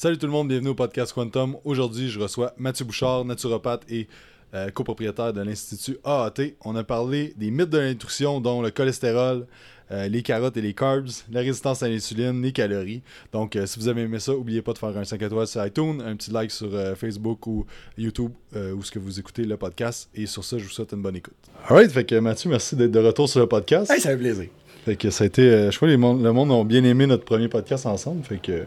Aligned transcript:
Salut 0.00 0.16
tout 0.16 0.26
le 0.26 0.32
monde, 0.32 0.46
bienvenue 0.46 0.68
au 0.68 0.74
podcast 0.76 1.12
Quantum. 1.12 1.56
Aujourd'hui, 1.64 2.08
je 2.08 2.20
reçois 2.20 2.54
Mathieu 2.56 2.84
Bouchard, 2.84 3.24
naturopathe 3.24 3.82
et 3.88 4.06
euh, 4.54 4.70
copropriétaire 4.70 5.32
de 5.32 5.40
l'Institut 5.40 5.98
AAT. 6.04 6.52
On 6.64 6.76
a 6.76 6.84
parlé 6.84 7.34
des 7.36 7.50
mythes 7.50 7.70
de 7.70 7.78
la 7.78 7.88
nutrition, 7.88 8.40
dont 8.40 8.62
le 8.62 8.70
cholestérol, 8.70 9.48
euh, 9.90 10.06
les 10.06 10.22
carottes 10.22 10.56
et 10.56 10.60
les 10.60 10.72
carbs, 10.72 11.08
la 11.32 11.40
résistance 11.40 11.82
à 11.82 11.88
l'insuline, 11.88 12.40
les 12.40 12.52
calories. 12.52 13.02
Donc, 13.32 13.56
euh, 13.56 13.66
si 13.66 13.80
vous 13.80 13.88
avez 13.88 14.02
aimé 14.02 14.20
ça, 14.20 14.30
n'oubliez 14.30 14.62
pas 14.62 14.72
de 14.72 14.78
faire 14.78 14.96
un 14.96 15.02
5 15.02 15.20
étoiles 15.20 15.48
sur 15.48 15.66
iTunes, 15.66 16.00
un 16.06 16.14
petit 16.14 16.30
like 16.30 16.52
sur 16.52 16.70
Facebook 16.96 17.48
ou 17.48 17.66
YouTube, 17.96 18.30
où 18.54 18.84
ce 18.84 18.92
que 18.92 19.00
vous 19.00 19.18
écoutez 19.18 19.46
le 19.46 19.56
podcast. 19.56 20.10
Et 20.14 20.26
sur 20.26 20.44
ça, 20.44 20.58
je 20.58 20.62
vous 20.62 20.70
souhaite 20.70 20.92
une 20.92 21.02
bonne 21.02 21.16
écoute. 21.16 21.34
Alright, 21.68 21.90
fait 21.90 22.04
que 22.04 22.14
Mathieu, 22.20 22.50
merci 22.50 22.76
d'être 22.76 22.92
de 22.92 23.00
retour 23.00 23.28
sur 23.28 23.40
le 23.40 23.48
podcast. 23.48 23.90
Hey, 23.90 24.00
ça 24.00 24.10
fait 24.10 24.16
plaisir. 24.16 24.46
Fait 24.84 24.94
que 24.94 25.10
ça 25.10 25.24
a 25.24 25.26
été, 25.26 25.42
je 25.72 25.76
crois 25.76 25.88
que 25.88 25.92
le 25.92 25.98
monde 26.32 26.52
ont 26.52 26.64
bien 26.64 26.84
aimé 26.84 27.08
notre 27.08 27.24
premier 27.24 27.48
podcast 27.48 27.84
ensemble. 27.84 28.22
Fait 28.22 28.40
que 28.40 28.62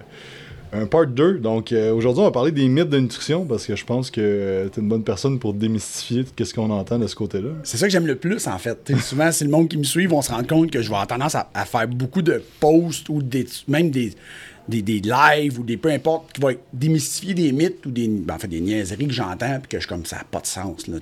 un 0.73 0.85
part 0.85 1.07
2. 1.07 1.39
Donc 1.39 1.71
euh, 1.71 1.93
aujourd'hui, 1.93 2.21
on 2.21 2.25
va 2.25 2.31
parler 2.31 2.51
des 2.51 2.67
mythes 2.67 2.89
de 2.89 2.99
nutrition 2.99 3.45
parce 3.45 3.65
que 3.65 3.75
je 3.75 3.85
pense 3.85 4.09
que 4.09 4.69
tu 4.71 4.79
es 4.79 4.83
une 4.83 4.89
bonne 4.89 5.03
personne 5.03 5.39
pour 5.39 5.53
démystifier 5.53 6.25
qu'est-ce 6.35 6.53
qu'on 6.53 6.69
entend 6.69 6.99
de 6.99 7.07
ce 7.07 7.15
côté-là. 7.15 7.49
C'est 7.63 7.77
ça 7.77 7.87
que 7.87 7.91
j'aime 7.91 8.07
le 8.07 8.15
plus, 8.15 8.47
en 8.47 8.57
fait. 8.57 8.91
Souvent, 9.01 9.31
si 9.31 9.43
le 9.43 9.49
monde 9.49 9.67
qui 9.67 9.77
me 9.77 9.83
suit 9.83 10.07
vont 10.07 10.21
se 10.21 10.31
rendre 10.31 10.47
compte 10.47 10.71
que 10.71 10.81
je 10.81 10.89
vais 10.89 10.95
avoir 10.95 11.07
tendance 11.07 11.35
à, 11.35 11.65
faire 11.65 11.87
beaucoup 11.87 12.21
de 12.21 12.41
posts 12.59 13.09
ou 13.09 13.21
des, 13.21 13.45
même 13.67 13.91
des, 13.91 14.13
des, 14.67 14.81
lives 14.81 15.59
ou 15.59 15.63
des 15.63 15.77
peu 15.77 15.89
importe, 15.89 16.33
qui 16.33 16.41
vont 16.41 16.55
démystifier 16.73 17.33
des 17.33 17.51
mythes 17.51 17.85
ou 17.85 17.91
des, 17.91 18.07
ben, 18.07 18.37
des 18.49 18.61
niaiseries 18.61 19.07
que 19.07 19.13
j'entends 19.13 19.59
puis 19.59 19.69
que 19.69 19.79
je 19.79 19.87
comme 19.87 20.05
ça 20.05 20.17
n'a 20.17 20.23
pas 20.23 20.39
de 20.39 20.47
sens. 20.47 20.87
Là, 20.87 20.97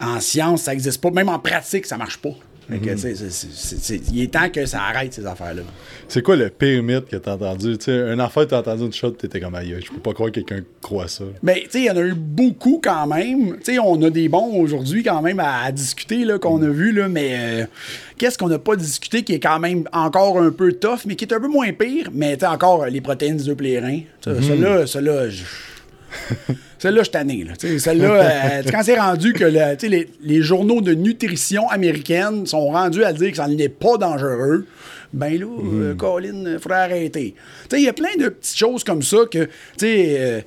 en, 0.00 0.16
en 0.16 0.20
science, 0.20 0.62
ça 0.62 0.72
n'existe 0.72 1.00
pas. 1.00 1.10
Même 1.10 1.28
en 1.28 1.38
pratique, 1.38 1.86
ça 1.86 1.96
marche 1.96 2.18
pas. 2.18 2.34
Fait 2.68 2.78
que, 2.78 2.96
c'est- 2.96 3.14
c'est- 3.14 4.00
il 4.12 4.22
est 4.22 4.32
temps 4.32 4.48
que 4.48 4.66
ça 4.66 4.80
arrête, 4.82 5.12
ces 5.14 5.24
affaires-là. 5.24 5.62
C'est 6.08 6.20
quoi 6.22 6.34
le 6.34 6.48
pire 6.48 6.82
mythe 6.82 7.06
que 7.06 7.16
t'as 7.16 7.34
entendu? 7.34 7.78
Tu 7.78 7.84
sais, 7.84 7.92
une 8.12 8.20
affaire, 8.20 8.46
t'as 8.48 8.58
entendu 8.58 8.84
une 8.86 8.92
shot, 8.92 9.12
t'étais 9.12 9.38
comme 9.40 9.54
aïe, 9.54 9.76
je 9.84 9.88
peux 9.92 10.00
pas 10.00 10.12
croire 10.12 10.30
que 10.32 10.40
quelqu'un 10.40 10.64
croit 10.82 11.06
ça. 11.06 11.24
Mais 11.44 11.62
tu 11.64 11.70
sais, 11.70 11.78
il 11.80 11.84
y 11.84 11.90
en 11.90 11.96
a 11.96 12.00
eu 12.00 12.14
beaucoup 12.14 12.80
quand 12.82 13.06
même. 13.06 13.56
Tu 13.58 13.74
sais, 13.74 13.78
on 13.78 14.00
a 14.02 14.10
des 14.10 14.28
bons 14.28 14.60
aujourd'hui 14.60 15.02
quand 15.04 15.22
même 15.22 15.38
à, 15.38 15.62
à 15.64 15.70
discuter 15.72 16.24
là, 16.24 16.38
qu'on 16.38 16.60
a 16.62 16.68
vu, 16.68 16.90
là, 16.92 17.08
mais 17.08 17.36
euh, 17.38 17.66
qu'est-ce 18.18 18.36
qu'on 18.36 18.48
n'a 18.48 18.58
pas 18.58 18.74
discuté 18.76 19.22
qui 19.22 19.34
est 19.34 19.40
quand 19.40 19.60
même 19.60 19.84
encore 19.92 20.38
un 20.40 20.50
peu 20.50 20.72
tough, 20.72 21.00
mais 21.06 21.14
qui 21.14 21.24
est 21.24 21.32
un 21.34 21.40
peu 21.40 21.48
moins 21.48 21.72
pire, 21.72 22.10
mais 22.12 22.36
tu 22.36 22.46
encore 22.46 22.86
les 22.86 23.00
protéines 23.00 23.38
reins. 23.38 24.00
Tu 24.20 24.30
sais, 24.34 24.42
Celle-là, 24.42 24.86
celle-là, 24.86 25.28
je- 25.28 25.44
Celle-là, 26.78 27.02
je 27.04 27.10
tanné. 27.10 27.44
Là. 27.44 27.52
Celle-là, 27.78 28.12
euh, 28.12 28.62
quand 28.70 28.82
c'est 28.82 28.98
rendu 28.98 29.32
que 29.32 29.44
le- 29.44 29.88
les, 29.88 30.08
les 30.22 30.42
journaux 30.42 30.80
de 30.80 30.92
nutrition 30.92 31.68
américaines 31.70 32.46
sont 32.46 32.68
rendus 32.68 33.02
à 33.04 33.12
dire 33.12 33.30
que 33.30 33.36
ça 33.36 33.48
n'est 33.48 33.68
pas 33.70 33.96
dangereux, 33.96 34.66
ben 35.12 35.38
là, 35.38 35.46
euh, 35.46 35.94
Colin, 35.94 36.44
il 36.46 36.58
faudrait 36.58 36.78
arrêter. 36.80 37.34
Il 37.72 37.80
y 37.80 37.88
a 37.88 37.92
plein 37.92 38.14
de 38.18 38.28
petites 38.28 38.58
choses 38.58 38.84
comme 38.84 39.02
ça 39.02 39.18
que, 39.30 39.44
tu 39.44 39.50
sais, 39.78 40.16
euh, 40.18 40.40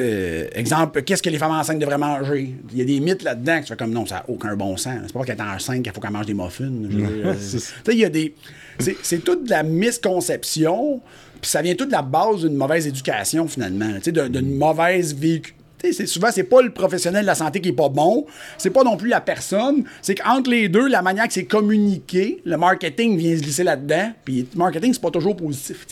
euh, 0.00 0.46
exemple, 0.54 1.02
qu'est-ce 1.02 1.22
que 1.22 1.30
les 1.30 1.38
femmes 1.38 1.52
enceintes 1.52 1.78
devraient 1.78 1.98
manger? 1.98 2.54
Il 2.72 2.78
y 2.78 2.82
a 2.82 2.84
des 2.84 2.98
mythes 2.98 3.22
là-dedans 3.22 3.58
que 3.58 3.62
tu 3.62 3.68
fais 3.68 3.76
comme 3.76 3.92
non, 3.92 4.06
ça 4.06 4.16
n'a 4.16 4.24
aucun 4.28 4.56
bon 4.56 4.76
sens. 4.76 4.98
C'est 5.06 5.12
pas 5.12 5.22
qu'elle 5.22 5.36
est 5.36 5.42
enceinte 5.42 5.82
qu'il 5.82 5.92
faut 5.92 6.00
qu'elle 6.00 6.10
mange 6.10 6.26
des 6.26 6.34
muffins. 6.34 6.64
Euh, 6.64 7.34
il 7.92 7.98
y 7.98 8.04
a 8.04 8.08
des. 8.08 8.34
C'est 8.78 8.96
c'est 9.02 9.18
toute 9.18 9.44
de 9.44 9.50
la 9.50 9.62
misconception, 9.62 11.00
puis 11.46 11.50
ça 11.52 11.62
vient 11.62 11.76
tout 11.76 11.86
de 11.86 11.92
la 11.92 12.02
base 12.02 12.40
d'une 12.40 12.56
mauvaise 12.56 12.88
éducation, 12.88 13.46
finalement. 13.46 13.92
Tu 13.98 14.02
sais, 14.02 14.12
d'un- 14.12 14.28
d'une 14.28 14.56
mauvaise 14.58 15.14
vécu. 15.14 15.54
Tu 15.78 15.88
sais, 15.88 15.92
c'est- 15.92 16.06
souvent, 16.06 16.28
c'est 16.32 16.42
pas 16.42 16.60
le 16.60 16.72
professionnel 16.72 17.20
de 17.22 17.26
la 17.26 17.36
santé 17.36 17.60
qui 17.60 17.68
est 17.68 17.72
pas 17.72 17.88
bon, 17.88 18.26
c'est 18.58 18.70
pas 18.70 18.82
non 18.82 18.96
plus 18.96 19.08
la 19.10 19.20
personne. 19.20 19.84
C'est 20.02 20.16
qu'entre 20.16 20.50
les 20.50 20.68
deux, 20.68 20.88
la 20.88 21.02
manière 21.02 21.28
que 21.28 21.34
c'est 21.34 21.44
communiqué, 21.44 22.40
le 22.44 22.56
marketing 22.56 23.16
vient 23.16 23.36
se 23.36 23.42
glisser 23.42 23.62
là-dedans, 23.62 24.12
puis 24.24 24.48
le 24.52 24.58
marketing, 24.58 24.92
c'est 24.92 25.02
pas 25.02 25.10
toujours 25.12 25.36
positif. 25.36 25.86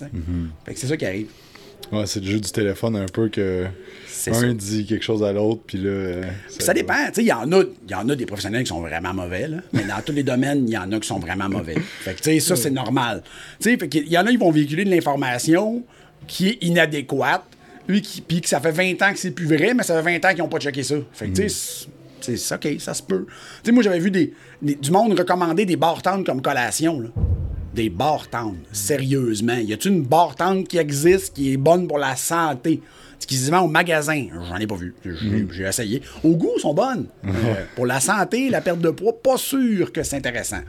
Fait 0.64 0.74
que 0.74 0.80
c'est 0.80 0.86
ça 0.88 0.96
qui 0.96 1.06
arrive. 1.06 1.26
Ouais, 1.92 2.06
c'est 2.06 2.20
le 2.20 2.26
jeu 2.26 2.40
du 2.40 2.50
téléphone 2.50 2.96
un 2.96 3.06
peu 3.06 3.28
que 3.28 3.64
un 3.66 3.68
ça. 4.32 4.46
dit 4.54 4.86
quelque 4.86 5.04
chose 5.04 5.22
à 5.22 5.32
l'autre, 5.32 5.62
puis 5.66 5.78
là. 5.78 5.90
euh, 5.90 6.22
Puis 6.48 6.64
ça 6.64 6.72
dépend. 6.72 6.94
tu 7.08 7.14
sais, 7.16 7.22
Il 7.22 7.26
y, 7.28 7.32
en 7.32 7.50
a- 7.52 7.62
y 7.88 7.94
en 7.94 8.08
a 8.08 8.16
des 8.16 8.24
professionnels 8.26 8.62
qui 8.62 8.68
sont 8.70 8.80
vraiment 8.80 9.12
mauvais, 9.12 9.48
là, 9.48 9.58
mais 9.72 9.84
dans 9.84 10.00
tous 10.04 10.12
les 10.12 10.22
domaines, 10.22 10.66
il 10.66 10.72
y 10.72 10.78
en 10.78 10.90
a 10.92 10.98
qui 10.98 11.06
sont 11.06 11.18
vraiment 11.18 11.48
mauvais. 11.48 11.74
Fait 12.00 12.14
que, 12.14 12.18
tu 12.22 12.30
sais, 12.30 12.40
ça, 12.40 12.56
c'est 12.56 12.70
normal. 12.70 13.22
Tu 13.60 13.70
sais, 13.70 13.76
fait 13.76 13.88
qu'il 13.88 14.08
y 14.08 14.16
en 14.18 14.26
a 14.26 14.30
qui 14.30 14.36
vont 14.38 14.50
véhiculer 14.50 14.84
de 14.84 14.90
l'information 14.90 15.82
qui 16.26 16.48
est 16.48 16.58
inadéquate, 16.62 17.44
lui, 17.86 18.00
qui, 18.00 18.22
puis 18.22 18.40
que 18.40 18.48
ça 18.48 18.60
fait 18.60 18.70
20 18.72 19.02
ans 19.02 19.12
que 19.12 19.18
c'est 19.18 19.32
plus 19.32 19.46
vrai, 19.46 19.74
mais 19.74 19.82
ça 19.82 19.94
fait 20.02 20.18
20 20.18 20.24
ans 20.26 20.30
qu'ils 20.32 20.42
n'ont 20.42 20.48
pas 20.48 20.58
checké 20.60 20.82
ça. 20.82 20.94
Fait 21.12 21.26
que, 21.28 21.32
tu 21.36 21.42
sais, 21.42 21.48
c'est- 21.48 21.88
c'est 22.20 22.36
c'est 22.38 22.54
OK, 22.54 22.80
ça 22.80 22.94
se 22.94 23.02
peut. 23.02 23.26
Tu 23.62 23.66
sais, 23.66 23.72
moi, 23.72 23.82
j'avais 23.82 23.98
vu 23.98 24.10
des, 24.10 24.32
des- 24.62 24.76
du 24.76 24.90
monde 24.90 25.18
recommander 25.18 25.66
des 25.66 25.76
barres 25.76 26.00
tendres 26.00 26.24
comme 26.24 26.40
collation, 26.40 26.98
là. 27.00 27.08
Des 27.74 27.90
barres 27.90 28.28
tendres, 28.28 28.56
sérieusement. 28.72 29.56
Y 29.56 29.72
a-t-il 29.72 29.96
une 29.96 30.02
barre 30.02 30.36
tendre 30.36 30.66
qui 30.66 30.78
existe, 30.78 31.34
qui 31.34 31.52
est 31.52 31.56
bonne 31.56 31.88
pour 31.88 31.98
la 31.98 32.14
santé? 32.14 32.80
Ce 33.26 33.54
au 33.54 33.68
magasin, 33.68 34.26
j'en 34.48 34.56
ai 34.56 34.66
pas 34.66 34.74
vu. 34.74 34.94
J'ai 35.04 35.46
j'ai 35.50 35.64
essayé. 35.64 36.02
Au 36.22 36.36
goût, 36.36 36.50
elles 36.54 36.60
sont 36.60 36.74
bonnes. 36.74 37.06
Euh, 37.44 37.64
pour 37.74 37.84
la 37.84 38.00
santé, 38.00 38.48
la 38.48 38.60
perte 38.60 38.80
de 38.80 38.90
poids, 38.90 39.12
pas 39.22 39.36
sûr 39.36 39.92
que 39.92 40.02
c'est 40.02 40.16
intéressant. 40.16 40.60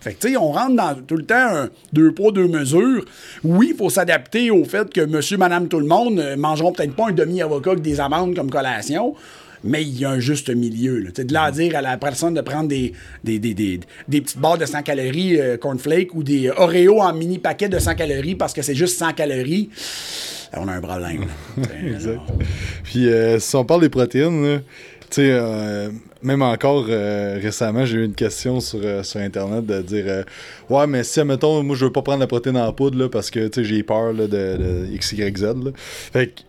Fait 0.00 0.12
que, 0.14 0.20
tu 0.20 0.28
sais, 0.32 0.36
on 0.36 0.52
rentre 0.52 0.76
dans 0.76 0.94
tout 0.94 1.16
le 1.16 1.24
temps 1.24 1.34
un 1.34 1.70
deux 1.92 2.12
poids, 2.12 2.30
deux 2.30 2.46
mesures. 2.46 3.04
Oui, 3.42 3.68
il 3.70 3.76
faut 3.76 3.88
s'adapter 3.88 4.50
au 4.50 4.64
fait 4.64 4.92
que 4.92 5.00
monsieur, 5.00 5.38
madame, 5.38 5.68
tout 5.68 5.80
le 5.80 5.86
monde 5.86 6.18
euh, 6.18 6.36
mangeront 6.36 6.72
peut-être 6.72 6.94
pas 6.94 7.08
un 7.08 7.12
demi-avocat 7.12 7.70
avec 7.70 7.82
des 7.82 8.00
amandes 8.00 8.34
comme 8.34 8.50
collation. 8.50 9.14
Mais 9.64 9.82
il 9.82 9.98
y 9.98 10.04
a 10.04 10.10
un 10.10 10.20
juste 10.20 10.50
milieu. 10.50 10.98
Là. 10.98 11.10
De 11.10 11.32
là 11.32 11.44
à 11.44 11.50
dire 11.50 11.76
à 11.76 11.82
la 11.82 11.96
personne 11.96 12.34
de 12.34 12.40
prendre 12.40 12.68
des, 12.68 12.92
des, 13.24 13.38
des, 13.38 13.54
des, 13.54 13.80
des 14.08 14.20
petites 14.20 14.38
barres 14.38 14.58
de 14.58 14.66
100 14.66 14.82
calories 14.82 15.38
euh, 15.38 15.56
cornflake 15.56 16.14
ou 16.14 16.22
des 16.22 16.50
Oreos 16.50 17.00
en 17.00 17.12
mini 17.12 17.38
paquet 17.38 17.68
de 17.68 17.78
100 17.78 17.94
calories 17.94 18.34
parce 18.34 18.52
que 18.52 18.62
c'est 18.62 18.74
juste 18.74 18.98
100 18.98 19.12
calories, 19.12 19.70
on 20.56 20.68
a 20.68 20.72
un 20.72 20.80
problème. 20.80 21.26
alors, 21.56 22.26
Puis 22.84 23.08
euh, 23.08 23.38
si 23.38 23.56
on 23.56 23.64
parle 23.64 23.82
des 23.82 23.88
protéines, 23.88 24.42
là, 24.42 24.58
tu 25.10 25.16
sais, 25.16 25.30
euh, 25.32 25.90
même 26.22 26.42
encore 26.42 26.86
euh, 26.88 27.38
récemment, 27.42 27.84
j'ai 27.84 27.98
eu 27.98 28.04
une 28.04 28.14
question 28.14 28.60
sur, 28.60 28.78
euh, 28.82 29.02
sur 29.02 29.20
Internet 29.20 29.66
de 29.66 29.82
dire 29.82 30.24
Ouais, 30.68 30.86
mais 30.86 31.02
si, 31.02 31.18
admettons, 31.18 31.62
moi 31.62 31.74
je 31.74 31.84
veux 31.84 31.92
pas 31.92 32.02
prendre 32.02 32.20
la 32.20 32.26
protéine 32.26 32.56
en 32.56 32.72
poudre 32.72 32.98
là, 32.98 33.08
parce 33.08 33.30
que 33.30 33.50
j'ai 33.56 33.82
peur 33.82 34.12
là, 34.12 34.26
de, 34.26 34.28
de 34.28 34.96
XYZ. 34.96 35.42
Là. 35.42 35.70
Fait 35.74 36.28
que, 36.28 36.40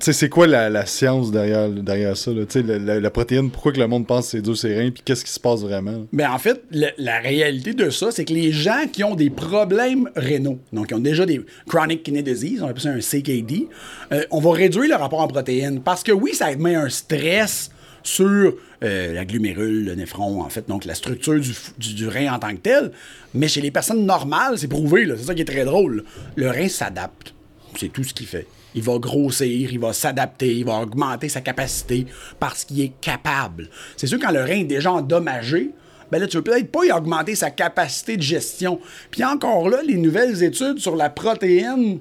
c'est 0.00 0.28
quoi 0.28 0.46
la, 0.46 0.86
science 0.86 1.30
derrière, 1.30 1.68
derrière 1.68 2.16
ça? 2.16 2.30
la, 2.32 3.10
protéine, 3.10 3.50
pourquoi 3.50 3.72
que 3.72 3.78
le 3.78 3.86
monde 3.86 4.06
pense 4.06 4.26
que 4.26 4.30
c'est 4.32 4.42
dur, 4.42 4.56
c'est 4.56 4.76
rien, 4.76 4.90
puis 4.90 5.02
qu'est-ce 5.04 5.24
qui 5.24 5.30
se 5.30 5.40
passe 5.40 5.60
vraiment? 5.60 6.06
Ben, 6.12 6.30
en 6.30 6.38
fait, 6.38 6.62
la 6.70 7.18
réalité 7.20 7.74
de 7.74 7.90
ça, 7.90 8.10
c'est 8.10 8.24
que 8.24 8.32
les 8.32 8.52
gens 8.52 8.86
qui 8.90 9.04
ont 9.04 9.14
des 9.14 9.30
problèmes 9.30 10.10
rénaux, 10.16 10.58
donc 10.72 10.88
qui 10.88 10.94
ont 10.94 10.98
déjà 10.98 11.26
des 11.26 11.40
chronic 11.66 12.02
kidney 12.02 12.22
disease, 12.22 12.62
on 12.62 12.68
appelle 12.68 12.82
ça 12.82 12.90
un 12.90 13.00
CKD, 13.00 13.68
euh, 14.12 14.24
on 14.30 14.40
va 14.40 14.52
réduire 14.52 14.88
le 14.88 14.94
rapport 14.96 15.20
en 15.20 15.28
protéines. 15.28 15.80
Parce 15.80 16.02
que 16.02 16.12
oui, 16.12 16.34
ça 16.34 16.54
met 16.56 16.74
un 16.74 16.88
stress 16.88 17.70
sur 18.02 18.54
euh, 18.82 19.12
la 19.12 19.24
glumérule, 19.24 19.84
le 19.84 19.94
néphron, 19.94 20.42
en 20.42 20.48
fait, 20.48 20.68
donc 20.68 20.84
la 20.84 20.94
structure 20.94 21.38
du, 21.38 21.54
du, 21.78 21.94
du 21.94 22.08
rein 22.08 22.32
en 22.32 22.38
tant 22.38 22.50
que 22.50 22.60
tel. 22.60 22.92
Mais 23.34 23.48
chez 23.48 23.60
les 23.60 23.70
personnes 23.70 24.06
normales, 24.06 24.58
c'est 24.58 24.68
prouvé, 24.68 25.06
c'est 25.16 25.24
ça 25.24 25.34
qui 25.34 25.42
est 25.42 25.46
très 25.46 25.64
drôle. 25.64 26.04
Le 26.36 26.48
rein 26.48 26.68
s'adapte. 26.68 27.34
C'est 27.76 27.92
tout 27.92 28.04
ce 28.04 28.14
qu'il 28.14 28.26
fait. 28.26 28.46
Il 28.78 28.82
va 28.84 28.98
grossir, 28.98 29.70
il 29.72 29.78
va 29.78 29.92
s'adapter, 29.92 30.54
il 30.56 30.64
va 30.64 30.80
augmenter 30.80 31.28
sa 31.28 31.40
capacité 31.40 32.06
parce 32.40 32.64
qu'il 32.64 32.80
est 32.80 32.92
capable. 33.00 33.68
C'est 33.96 34.06
sûr, 34.06 34.18
quand 34.20 34.30
le 34.32 34.40
rein 34.40 34.60
est 34.60 34.64
déjà 34.64 34.92
endommagé, 34.92 35.70
ben 36.10 36.18
là, 36.20 36.26
tu 36.26 36.36
veux 36.38 36.42
peut-être 36.42 36.70
pas 36.72 36.84
y 36.86 36.92
augmenter 36.92 37.34
sa 37.34 37.50
capacité 37.50 38.16
de 38.16 38.22
gestion. 38.22 38.80
Puis 39.10 39.22
encore 39.24 39.68
là, 39.68 39.78
les 39.86 39.96
nouvelles 39.96 40.42
études 40.42 40.78
sur 40.78 40.96
la 40.96 41.10
protéine 41.10 41.98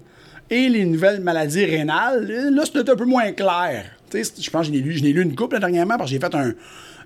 et 0.50 0.70
les 0.70 0.86
nouvelles 0.86 1.20
maladies 1.22 1.66
rénales, 1.66 2.26
là, 2.54 2.64
c'est 2.66 2.90
un 2.90 2.96
peu 2.96 3.06
moins 3.06 3.32
clair. 3.34 3.86
Tu 4.10 4.24
sais, 4.24 4.34
je 4.42 4.50
pense 4.50 4.68
que 4.68 4.74
je 4.74 4.78
l'ai 4.78 4.84
lu, 4.84 4.94
lu 4.94 5.22
une 5.22 5.36
couple 5.36 5.56
là, 5.56 5.60
dernièrement 5.60 5.98
parce 5.98 6.10
que 6.10 6.16
j'ai 6.16 6.22
fait 6.22 6.34
un. 6.36 6.54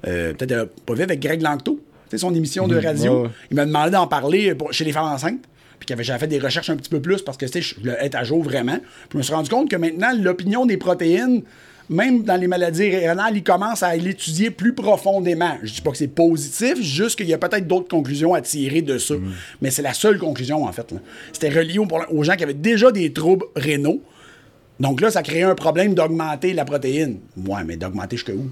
euh, 0.08 0.34
peut-être 0.34 0.52
euh, 0.52 0.66
pas 0.86 0.94
vu 0.94 1.02
avec 1.02 1.20
Greg 1.20 1.42
Langto, 1.42 1.80
son 2.16 2.36
émission 2.36 2.68
de 2.68 2.76
radio. 2.76 3.14
ouais, 3.14 3.22
ouais. 3.24 3.30
Il 3.50 3.56
m'a 3.56 3.66
demandé 3.66 3.92
d'en 3.92 4.06
parler 4.06 4.54
pour- 4.54 4.72
chez 4.74 4.84
les 4.84 4.92
femmes 4.92 5.06
enceintes. 5.12 5.42
Puis 5.82 5.88
qu'il 5.88 5.94
avait- 5.96 6.04
j'avais 6.04 6.20
fait 6.20 6.28
des 6.28 6.38
recherches 6.38 6.70
un 6.70 6.76
petit 6.78 6.92
peu 6.92 7.02
plus 7.02 7.24
parce 7.24 7.38
que 7.38 7.46
tu 7.48 7.54
sais, 7.54 7.62
je 7.62 7.80
voulais 7.80 7.98
être 8.02 8.14
à 8.14 8.24
jour 8.24 8.44
vraiment. 8.44 8.78
Puis 8.78 9.10
je 9.14 9.18
me 9.18 9.24
suis 9.24 9.34
rendu 9.34 9.50
compte 9.50 9.68
que 9.68 9.76
maintenant, 9.76 10.12
l'opinion 10.16 10.68
des 10.68 10.78
protéines, 10.78 11.42
même 11.90 12.22
dans 12.22 12.36
les 12.36 12.46
maladies 12.46 12.92
rénales, 12.96 13.36
il 13.36 13.42
commence 13.44 13.82
à 13.82 13.96
l'étudier 13.96 14.52
plus 14.52 14.74
profondément. 14.74 15.58
Je 15.64 15.74
dis 15.74 15.82
pas 15.82 15.90
que 15.90 15.98
c'est 15.98 16.08
positif, 16.08 16.80
juste 16.80 17.16
qu'il 17.18 17.26
y 17.28 17.34
a 17.34 17.40
peut-être 17.40 17.66
d'autres 17.68 17.88
conclusions 17.88 18.36
à 18.36 18.42
tirer 18.42 18.84
de 18.84 19.00
ça. 19.00 19.16
Mais 19.60 19.72
c'est 19.72 19.82
la 19.82 19.94
seule 19.94 20.20
conclusion, 20.20 20.66
en 20.66 20.72
fait. 20.72 20.94
C'était 21.34 21.50
relié 21.50 21.80
aux, 21.80 21.88
aux 22.12 22.24
gens 22.24 22.36
qui 22.36 22.44
avaient 22.44 22.54
déjà 22.54 22.92
des 22.92 23.12
troubles 23.12 23.46
rénaux. 23.56 24.04
Donc 24.80 25.02
là, 25.02 25.10
ça 25.10 25.24
créait 25.24 25.42
un 25.42 25.56
problème 25.56 25.96
d'augmenter 25.96 26.54
la 26.54 26.64
protéine. 26.64 27.18
Ouais, 27.48 27.64
mais 27.66 27.76
d'augmenter 27.76 28.18
jusqu'à 28.18 28.34
où? 28.34 28.50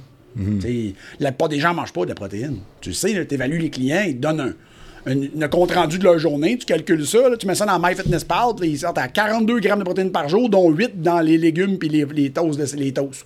T'sais, 0.60 0.94
La 1.20 1.32
plupart 1.32 1.50
des 1.50 1.60
gens 1.60 1.70
ne 1.72 1.76
mangent 1.76 1.94
pas 1.94 2.06
de 2.06 2.14
protéines. 2.14 2.58
Tu 2.82 2.94
sais, 2.94 3.26
tu 3.28 3.36
évalues 3.36 3.58
les 3.60 3.70
clients, 3.70 4.04
ils 4.08 4.16
te 4.16 4.22
donnent 4.22 4.42
un, 4.42 4.54
un, 5.10 5.48
compte 5.48 5.72
rendu 5.72 6.00
de 6.00 6.04
leur 6.04 6.20
journée, 6.20 6.58
tu 6.58 6.66
calcules 6.66 7.06
ça, 7.06 7.30
là, 7.30 7.38
tu 7.38 7.48
mets 7.48 7.56
ça 7.56 7.66
dans 7.66 7.80
MyFitnessPal, 7.80 8.56
puis 8.60 8.70
ils 8.70 8.80
sortent 8.80 8.98
à 8.98 9.08
42 9.08 9.60
grammes 9.60 9.80
de 9.80 9.84
protéines 9.84 10.12
par 10.12 10.30
jour, 10.30 10.50
dont 10.50 10.70
8 10.70 11.02
dans 11.02 11.20
les 11.20 11.38
légumes 11.38 11.78
puis 11.78 11.90
les, 11.90 12.06
les 12.06 12.32
toasts. 12.32 12.76
les 12.76 12.94
toasts. 12.94 13.26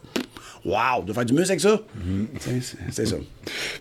Wow, 0.66 1.04
de 1.06 1.12
faire 1.12 1.26
du 1.26 1.34
muscle 1.34 1.52
avec 1.52 1.60
ça. 1.60 1.82
T'sais, 2.40 2.52
C'est 2.62 2.78
c'est 2.92 3.06
ça. 3.06 3.16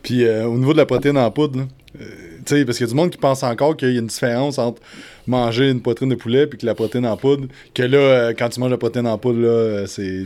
Puis 0.02 0.24
euh, 0.24 0.46
au 0.46 0.58
niveau 0.58 0.72
de 0.72 0.78
la 0.78 0.86
protéine 0.86 1.16
en 1.16 1.30
poudre, 1.30 1.60
là, 1.60 1.66
euh, 2.00 2.04
tu 2.44 2.56
sais, 2.56 2.64
parce 2.64 2.78
qu'il 2.78 2.86
y 2.86 2.90
a 2.90 2.92
du 2.92 2.96
monde 2.96 3.10
qui 3.10 3.18
pense 3.18 3.42
encore 3.44 3.76
qu'il 3.76 3.92
y 3.92 3.96
a 3.96 4.00
une 4.00 4.08
différence 4.08 4.58
entre 4.58 4.82
manger 5.26 5.70
une 5.70 5.80
poitrine 5.80 6.08
de 6.08 6.14
poulet 6.14 6.46
puis 6.46 6.58
que 6.58 6.66
la 6.66 6.74
protéine 6.74 7.06
en 7.06 7.16
poudre. 7.16 7.46
Que 7.74 7.82
là, 7.82 7.98
euh, 7.98 8.32
quand 8.36 8.48
tu 8.48 8.60
manges 8.60 8.70
la 8.70 8.78
protéine 8.78 9.06
en 9.06 9.18
poudre, 9.18 9.40
là, 9.40 9.48
euh, 9.48 9.86
c'est. 9.86 10.24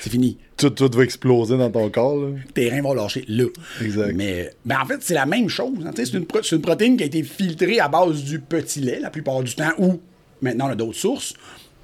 C'est 0.00 0.10
fini. 0.10 0.36
tout, 0.56 0.70
tout 0.70 0.90
va 0.94 1.02
exploser 1.04 1.56
dans 1.56 1.70
ton 1.70 1.88
corps, 1.90 2.16
là. 2.16 2.28
Tes 2.54 2.68
reins 2.70 2.82
vont 2.82 2.94
lâcher 2.94 3.24
là. 3.28 3.46
Exact. 3.82 4.12
Mais 4.14 4.50
ben, 4.64 4.76
en 4.82 4.86
fait, 4.86 4.98
c'est 5.00 5.14
la 5.14 5.26
même 5.26 5.48
chose. 5.48 5.72
hein. 5.86 5.90
C'est 5.94 6.12
une, 6.14 6.26
pro- 6.26 6.40
une 6.42 6.60
protéine 6.60 6.96
qui 6.96 7.02
a 7.02 7.06
été 7.06 7.22
filtrée 7.22 7.80
à 7.80 7.88
base 7.88 8.22
du 8.24 8.40
petit 8.40 8.80
lait 8.80 9.00
la 9.00 9.10
plupart 9.10 9.42
du 9.42 9.54
temps, 9.54 9.72
ou 9.78 10.00
maintenant 10.42 10.66
on 10.68 10.72
a 10.72 10.74
d'autres 10.74 10.98
sources. 10.98 11.34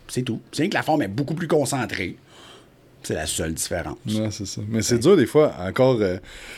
C'est 0.08 0.22
tout. 0.22 0.40
C'est 0.52 0.68
que 0.68 0.74
la 0.74 0.82
forme 0.82 1.02
est 1.02 1.08
beaucoup 1.08 1.34
plus 1.34 1.48
concentrée. 1.48 2.16
C'est 3.06 3.14
la 3.14 3.26
seule 3.26 3.54
différence. 3.54 3.98
Ouais, 4.08 4.28
c'est 4.32 4.46
ça. 4.46 4.60
Mais 4.68 4.82
c'est 4.82 4.98
dur 4.98 5.16
des 5.16 5.26
fois, 5.26 5.54
encore, 5.60 5.98
euh, 6.00 6.16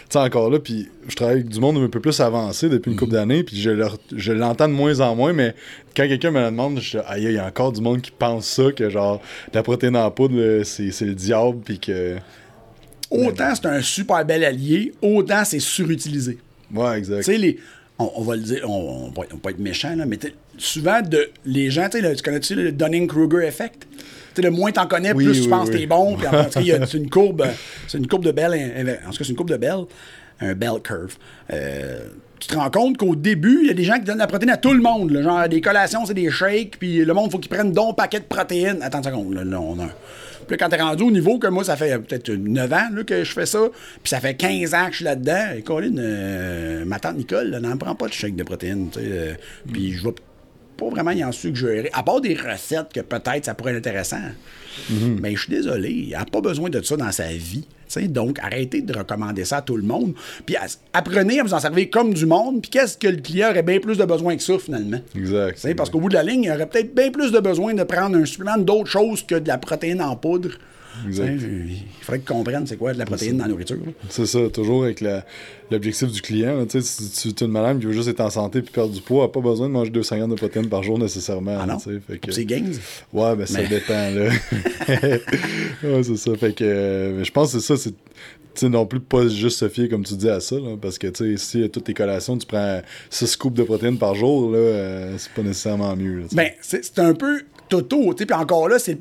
tu 0.08 0.16
encore 0.16 0.48
là, 0.48 0.58
puis 0.58 0.88
je 1.06 1.14
travaille 1.14 1.34
avec 1.40 1.48
du 1.50 1.60
monde 1.60 1.76
un 1.76 1.88
peu 1.88 2.00
plus 2.00 2.18
avancé 2.20 2.70
depuis 2.70 2.90
une 2.90 2.96
couple 2.96 3.12
d'années, 3.12 3.42
puis 3.44 3.60
je, 3.60 3.68
leur- 3.68 3.98
je 4.16 4.32
l'entends 4.32 4.66
de 4.66 4.72
moins 4.72 5.00
en 5.00 5.14
moins, 5.14 5.34
mais 5.34 5.54
quand 5.94 6.08
quelqu'un 6.08 6.30
me 6.30 6.40
le 6.40 6.46
demande, 6.46 6.80
je 6.80 6.96
aïe, 7.06 7.24
il 7.24 7.32
y 7.32 7.38
a 7.38 7.44
encore 7.46 7.72
du 7.72 7.82
monde 7.82 8.00
qui 8.00 8.10
pense 8.12 8.46
ça, 8.46 8.72
que 8.72 8.88
genre, 8.88 9.20
la 9.52 9.62
protéine 9.62 9.94
en 9.94 10.10
poudre, 10.10 10.36
là, 10.40 10.64
c'est 10.64 10.90
c'est 10.90 11.04
le 11.04 11.14
diable, 11.14 11.58
puis 11.62 11.78
que. 11.78 12.16
Autant 13.10 13.54
c'est 13.54 13.66
un 13.66 13.82
super 13.82 14.24
bel 14.24 14.42
allié, 14.44 14.92
autant 15.02 15.44
c'est 15.44 15.60
surutilisé. 15.60 16.38
Ouais, 16.74 16.92
Tu 16.92 16.98
exact. 16.98 17.22
sais, 17.24 17.36
les. 17.38 17.58
On, 17.98 18.10
on 18.16 18.22
va 18.22 18.36
le 18.36 18.42
dire, 18.42 18.68
on, 18.68 19.06
on, 19.06 19.10
va, 19.10 19.26
on 19.32 19.38
pas 19.38 19.50
être 19.50 19.58
méchant, 19.58 19.94
là, 19.96 20.06
mais 20.06 20.18
souvent, 20.56 21.00
de, 21.02 21.30
les 21.44 21.70
gens, 21.70 21.88
tu 21.88 22.00
connais-tu 22.22 22.54
le 22.54 22.72
Dunning-Kruger 22.72 23.46
effect? 23.46 23.86
Tu 23.90 23.96
sais, 24.36 24.42
le 24.42 24.50
moins 24.50 24.70
t'en 24.70 24.86
connais, 24.86 25.12
Oui, 25.12 25.24
plus 25.24 25.38
oui, 25.38 25.42
tu 25.44 25.48
penses 25.48 25.70
que 25.70 25.76
t'es 25.76 25.86
bon. 25.86 26.16
Puis 26.16 26.26
c'est 26.86 26.94
une 26.96 27.10
courbe, 27.10 27.44
c'est 27.86 27.98
une 27.98 28.06
courbe 28.06 28.24
de 28.24 28.32
Bell. 28.32 28.98
En 29.06 29.10
tout 29.10 29.18
cas, 29.18 29.24
c'est 29.24 29.30
une 29.30 29.36
courbe 29.36 29.50
de 29.50 29.56
Bell, 29.56 29.84
un 30.40 30.54
Bell 30.54 30.80
curve. 30.82 31.16
Euh, 31.52 32.08
tu 32.38 32.48
te 32.48 32.56
rends 32.56 32.70
compte 32.70 32.98
qu'au 32.98 33.16
début, 33.16 33.60
il 33.62 33.66
y 33.68 33.70
a 33.70 33.74
des 33.74 33.84
gens 33.84 33.94
qui 33.94 34.04
donnent 34.04 34.18
la 34.18 34.28
protéine 34.28 34.50
à 34.50 34.56
tout 34.56 34.72
le 34.72 34.80
monde. 34.80 35.10
là. 35.10 35.22
genre, 35.22 35.48
des 35.48 35.60
collations, 35.60 36.06
c'est 36.06 36.14
des 36.14 36.30
shakes, 36.30 36.78
puis 36.78 37.04
le 37.04 37.12
monde, 37.14 37.32
faut 37.32 37.38
qu'ils 37.38 37.50
prennent 37.50 37.72
don 37.72 37.92
paquet 37.94 38.20
de 38.20 38.24
protéines. 38.24 38.80
Attends 38.82 38.98
une 38.98 39.04
seconde, 39.04 39.34
là, 39.34 39.44
là, 39.44 39.60
on 39.60 39.78
a. 39.80 39.88
Puis 40.48 40.56
là, 40.56 40.64
quand 40.64 40.74
t'es 40.74 40.82
rendu 40.82 41.02
au 41.04 41.10
niveau 41.10 41.38
que 41.38 41.46
moi, 41.46 41.62
ça 41.62 41.76
fait 41.76 41.98
peut-être 41.98 42.30
9 42.30 42.72
ans 42.72 42.88
là, 42.94 43.04
que 43.04 43.22
je 43.22 43.32
fais 43.32 43.46
ça, 43.46 43.68
puis 44.02 44.08
ça 44.08 44.18
fait 44.18 44.34
15 44.34 44.74
ans 44.74 44.86
que 44.86 44.92
je 44.92 44.96
suis 44.96 45.04
là-dedans, 45.04 45.52
et 45.56 45.62
Colin, 45.62 45.96
euh, 45.98 46.84
ma 46.86 46.98
tante 46.98 47.16
Nicole, 47.16 47.50
n'en 47.50 47.76
prend 47.76 47.94
pas 47.94 48.08
de 48.08 48.12
shake 48.12 48.34
de 48.34 48.42
protéines. 48.42 48.88
tu 48.90 48.98
sais, 48.98 49.06
euh, 49.06 49.34
Puis 49.70 49.92
je 49.92 50.02
vais 50.02 50.14
pas 50.78 50.88
vraiment 50.88 51.10
y 51.10 51.22
en 51.22 51.32
suggérer. 51.32 51.90
À 51.92 52.02
part 52.02 52.20
des 52.20 52.34
recettes 52.34 52.92
que 52.94 53.00
peut-être 53.00 53.44
ça 53.44 53.54
pourrait 53.54 53.72
être 53.72 53.78
intéressant. 53.78 54.22
Mais 54.90 55.34
je 55.34 55.42
suis 55.42 55.50
désolé, 55.50 55.90
il 55.90 56.10
n'a 56.10 56.24
pas 56.24 56.40
besoin 56.40 56.70
de 56.70 56.80
ça 56.80 56.96
dans 56.96 57.12
sa 57.12 57.26
vie. 57.26 57.66
Donc, 58.08 58.38
arrêtez 58.40 58.82
de 58.82 58.96
recommander 58.96 59.44
ça 59.44 59.58
à 59.58 59.62
tout 59.62 59.76
le 59.76 59.82
monde. 59.82 60.14
Puis 60.46 60.56
apprenez 60.93 61.40
à 61.40 61.43
vous 61.43 61.55
en 61.55 61.61
servir 61.61 61.88
comme 61.90 62.14
du 62.14 62.26
monde. 62.26 62.61
Puis 62.62 62.70
qu'est-ce 62.70 62.96
que 62.96 63.08
le 63.08 63.17
client 63.17 63.50
aurait 63.50 63.62
bien 63.62 63.81
plus 63.81 63.99
de 63.99 64.05
besoin 64.05 64.37
que 64.37 64.43
ça, 64.43 64.58
finalement? 64.58 65.00
Exact. 65.17 65.75
Parce 65.76 65.90
qu'au 65.90 66.00
bout 66.00 66.08
de 66.08 66.14
la 66.14 66.23
ligne, 66.23 66.44
il 66.44 66.50
aurait 66.50 66.67
peut-être 66.67 66.94
bien 66.94 67.11
plus 67.11 67.32
de 67.32 67.40
besoin 67.40 67.75
de 67.75 67.82
prendre 67.82 68.17
un 68.17 68.25
supplément 68.25 68.58
d'autres 68.58 68.90
choses 68.90 69.23
que 69.23 69.35
de 69.35 69.49
la 69.49 69.58
protéine 69.58 70.02
en 70.02 70.17
poudre. 70.17 70.50
Il 71.06 71.76
faudrait 72.00 72.18
qu'ils 72.20 72.24
comprennent 72.28 72.66
c'est 72.66 72.76
quoi 72.76 72.92
de 72.92 72.98
la 72.98 73.04
protéine 73.06 73.36
dans 73.36 73.44
la 73.44 73.50
nourriture. 73.50 73.76
C'est 74.08 74.26
ça, 74.26 74.40
toujours 74.52 74.84
avec 74.84 75.02
l'objectif 75.70 76.10
du 76.10 76.20
client. 76.22 76.64
Tu 76.66 76.80
sais, 76.80 77.08
si 77.10 77.34
tu 77.34 77.44
es 77.44 77.46
une 77.46 77.52
madame 77.52 77.78
qui 77.78 77.86
veut 77.86 77.92
juste 77.92 78.08
être 78.08 78.20
en 78.20 78.30
santé 78.30 78.62
puis 78.62 78.72
perdre 78.72 78.92
du 78.92 79.00
poids, 79.00 79.24
elle 79.24 79.28
n'a 79.28 79.32
pas 79.32 79.40
besoin 79.40 79.68
de 79.68 79.72
manger 79.72 79.90
200 79.90 80.16
grammes 80.18 80.30
de 80.30 80.36
protéines 80.36 80.68
par 80.68 80.82
jour 80.82 80.98
nécessairement. 80.98 81.58
Ah 81.60 81.66
non? 81.66 81.76
tu 81.76 81.90
sais, 81.94 82.00
fait 82.06 82.18
que- 82.18 82.32
ses 82.32 82.44
gains. 82.44 82.64
Ouais, 83.12 83.36
ben 83.36 83.46
ça 83.46 83.60
Mais- 83.60 83.68
dépend, 83.68 84.10
là. 84.10 84.30
ouais, 85.84 86.02
c'est 86.02 86.16
ça. 86.16 86.34
Fait 86.36 86.52
que 86.54 86.64
euh, 86.64 87.24
je 87.24 87.30
pense 87.30 87.52
que 87.52 87.60
c'est 87.60 87.66
ça, 87.66 87.76
c'est. 87.76 87.94
Non 88.60 88.86
plus 88.86 88.98
pas 88.98 89.28
juste 89.28 89.58
se 89.58 89.68
fier, 89.68 89.88
comme 89.88 90.04
tu 90.04 90.14
dis, 90.14 90.28
à 90.28 90.40
ça, 90.40 90.56
là, 90.56 90.76
parce 90.82 90.98
que, 90.98 91.06
tu 91.06 91.36
sais, 91.36 91.36
si 91.36 91.62
à 91.62 91.68
toutes 91.68 91.84
tes 91.84 91.94
collations, 91.94 92.36
tu 92.36 92.44
prends 92.44 92.80
6 93.08 93.28
scoops 93.28 93.54
de 93.56 93.62
protéines 93.62 93.98
par 93.98 94.16
jour, 94.16 94.50
là, 94.50 94.58
euh, 94.58 95.14
c'est 95.16 95.30
pas 95.30 95.42
nécessairement 95.42 95.94
mieux, 95.94 96.18
là. 96.22 96.26
Ben, 96.32 96.50
c'est 96.60 96.84
c'est 96.84 96.98
un 96.98 97.14
peu 97.14 97.42
toto, 97.68 98.12
puis 98.12 98.26
encore 98.32 98.68
là, 98.68 98.78
c'est 98.78 98.96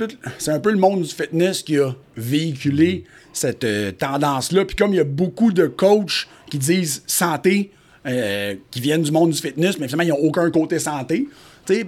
un 0.48 0.60
peu 0.60 0.72
le 0.72 0.78
monde 0.78 1.02
du 1.02 1.14
fitness 1.14 1.64
qui 1.64 1.78
a 1.78 1.94
véhiculé 2.16 3.04
cette 3.34 3.64
euh, 3.64 3.92
tendance-là. 3.92 4.66
Puis 4.66 4.76
comme 4.76 4.94
il 4.94 4.98
y 4.98 5.00
a 5.00 5.06
beaucoup 5.06 5.52
de 5.52 5.68
coachs 5.68 6.28
qui 6.50 6.58
disent 6.58 7.04
santé, 7.08 7.72
euh, 8.06 8.56
qui 8.72 8.82
viennent 8.82 9.04
du 9.04 9.12
monde 9.12 9.32
du 9.32 9.40
fitness, 9.40 9.80
mais 9.80 9.88
finalement, 9.88 10.16
ils 10.16 10.22
n'ont 10.22 10.28
aucun 10.28 10.50
côté 10.50 10.80
santé, 10.80 11.28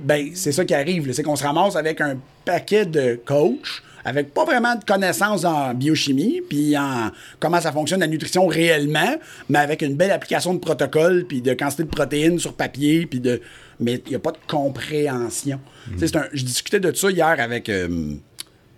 ben, 0.04 0.32
c'est 0.34 0.52
ça 0.52 0.66
qui 0.66 0.74
arrive. 0.74 1.12
C'est 1.14 1.24
qu'on 1.24 1.36
se 1.36 1.44
ramasse 1.44 1.76
avec 1.76 2.02
un 2.02 2.18
paquet 2.46 2.86
de 2.86 3.20
coachs 3.26 3.82
avec 4.06 4.34
pas 4.34 4.46
vraiment 4.46 4.76
de 4.76 4.84
connaissances 4.84 5.44
en 5.46 5.74
biochimie, 5.74 6.42
puis 6.48 6.78
en 6.78 7.12
comment 7.40 7.60
ça 7.62 7.72
fonctionne 7.72 8.00
la 8.00 8.08
nutrition 8.08 8.48
réellement, 8.48 9.16
mais 9.50 9.60
avec 9.60 9.82
une 9.82 9.96
belle 9.96 10.12
application 10.12 10.54
de 10.54 10.60
protocole, 10.60 11.26
puis 11.28 11.42
de 11.42 11.54
quantité 11.54 11.84
de 11.84 11.90
protéines 11.90 12.40
sur 12.40 12.54
papier, 12.54 13.06
puis 13.06 13.20
de... 13.20 13.42
Mais 13.82 14.02
il 14.06 14.10
n'y 14.10 14.16
a 14.16 14.20
pas 14.20 14.32
de 14.32 14.38
compréhension. 14.48 15.60
Un- 16.18 16.30
Je 16.34 16.44
discutais 16.44 16.80
de 16.80 16.94
ça 16.94 17.10
hier 17.12 17.36
avec 17.40 17.70
euh, 17.70 18.16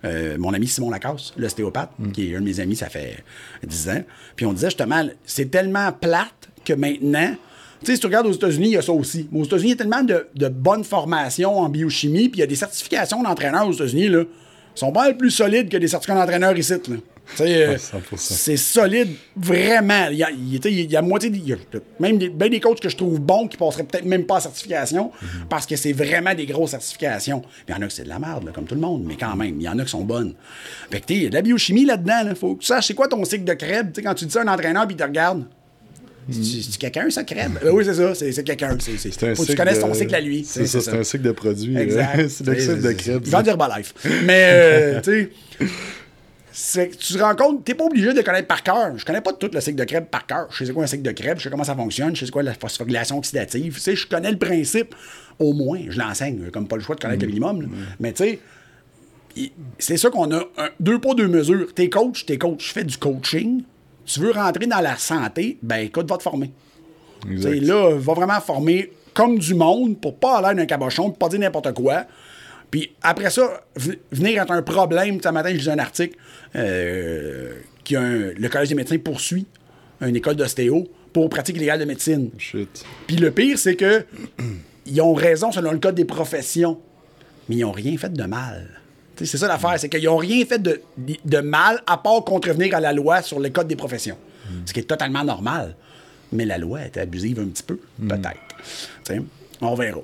euh, 0.04 0.36
mon 0.38 0.52
ami 0.54 0.66
Simon 0.68 0.90
Lacasse, 0.90 1.32
l'ostéopathe, 1.36 1.90
qui 2.12 2.32
est 2.32 2.36
un 2.36 2.40
de 2.40 2.44
mes 2.44 2.60
amis, 2.60 2.76
ça 2.76 2.88
fait 2.88 3.22
10 3.66 3.88
ans. 3.90 4.02
Puis 4.36 4.46
on 4.46 4.52
disait 4.52 4.68
justement, 4.68 5.04
c'est 5.24 5.50
tellement 5.50 5.90
plate 5.92 6.48
que 6.64 6.72
maintenant... 6.72 7.34
Tu 7.80 7.86
sais, 7.86 7.94
si 7.94 8.00
tu 8.00 8.06
regardes 8.06 8.28
aux 8.28 8.32
États-Unis, 8.32 8.68
il 8.68 8.72
y 8.74 8.76
a 8.76 8.82
ça 8.82 8.92
aussi. 8.92 9.28
Mais 9.32 9.40
aux 9.40 9.44
États-Unis, 9.44 9.70
il 9.70 9.70
y 9.70 9.74
a 9.74 9.76
tellement 9.76 10.04
de, 10.04 10.28
de 10.36 10.48
bonnes 10.48 10.84
formations 10.84 11.58
en 11.58 11.68
biochimie, 11.68 12.28
puis 12.28 12.38
il 12.38 12.40
y 12.40 12.44
a 12.44 12.46
des 12.46 12.54
certifications 12.54 13.24
d'entraîneurs 13.24 13.66
aux 13.66 13.72
États-Unis, 13.72 14.06
là, 14.08 14.22
sont 14.74 14.92
pas 14.92 15.04
mal 15.04 15.16
plus 15.16 15.30
solides 15.30 15.68
que 15.68 15.76
des 15.76 15.88
certificats 15.88 16.14
d'entraîneurs 16.14 16.56
ici, 16.56 16.72
là. 16.88 16.96
Euh, 17.40 17.76
100%. 17.76 18.16
c'est 18.16 18.56
solide, 18.56 19.14
vraiment. 19.34 20.08
Il 20.10 20.18
y 20.18 20.22
a, 20.22 20.30
il, 20.30 20.60
tu 20.60 20.68
sais, 20.68 20.74
il 20.74 20.90
y 20.90 20.96
a 20.96 21.02
moitié, 21.02 21.30
il 21.32 21.48
y 21.48 21.52
a 21.52 21.56
même 21.98 22.18
des, 22.18 22.28
ben 22.28 22.50
des 22.50 22.60
coachs 22.60 22.80
que 22.80 22.88
je 22.88 22.96
trouve 22.96 23.20
bons 23.20 23.48
qui 23.48 23.56
passeraient 23.56 23.84
peut-être 23.84 24.04
même 24.04 24.24
pas 24.26 24.36
à 24.36 24.40
certification 24.40 25.10
parce 25.48 25.66
que 25.66 25.76
c'est 25.76 25.92
vraiment 25.92 26.34
des 26.34 26.46
grosses 26.46 26.72
certifications. 26.72 27.42
Il 27.66 27.74
y 27.74 27.74
en 27.74 27.80
a 27.80 27.86
que 27.86 27.92
c'est 27.92 28.04
de 28.04 28.08
la 28.08 28.18
merde, 28.18 28.44
là, 28.44 28.52
comme 28.52 28.66
tout 28.66 28.74
le 28.74 28.80
monde, 28.80 29.04
mais 29.06 29.16
quand 29.16 29.34
même, 29.34 29.60
il 29.60 29.62
y 29.62 29.68
en 29.68 29.78
a 29.78 29.84
qui 29.84 29.90
sont 29.90 30.04
bonnes. 30.04 30.34
Fait 30.90 31.00
que, 31.00 31.12
il 31.12 31.22
y 31.22 31.26
a 31.26 31.28
de 31.30 31.34
la 31.34 31.42
biochimie 31.42 31.86
là-dedans. 31.86 32.22
Là. 32.24 32.34
Faut 32.34 32.54
que 32.54 32.60
tu 32.60 32.66
saches 32.66 32.88
c'est 32.88 32.94
quoi 32.94 33.08
ton 33.08 33.24
cycle 33.24 33.44
de 33.44 33.54
crêpe. 33.54 33.92
Tu 33.92 34.00
sais, 34.00 34.02
quand 34.02 34.14
tu 34.14 34.26
dis 34.26 34.32
ça 34.32 34.40
à 34.40 34.42
un 34.44 34.48
entraîneur 34.48 34.86
puis 34.86 34.94
il 34.94 34.98
te 34.98 35.04
regarde. 35.04 35.44
C'est 36.30 36.62
c'est 36.62 36.78
quelqu'un, 36.78 37.10
ça, 37.10 37.24
crêpe? 37.24 37.52
Ben 37.62 37.70
oui, 37.72 37.84
c'est 37.84 37.94
ça, 37.94 38.14
c'est 38.14 38.44
quelqu'un. 38.44 38.70
Faut 38.78 39.42
que 39.44 39.50
tu 39.50 39.56
connaisses 39.56 39.80
ton 39.80 39.92
cycle 39.94 40.14
à 40.14 40.20
lui. 40.20 40.44
C'est 40.44 40.66
ça, 40.66 40.80
c'est 40.80 40.96
un 40.96 41.02
cycle 41.04 41.24
de 41.24 41.32
produits. 41.32 41.76
Exact. 41.76 42.28
c'est 42.28 42.46
le 42.46 42.58
cycle 42.60 42.80
de 42.80 42.92
crêpes. 42.92 43.22
Il 43.24 43.30
va 43.30 43.42
dire 43.42 43.52
Herbalife. 43.52 43.94
Mais, 44.24 44.48
euh, 44.52 45.00
tu 45.00 45.30
sais, 45.60 45.66
c'est 46.54 46.88
que 46.90 46.96
tu 46.96 47.14
te 47.14 47.18
rends 47.18 47.34
compte, 47.34 47.64
t'es 47.64 47.74
pas 47.74 47.84
obligé 47.84 48.12
de 48.12 48.20
connaître 48.20 48.46
par 48.46 48.62
cœur. 48.62 48.92
Je 48.96 49.04
connais 49.04 49.20
pas 49.22 49.32
tout 49.32 49.48
le 49.52 49.60
cycle 49.60 49.78
de 49.78 49.84
crêpes 49.84 50.10
par 50.10 50.26
cœur. 50.26 50.46
Je 50.50 50.58
sais 50.58 50.66
c'est 50.66 50.72
quoi 50.72 50.84
un 50.84 50.86
cycle 50.86 51.02
de 51.02 51.12
crêpes, 51.12 51.38
je 51.38 51.44
sais 51.44 51.50
comment 51.50 51.64
ça 51.64 51.74
fonctionne, 51.74 52.14
je 52.14 52.20
sais 52.20 52.26
c'est 52.26 52.32
quoi 52.32 52.42
la 52.42 52.54
phosphorylation 52.54 53.18
oxydative. 53.18 53.74
Tu 53.74 53.80
sais, 53.80 53.96
je 53.96 54.06
connais 54.06 54.30
le 54.30 54.38
principe, 54.38 54.94
au 55.38 55.54
moins. 55.54 55.80
Je 55.88 55.98
l'enseigne, 55.98 56.50
comme 56.52 56.68
pas 56.68 56.76
le 56.76 56.82
choix 56.82 56.94
de 56.94 57.00
connaître 57.00 57.22
le 57.22 57.28
minimum. 57.28 57.62
là. 57.62 57.68
Mais 58.00 58.12
tu 58.12 58.22
sais, 58.24 58.38
c'est 59.78 59.96
ça 59.96 60.10
qu'on 60.10 60.30
a 60.30 60.40
un- 60.58 60.68
deux 60.78 61.00
pas, 61.00 61.14
deux 61.14 61.26
mesures. 61.28 61.72
T'es 61.74 61.88
coach, 61.88 62.26
t'es 62.26 62.36
coach, 62.36 62.68
je 62.68 62.72
fais 62.72 62.84
du 62.84 62.96
coaching. 62.98 63.62
Tu 64.04 64.20
veux 64.20 64.32
rentrer 64.32 64.66
dans 64.66 64.80
la 64.80 64.96
santé, 64.96 65.58
ben 65.62 65.78
écoute, 65.78 66.08
va 66.08 66.16
te 66.16 66.22
former. 66.22 66.50
Là, 67.60 67.94
va 67.96 68.14
vraiment 68.14 68.40
former 68.40 68.92
comme 69.14 69.38
du 69.38 69.54
monde 69.54 70.00
pour 70.00 70.16
pas 70.16 70.38
aller 70.38 70.56
d'un 70.56 70.66
cabochon, 70.66 71.10
pour 71.10 71.18
pas 71.18 71.28
dire 71.28 71.40
n'importe 71.40 71.72
quoi. 71.74 72.04
Puis 72.70 72.90
après 73.02 73.30
ça, 73.30 73.62
venir 74.10 74.42
être 74.42 74.50
un 74.50 74.62
problème. 74.62 75.20
Ce 75.22 75.28
matin, 75.28 75.50
je 75.50 75.56
lisais 75.56 75.70
un 75.70 75.78
article 75.78 76.16
euh, 76.56 77.52
qui 77.84 77.96
un- 77.96 78.32
le 78.36 78.48
Collège 78.48 78.70
des 78.70 78.74
médecins 78.74 78.98
poursuit 78.98 79.46
une 80.00 80.16
école 80.16 80.34
d'ostéo 80.36 80.88
pour 81.12 81.28
pratique 81.28 81.56
illégale 81.56 81.78
de 81.80 81.84
médecine. 81.84 82.30
Puis 83.06 83.16
le 83.16 83.30
pire, 83.30 83.58
c'est 83.58 83.76
que 83.76 84.04
ils 84.86 85.00
ont 85.00 85.12
raison 85.14 85.52
selon 85.52 85.70
le 85.72 85.78
code 85.78 85.94
des 85.94 86.06
professions, 86.06 86.80
mais 87.48 87.56
ils 87.56 87.60
n'ont 87.60 87.72
rien 87.72 87.96
fait 87.98 88.12
de 88.12 88.24
mal. 88.24 88.81
C'est 89.16 89.36
ça 89.36 89.46
l'affaire, 89.46 89.74
c'est 89.78 89.88
qu'ils 89.88 90.04
n'ont 90.04 90.16
rien 90.16 90.44
fait 90.44 90.60
de, 90.60 90.80
de 90.96 91.38
mal 91.38 91.82
à 91.86 91.96
part 91.96 92.24
contrevenir 92.24 92.74
à 92.74 92.80
la 92.80 92.92
loi 92.92 93.22
sur 93.22 93.38
le 93.40 93.50
code 93.50 93.68
des 93.68 93.76
professions. 93.76 94.16
Ce 94.66 94.72
qui 94.72 94.80
est 94.80 94.84
totalement 94.84 95.24
normal. 95.24 95.76
Mais 96.32 96.44
la 96.44 96.58
loi 96.58 96.80
est 96.80 96.96
abusive 96.96 97.38
un 97.40 97.46
petit 97.46 97.62
peu, 97.62 97.78
peut-être. 98.08 98.40
Tu 99.04 99.14
sais, 99.14 99.22
On 99.60 99.74
verra. 99.74 100.00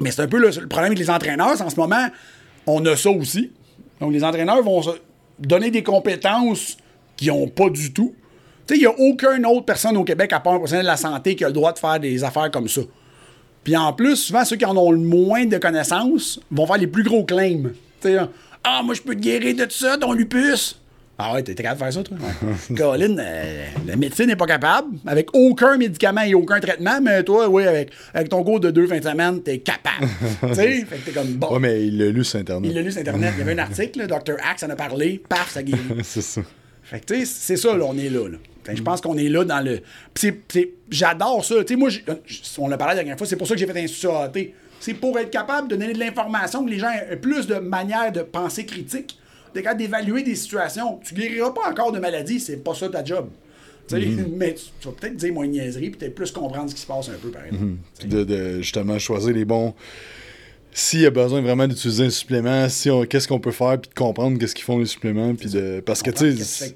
Mais 0.00 0.10
c'est 0.10 0.22
un 0.22 0.28
peu 0.28 0.38
le, 0.38 0.48
le 0.48 0.68
problème 0.68 0.92
avec 0.92 0.98
les 0.98 1.10
entraîneurs, 1.10 1.56
c'est 1.56 1.62
en 1.62 1.70
ce 1.70 1.76
moment, 1.76 2.06
on 2.66 2.84
a 2.86 2.96
ça 2.96 3.10
aussi. 3.10 3.50
Donc 4.00 4.12
les 4.12 4.24
entraîneurs 4.24 4.62
vont 4.62 4.80
se 4.82 4.90
donner 5.38 5.70
des 5.70 5.82
compétences 5.82 6.76
qu'ils 7.16 7.28
n'ont 7.28 7.48
pas 7.48 7.68
du 7.68 7.92
tout. 7.92 8.14
Tu 8.66 8.74
sais, 8.74 8.80
il 8.80 8.82
n'y 8.82 8.86
a 8.86 8.98
aucune 8.98 9.44
autre 9.44 9.64
personne 9.64 9.96
au 9.96 10.04
Québec, 10.04 10.32
à 10.32 10.40
part 10.40 10.54
un 10.54 10.56
professionnel 10.58 10.86
de 10.86 10.90
la 10.90 10.96
santé, 10.96 11.34
qui 11.36 11.44
a 11.44 11.48
le 11.48 11.52
droit 11.52 11.72
de 11.72 11.78
faire 11.78 11.98
des 11.98 12.22
affaires 12.24 12.50
comme 12.50 12.68
ça. 12.68 12.82
Puis 13.64 13.76
en 13.76 13.92
plus, 13.92 14.16
souvent, 14.16 14.44
ceux 14.44 14.56
qui 14.56 14.64
en 14.64 14.76
ont 14.76 14.90
le 14.90 14.98
moins 14.98 15.44
de 15.44 15.58
connaissances 15.58 16.40
vont 16.50 16.66
faire 16.66 16.78
les 16.78 16.86
plus 16.86 17.02
gros 17.02 17.24
claims. 17.24 17.72
Sais, 18.00 18.16
ah, 18.62 18.82
moi, 18.84 18.94
je 18.94 19.02
peux 19.02 19.14
te 19.14 19.20
guérir 19.20 19.56
de 19.56 19.64
tout 19.64 19.70
ça, 19.70 19.96
ton 19.96 20.12
lupus. 20.12 20.76
Ah 21.22 21.34
ouais, 21.34 21.42
t'es 21.42 21.54
capable 21.54 21.80
de 21.80 21.84
faire 21.84 21.92
ça, 21.92 22.02
toi? 22.02 22.16
Colin, 22.76 23.18
euh, 23.18 23.66
la 23.86 23.96
médecine 23.96 24.26
n'est 24.26 24.36
pas 24.36 24.46
capable, 24.46 24.96
avec 25.06 25.28
aucun 25.34 25.76
médicament 25.76 26.22
et 26.22 26.32
aucun 26.32 26.60
traitement, 26.60 26.98
mais 27.02 27.22
toi, 27.22 27.46
oui, 27.46 27.64
avec, 27.66 27.90
avec 28.14 28.30
ton 28.30 28.42
cours 28.42 28.58
de 28.58 28.70
deux 28.70 28.86
fins 28.86 29.00
de 29.00 29.04
semaine, 29.04 29.42
t'es 29.42 29.58
capable. 29.58 30.08
tu 30.48 30.54
sais, 30.54 30.84
fait 30.86 30.96
que 30.96 31.04
t'es 31.04 31.10
comme 31.12 31.34
bon. 31.34 31.52
Ouais, 31.52 31.58
mais 31.58 31.86
il 31.86 31.98
l'a 31.98 32.08
lu 32.08 32.24
sur 32.24 32.40
Internet. 32.40 32.70
Il 32.70 32.74
l'a 32.74 32.80
lu 32.80 32.90
sur 32.90 33.02
Internet, 33.02 33.34
il 33.36 33.40
y 33.40 33.42
avait 33.42 33.52
un 33.52 33.58
article, 33.58 33.98
là, 33.98 34.06
Dr. 34.06 34.36
Axe 34.50 34.62
en 34.62 34.70
a 34.70 34.76
parlé, 34.76 35.22
paf, 35.28 35.50
ça 35.52 35.62
guérit. 35.62 35.80
c'est 36.02 36.22
ça. 36.22 36.40
Fait 36.82 37.00
que, 37.00 37.12
tu 37.12 37.20
sais, 37.20 37.26
c'est 37.26 37.56
ça, 37.56 37.76
là, 37.76 37.84
on 37.86 37.98
est 37.98 38.08
là. 38.08 38.26
là. 38.26 38.38
Je 38.72 38.82
pense 38.82 39.02
qu'on 39.02 39.18
est 39.18 39.28
là 39.28 39.44
dans 39.44 39.60
le. 39.60 39.80
J'adore 40.90 41.44
ça. 41.44 41.56
Tu 41.64 41.74
sais, 41.74 41.76
moi, 41.76 41.90
on 42.58 42.68
l'a 42.68 42.78
parlé 42.78 42.92
la 42.92 43.02
dernière 43.02 43.18
fois, 43.18 43.26
c'est 43.26 43.36
pour 43.36 43.46
ça 43.46 43.54
que 43.54 43.60
j'ai 43.60 43.66
fait 43.66 43.78
un 43.78 44.10
AAT. 44.10 44.52
C'est 44.80 44.94
pour 44.94 45.18
être 45.18 45.30
capable 45.30 45.68
de 45.68 45.76
donner 45.76 45.92
de 45.92 45.98
l'information, 45.98 46.64
que 46.64 46.70
les 46.70 46.78
gens 46.78 46.90
aient 46.90 47.16
plus 47.16 47.46
de 47.46 47.56
manières 47.56 48.10
de 48.12 48.22
penser 48.22 48.64
critique, 48.66 49.18
capable 49.54 49.78
d'évaluer 49.78 50.22
des 50.22 50.34
situations. 50.34 50.98
Tu 51.04 51.14
guériras 51.14 51.50
pas 51.52 51.68
encore 51.70 51.92
de 51.92 51.98
maladie, 52.00 52.40
c'est 52.40 52.56
pas 52.56 52.74
ça 52.74 52.88
ta 52.88 53.04
job. 53.04 53.28
Sais, 53.88 53.98
Mais 54.36 54.54
tu, 54.54 54.64
tu 54.80 54.86
vas 54.88 54.94
peut-être 54.98 55.16
dire 55.16 55.32
moins 55.34 55.46
de 55.46 55.50
niaiserie, 55.52 55.90
puis 55.90 55.98
peut-être 55.98 56.14
plus 56.14 56.30
comprendre 56.30 56.70
ce 56.70 56.74
qui 56.76 56.80
se 56.80 56.86
passe 56.86 57.08
un 57.08 57.18
peu, 57.20 57.28
par 57.30 57.44
exemple. 57.44 57.64
Puis 57.98 58.08
de, 58.08 58.22
de, 58.24 58.60
justement 58.62 58.98
choisir 58.98 59.34
les 59.34 59.44
bons. 59.44 59.74
S'il 60.72 61.00
y 61.00 61.06
a 61.06 61.10
besoin 61.10 61.40
vraiment 61.40 61.66
d'utiliser 61.66 62.04
un 62.04 62.10
supplément, 62.10 62.68
si 62.68 62.88
on- 62.90 63.04
qu'est-ce 63.04 63.26
qu'on 63.26 63.40
peut 63.40 63.50
faire, 63.50 63.80
puis 63.80 63.88
de 63.90 63.94
comprendre 63.94 64.38
qu'est-ce 64.38 64.54
qu'ils 64.54 64.64
font 64.64 64.78
les 64.78 64.86
suppléments, 64.86 65.34
puis 65.34 65.50
de 65.50 65.82
parce 65.84 66.02
que 66.02 66.10
tu 66.12 66.36
sais, 66.38 66.74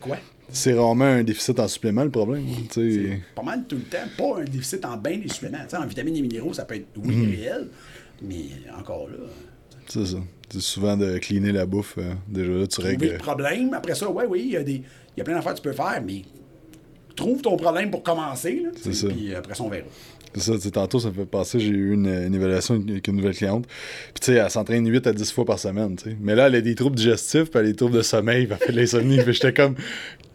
c'est 0.50 0.74
rarement 0.74 1.04
un 1.04 1.22
déficit 1.22 1.58
en 1.60 1.68
supplément 1.68 2.02
le 2.04 2.10
problème. 2.10 2.44
C'est 2.72 3.20
pas 3.36 3.42
mal 3.42 3.64
tout 3.68 3.76
le 3.76 3.82
temps. 3.82 3.98
Pas 4.18 4.40
un 4.40 4.44
déficit 4.44 4.84
en 4.84 4.96
bain 4.96 5.16
des 5.18 5.28
suppléments. 5.28 5.58
En 5.78 5.86
vitamines 5.86 6.16
et 6.16 6.22
minéraux, 6.22 6.52
ça 6.52 6.64
peut 6.64 6.74
être 6.74 6.86
oui 6.96 7.14
Mhm. 7.14 7.30
réel, 7.30 7.68
mais 8.22 8.44
encore 8.78 9.08
là. 9.08 9.16
C'est 9.86 10.06
ça. 10.06 10.16
C'est 10.50 10.60
souvent 10.60 10.96
de 10.96 11.18
cleaner 11.18 11.52
la 11.52 11.66
bouffe. 11.66 11.96
euh, 11.98 12.14
déjà 12.28 12.52
là, 12.52 12.66
tu 12.66 12.68
Trouver 12.74 12.88
règles. 12.90 13.12
le 13.12 13.18
problème. 13.18 13.74
Après 13.74 13.94
ça, 13.94 14.10
ouais, 14.10 14.24
oui, 14.28 14.42
il 14.46 14.52
y 14.52 14.56
a 14.56 14.62
des. 14.62 14.74
Il 15.16 15.18
y 15.18 15.20
a 15.20 15.24
plein 15.24 15.34
d'affaires 15.34 15.52
que 15.52 15.58
tu 15.58 15.62
peux 15.62 15.72
faire, 15.72 16.02
mais 16.04 16.22
trouve 17.16 17.42
ton 17.42 17.56
problème 17.56 17.90
pour 17.90 18.02
commencer. 18.02 18.60
Là, 18.64 18.70
sais, 18.76 18.92
ça. 18.92 19.08
Puis 19.08 19.34
après 19.34 19.54
ça, 19.54 19.62
on 19.62 19.68
verra. 19.68 19.86
Ça, 20.36 20.52
tantôt, 20.72 20.98
ça 21.00 21.08
me 21.08 21.14
fait 21.14 21.26
passer, 21.26 21.60
j'ai 21.60 21.68
eu 21.70 21.92
une, 21.94 22.06
une 22.08 22.34
évaluation 22.34 22.74
avec 22.88 23.06
une 23.08 23.16
nouvelle 23.16 23.34
cliente. 23.36 23.66
Puis, 23.66 24.20
tu 24.20 24.26
sais, 24.32 24.38
elle 24.38 24.50
s'entraîne 24.50 24.86
8 24.88 25.06
à 25.06 25.12
10 25.12 25.30
fois 25.32 25.44
par 25.44 25.58
semaine, 25.58 25.96
tu 25.96 26.10
sais. 26.10 26.16
Mais 26.20 26.34
là, 26.34 26.48
elle 26.48 26.56
a 26.56 26.60
des 26.60 26.74
troubles 26.74 26.96
digestifs, 26.96 27.44
puis 27.50 27.60
elle 27.60 27.66
a 27.66 27.68
des 27.70 27.76
troubles 27.76 27.96
de 27.96 28.02
sommeil, 28.02 28.46
puis 28.46 28.56
elle 28.60 28.66
fait 28.66 28.72
de 28.72 28.78
l'insomnie. 28.78 29.18
puis 29.22 29.32
j'étais 29.32 29.52
comme, 29.52 29.74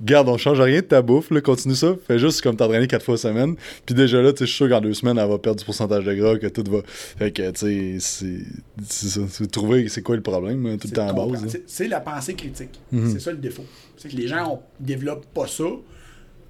garde, 0.02 0.30
on 0.30 0.38
change 0.38 0.62
rien 0.62 0.78
de 0.80 0.86
ta 0.86 1.02
bouffe, 1.02 1.32
là, 1.32 1.42
continue 1.42 1.76
ça. 1.76 1.96
Fais 2.08 2.18
juste 2.20 2.42
comme 2.42 2.56
t'entraîner 2.56 2.88
4 2.88 3.04
fois 3.04 3.18
semaine. 3.18 3.56
Puis 3.86 3.94
déjà 3.96 4.22
là, 4.22 4.32
tu 4.32 4.40
sais, 4.40 4.46
je 4.46 4.50
suis 4.52 4.58
sûr 4.58 4.70
qu'en 4.70 4.80
deux 4.82 4.94
semaines, 4.94 5.18
elle 5.18 5.28
va 5.30 5.38
perdre 5.38 5.60
du 5.60 5.66
pourcentage 5.66 6.06
de 6.06 6.14
gras, 6.14 6.38
que 6.38 6.48
tout 6.48 6.64
va. 6.72 6.80
Fait 6.86 7.32
que, 7.32 7.52
tu 7.52 8.00
sais, 8.00 8.44
c'est 8.88 9.08
ça. 9.10 9.22
Trouver 9.52 9.88
c'est 9.90 10.02
quoi 10.02 10.16
le 10.16 10.22
problème, 10.22 10.66
hein, 10.66 10.78
tout 10.80 10.88
le 10.88 10.94
temps 10.94 11.08
à 11.10 11.14
base. 11.14 11.44
Mhm. 11.44 11.50
C'est- 11.68 11.88
la 11.90 12.00
pensée 12.00 12.36
critique. 12.36 12.80
C'est 13.12 13.20
ça 13.20 13.32
le 13.32 13.38
défaut. 13.38 13.66
C'est 13.98 14.10
que 14.10 14.16
les 14.16 14.28
gens 14.28 14.62
ne 14.80 14.86
développent 14.86 15.26
pas 15.34 15.48
ça 15.48 15.66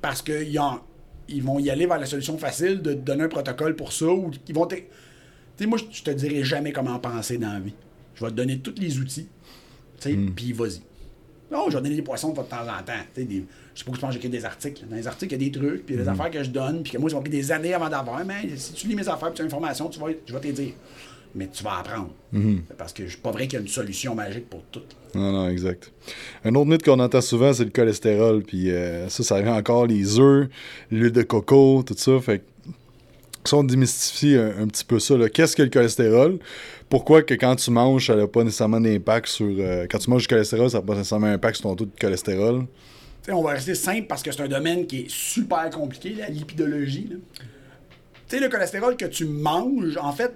parce 0.01 0.21
qu'ils 0.21 0.59
en- 0.59 0.79
ils 1.31 1.43
vont 1.43 1.59
y 1.59 1.69
aller 1.69 1.85
vers 1.85 1.99
la 1.99 2.05
solution 2.05 2.37
facile 2.37 2.81
de 2.81 2.93
te 2.93 2.99
donner 2.99 3.23
un 3.23 3.27
protocole 3.29 3.75
pour 3.75 3.91
ça 3.93 4.07
ou 4.07 4.31
ils 4.47 4.55
vont 4.55 4.65
te... 4.65 4.75
Tu 4.75 4.83
sais, 5.57 5.65
moi, 5.65 5.77
je 5.91 6.01
te 6.03 6.11
dirai 6.11 6.43
jamais 6.43 6.71
comment 6.71 6.97
penser 6.99 7.37
dans 7.37 7.53
la 7.53 7.59
vie. 7.59 7.73
Je 8.15 8.23
vais 8.25 8.31
te 8.31 8.35
donner 8.35 8.59
tous 8.59 8.75
les 8.77 8.97
outils, 8.99 9.27
tu 9.99 10.09
sais, 10.09 10.13
Mhm. 10.15 10.33
puis 10.33 10.51
vas-y. 10.53 10.81
Non, 11.51 11.65
je 11.69 11.77
vais 11.77 11.81
donner 11.83 11.95
des 11.95 12.01
poissons 12.03 12.29
de 12.29 12.35
temps 12.35 12.43
en 12.61 12.83
temps. 12.83 12.93
Tu 13.15 13.21
sais, 13.21 13.27
des- 13.27 13.45
je 13.73 13.79
sais 13.79 13.85
pas 13.85 13.91
que 13.91 13.97
je 13.97 14.01
pense 14.01 14.13
j'écris 14.13 14.29
des 14.29 14.45
articles. 14.45 14.85
Dans 14.87 14.95
les 14.95 15.07
articles, 15.07 15.33
il 15.33 15.41
y 15.41 15.45
a 15.47 15.49
des 15.49 15.57
trucs, 15.59 15.85
puis 15.85 15.95
il 15.95 15.97
y 15.97 16.01
a 16.01 16.03
des 16.03 16.09
affaires 16.09 16.29
que 16.29 16.43
je 16.43 16.49
donne, 16.51 16.83
puis 16.83 16.91
que 16.93 16.97
moi, 16.99 17.09
ça 17.09 17.15
m'a 17.15 17.21
pris 17.21 17.31
des 17.31 17.51
années 17.51 17.73
avant 17.73 17.89
d'avoir. 17.89 18.23
Mais 18.23 18.55
si 18.55 18.73
tu 18.73 18.87
lis 18.87 18.95
mes 18.95 19.07
affaires, 19.07 19.29
puis 19.29 19.35
tu 19.35 19.41
as 19.41 19.45
l'information, 19.45 19.89
tu 19.89 19.99
vas, 19.99 20.07
je 20.25 20.33
vais 20.33 20.39
te 20.39 20.47
dire. 20.49 20.73
Mais 21.35 21.47
tu 21.47 21.63
vas 21.63 21.79
apprendre. 21.79 22.11
Parce 22.77 22.91
que 22.91 23.05
je 23.05 23.09
suis 23.09 23.19
pas 23.19 23.31
vrai 23.31 23.47
qu'il 23.47 23.53
y 23.53 23.57
a 23.57 23.61
une 23.61 23.67
solution 23.67 24.15
magique 24.15 24.49
pour 24.49 24.63
tout. 24.71 24.81
Non, 25.15 25.31
non, 25.31 25.49
exact. 25.49 25.91
Un 26.43 26.55
autre 26.55 26.69
mythe 26.69 26.83
qu'on 26.83 26.99
entend 26.99 27.21
souvent, 27.21 27.53
c'est 27.53 27.65
le 27.65 27.69
cholestérol. 27.69 28.43
Puis 28.43 28.71
euh, 28.71 29.07
ça, 29.09 29.23
ça 29.23 29.35
revient 29.35 29.49
encore 29.49 29.85
les 29.85 30.19
œufs, 30.19 30.49
l'huile 30.91 31.11
de 31.11 31.21
coco, 31.21 31.83
tout 31.85 31.95
ça. 31.97 32.19
Fait 32.19 32.39
que 32.39 32.43
si 33.45 33.53
on 33.53 33.63
démystifie 33.63 34.35
un, 34.35 34.63
un 34.63 34.67
petit 34.67 34.83
peu 34.83 34.99
ça, 34.99 35.15
qu'est-ce 35.29 35.55
que 35.55 35.63
le 35.63 35.69
cholestérol? 35.69 36.39
Pourquoi 36.89 37.21
que 37.21 37.35
quand 37.35 37.55
tu 37.55 37.69
manges, 37.69 38.07
ça 38.07 38.15
n'a 38.15 38.27
pas 38.27 38.43
nécessairement 38.43 38.81
d'impact 38.81 39.27
sur... 39.27 39.45
euh, 39.47 39.85
quand 39.89 39.99
tu 39.99 40.09
manges 40.09 40.23
du 40.23 40.27
cholestérol, 40.27 40.71
ça 40.71 40.79
n'a 40.79 40.83
pas 40.83 40.95
nécessairement 40.95 41.27
d'impact 41.27 41.57
sur 41.57 41.69
ton 41.69 41.75
taux 41.75 41.85
de 41.85 41.91
cholestérol? 41.99 42.65
On 43.31 43.43
va 43.43 43.51
rester 43.51 43.75
simple 43.75 44.07
parce 44.07 44.23
que 44.23 44.31
c'est 44.31 44.41
un 44.41 44.47
domaine 44.47 44.87
qui 44.87 45.01
est 45.01 45.09
super 45.09 45.69
compliqué, 45.69 46.15
la 46.17 46.29
lipidologie. 46.29 47.09
Tu 47.09 47.19
sais, 48.27 48.39
le 48.39 48.49
cholestérol 48.49 48.97
que 48.97 49.05
tu 49.05 49.25
manges, 49.25 49.97
en 49.97 50.11
fait, 50.11 50.33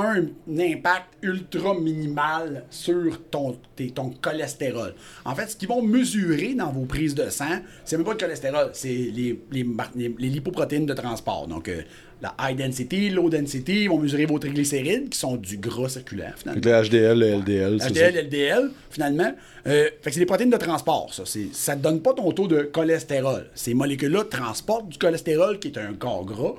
un, 0.00 0.26
impact 0.58 1.06
ultra 1.22 1.74
minimal 1.74 2.64
sur 2.70 3.20
ton, 3.30 3.56
tes- 3.74 3.90
ton 3.90 4.10
cholestérol. 4.10 4.94
En 5.24 5.34
fait, 5.34 5.48
ce 5.48 5.56
qu'ils 5.56 5.68
vont 5.68 5.82
mesurer 5.82 6.54
dans 6.54 6.70
vos 6.72 6.84
prises 6.84 7.14
de 7.14 7.28
sang, 7.30 7.60
c'est 7.84 7.96
même 7.96 8.04
pas 8.06 8.12
le 8.12 8.18
cholestérol, 8.18 8.70
c'est 8.72 8.88
les, 8.88 9.40
les, 9.50 9.64
mar- 9.64 9.90
les- 9.94 10.14
les 10.18 10.28
lipoprotéines 10.28 10.86
de 10.86 10.94
transport. 10.94 11.46
Donc, 11.46 11.68
euh, 11.68 11.82
la 12.22 12.34
high 12.40 12.56
density, 12.56 13.10
low 13.10 13.28
density, 13.28 13.82
ils 13.82 13.88
vont 13.90 13.98
mesurer 13.98 14.24
vos 14.24 14.38
triglycérides, 14.38 15.10
qui 15.10 15.18
sont 15.18 15.36
du 15.36 15.58
gras 15.58 15.90
circulaire, 15.90 16.34
finalement. 16.38 16.62
Le 16.64 16.82
HDL, 16.88 17.18
le 17.18 17.26
LDL, 17.40 17.80
ça. 17.80 17.90
HDL, 17.90 18.26
LDL, 18.26 18.70
finalement. 18.90 19.32
Euh, 19.66 19.84
fait 20.00 20.10
que 20.10 20.14
c'est 20.14 20.20
des 20.20 20.26
protéines 20.26 20.48
de 20.50 20.56
transport, 20.56 21.12
ça. 21.12 21.24
Ça 21.52 21.76
ne 21.76 21.82
donne 21.82 22.00
pas 22.00 22.14
ton 22.14 22.32
taux 22.32 22.48
de 22.48 22.62
cholestérol. 22.62 23.50
Ces 23.54 23.74
molécules-là 23.74 24.24
transportent 24.24 24.88
du 24.88 24.96
cholestérol, 24.98 25.58
qui 25.58 25.68
est 25.68 25.78
un 25.78 25.92
corps 25.92 26.24
gras, 26.24 26.54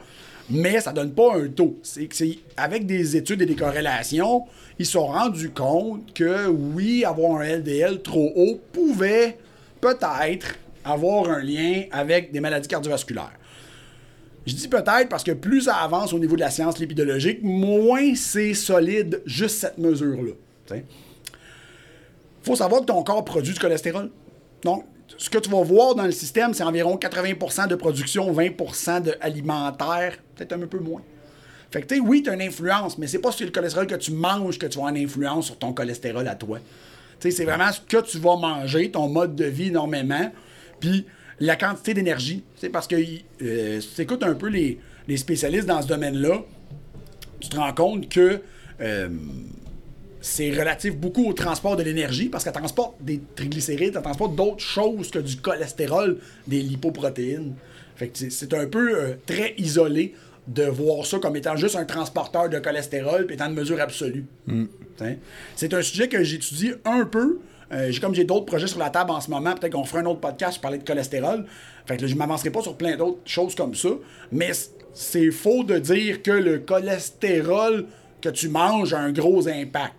mais 0.49 0.79
ça 0.79 0.93
donne 0.93 1.13
pas 1.13 1.35
un 1.35 1.47
taux. 1.49 1.77
C'est 1.83 2.09
avec 2.55 2.85
des 2.85 3.17
études 3.17 3.41
et 3.41 3.45
des 3.45 3.55
corrélations, 3.55 4.45
ils 4.79 4.85
se 4.85 4.93
sont 4.93 5.07
rendus 5.07 5.49
compte 5.49 6.13
que 6.13 6.47
oui, 6.47 7.03
avoir 7.05 7.41
un 7.41 7.57
LDL 7.57 8.01
trop 8.01 8.31
haut 8.35 8.59
pouvait 8.71 9.37
peut-être 9.81 10.55
avoir 10.83 11.29
un 11.29 11.41
lien 11.41 11.83
avec 11.91 12.31
des 12.31 12.39
maladies 12.39 12.67
cardiovasculaires. 12.67 13.33
Je 14.45 14.53
dis 14.53 14.69
peut-être 14.69 15.09
parce 15.09 15.25
que 15.25 15.33
plus 15.33 15.63
ça 15.63 15.75
avance 15.75 16.13
au 16.13 16.19
niveau 16.19 16.35
de 16.35 16.41
la 16.41 16.49
science 16.49 16.79
lipidologique, 16.79 17.39
moins 17.43 18.15
c'est 18.15 18.53
solide 18.53 19.21
juste 19.25 19.57
cette 19.57 19.77
mesure-là. 19.77 20.31
Il 20.71 20.83
faut 22.41 22.55
savoir 22.55 22.81
que 22.81 22.85
ton 22.85 23.03
corps 23.03 23.25
produit 23.25 23.53
du 23.53 23.59
cholestérol. 23.59 24.09
Donc, 24.63 24.85
ce 25.17 25.29
que 25.29 25.37
tu 25.37 25.49
vas 25.49 25.63
voir 25.63 25.95
dans 25.95 26.05
le 26.05 26.11
système, 26.11 26.53
c'est 26.53 26.63
environ 26.63 26.95
80% 26.95 27.67
de 27.67 27.75
production, 27.75 28.31
20% 28.31 29.01
de 29.01 29.15
alimentaire, 29.19 30.17
peut-être 30.37 30.53
un 30.53 30.59
peu 30.67 30.79
moins. 30.79 31.01
Fait 31.71 31.81
que, 31.81 31.87
tu 31.87 31.95
sais, 31.95 32.01
oui, 32.01 32.23
tu 32.23 32.29
as 32.29 32.33
une 32.33 32.41
influence, 32.41 32.97
mais 32.97 33.07
c'est 33.07 33.19
pas 33.19 33.31
sur 33.31 33.45
le 33.45 33.51
cholestérol 33.51 33.87
que 33.87 33.95
tu 33.95 34.11
manges 34.11 34.57
que 34.57 34.65
tu 34.67 34.77
vas 34.77 34.85
avoir 34.85 34.95
une 34.95 35.03
influence 35.03 35.47
sur 35.47 35.57
ton 35.57 35.73
cholestérol 35.73 36.27
à 36.27 36.35
toi. 36.35 36.59
Tu 36.59 37.29
sais, 37.29 37.31
c'est 37.31 37.45
vraiment 37.45 37.71
ce 37.71 37.81
que 37.81 38.01
tu 38.01 38.19
vas 38.19 38.37
manger, 38.37 38.89
ton 38.91 39.09
mode 39.09 39.35
de 39.35 39.45
vie 39.45 39.67
énormément, 39.67 40.31
puis 40.79 41.05
la 41.39 41.55
quantité 41.55 41.93
d'énergie. 41.93 42.43
C'est 42.55 42.69
parce 42.69 42.87
que 42.87 42.95
euh, 43.41 43.81
si 43.81 43.89
tu 43.95 44.01
écoutes 44.01 44.23
un 44.23 44.33
peu 44.35 44.47
les, 44.47 44.79
les 45.07 45.17
spécialistes 45.17 45.67
dans 45.67 45.81
ce 45.81 45.87
domaine-là, 45.87 46.41
tu 47.39 47.49
te 47.49 47.57
rends 47.57 47.73
compte 47.73 48.07
que 48.09 48.39
euh, 48.81 49.09
c'est 50.21 50.49
relatif 50.51 50.95
beaucoup 50.95 51.25
au 51.29 51.33
transport 51.33 51.75
de 51.75 51.83
l'énergie 51.83 52.29
parce 52.29 52.43
qu'elle 52.43 52.53
transporte 52.53 52.95
des 53.01 53.21
triglycérides, 53.35 53.93
elle 53.95 54.01
transporte 54.01 54.35
d'autres 54.35 54.59
choses 54.63 55.11
que 55.11 55.19
du 55.19 55.37
cholestérol, 55.37 56.17
des 56.47 56.61
lipoprotéines. 56.61 57.53
Fait 57.95 58.07
que 58.09 58.17
c'est- 58.17 58.29
c'est 58.29 58.53
un 58.53 58.67
peu 58.67 58.95
euh, 58.95 59.13
très 59.25 59.53
isolé 59.57 60.13
de 60.47 60.63
voir 60.63 61.05
ça 61.05 61.19
comme 61.19 61.35
étant 61.35 61.55
juste 61.55 61.75
un 61.75 61.85
transporteur 61.85 62.49
de 62.49 62.59
cholestérol 62.59 63.25
puis 63.25 63.35
étant 63.35 63.49
de 63.49 63.53
mesure 63.53 63.79
absolue. 63.81 64.25
T'sais? 64.95 65.19
C'est 65.55 65.73
un 65.73 65.81
sujet 65.81 66.07
que 66.07 66.23
j'étudie 66.23 66.73
un 66.85 67.05
peu. 67.05 67.39
Euh, 67.73 67.91
comme 67.99 68.15
j'ai 68.15 68.23
d'autres 68.23 68.45
projets 68.45 68.67
sur 68.67 68.79
la 68.79 68.89
table 68.89 69.11
en 69.11 69.19
ce 69.19 69.29
moment, 69.29 69.53
peut-être 69.53 69.73
qu'on 69.73 69.83
fera 69.83 69.99
un 69.99 70.05
autre 70.05 70.21
podcast 70.21 70.53
pour 70.53 70.61
parler 70.61 70.77
de 70.77 70.85
cholestérol. 70.85 71.45
Fait 71.85 71.97
que 71.97 72.03
là, 72.03 72.07
je 72.07 72.15
m'avancerai 72.15 72.49
pas 72.49 72.61
sur 72.61 72.77
plein 72.77 72.95
d'autres 72.95 73.19
choses 73.25 73.55
comme 73.55 73.75
ça, 73.75 73.89
mais 74.31 74.51
c'est 74.93 75.31
faux 75.31 75.63
de 75.63 75.77
dire 75.77 76.21
que 76.23 76.31
le 76.31 76.59
cholestérol 76.59 77.85
que 78.21 78.29
tu 78.29 78.47
manges 78.47 78.93
a 78.93 78.99
un 78.99 79.11
gros 79.11 79.47
impact. 79.47 79.93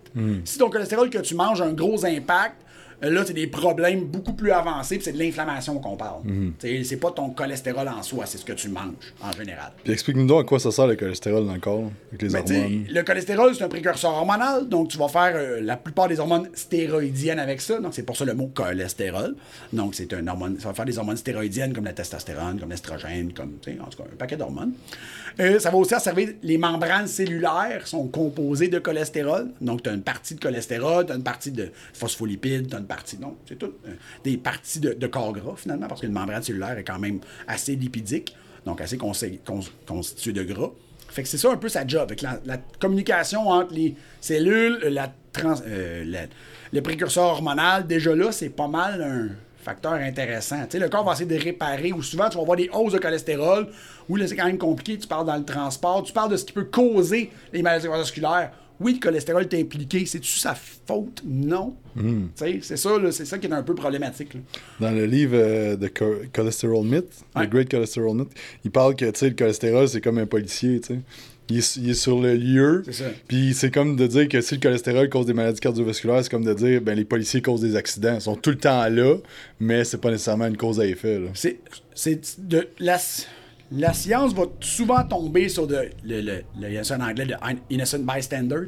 Si 0.45 0.59
ton 0.59 0.71
cholestérol 0.71 1.11
que 1.11 1.19
tu 1.19 1.35
manges 1.35 1.61
a 1.61 1.65
un 1.67 1.73
gros 1.73 2.05
impact, 2.05 2.57
là, 3.03 3.23
c'est 3.27 3.33
des 3.33 3.47
problèmes 3.47 4.05
beaucoup 4.05 4.33
plus 4.33 4.51
avancés, 4.51 4.97
puis 4.97 5.05
c'est 5.05 5.13
de 5.13 5.19
l'inflammation 5.19 5.79
qu'on 5.79 5.97
parle. 5.97 6.23
T'sais, 6.59 6.83
C'est 6.85 6.97
pas 6.97 7.11
ton 7.11 7.31
cholestérol 7.31 7.89
en 7.89 8.03
soi, 8.03 8.27
c'est 8.27 8.39
ce 8.39 8.45
que 8.45 8.53
tu 8.53 8.69
manges 8.69 9.13
en 9.23 9.33
général. 9.33 9.73
Puis 9.85 9.93
explique-nous 9.93 10.27
donc 10.27 10.41
à 10.41 10.45
quoi 10.45 10.59
ça 10.59 10.71
sert 10.71 10.87
le 10.87 10.97
cholestérol 10.97 11.47
dans 11.47 11.55
le 11.55 11.61
corps, 11.61 11.91
avec 12.09 12.23
les 12.23 12.29
Ben, 12.29 12.43
hormones. 12.43 12.85
le 12.91 13.03
cholestérol, 13.03 13.55
c'est 13.55 13.65
un 13.65 13.69
précurseur 13.69 14.11
hormonal, 14.13 14.69
donc 14.69 14.89
tu 14.89 14.99
vas 14.99 15.09
faire 15.09 15.33
euh, 15.35 15.61
la 15.61 15.77
plupart 15.77 16.09
des 16.09 16.19
hormones 16.21 16.49
stéroïdiennes 16.55 17.39
avec 17.39 17.61
ça. 17.61 17.79
Donc, 17.81 17.95
c'est 17.95 18.03
pour 18.03 18.17
ça 18.17 18.25
le 18.25 18.35
mot 18.35 18.51
cholestérol. 18.55 19.35
Donc, 19.73 19.95
c'est 19.95 20.13
un 20.13 20.27
hormone. 20.27 20.59
Ça 20.61 20.69
va 20.69 20.75
faire 20.75 20.85
des 20.85 20.99
hormones 20.99 21.17
stéroïdiennes 21.17 21.73
comme 21.73 21.85
la 21.85 21.93
testostérone, 21.93 22.59
comme 22.59 22.71
l'estrogène, 22.71 23.33
comme, 23.33 23.55
tu 23.63 23.73
sais, 23.73 23.79
en 23.81 23.87
tout 23.87 23.99
cas, 24.03 24.09
un 24.13 24.17
paquet 24.17 24.37
d'hormones. 24.37 24.73
Euh, 25.41 25.59
ça 25.61 25.71
va 25.71 25.77
aussi 25.77 25.95
servir. 26.01 26.31
Les 26.43 26.59
membranes 26.59 27.07
cellulaires 27.07 27.87
sont 27.87 28.09
composées 28.09 28.69
de 28.69 28.79
cholestérol. 28.81 29.51
Donc, 29.61 29.83
tu 29.83 29.91
as 29.91 29.93
une 29.93 30.03
partie 30.03 30.35
de 30.35 30.41
cholestérol, 30.41 31.07
tu 31.07 31.13
as 31.13 31.15
une 31.17 31.23
partie 31.23 31.53
de 31.53 31.71
phospholipides, 31.93 32.69
tu 32.69 32.75
as 32.77 32.79
une 32.79 32.87
partie. 32.89 33.19
Non, 33.19 33.37
c'est 33.47 33.59
tout. 33.59 33.73
euh, 33.87 33.93
des 34.25 34.37
parties 34.37 34.81
de, 34.81 35.07
corps 35.07 35.33
gras, 35.33 35.55
finalement, 35.57 35.87
parce 35.87 36.01
qu'une 36.01 36.13
membrane 36.13 36.43
cellulaire 36.43 36.77
est 36.79 36.85
quand 36.85 36.99
même 36.99 37.21
assez 37.47 37.77
lipidique, 37.77 38.35
donc 38.65 38.81
assez 38.81 38.97
cons- 38.99 39.13
constituée 39.87 40.33
de 40.33 40.43
gras. 40.43 40.71
Fait 41.11 41.23
que 41.23 41.29
c'est 41.29 41.39
ça 41.39 41.51
un 41.51 41.57
peu 41.57 41.69
sa 41.69 41.87
job, 41.87 42.13
la, 42.45 42.59
communication 42.79 43.49
entre 43.49 43.73
les 43.73 43.95
cellules, 44.21 44.79
la 44.89 45.13
trans- 45.33 45.63
euh, 45.67 46.27
le 46.73 46.81
précurseur 46.83 47.25
hormonal, 47.25 47.87
déjà 47.87 48.15
là, 48.15 48.31
c'est 48.33 48.51
pas 48.51 48.69
mal 48.69 49.03
un 49.03 49.29
facteur 49.65 49.95
intéressant. 49.95 50.63
Tu 50.65 50.73
sais, 50.73 50.79
le 50.79 50.89
corps 50.89 51.05
va 51.05 51.13
essayer 51.13 51.27
de 51.27 51.43
réparer, 51.43 51.93
ou 51.93 52.03
souvent 52.03 52.29
tu 52.29 52.37
vas 52.37 52.43
avoir 52.43 52.57
des 52.59 52.69
hausses 52.73 52.93
de 52.93 52.99
cholestérol, 52.99 53.69
ou 54.09 54.17
là 54.17 54.27
c'est 54.27 54.37
quand 54.37 54.47
même 54.47 54.59
compliqué, 54.59 54.99
tu 54.99 55.07
parles 55.09 55.27
dans 55.27 55.37
le 55.37 55.45
transport, 55.45 56.03
tu 56.03 56.13
parles 56.13 56.31
de 56.31 56.37
ce 56.37 56.45
qui 56.45 56.53
peut 56.53 56.65
causer 56.65 57.31
les 57.53 57.63
maladies 57.63 57.87
cardiovasculaires. 57.87 58.53
Oui, 58.81 58.95
le 58.95 59.01
cholestérol 59.01 59.43
est 59.43 59.55
impliqué. 59.61 60.05
C'est-tu 60.07 60.39
sa 60.39 60.55
faute? 60.55 61.23
Non. 61.27 61.75
Hmm. 61.97 62.27
C'est 62.37 62.77
ça, 62.77 62.91
c'est 63.11 63.25
ça 63.25 63.39
qui 63.39 63.47
est 63.47 63.53
un 63.53 63.63
peu 63.63 63.75
problématique. 63.75 64.35
là. 64.35 64.41
Dans 64.81 64.91
le 64.95 65.05
livre 65.07 65.35
euh, 65.37 65.77
de 65.77 65.89
Co- 65.89 66.17
Cholesterol 66.33 66.85
Myth, 66.87 67.07
Ouais. 67.37 67.47
The 67.47 67.51
Great 67.51 67.71
Cholesterol 67.71 68.17
Myth, 68.17 68.29
il 68.65 68.71
parle 68.71 68.95
que 68.97 69.05
le 69.07 69.31
cholestérol, 69.35 69.89
c'est 69.89 70.01
comme 70.01 70.19
un 70.19 70.27
policier. 70.27 70.81
Il 71.51 71.59
est, 71.59 71.77
il 71.77 71.89
est 71.91 71.95
sur 71.95 72.21
le 72.21 72.35
lieu. 72.35 72.83
Puis 73.27 73.55
c'est 73.55 73.71
comme 73.71 73.97
de 73.97 74.07
dire 74.07 74.29
que 74.29 74.41
si 74.43 74.55
le 74.57 74.61
cholestérol 74.61 75.09
cause 75.09 75.25
des 75.27 75.33
maladies 75.33 75.61
cardiovasculaires, 75.61 76.23
c'est 76.23 76.31
comme 76.31 76.45
de 76.45 76.53
dire 76.53 76.83
ben 76.83 76.95
les 76.95 77.07
policiers 77.07 77.41
causent 77.41 77.63
des 77.63 77.75
accidents. 77.75 78.15
Ils 78.17 78.21
sont 78.21 78.37
tout 78.37 78.51
le 78.51 78.59
temps 78.59 78.87
là, 78.89 79.17
mais 79.59 79.85
c'est 79.85 79.97
pas 79.99 80.11
nécessairement 80.11 80.47
une 80.47 80.59
cause 80.59 80.79
à 80.79 80.85
effet. 80.87 81.21
C'est 81.95 82.21
de 82.47 82.69
la, 82.79 82.99
la 83.71 83.93
science 83.93 84.33
va 84.35 84.45
souvent 84.61 85.05
tomber 85.05 85.49
sur 85.49 85.67
de, 85.67 85.91
le, 86.05 86.21
le, 86.21 86.21
le- 86.61 86.69
il 86.69 86.73
y 86.73 86.79
a 86.79 86.85
ça 86.85 86.97
en 86.97 87.01
anglais, 87.01 87.27
le 87.27 87.35
in- 87.43 87.59
innocent 87.71 87.99
bystander. 88.01 88.67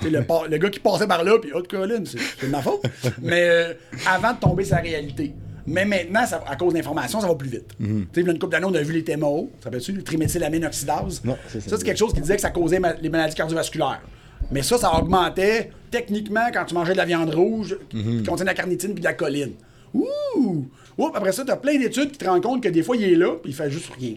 Tu 0.00 0.04
sais, 0.06 0.10
le, 0.10 0.20
le 0.50 0.58
gars 0.58 0.70
qui 0.70 0.80
passait 0.80 1.06
par 1.06 1.24
là, 1.24 1.38
puis 1.40 1.50
oh, 1.54 1.62
Colin, 1.68 2.02
c'est, 2.04 2.46
de 2.46 2.50
ma 2.50 2.60
faute. 2.60 2.82
Mais 3.22 3.44
euh, 3.48 3.74
avant 4.06 4.32
de 4.34 4.38
tomber 4.38 4.64
sur 4.64 4.76
la 4.76 4.82
réalité. 4.82 5.32
Mais 5.66 5.84
maintenant, 5.84 6.26
ça- 6.26 6.42
à 6.46 6.56
cause 6.56 6.74
d'informations, 6.74 7.20
ça 7.20 7.28
va 7.28 7.34
plus 7.34 7.48
vite. 7.48 7.68
Tu 7.78 7.84
sais, 7.86 8.20
il 8.20 8.26
y 8.26 8.28
a 8.28 8.32
une 8.32 8.38
couple 8.38 8.52
d'années, 8.52 8.66
on 8.68 8.74
a 8.74 8.82
vu 8.82 8.92
les 8.92 9.04
TMO, 9.04 9.50
ça 9.60 9.64
s'appelle-tu, 9.64 9.92
le 9.92 10.02
triméthylamine 10.02 10.64
oxydase. 10.66 11.22
Non, 11.24 11.36
ça, 11.48 11.58
c'est 11.60 11.82
quelque 11.84 11.96
chose 11.98 12.12
qui 12.12 12.20
disait 12.20 12.34
que 12.36 12.42
ça 12.42 12.50
causait 12.50 12.78
ma- 12.80 12.94
les 12.94 13.08
maladies 13.08 13.34
cardiovasculaires. 13.36 14.02
Mais 14.50 14.62
ça, 14.62 14.76
ça 14.76 14.92
augmentait 14.98 15.70
techniquement 15.90 16.48
quand 16.52 16.64
tu 16.66 16.74
mangeais 16.74 16.92
de 16.92 16.98
la 16.98 17.04
viande 17.06 17.32
rouge 17.34 17.78
qui 17.88 18.22
contient 18.24 18.44
de 18.44 18.50
la 18.50 18.54
carnitine 18.54 18.90
puis 18.92 19.00
de 19.00 19.04
la 19.08 19.14
choline. 19.14 19.52
Ouh! 19.94 20.66
Oups, 20.98 21.12
après 21.16 21.32
ça, 21.32 21.44
tu 21.44 21.50
as 21.52 21.56
plein 21.56 21.78
d'études 21.78 22.10
qui 22.10 22.18
te 22.18 22.24
rendent 22.26 22.42
compte 22.42 22.62
que 22.62 22.68
des 22.68 22.82
fois, 22.82 22.96
il 22.96 23.04
est 23.04 23.14
là 23.14 23.32
puis 23.42 23.52
il 23.52 23.54
fait 23.54 23.70
juste 23.70 23.90
rien. 23.98 24.16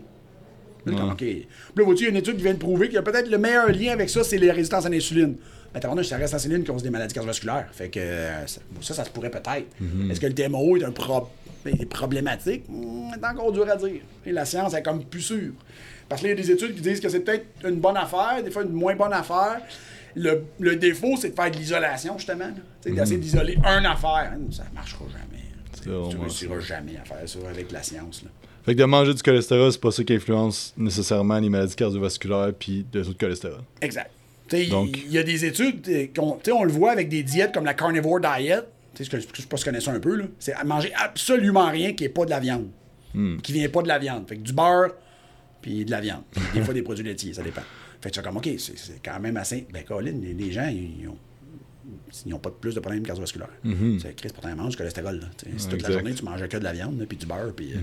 Là, 0.86 0.92
t'es 0.94 1.00
comme, 1.00 1.12
OK. 1.12 1.18
Puis 1.18 1.48
là, 1.78 1.84
vois-tu, 1.84 2.02
il 2.02 2.06
y 2.06 2.08
a 2.08 2.10
une 2.12 2.18
étude 2.18 2.38
qui 2.38 2.44
vient 2.44 2.54
de 2.54 2.60
prouver 2.60 2.88
qu'il 2.88 2.96
y 2.96 3.00
a 3.00 3.02
peut-être 3.02 3.30
le 3.30 3.38
meilleur 3.38 3.70
lien 3.72 3.92
avec 3.94 4.10
ça, 4.10 4.24
c'est 4.24 4.38
les 4.38 4.52
résistances 4.52 4.86
à 4.86 4.90
l'insuline. 4.90 5.36
Ben, 5.74 5.80
t'as 5.82 6.04
ça 6.04 6.16
reste 6.18 6.32
l'insuline 6.34 6.64
qui 6.64 6.72
cause 6.72 6.84
des 6.84 6.90
maladies 6.90 7.14
cardiovasculaires. 7.14 7.68
Fait 7.74 7.90
que 7.90 8.00
euh, 8.00 8.48
ça, 8.48 8.62
ça, 8.82 8.94
ça 8.94 9.04
se 9.04 9.10
pourrait 9.10 9.30
peut-être. 9.32 9.68
Est-ce 10.10 10.20
que 10.22 10.28
le 10.28 10.34
TMO 10.34 10.78
est 10.78 10.84
un 10.86 10.92
pro- 10.92 11.30
est 11.66 11.86
problématique? 11.86 12.64
Hmm, 12.70 13.10
c'est 13.14 13.26
encore 13.26 13.52
dur 13.52 13.70
à 13.70 13.76
dire. 13.76 14.00
Et 14.26 14.32
la 14.32 14.46
science 14.46 14.74
est 14.74 14.84
comme 14.84 15.04
plus 15.04 15.22
sûre. 15.22 15.52
Parce 16.08 16.22
qu'il 16.22 16.30
y 16.30 16.34
a 16.34 16.36
des 16.36 16.50
études 16.52 16.76
qui 16.76 16.82
disent 16.82 17.00
que 17.02 17.10
c'est 17.10 17.20
peut-être 17.22 17.46
une 17.68 17.80
bonne 17.82 17.98
affaire, 17.98 18.42
des 18.44 18.52
fois 18.52 18.64
une 18.64 18.72
moins 18.72 18.96
bonne 18.96 19.12
affaire. 19.12 19.60
Le, 20.16 20.44
le 20.62 20.78
défaut, 20.78 21.16
c'est 21.20 21.32
de 21.32 21.36
faire 21.36 21.52
de 21.52 21.58
l'isolation, 21.58 22.18
justement. 22.18 22.50
Tu 22.82 22.90
sais, 22.92 22.96
D'essayer 22.96 23.18
d'isoler 23.18 23.56
une 23.58 23.86
affaire. 23.86 24.32
Ça 24.52 24.64
marchera 24.74 25.04
jamais. 25.12 25.44
Tu 25.74 25.80
C'est 25.84 26.10
Tu 26.10 26.18
réussiras 26.18 26.60
jamais 26.62 26.98
à 26.98 27.04
faire 27.04 27.28
ça 27.28 27.40
avec 27.50 27.70
la 27.74 27.84
science. 27.84 28.24
Là. 28.24 28.30
Fait 28.66 28.74
que 28.74 28.80
de 28.80 28.86
manger 28.86 29.14
du 29.14 29.22
cholestérol, 29.22 29.72
c'est 29.72 29.82
pas 29.82 29.92
ça 29.92 30.04
qui 30.04 30.14
influence 30.14 30.74
nécessairement 30.76 31.40
les 31.40 31.50
maladies 31.50 31.76
cardiovasculaires 31.76 32.52
puis 32.58 32.84
le 32.92 33.04
taux 33.04 33.14
de 33.14 33.18
cholestérol. 33.18 33.62
Exact. 33.82 34.10
Il 34.52 35.12
y 35.12 35.18
a 35.18 35.24
des 35.24 35.46
études, 35.46 35.88
euh, 35.88 36.08
sais, 36.44 36.52
on 36.52 36.64
le 36.64 36.72
voit 36.72 36.92
avec 36.92 37.10
des 37.10 37.24
diètes 37.24 37.54
comme 37.54 37.66
la 37.66 37.74
carnivore 37.74 38.20
diet. 38.20 38.64
Je 38.98 39.04
sais 39.04 39.48
pas 39.48 39.58
si 39.58 39.64
connais 39.64 39.82
ça 39.82 39.92
un 39.92 40.00
peu, 40.00 40.16
là. 40.16 40.26
C'est 40.40 40.54
à 40.54 40.64
manger 40.64 40.92
absolument 40.96 41.70
rien 41.70 41.94
qui 41.94 42.04
n'est 42.04 42.10
pas 42.10 42.26
de 42.26 42.30
la 42.30 42.40
viande. 42.40 42.70
Qui 43.44 43.54
vient 43.54 43.70
pas 43.70 43.82
de 43.82 43.88
la 43.88 43.98
viande. 43.98 44.28
Fait 44.28 44.36
que 44.36 44.42
du 44.42 44.52
beurre, 44.52 44.92
puis 45.62 45.86
de 45.86 45.92
la 45.92 46.02
viande. 46.02 46.24
Des 46.54 46.62
fois 46.62 46.74
des 46.74 46.82
produits 46.82 47.04
laitiers, 47.04 47.34
ça 47.34 47.44
dépend. 47.44 47.62
Fait 48.02 48.10
que 48.10 48.16
tu 48.16 48.22
comme, 48.22 48.38
OK, 48.38 48.50
c'est 48.58 48.78
c'est 48.78 49.02
quand 49.04 49.20
même 49.20 49.38
assez. 49.38 49.66
Ben, 49.72 49.84
Colin, 49.84 50.14
les, 50.22 50.34
les 50.34 50.52
gens, 50.52 50.68
ils 50.68 51.08
ont. 51.08 51.18
Ils 52.26 52.30
n'ont 52.32 52.40
pas 52.40 52.50
plus 52.50 52.74
de 52.74 52.80
problèmes 52.80 53.04
cardiovasculaires. 53.04 53.50
C'est 54.02 54.16
Chris, 54.16 54.30
pourtant, 54.34 54.50
ils 54.50 54.56
mangent 54.56 54.72
du 54.72 54.78
cholestérol. 54.78 55.20
Là. 55.20 55.28
Si 55.58 55.68
toute 55.70 55.82
la 55.82 55.92
journée, 55.92 56.14
tu 56.14 56.24
mangeais 56.24 56.48
que 56.48 56.58
de 56.58 56.64
la 56.64 56.74
viande, 56.74 57.00
là, 57.00 57.06
puis 57.08 57.18
du 57.18 57.26
beurre, 57.26 57.54
puis. 57.56 57.74
euh, 57.74 57.78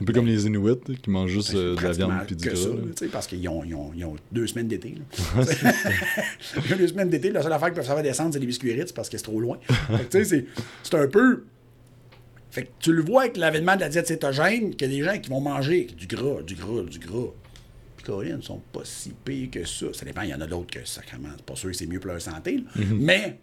Un 0.00 0.04
peu 0.04 0.12
comme 0.12 0.26
les 0.26 0.46
Inuits 0.46 0.76
là, 0.88 0.94
qui 1.02 1.10
mangent 1.10 1.30
juste 1.30 1.54
euh, 1.54 1.76
de 1.76 1.82
la 1.82 1.92
viande 1.92 2.12
puis 2.26 2.36
du 2.36 2.44
que 2.48 2.54
gras. 2.54 2.62
ça, 2.62 2.68
sais, 2.98 3.06
parce 3.08 3.26
qu'ils 3.26 3.46
ont, 3.48 3.62
ils 3.64 3.74
ont- 3.74 3.92
ils 3.94 4.04
ont 4.04 4.16
deux 4.30 4.46
semaines 4.46 4.68
d'été. 4.68 4.94
Ils 6.66 6.72
ont 6.74 6.76
deux 6.76 6.88
semaines 6.88 7.10
d'été. 7.10 7.30
La 7.30 7.42
seule 7.42 7.52
affaire 7.52 7.68
qu'ils 7.68 7.76
peuvent 7.76 7.86
faire 7.86 8.02
descendre, 8.02 8.32
c'est 8.32 8.38
les 8.40 8.46
biscuits 8.46 8.72
Ritz 8.72 8.92
parce 8.92 9.08
que 9.08 9.16
c'est 9.16 9.24
trop 9.24 9.40
loin. 9.40 9.58
Que, 10.10 10.24
c'est- 10.24 10.46
c'est 10.82 10.94
un 10.94 11.06
peu. 11.08 11.44
Fait 12.50 12.64
que 12.64 12.68
tu 12.80 12.92
le 12.92 13.02
vois 13.02 13.22
avec 13.22 13.36
l'avènement 13.36 13.76
de 13.76 13.80
la 13.80 13.88
diète 13.88 14.06
cétogène, 14.06 14.74
qu'il 14.74 14.90
y 14.90 14.94
a 14.94 14.96
des 14.98 15.02
gens 15.04 15.18
qui 15.18 15.30
vont 15.30 15.40
manger 15.40 15.86
du 15.96 16.06
gras, 16.06 16.42
du 16.42 16.54
gras, 16.54 16.82
du 16.82 16.98
gras. 16.98 17.32
Ils 18.08 18.42
sont 18.42 18.60
pas 18.72 18.80
si 18.84 19.12
pires 19.24 19.50
que 19.50 19.64
ça. 19.64 19.86
Ça 19.92 20.04
dépend, 20.04 20.22
il 20.22 20.30
y 20.30 20.34
en 20.34 20.40
a 20.40 20.46
d'autres 20.46 20.78
que 20.80 20.84
sacrément. 20.86 21.28
C'est 21.36 21.44
pas 21.44 21.56
sûr 21.56 21.70
que 21.70 21.76
c'est 21.76 21.86
mieux 21.86 22.00
pour 22.00 22.10
leur 22.10 22.20
santé. 22.20 22.64
Mm-hmm. 22.76 22.98
Mais 22.98 23.38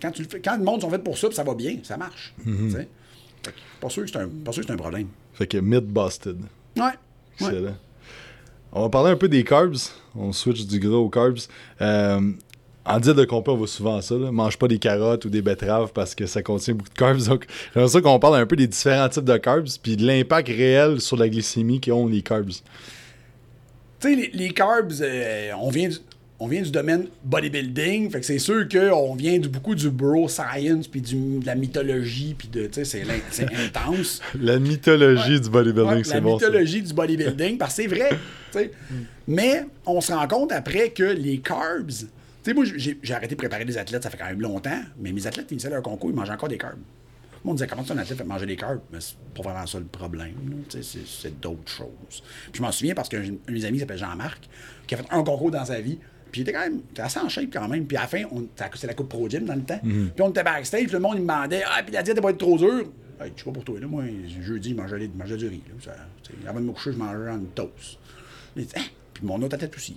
quand, 0.00 0.10
tu 0.10 0.22
le 0.22 0.28
fais, 0.28 0.40
quand 0.40 0.56
le 0.56 0.64
monde 0.64 0.80
sont 0.80 0.90
faits 0.90 1.04
pour 1.04 1.18
ça, 1.18 1.30
ça 1.30 1.44
va 1.44 1.54
bien, 1.54 1.78
ça 1.82 1.96
marche. 1.96 2.34
Fait 2.44 2.88
que 3.42 3.50
Pas 3.80 3.90
sûr 3.90 4.04
que 4.04 4.10
c'est 4.10 4.70
un, 4.70 4.76
problème. 4.76 5.08
Fait 5.34 5.46
que 5.46 5.58
myth 5.58 5.86
busted. 5.86 6.38
Ouais. 6.76 6.92
On 8.72 8.82
va 8.82 8.88
parler 8.88 9.10
un 9.10 9.16
peu 9.16 9.28
des 9.28 9.44
carbs. 9.44 9.76
On 10.14 10.32
switch 10.32 10.66
du 10.66 10.78
gras 10.78 10.96
aux 10.96 11.08
carbs. 11.08 11.38
Euh, 11.80 12.32
en 12.84 13.00
diète 13.00 13.16
de 13.16 13.24
complet, 13.24 13.52
on 13.52 13.56
voit 13.56 13.66
souvent 13.66 14.00
ça. 14.00 14.16
Là. 14.16 14.32
Mange 14.32 14.58
pas 14.58 14.68
des 14.68 14.78
carottes 14.78 15.24
ou 15.24 15.30
des 15.30 15.42
betteraves 15.42 15.92
parce 15.92 16.14
que 16.14 16.26
ça 16.26 16.42
contient 16.42 16.74
beaucoup 16.74 16.90
de 16.90 16.94
carbs. 16.94 17.28
Donc, 17.28 17.46
j'aimerais 17.74 17.90
ça 17.90 18.00
qu'on 18.00 18.18
parle 18.18 18.36
un 18.36 18.46
peu 18.46 18.56
des 18.56 18.66
différents 18.66 19.08
types 19.08 19.24
de 19.24 19.36
carbs 19.36 19.68
puis 19.82 19.96
de 19.96 20.06
l'impact 20.06 20.48
réel 20.48 21.00
sur 21.00 21.16
la 21.16 21.28
glycémie 21.28 21.80
qu'ont 21.80 22.06
les 22.06 22.22
carbs. 22.22 22.52
Tu 24.00 24.08
sais, 24.10 24.14
les, 24.14 24.30
les 24.32 24.50
carbs, 24.50 24.92
euh, 25.00 25.50
on, 25.60 25.70
vient 25.70 25.88
du, 25.88 25.96
on 26.38 26.46
vient 26.46 26.62
du 26.62 26.70
domaine 26.70 27.06
bodybuilding, 27.24 28.10
fait 28.10 28.20
que 28.20 28.26
c'est 28.26 28.38
sûr 28.38 28.68
qu'on 28.68 29.14
vient 29.16 29.38
du, 29.38 29.48
beaucoup 29.48 29.74
du 29.74 29.90
bro 29.90 30.28
science, 30.28 30.86
puis 30.86 31.00
de 31.00 31.44
la 31.44 31.54
mythologie, 31.54 32.34
puis 32.38 32.48
de, 32.48 32.66
tu 32.66 32.84
sais, 32.84 33.04
c'est 33.30 33.44
intense. 33.64 34.20
La 34.40 34.58
mythologie 34.58 35.40
du 35.40 35.50
bodybuilding, 35.50 35.92
Ouais, 35.96 36.04
c'est 36.04 36.14
la 36.14 36.20
bon. 36.20 36.38
ça. 36.38 36.46
mythologie 36.46 36.82
du 36.82 36.92
bodybuilding, 36.94 37.58
parce 37.58 37.74
que 37.76 37.82
c'est 37.82 37.88
vrai, 37.88 38.10
sais. 38.52 38.70
Mais 39.26 39.64
on 39.84 40.00
se 40.00 40.12
rend 40.12 40.28
compte 40.28 40.52
après 40.52 40.90
que 40.90 41.02
les 41.02 41.38
carbs, 41.38 41.88
tu 41.90 42.06
sais, 42.42 42.54
moi, 42.54 42.64
j'ai 42.64 42.96
j'ai 43.02 43.14
arrêté 43.14 43.34
de 43.34 43.38
préparer 43.38 43.64
des 43.64 43.76
athlètes, 43.76 44.04
ça 44.04 44.10
fait 44.10 44.16
quand 44.16 44.26
même 44.26 44.40
longtemps, 44.40 44.80
mais 45.00 45.10
mes 45.12 45.26
athlètes 45.26 45.48
finissaient 45.48 45.70
leur 45.70 45.82
concours, 45.82 46.10
ils 46.10 46.16
mangeaient 46.16 46.32
encore 46.32 46.48
des 46.48 46.56
carbs. 46.58 46.78
Moi, 47.44 47.52
on 47.52 47.54
disait, 47.54 47.66
comment 47.66 47.84
ça, 47.84 47.94
un 47.94 47.98
athlète 47.98 48.18
fait 48.18 48.24
manger 48.24 48.46
des 48.46 48.56
carbs? 48.56 48.80
Mais 48.92 49.00
c'est 49.00 49.16
pas 49.34 49.42
vraiment 49.42 49.66
ça 49.66 49.78
le 49.78 49.84
problème. 49.86 50.34
C'est 50.68 50.82
c'est 50.84 51.40
d'autres 51.40 51.70
choses. 51.70 52.22
Puis 52.50 52.54
je 52.54 52.62
m'en 52.62 52.72
souviens 52.72 52.94
parce 52.94 53.08
qu'un 53.08 53.20
un 53.22 53.28
de 53.28 53.52
mes 53.52 53.64
amis 53.64 53.78
s'appelle 53.78 53.98
Jean-Marc, 53.98 54.48
qui 54.86 54.94
a 54.94 54.98
fait 54.98 55.06
un 55.10 55.22
concours 55.22 55.50
dans 55.50 55.64
sa 55.64 55.80
vie, 55.80 55.98
puis 56.32 56.40
il 56.40 56.42
était 56.42 56.52
quand 56.52 56.60
même 56.60 56.80
était 56.90 57.02
assez 57.02 57.18
en 57.20 57.28
shape 57.28 57.50
quand 57.52 57.68
même. 57.68 57.86
Puis 57.86 57.96
à 57.96 58.02
la 58.02 58.06
fin, 58.06 58.22
on- 58.32 58.46
c'est 58.74 58.86
la 58.86 58.94
Coupe 58.94 59.08
Pro 59.08 59.28
Gym 59.28 59.44
dans 59.44 59.54
le 59.54 59.62
temps. 59.62 59.80
Puis 59.82 60.22
on 60.22 60.30
était 60.30 60.42
backstage, 60.44 60.84
puis 60.84 60.92
le 60.92 60.98
monde 61.00 61.12
il 61.16 61.22
me 61.22 61.26
demandait 61.26 61.62
Ah, 61.66 61.82
puis 61.82 61.92
la 61.94 62.02
diète 62.02 62.16
elle 62.16 62.22
va 62.22 62.30
être 62.30 62.38
trop 62.38 62.58
dure. 62.58 62.90
Hey, 63.20 63.32
je 63.34 63.40
sais 63.40 63.44
pas 63.46 63.50
pour 63.52 63.64
toi, 63.64 63.80
là. 63.80 63.86
Moi, 63.88 64.04
jeudi, 64.42 64.70
je 64.70 64.74
mangeais, 64.76 65.00
je 65.12 65.18
mangeais 65.18 65.36
du 65.36 65.48
riz. 65.48 65.62
Là. 65.68 65.74
Ça, 65.84 65.92
avant 66.48 66.60
de 66.60 66.66
me 66.66 66.72
coucher, 66.72 66.92
je 66.92 66.98
mangeais 66.98 67.30
un 67.30 67.40
toast. 67.54 67.98
Mais, 68.54 68.62
hein, 68.76 68.82
puis 69.12 69.26
mon 69.26 69.42
autre 69.42 69.56
tête 69.56 69.74
aussi. 69.76 69.96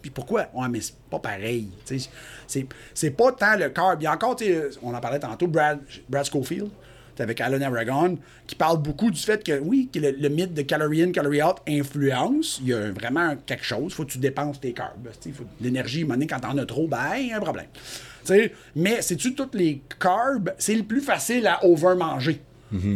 Puis 0.00 0.10
pourquoi? 0.10 0.46
Ouais, 0.54 0.68
mais 0.68 0.80
c'est 0.80 0.96
pas 1.10 1.18
pareil. 1.18 1.68
C'est 1.84 2.66
c'est 2.94 3.10
pas 3.10 3.32
tant 3.32 3.56
le 3.56 3.68
carb. 3.68 4.00
Il 4.00 4.04
y 4.04 4.06
a 4.06 4.12
encore, 4.12 4.36
on 4.82 4.94
en 4.94 5.00
parlait 5.00 5.18
tantôt, 5.18 5.46
Brad, 5.46 5.80
Brad 6.08 6.24
Schofield, 6.24 6.68
avec 7.18 7.40
Alan 7.40 7.60
Aragon, 7.60 8.18
qui 8.46 8.54
parle 8.54 8.78
beaucoup 8.82 9.10
du 9.10 9.20
fait 9.20 9.42
que, 9.42 9.58
oui, 9.58 9.88
que 9.92 9.98
le, 9.98 10.10
le 10.12 10.28
mythe 10.28 10.54
de 10.54 10.62
calorie 10.62 11.02
in, 11.02 11.12
calorie 11.12 11.42
out 11.42 11.56
influence. 11.68 12.58
Il 12.62 12.68
y 12.68 12.74
a 12.74 12.90
vraiment 12.90 13.36
quelque 13.46 13.64
chose. 13.64 13.94
faut 13.94 14.04
que 14.04 14.12
tu 14.12 14.18
dépenses 14.18 14.60
tes 14.60 14.72
carbs. 14.72 15.08
L'énergie, 15.60 16.06
quand 16.28 16.40
t'en 16.40 16.56
as 16.58 16.66
trop, 16.66 16.86
ben, 16.86 17.16
il 17.18 17.28
y 17.28 17.32
a 17.32 17.38
un 17.38 17.40
problème. 17.40 17.66
Mais 18.74 19.02
c'est-tu 19.02 19.34
toutes 19.34 19.54
les 19.54 19.80
carbs? 20.00 20.52
C'est 20.58 20.74
le 20.74 20.82
plus 20.82 21.00
facile 21.00 21.46
à 21.46 21.64
over-manger. 21.64 22.40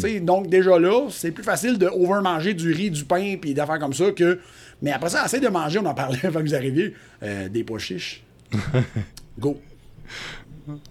Sais, 0.00 0.18
Donc, 0.20 0.48
déjà 0.48 0.78
là, 0.78 1.08
c'est 1.10 1.30
plus 1.30 1.44
facile 1.44 1.78
de 1.78 1.86
over-manger 1.86 2.54
du 2.54 2.72
riz, 2.72 2.90
du 2.90 3.04
pain, 3.04 3.36
puis 3.40 3.54
d'affaires 3.54 3.78
comme 3.78 3.94
ça 3.94 4.10
que. 4.10 4.38
Mais 4.82 4.92
après 4.92 5.10
ça, 5.10 5.24
essaye 5.24 5.40
de 5.40 5.48
manger, 5.48 5.78
on 5.78 5.86
en 5.86 5.94
parlait 5.94 6.18
avant 6.24 6.40
que 6.40 6.46
vous 6.46 6.54
arriviez, 6.54 6.94
euh, 7.22 7.48
des 7.48 7.64
pois 7.64 7.78
chiches. 7.78 8.22
Go. 9.38 9.60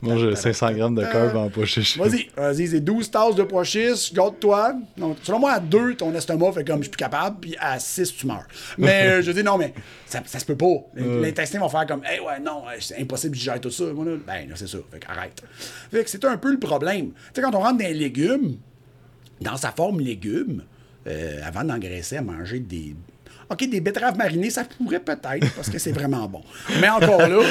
Moi, 0.01 0.17
j'ai 0.17 0.35
500 0.35 0.73
grammes 0.73 0.95
de 0.95 1.03
carbs 1.03 1.35
en 1.35 1.49
poche 1.49 1.73
chiche. 1.75 1.97
Vas-y, 1.97 2.29
vas-y, 2.35 2.67
c'est 2.67 2.79
12 2.79 3.11
tasses 3.11 3.35
de 3.35 3.43
pois 3.43 3.63
chiches, 3.63 4.13
garde-toi. 4.13 4.73
Non, 4.97 5.15
Selon 5.21 5.39
moi, 5.39 5.53
à 5.53 5.59
2, 5.59 5.95
ton 5.95 6.13
estomac 6.13 6.51
fait 6.51 6.65
comme 6.65 6.79
je 6.79 6.83
suis 6.83 6.91
plus 6.91 6.97
capable, 6.97 7.37
puis 7.39 7.55
à 7.59 7.79
6, 7.79 8.15
tu 8.15 8.27
meurs. 8.27 8.47
Mais 8.77 9.07
euh, 9.07 9.21
je 9.21 9.31
dis 9.31 9.43
non, 9.43 9.57
mais 9.57 9.73
ça, 10.05 10.21
ça 10.25 10.39
se 10.39 10.45
peut 10.45 10.57
pas. 10.57 10.85
L'intestin 10.95 11.59
va 11.59 11.69
faire 11.69 11.85
comme, 11.85 12.01
hey, 12.03 12.19
ouais, 12.19 12.39
non, 12.39 12.63
euh, 12.67 12.77
c'est 12.79 12.99
impossible 12.99 13.31
de 13.31 13.37
digérer 13.37 13.61
tout 13.61 13.71
ça. 13.71 13.85
Moi, 13.85 14.05
là, 14.05 14.11
ben, 14.25 14.49
là, 14.49 14.55
c'est 14.55 14.67
ça. 14.67 14.79
Fait 14.91 14.99
qu'arrête. 14.99 15.41
Fait 15.91 16.03
que 16.03 16.09
c'est 16.09 16.25
un 16.25 16.37
peu 16.37 16.51
le 16.51 16.59
problème. 16.59 17.11
Tu 17.11 17.15
sais, 17.35 17.41
quand 17.41 17.55
on 17.55 17.59
rentre 17.59 17.77
dans 17.77 17.85
les 17.85 17.93
légumes, 17.93 18.57
dans 19.41 19.57
sa 19.57 19.71
forme 19.71 19.99
légumes, 19.99 20.63
euh, 21.07 21.39
avant 21.43 21.63
d'engraisser 21.63 22.17
à 22.17 22.21
manger 22.21 22.59
des. 22.59 22.95
OK, 23.49 23.67
des 23.69 23.81
betteraves 23.81 24.15
marinées, 24.17 24.49
ça 24.51 24.63
pourrait 24.63 24.99
peut-être, 24.99 25.51
parce 25.55 25.69
que 25.69 25.79
c'est 25.79 25.91
vraiment 25.91 26.27
bon. 26.27 26.41
Mais 26.79 26.89
encore 26.89 27.27
là, 27.27 27.41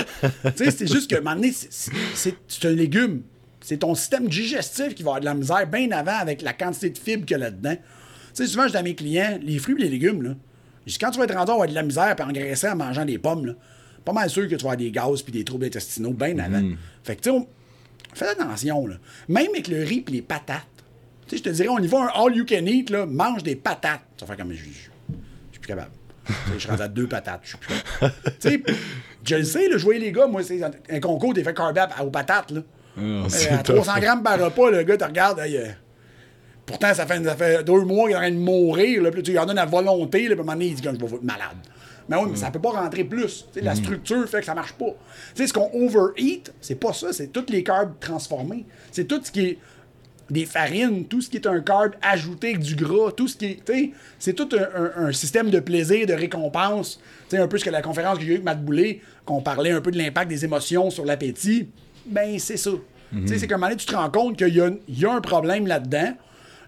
tu 0.56 0.64
sais, 0.64 0.70
c'est 0.70 0.86
juste 0.86 1.10
que, 1.10 1.16
à 1.16 1.18
un 1.18 1.22
moment 1.22 1.36
donné, 1.36 1.52
c'est- 1.52 2.66
un 2.66 2.70
légume. 2.70 3.22
C'est 3.60 3.78
ton 3.78 3.94
système 3.96 4.28
digestif 4.28 4.94
qui 4.94 5.02
va 5.02 5.08
avoir 5.10 5.20
de 5.20 5.24
la 5.24 5.34
misère 5.34 5.66
bien 5.66 5.90
avant 5.90 6.16
avec 6.16 6.42
la 6.42 6.52
quantité 6.52 6.90
de 6.90 6.98
fibres 6.98 7.26
qu'il 7.26 7.32
y 7.36 7.40
a 7.40 7.44
là-dedans. 7.44 7.74
Tu 7.74 7.80
sais, 8.32 8.46
souvent, 8.46 8.66
je 8.66 8.70
dis 8.72 8.76
à 8.76 8.82
mes 8.82 8.94
clients, 8.94 9.38
les 9.42 9.58
fruits 9.58 9.74
et 9.78 9.84
les 9.84 9.88
légumes, 9.90 10.22
là, 10.22 10.30
je 10.86 10.92
dis, 10.92 10.98
quand 10.98 11.10
tu 11.10 11.18
vas 11.18 11.24
être 11.24 11.34
rendu 11.34 11.50
à 11.50 11.54
avoir 11.54 11.68
de 11.68 11.74
la 11.74 11.82
misère 11.82 12.14
et 12.16 12.22
engraisser 12.22 12.68
en 12.68 12.76
mangeant 12.76 13.04
des 13.04 13.18
pommes, 13.18 13.46
là, 13.46 13.52
pas 14.04 14.12
mal 14.12 14.30
sûr 14.30 14.44
que 14.44 14.54
tu 14.54 14.64
vas 14.64 14.70
avoir 14.72 14.76
des 14.76 14.90
gaz 14.92 15.22
puis 15.22 15.32
des 15.32 15.44
troubles 15.44 15.64
intestinaux 15.66 16.12
bien 16.12 16.38
avant. 16.38 16.60
Fait 17.02 17.16
que, 17.16 17.22
tu 17.22 17.30
sais, 17.30 17.46
fais 18.14 18.28
attention, 18.28 18.86
là. 18.86 18.94
Même 19.28 19.48
avec 19.52 19.66
le 19.68 19.82
riz 19.82 20.04
et 20.06 20.10
les 20.12 20.22
patates. 20.22 20.62
Tu 21.26 21.36
sais, 21.36 21.38
je 21.38 21.42
te 21.42 21.48
dirais, 21.50 21.68
on 21.68 21.78
y 21.78 21.86
va 21.88 22.04
un 22.04 22.10
all 22.24 22.34
you 22.36 22.46
can 22.48 22.64
eat, 22.64 22.88
là, 22.90 23.04
mange 23.04 23.42
des 23.42 23.56
patates. 23.56 24.00
Ça 24.18 24.24
fait 24.24 24.36
comme. 24.36 24.52
Je 24.52 24.58
je- 24.58 24.62
je 24.62 24.70
suis 25.52 25.57
plus 25.68 25.76
capable. 25.76 25.90
Je 26.54 26.58
suis 26.58 26.70
rendu 26.70 26.82
à 26.82 26.88
deux 26.88 27.06
patates. 27.06 27.40
Je 27.42 27.48
suis 27.48 27.58
plus 27.58 27.74
capable. 28.00 28.14
Tu 28.40 28.48
sais, 28.48 28.62
je 29.24 29.36
le 29.36 29.44
sais, 29.44 29.70
je 29.70 29.84
voyais 29.84 30.00
les 30.00 30.12
gars, 30.12 30.26
moi, 30.26 30.42
c'est 30.42 30.60
un 30.62 31.00
concours 31.00 31.34
des 31.34 31.44
fait 31.44 31.54
carb 31.54 31.78
aux 32.02 32.10
patates. 32.10 32.50
Là. 32.50 32.60
Euh, 32.98 33.24
à 33.50 33.58
tough. 33.58 33.76
300 33.76 34.00
grammes 34.00 34.22
par 34.22 34.38
repas, 34.40 34.70
le 34.70 34.82
gars 34.82 34.96
te 34.96 35.04
regarde. 35.04 35.38
hey, 35.40 35.56
euh, 35.56 35.66
pourtant, 36.66 36.92
ça 36.94 37.06
fait, 37.06 37.22
ça 37.22 37.36
fait 37.36 37.62
deux 37.64 37.82
mois 37.82 38.04
qu'il 38.04 38.12
est 38.12 38.16
en 38.16 38.20
train 38.20 38.30
de 38.30 38.36
mourir. 38.36 39.02
Là, 39.02 39.10
puis 39.10 39.22
tu 39.22 39.30
lui 39.30 39.38
en 39.38 39.46
donnes 39.46 39.56
la 39.56 39.66
volonté. 39.66 40.28
Là, 40.28 40.34
puis 40.34 40.40
à 40.40 40.42
un 40.42 40.44
moment 40.44 40.52
donné, 40.52 40.66
il 40.66 40.74
dit 40.74 40.82
que 40.82 40.90
je 40.90 40.96
vais 40.96 41.16
être 41.16 41.22
malade. 41.22 41.56
Mais 42.08 42.16
oui, 42.16 42.28
mais 42.30 42.36
ça 42.36 42.50
peut 42.50 42.60
pas 42.60 42.70
rentrer 42.70 43.04
plus. 43.04 43.46
La 43.56 43.74
structure 43.74 44.26
fait 44.28 44.40
que 44.40 44.46
ça 44.46 44.54
marche 44.54 44.72
pas. 44.72 44.94
Tu 45.34 45.42
sais, 45.42 45.46
ce 45.46 45.52
qu'on 45.52 45.70
overeat, 45.74 46.52
c'est 46.60 46.80
pas 46.80 46.94
ça. 46.94 47.12
C'est 47.12 47.28
tous 47.28 47.50
les 47.50 47.62
carbs 47.62 47.92
transformés. 48.00 48.64
C'est 48.90 49.04
tout 49.04 49.20
ce 49.22 49.30
qui 49.30 49.40
est 49.40 49.58
des 50.30 50.44
farines, 50.46 51.04
tout 51.06 51.20
ce 51.20 51.30
qui 51.30 51.36
est 51.38 51.46
un 51.46 51.60
carb 51.60 51.92
ajouté 52.02 52.48
avec 52.48 52.60
du 52.60 52.74
gras, 52.76 53.10
tout 53.12 53.28
ce 53.28 53.36
qui 53.36 53.46
est. 53.46 53.64
tu 53.64 53.72
sais, 53.72 53.90
C'est 54.18 54.34
tout 54.34 54.48
un, 54.52 54.80
un- 55.02 55.06
un 55.08 55.12
système 55.12 55.50
de 55.50 55.60
plaisir, 55.60 56.06
de 56.06 56.12
récompense. 56.12 57.00
Tu 57.28 57.36
sais, 57.36 57.42
un 57.42 57.48
peu 57.48 57.56
ce 57.58 57.64
que 57.64 57.70
la 57.70 57.82
conférence 57.82 58.18
que 58.18 58.24
j'ai 58.24 58.30
eue 58.30 58.32
avec 58.34 58.44
Matt 58.44 58.62
Boulay, 58.64 59.00
qu'on 59.24 59.40
parlait 59.40 59.70
un 59.70 59.80
peu 59.80 59.90
de 59.90 59.98
l'impact 59.98 60.28
des 60.28 60.44
émotions 60.44 60.90
sur 60.90 61.04
l'appétit. 61.04 61.68
Ben, 62.06 62.38
c'est 62.38 62.56
ça. 62.56 62.70
Tu 63.10 63.26
sais, 63.28 63.38
c'est 63.38 63.46
qu'à 63.46 63.54
un 63.54 63.58
moment 63.58 63.68
donné, 63.68 63.78
tu 63.78 63.86
te 63.86 63.94
rends 63.96 64.10
compte 64.10 64.36
qu'il 64.36 64.54
y, 64.54 64.60
a- 64.60 64.70
il 64.86 64.98
y 64.98 65.04
a 65.06 65.12
un 65.12 65.20
problème 65.22 65.66
là-dedans 65.66 66.14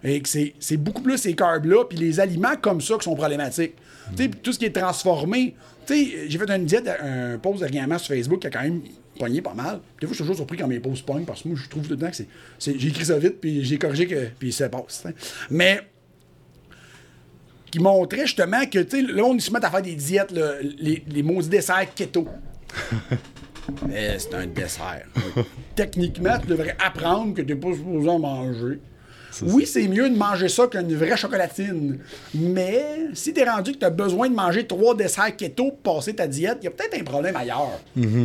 et 0.03 0.19
que 0.21 0.27
c'est 0.27 0.77
beaucoup 0.77 1.03
plus 1.03 1.17
ces 1.19 1.33
carbs-là, 1.35 1.85
puis 1.85 1.99
les 1.99 2.19
aliments 2.19 2.55
comme 2.59 2.81
ça 2.81 2.95
qui 2.97 3.03
sont 3.03 3.15
problématiques. 3.15 3.75
Tu 4.15 4.23
sais, 4.23 4.29
puis 4.29 4.39
tout 4.41 4.51
ce 4.51 4.57
qui 4.57 4.65
est 4.65 4.75
transformé. 4.75 5.55
Tu 5.85 5.93
sais, 5.93 6.11
j'ai 6.29 6.37
fait 6.39 6.49
une 6.49 6.65
diète, 6.65 6.87
un 6.87 7.37
pause 7.37 7.59
dernièrement 7.59 7.99
sur 7.99 8.15
Facebook 8.15 8.39
qui 8.41 8.47
a 8.47 8.49
quand 8.49 8.63
même 8.63 8.81
pogné 9.21 9.41
pas 9.41 9.53
mal. 9.53 9.79
Des 9.99 10.07
fois, 10.07 10.13
je 10.13 10.15
suis 10.15 10.23
toujours 10.23 10.35
surpris 10.35 10.57
quand 10.57 10.67
mes 10.67 10.79
pauses 10.79 11.01
pognent 11.01 11.25
parce 11.25 11.43
que 11.43 11.49
moi, 11.49 11.57
je 11.61 11.69
trouve 11.69 11.83
tout 11.83 11.93
le 11.93 11.99
temps 11.99 12.09
que 12.09 12.17
c'est. 12.57 12.71
écrit 12.71 13.05
ça 13.05 13.19
vite, 13.19 13.39
puis 13.39 13.63
j'ai 13.63 13.77
corrigé, 13.77 14.07
que, 14.07 14.29
puis 14.39 14.51
ça 14.51 14.67
passe. 14.67 15.05
Mais 15.51 15.81
qui 17.69 17.79
montrait 17.79 18.25
justement 18.25 18.65
que, 18.65 18.79
tu 18.79 19.05
sais, 19.05 19.13
monde, 19.13 19.37
ils 19.37 19.41
se 19.41 19.51
mettent 19.51 19.63
à 19.63 19.69
faire 19.69 19.83
des 19.83 19.95
diètes, 19.95 20.31
là, 20.31 20.55
les, 20.61 21.03
les 21.07 21.23
maudits 21.23 21.49
desserts 21.49 21.93
keto. 21.93 22.27
Mais 23.87 24.17
c'est 24.19 24.33
un 24.33 24.47
dessert. 24.47 25.05
Techniquement, 25.75 26.37
tu 26.39 26.47
devrais 26.47 26.75
apprendre 26.83 27.35
que 27.35 27.41
tu 27.41 27.53
n'es 27.53 27.59
pas 27.59 27.73
supposé 27.73 28.09
en 28.09 28.19
manger. 28.19 28.79
Oui, 29.43 29.65
c'est 29.65 29.87
mieux 29.87 30.09
de 30.09 30.15
manger 30.15 30.49
ça 30.49 30.67
qu'une 30.67 30.93
vraie 30.95 31.17
chocolatine. 31.17 31.99
Mais 32.33 32.83
si 33.13 33.33
t'es 33.33 33.43
rendu 33.43 33.73
que 33.73 33.77
tu 33.77 33.85
as 33.85 33.89
besoin 33.89 34.29
de 34.29 34.35
manger 34.35 34.65
trois 34.67 34.95
desserts 34.95 35.35
keto 35.35 35.71
pour 35.71 35.95
passer 35.95 36.13
ta 36.13 36.27
diète, 36.27 36.57
il 36.61 36.65
y 36.65 36.67
a 36.67 36.71
peut-être 36.71 36.99
un 36.99 37.03
problème 37.03 37.35
ailleurs. 37.35 37.79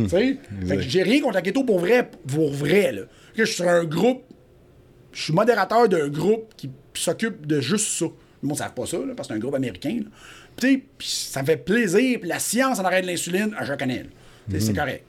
Fait 0.09 0.37
que 0.77 0.81
j'ai 0.81 1.03
rien 1.03 1.21
contre 1.21 1.35
la 1.35 1.41
keto 1.41 1.63
pour 1.63 1.79
vrai, 1.79 2.09
pour 2.27 2.51
vrai. 2.51 2.91
Là. 2.91 3.01
Que 3.35 3.45
je 3.45 3.51
suis 3.51 3.55
sur 3.63 3.69
un 3.69 3.83
groupe, 3.83 4.23
je 5.11 5.23
suis 5.23 5.33
modérateur 5.33 5.87
d'un 5.87 6.09
groupe 6.09 6.53
qui 6.57 6.69
s'occupe 6.93 7.45
de 7.45 7.59
juste 7.61 7.87
ça. 7.87 8.05
Le 8.05 8.47
monde 8.47 8.57
ne 8.57 8.63
savent 8.63 8.73
pas 8.73 8.85
ça, 8.85 8.97
là, 8.97 9.13
parce 9.15 9.27
que 9.27 9.33
c'est 9.33 9.37
un 9.37 9.41
groupe 9.41 9.55
américain. 9.55 10.01
puis 10.57 10.83
ça 10.99 11.41
me 11.41 11.47
fait 11.47 11.57
plaisir. 11.57 12.19
Puis 12.19 12.29
la 12.29 12.39
science 12.39 12.79
en 12.79 12.83
arrêt 12.85 13.01
de 13.01 13.07
l'insuline, 13.07 13.55
ah, 13.57 13.65
je 13.65 13.73
connais. 13.73 14.05
C'est 14.59 14.73
correct. 14.75 15.03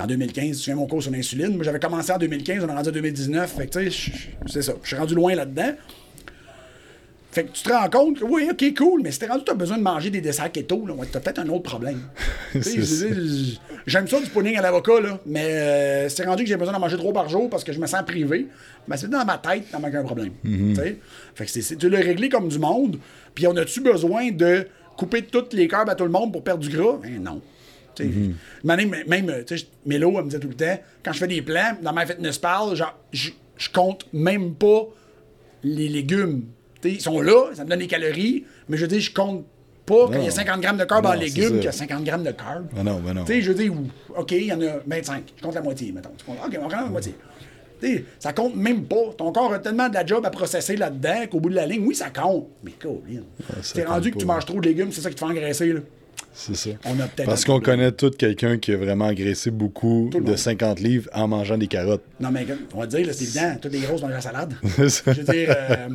En 0.00 0.06
2015, 0.06 0.58
tu 0.58 0.64
fais 0.70 0.74
mon 0.74 0.86
cours 0.86 1.02
sur 1.02 1.12
l'insuline. 1.12 1.54
Moi, 1.54 1.64
j'avais 1.64 1.78
commencé 1.80 2.12
en 2.12 2.18
2015, 2.18 2.64
on 2.64 2.68
est 2.68 2.72
rendu 2.72 2.88
en 2.88 2.92
2019. 2.92 3.52
Fait 3.56 3.66
que, 3.66 3.78
tu 3.78 3.90
sais, 3.90 4.10
je- 4.46 4.50
c'est 4.52 4.62
ça. 4.62 4.72
Je 4.82 4.86
suis 4.88 4.96
rendu 4.96 5.14
loin 5.14 5.34
là-dedans. 5.34 5.72
Fait 7.32 7.44
que 7.44 7.52
tu 7.52 7.64
te 7.64 7.68
rends 7.70 7.90
compte 7.90 8.18
que, 8.20 8.24
oui, 8.24 8.48
OK, 8.50 8.64
cool, 8.78 9.02
mais 9.02 9.10
si 9.12 9.18
t'es 9.18 9.26
rendu, 9.26 9.44
tu 9.44 9.50
as 9.50 9.54
besoin 9.54 9.76
de 9.76 9.82
manger 9.82 10.08
des 10.08 10.22
desserts 10.22 10.50
keto, 10.50 10.86
là, 10.86 10.94
ouais, 10.94 11.06
t'as 11.12 11.20
peut-être 11.20 11.38
un 11.40 11.48
autre 11.48 11.64
problème. 11.64 12.00
J'aime 13.86 14.08
ça 14.08 14.20
du 14.20 14.30
pudding 14.30 14.56
à 14.56 14.62
l'avocat, 14.62 15.00
là, 15.00 15.20
mais 15.26 15.44
euh, 15.44 16.08
c'est 16.08 16.24
rendu 16.24 16.44
que 16.44 16.48
j'ai 16.48 16.56
besoin 16.56 16.72
d'en 16.72 16.80
manger 16.80 16.96
trois 16.96 17.12
par 17.12 17.28
jour 17.28 17.50
parce 17.50 17.62
que 17.62 17.72
je 17.72 17.78
me 17.78 17.86
sens 17.86 18.02
privé. 18.06 18.46
Ben, 18.88 18.96
c'est 18.96 19.10
dans 19.10 19.24
ma 19.24 19.36
tête, 19.38 19.64
ça 19.70 19.78
manque 19.78 19.94
un 19.94 20.02
problème. 20.02 20.30
Mhm. 20.44 20.74
Sais? 20.76 20.98
Fait 21.34 21.44
que 21.44 21.50
c'est, 21.50 21.60
c'est- 21.62 21.76
tu 21.76 21.88
l'as 21.90 21.98
réglé 22.00 22.28
comme 22.30 22.48
du 22.48 22.58
monde, 22.58 22.98
puis 23.34 23.46
on 23.46 23.56
a-tu 23.56 23.80
besoin 23.82 24.30
de 24.30 24.66
couper 24.96 25.22
toutes 25.22 25.52
les 25.52 25.68
carbs 25.68 25.90
à 25.90 25.94
tout 25.94 26.04
le 26.04 26.10
monde 26.10 26.32
pour 26.32 26.42
perdre 26.42 26.62
du 26.66 26.74
gras? 26.74 26.98
Ben 27.02 27.22
non. 27.22 27.42
Mhm. 28.04 28.34
Même, 28.64 29.34
Mélo, 29.86 30.12
elle 30.16 30.24
me 30.24 30.28
disait 30.28 30.40
tout 30.40 30.48
le 30.48 30.54
temps, 30.54 30.78
quand 31.04 31.12
je 31.12 31.18
fais 31.18 31.26
des 31.28 31.42
plans, 31.42 31.76
dans 31.82 31.92
ma 31.92 32.06
fitness 32.06 32.38
pal, 32.38 32.74
genre, 32.74 32.98
je, 33.12 33.30
je 33.56 33.68
compte 33.70 34.06
même 34.12 34.54
pas 34.54 34.86
les 35.62 35.88
légumes. 35.88 36.44
Ils 36.84 37.00
sont 37.00 37.20
là, 37.20 37.50
ça 37.54 37.64
me 37.64 37.70
donne 37.70 37.80
des 37.80 37.86
calories, 37.88 38.44
mais 38.68 38.76
je 38.76 38.82
veux 38.82 38.88
dire, 38.88 39.00
je 39.00 39.12
compte 39.12 39.44
pas 39.86 40.06
qu'il 40.06 40.16
y 40.18 40.20
a 40.20 40.24
Non. 40.24 40.30
50 40.30 40.60
grammes 40.60 40.76
de 40.78 40.84
carbs 40.84 41.06
en 41.06 41.12
légumes 41.14 41.54
qu'il 41.56 41.64
y 41.64 41.68
a 41.68 41.72
50 41.72 42.04
grammes 42.04 42.22
de 42.24 42.30
carbs. 42.32 42.66
Ben 42.74 42.84
non, 42.84 43.00
ben 43.00 43.14
non. 43.14 43.24
Tu 43.24 43.32
sais, 43.34 43.40
je 43.42 43.68
ou- 43.70 43.86
OK, 44.16 44.32
il 44.32 44.44
y 44.44 44.52
en 44.52 44.60
a 44.60 44.78
25. 44.86 45.24
Je 45.36 45.42
compte 45.42 45.54
la 45.54 45.62
moitié, 45.62 45.92
mettons. 45.92 46.10
Tu 46.16 46.24
comptes- 46.24 46.38
OK, 46.44 46.56
on 46.58 46.62
compte 46.62 46.72
la 46.72 46.82
moitié. 46.86 47.14
Tu 47.80 47.86
sais, 47.88 48.04
ça 48.18 48.32
compte 48.32 48.54
même 48.56 48.84
pas. 48.84 49.12
Ton 49.18 49.32
corps 49.32 49.52
a 49.52 49.58
tellement 49.58 49.88
de 49.88 49.94
la 49.94 50.04
job 50.06 50.24
à 50.24 50.30
processer 50.30 50.76
là-dedans 50.76 51.26
qu'au 51.30 51.40
bout 51.40 51.50
de 51.50 51.54
la 51.56 51.66
ligne, 51.66 51.84
oui, 51.86 51.94
ça 51.94 52.10
compte. 52.10 52.48
Mais 52.64 52.72
Colin. 52.72 53.22
ça 53.62 53.74
T'es 53.74 53.84
rendu 53.84 54.10
que 54.12 54.18
tu 54.18 54.26
manges 54.26 54.46
trop 54.46 54.60
de 54.60 54.66
légumes, 54.68 54.90
c'est 54.92 55.00
ça 55.00 55.08
qui 55.10 55.14
te 55.16 55.20
fait 55.20 55.26
engraisser, 55.30 55.72
là. 55.72 55.80
C'est 56.36 56.54
ça. 56.54 56.70
On 56.84 57.00
a 57.00 57.08
Parce 57.24 57.44
qu'on 57.44 57.60
connaît 57.60 57.92
tout 57.92 58.10
quelqu'un 58.10 58.58
qui 58.58 58.72
a 58.72 58.76
vraiment 58.76 59.06
engraissé 59.06 59.50
beaucoup 59.50 60.10
de 60.12 60.20
monde. 60.20 60.36
50 60.36 60.80
livres 60.80 61.08
en 61.14 61.26
mangeant 61.28 61.56
des 61.56 61.66
carottes. 61.66 62.04
Non, 62.20 62.30
mais 62.30 62.46
on 62.74 62.80
va 62.80 62.86
dire, 62.86 63.06
c'est 63.12 63.24
évident, 63.24 63.56
toutes 63.60 63.72
les 63.72 63.80
grosses 63.80 64.02
mangent 64.02 64.12
la 64.12 64.20
salade. 64.20 64.54
C'est 64.76 64.88
ça. 64.90 65.12
Je 65.12 65.20
veux 65.20 65.32
dire, 65.32 65.48
euh, 65.50 65.88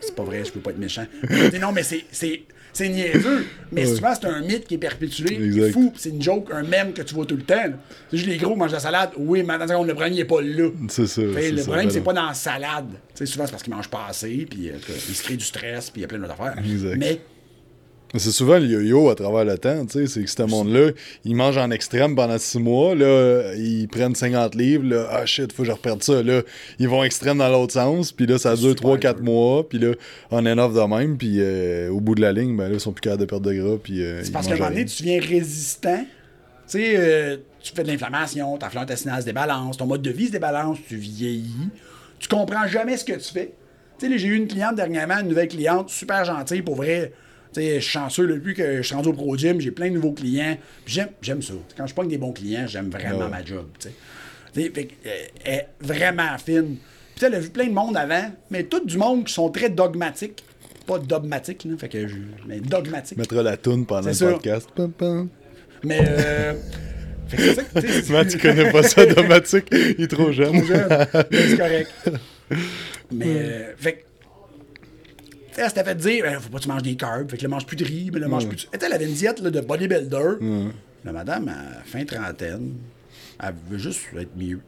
c'est 0.00 0.14
pas 0.14 0.22
vrai, 0.22 0.44
je 0.44 0.52
peux 0.52 0.60
pas 0.60 0.70
être 0.70 0.78
méchant. 0.78 1.06
Dire, 1.28 1.60
non, 1.60 1.72
mais 1.72 1.82
c'est, 1.82 2.88
niaiseux. 2.88 3.46
Mais 3.72 3.86
souvent, 3.86 4.12
c'est 4.14 4.26
un 4.26 4.40
mythe 4.40 4.66
qui 4.66 4.74
est 4.74 4.78
perpétué. 4.78 5.38
C'est 5.52 5.72
fou. 5.72 5.92
C'est 5.96 6.10
une 6.10 6.22
joke, 6.22 6.48
un 6.52 6.62
mème 6.62 6.92
que 6.92 7.02
tu 7.02 7.14
vois 7.14 7.24
tout 7.24 7.36
le 7.36 7.42
temps. 7.42 7.72
C'est 8.10 8.18
juste 8.18 8.28
les 8.28 8.36
gros 8.36 8.54
mangent 8.56 8.72
la 8.72 8.80
salade. 8.80 9.10
Oui, 9.16 9.42
mais 9.42 9.54
attends, 9.54 9.82
le 9.82 9.94
problème, 9.94 10.12
il 10.12 10.20
est 10.20 10.24
pas 10.24 10.42
là. 10.42 10.68
C'est 10.88 11.06
ça. 11.06 11.22
Fait, 11.34 11.50
le 11.50 11.62
problème, 11.62 11.86
ben 11.86 11.90
c'est 11.90 12.00
pas 12.02 12.12
dans 12.12 12.26
la 12.26 12.34
salade. 12.34 12.90
Tu 12.90 12.98
sais, 13.14 13.26
souvent, 13.26 13.46
c'est 13.46 13.52
parce 13.52 13.62
qu'ils 13.62 13.74
mangent 13.74 13.90
pas 13.90 14.06
assez, 14.08 14.46
puis 14.48 14.68
euh, 14.68 14.74
ils 15.08 15.14
se 15.14 15.22
créent 15.22 15.36
du 15.36 15.44
stress, 15.44 15.90
puis 15.90 16.00
il 16.00 16.02
y 16.02 16.04
a 16.04 16.08
plein 16.08 16.18
d'autres 16.18 16.32
affaires. 16.32 16.56
Exact. 16.58 16.96
Mais 16.96 17.20
Mais 17.39 17.39
C'est 18.16 18.32
souvent 18.32 18.58
le 18.58 18.66
yo-yo 18.66 19.08
à 19.08 19.14
travers 19.14 19.44
le 19.44 19.56
temps, 19.56 19.86
tu 19.86 20.00
sais, 20.00 20.06
c'est 20.08 20.24
que 20.24 20.30
ce 20.30 20.42
monde-là, 20.42 20.90
ils 21.24 21.36
mangent 21.36 21.58
en 21.58 21.70
extrême 21.70 22.16
pendant 22.16 22.38
6 22.38 22.58
mois, 22.58 22.96
là, 22.96 23.54
ils 23.54 23.86
prennent 23.86 24.16
50 24.16 24.56
livres, 24.56 24.84
là, 24.84 25.06
ah 25.12 25.26
shit, 25.26 25.52
faut 25.52 25.62
que 25.62 25.68
je 25.68 25.72
reperde 25.72 26.02
ça, 26.02 26.20
là, 26.20 26.42
ils 26.80 26.88
vont 26.88 27.04
extrême 27.04 27.38
dans 27.38 27.48
l'autre 27.48 27.72
sens, 27.72 28.10
puis 28.10 28.26
là, 28.26 28.36
ça 28.38 28.56
dure 28.56 28.70
Super 28.70 28.96
3-4 28.96 29.14
dur. 29.14 29.22
mois, 29.24 29.68
puis 29.68 29.78
là, 29.78 29.92
on 30.32 30.44
est 30.44 30.58
off 30.58 30.74
de 30.74 30.80
même, 30.80 31.18
puis 31.18 31.36
euh, 31.38 31.90
au 31.90 32.00
bout 32.00 32.16
de 32.16 32.20
la 32.20 32.32
ligne, 32.32 32.56
ben 32.56 32.68
là, 32.68 32.74
ils 32.74 32.80
sont 32.80 32.90
plus 32.92 33.00
capables 33.00 33.20
de 33.20 33.26
perdre 33.26 33.48
de 33.48 33.54
gras, 33.54 33.76
puis 33.80 34.02
euh, 34.02 34.24
c'est 34.24 34.32
parce 34.32 34.48
qu'à 34.48 34.54
un 34.54 34.58
moment 34.58 34.70
donné, 34.70 34.86
tu 34.86 35.02
deviens 35.02 35.20
résistant. 35.20 36.04
Tu 36.68 36.78
sais, 36.78 36.94
euh, 36.96 37.36
tu 37.60 37.72
fais 37.72 37.84
de 37.84 37.88
l'inflammation, 37.88 38.56
ta 38.58 38.70
flore 38.70 38.82
intestinale 38.82 39.20
se 39.20 39.26
débalance, 39.26 39.76
ton 39.76 39.86
mode 39.86 40.02
de 40.02 40.10
vie 40.10 40.26
se 40.26 40.32
débalance, 40.32 40.78
tu 40.88 40.96
vieillis, 40.96 41.68
tu 42.18 42.26
comprends 42.28 42.66
jamais 42.66 42.96
ce 42.96 43.04
que 43.04 43.12
tu 43.12 43.32
fais. 43.32 43.52
Tu 44.00 44.08
sais, 44.08 44.18
j'ai 44.18 44.28
eu 44.28 44.34
une 44.36 44.48
cliente 44.48 44.74
dernièrement, 44.74 45.20
une 45.20 45.28
nouvelle 45.28 45.48
cliente, 45.48 45.90
super 45.90 46.24
gentille, 46.24 46.62
pour 46.62 46.74
vrai. 46.74 47.12
Tu 47.52 47.60
sais, 47.60 47.74
je 47.76 47.80
suis 47.80 47.90
chanceux, 47.92 48.26
depuis 48.28 48.54
que 48.54 48.76
je 48.78 48.82
suis 48.82 48.94
rendu 48.94 49.08
au 49.08 49.12
Pro 49.12 49.36
Gym, 49.36 49.60
j'ai 49.60 49.70
plein 49.72 49.88
de 49.88 49.94
nouveaux 49.94 50.12
clients. 50.12 50.56
J'aime, 50.86 51.08
ça. 51.42 51.54
Quand 51.76 51.86
je 51.86 51.94
pogne 51.94 52.08
des 52.08 52.18
bons 52.18 52.32
clients, 52.32 52.66
j'aime 52.66 52.90
vraiment 52.90 53.24
Ouais. 53.24 53.28
ma 53.30 53.44
job, 53.44 53.66
tu 53.78 53.88
sais. 53.88 53.94
Tu 54.54 54.62
sais, 54.62 54.70
fait 54.70 54.88
euh, 55.06 55.10
elle 55.44 55.54
est 55.54 55.68
vraiment 55.80 56.38
fine. 56.38 56.76
Puis 57.16 57.26
elle 57.26 57.34
a 57.34 57.40
vu 57.40 57.50
plein 57.50 57.66
de 57.66 57.72
monde 57.72 57.96
avant, 57.96 58.30
mais 58.50 58.64
tout 58.64 58.84
du 58.84 58.96
monde 58.98 59.24
qui 59.24 59.32
sont 59.32 59.50
très 59.50 59.68
dogmatiques. 59.68 60.42
Pas 60.86 60.98
dogmatiques, 60.98 61.64
là, 61.64 61.76
fait 61.78 61.88
que 61.88 62.06
je, 62.08 62.16
mais 62.46 62.60
dogmatiques. 62.60 63.18
Mettra 63.18 63.42
la 63.42 63.56
toune 63.56 63.84
pendant 63.86 64.08
le 64.10 64.32
podcast. 64.32 64.68
Mais 65.84 66.00
euh, 66.02 66.54
fait 67.28 67.36
que 67.36 67.42
c'est 67.42 67.54
ça 67.54 67.62
que, 67.64 67.80
tu 67.80 67.88
sais, 68.02 68.12
Matt, 68.12 68.28
tu 68.28 68.38
connais 68.38 68.70
pas 68.72 68.82
ça, 68.82 69.06
Domatique, 69.06 69.66
il 69.72 70.04
est 70.04 70.08
trop 70.10 70.32
jeune. 70.32 70.64
jeune, 70.64 70.88
mais 71.30 71.48
c'est 71.48 71.56
correct. 71.56 71.90
Mais, 73.12 73.26
euh, 73.26 73.72
fait 73.76 74.04
elle 75.56 75.68
s'était 75.68 75.84
fait 75.84 75.94
dire, 75.94 76.22
ben, 76.24 76.40
faut 76.40 76.48
pas 76.50 76.58
que 76.58 76.62
tu 76.62 76.68
manges 76.68 76.82
des 76.82 76.96
carbs, 76.96 77.30
fait 77.30 77.36
que 77.36 77.42
là, 77.42 77.48
mange 77.48 77.66
plus 77.66 77.76
de 77.76 77.84
riz, 77.84 78.10
mais 78.12 78.20
là, 78.20 78.28
mange 78.28 78.46
plus 78.48 78.56
de... 78.56 78.84
Elle 78.84 78.92
avait 78.92 79.06
une 79.06 79.14
diète 79.14 79.40
là, 79.40 79.50
de 79.50 79.60
bodybuilder. 79.60 80.34
La 81.04 81.12
madame, 81.12 81.48
à 81.48 81.82
fin 81.84 82.04
trentaine, 82.04 82.74
elle 83.42 83.54
veut 83.70 83.78
juste 83.78 84.00
être 84.18 84.36
mieux. 84.36 84.60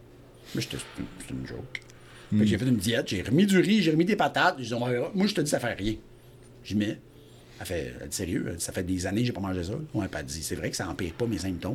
Mais 0.54 0.60
j'étais, 0.62 0.78
c'est 1.26 1.30
une- 1.34 1.46
joke. 1.46 1.80
Fait 2.30 2.38
que 2.38 2.44
j'ai 2.46 2.56
fait 2.56 2.64
une 2.66 2.76
diète, 2.76 3.08
j'ai 3.08 3.20
remis 3.22 3.44
du 3.44 3.58
riz, 3.58 3.82
j'ai 3.82 3.90
remis 3.90 4.06
des 4.06 4.16
patates, 4.16 4.56
j'ai 4.58 4.74
dit, 4.74 4.80
moi, 4.80 5.26
je 5.26 5.34
te 5.34 5.40
dis, 5.42 5.50
ça 5.50 5.60
fait 5.60 5.74
rien. 5.74 5.94
J'y 6.64 6.74
mets. 6.76 6.98
Elle 7.60 7.66
fait, 7.66 7.94
elle 8.00 8.08
dit, 8.08 8.16
sérieux, 8.16 8.54
ça 8.58 8.72
fait 8.72 8.82
des 8.82 9.06
années 9.06 9.20
que 9.20 9.26
j'ai 9.26 9.32
pas 9.32 9.40
mangé 9.40 9.62
ça. 9.64 9.72
Ouais, 9.94 10.06
elle 10.18 10.24
dit, 10.24 10.42
c'est 10.42 10.54
vrai 10.56 10.70
que 10.70 10.76
ça 10.76 10.88
empire 10.88 11.12
pas 11.12 11.26
mes 11.26 11.38
symptômes. 11.38 11.74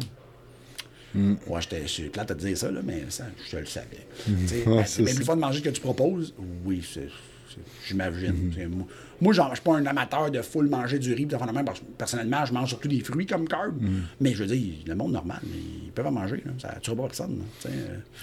Ouais, 1.16 1.62
j'étais, 1.62 1.82
je 1.84 1.88
suis 1.88 2.10
plate 2.10 2.30
à 2.32 2.36
te 2.36 2.40
dire 2.40 2.58
ça, 2.58 2.70
là, 2.72 2.82
mais 2.84 3.04
ça, 3.10 3.26
je 3.52 3.58
le 3.58 3.66
savais. 3.66 3.88
Ouais, 4.28 4.34
dit, 4.36 4.48
c'est 4.90 5.06
ça. 5.06 5.16
plus 5.16 5.24
fun 5.26 5.36
de 5.36 5.42
manger 5.42 5.62
que 5.62 5.70
tu 5.70 5.82
proposes. 5.82 6.34
Oui, 6.66 6.84
c'est- 6.92 7.08
j'imagine. 7.88 8.52
Sais, 8.56 8.68
Moi, 9.22 9.34
je 9.34 9.42
suis 9.42 9.62
pas 9.64 9.76
un 9.78 9.86
amateur 9.86 10.30
de 10.32 10.42
full 10.42 10.68
manger 10.68 11.00
du 11.00 11.14
riz. 11.14 11.26
de 11.26 11.36
même, 11.36 11.66
parce 11.66 11.80
que 11.80 11.86
personnellement, 11.98 12.46
je 12.46 12.54
mange 12.54 12.70
surtout 12.70 12.88
des 12.88 13.00
fruits 13.00 13.26
comme 13.26 13.48
carb. 13.48 13.76
Mais 14.22 14.34
je 14.34 14.44
veux 14.44 14.56
dire, 14.56 14.74
le 14.86 14.96
monde 14.96 15.14
normal, 15.14 15.40
ils 15.86 15.92
peuvent 15.92 16.08
en 16.08 16.12
manger. 16.12 16.44
Là. 16.46 16.52
Ça 16.60 16.76
ne 16.76 16.80
tuera 16.80 16.96
pas 16.96 17.04
personne. 17.04 17.40
là. 17.66 17.72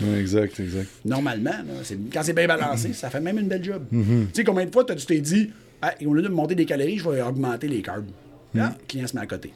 Euh, 0.02 0.20
exact, 0.20 0.58
exact. 0.60 0.88
normalement, 1.04 1.50
là, 1.50 1.82
c'est- 1.82 1.98
quand 2.12 2.22
c'est 2.22 2.32
bien 2.32 2.46
balancé, 2.46 2.92
ça 2.92 3.10
fait 3.10 3.20
même 3.20 3.38
une 3.38 3.48
belle 3.48 3.64
job. 3.64 3.84
Tu 3.90 4.26
sais, 4.32 4.44
combien 4.44 4.64
de 4.66 4.70
fois 4.70 4.84
tu 4.84 4.94
t'es 5.06 5.20
dit, 5.20 5.50
ah, 5.82 5.94
au 6.06 6.14
lieu 6.14 6.22
de 6.22 6.28
monter 6.28 6.54
des 6.54 6.64
calories, 6.66 6.98
je 6.98 7.08
vais 7.08 7.22
augmenter 7.22 7.68
les 7.68 7.82
carbs. 7.82 8.06
Là, 8.54 8.74
le 8.78 8.87
client 8.87 9.06
se 9.06 9.14
met 9.16 9.22
à 9.22 9.26
côté. 9.26 9.52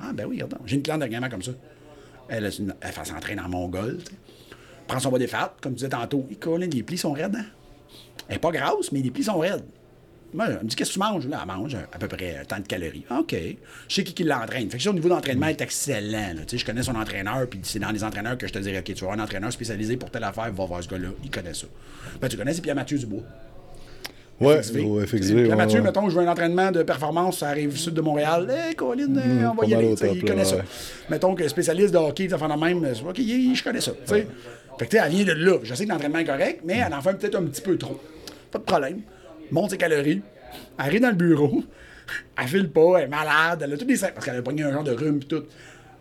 Ah, 0.00 0.12
ben 0.14 0.26
oui, 0.28 0.36
regarde. 0.36 0.54
J'ai 0.66 0.76
une 0.76 0.82
cliente 0.82 1.00
dernièrement 1.00 1.28
comme 1.28 1.42
ça. 1.42 1.52
Elle, 2.28 2.48
une- 2.60 2.74
elle 2.80 2.92
fait 2.92 3.04
s'entraîner 3.04 3.40
en 3.42 3.48
mongol. 3.48 3.98
tu 3.98 4.12
sais. 4.12 4.18
Prend 4.86 4.98
son 5.00 5.10
body 5.10 5.26
fat, 5.26 5.54
comme 5.60 5.72
tu 5.72 5.76
disais 5.78 5.88
tantôt. 5.88 6.26
Et 6.30 6.36
Colin, 6.36 6.66
les 6.66 6.82
plis 6.82 6.96
sont 6.98 7.12
raides. 7.12 7.34
Hein? 7.36 7.44
Elle 8.28 8.34
n'est 8.36 8.40
pas 8.40 8.50
grasse, 8.50 8.92
mais 8.92 9.00
les 9.00 9.10
plis 9.10 9.24
sont 9.24 9.38
raides. 9.38 9.64
Moi, 10.32 10.46
elle 10.48 10.64
me 10.64 10.68
dit, 10.68 10.74
qu'est-ce 10.74 10.90
que 10.90 10.94
tu 10.94 10.98
manges? 10.98 11.28
Là, 11.28 11.38
elle 11.42 11.46
mange 11.46 11.76
à 11.76 11.98
peu 11.98 12.08
près 12.08 12.42
tant 12.48 12.58
de 12.58 12.66
calories. 12.66 13.04
OK. 13.16 13.36
Je 13.88 13.94
sais 13.94 14.02
qui, 14.02 14.14
qui 14.14 14.24
l'entraîne. 14.24 14.68
Fait 14.68 14.78
que 14.78 14.82
ça, 14.82 14.90
au 14.90 14.94
niveau 14.94 15.08
d'entraînement, 15.08 15.46
est 15.46 15.60
excellent. 15.60 16.34
là. 16.34 16.40
Tu 16.44 16.50
sais, 16.50 16.58
je 16.58 16.66
connais 16.66 16.82
son 16.82 16.96
entraîneur, 16.96 17.46
puis 17.48 17.60
c'est 17.62 17.78
dans 17.78 17.92
les 17.92 18.02
entraîneurs 18.02 18.36
que 18.36 18.48
je 18.48 18.52
te 18.52 18.58
dirais, 18.58 18.78
OK, 18.80 18.92
tu 18.92 19.04
vas 19.04 19.12
un 19.12 19.20
entraîneur 19.20 19.52
spécialisé 19.52 19.96
pour 19.96 20.10
telle 20.10 20.24
affaire, 20.24 20.52
va 20.52 20.64
voir 20.64 20.82
ce 20.82 20.88
gars-là, 20.88 21.08
il 21.22 21.30
connaît 21.30 21.54
ça. 21.54 21.68
Ben, 22.20 22.28
tu 22.28 22.36
connais, 22.36 22.52
c'est 22.52 22.62
Pierre-Mathieu 22.62 22.98
Dubois. 22.98 23.22
Ouais, 24.40 24.60
FXV. 24.60 24.80
au 24.80 25.00
C'est 25.00 25.06
FXV. 25.06 25.34
Pierre 25.34 25.48
ouais, 25.50 25.56
Mathieu, 25.56 25.78
ouais. 25.78 25.84
mettons, 25.84 26.08
je 26.08 26.18
veux 26.18 26.26
un 26.26 26.30
entraînement 26.32 26.72
de 26.72 26.82
performance, 26.82 27.38
ça 27.38 27.48
arrive 27.50 27.76
sud 27.76 27.94
de 27.94 28.00
Montréal. 28.00 28.50
Hé, 28.50 28.74
Colin, 28.74 29.16
euh, 29.16 29.50
on 29.52 29.54
va 29.54 29.66
y 29.66 29.74
aller. 29.74 29.94
top, 29.94 30.10
Il 30.14 30.24
là, 30.24 30.32
connaît 30.32 30.44
ça. 30.44 30.56
Mettons 31.08 31.34
que 31.36 31.46
spécialiste 31.46 31.92
de 31.92 31.98
hockey, 31.98 32.28
ça 32.28 32.38
fait 32.38 32.48
de 32.48 32.60
même. 32.60 32.78
OK, 32.78 33.16
je 33.18 33.62
connais 33.62 33.80
ça. 33.80 33.92
Fait 34.78 34.86
que, 34.86 34.90
tu 34.90 34.96
sais, 34.96 35.02
elle 35.06 35.12
vient 35.12 35.24
de 35.24 35.32
là. 35.32 35.58
Je 35.62 35.74
sais 35.74 35.84
que 35.84 35.90
l'entraînement 35.90 36.18
est 36.18 36.24
correct, 36.24 36.60
mais 36.64 36.78
elle 36.86 36.92
en 36.94 37.00
fait 37.00 37.14
peut-être 37.18 37.36
un 37.36 37.44
petit 37.44 37.60
peu 37.62 37.76
trop. 37.78 38.00
Pas 38.50 38.58
de 38.58 38.64
problème. 38.64 39.00
Monte 39.50 39.70
ses 39.70 39.78
calories. 39.78 40.22
Elle 40.78 40.84
arrive 40.86 41.00
dans 41.00 41.08
le 41.10 41.14
bureau. 41.14 41.62
Elle 42.38 42.48
file 42.48 42.68
pas, 42.70 42.98
elle 42.98 43.04
est 43.04 43.08
malade. 43.08 43.62
Elle 43.64 43.72
a 43.72 43.76
tous 43.78 43.86
les 43.86 43.96
seins- 43.96 44.10
Parce 44.14 44.26
qu'elle 44.26 44.36
a 44.36 44.42
pogné 44.42 44.62
un 44.62 44.72
genre 44.72 44.84
de 44.84 44.92
rhume 44.92 45.20
et 45.22 45.26
tout. 45.26 45.44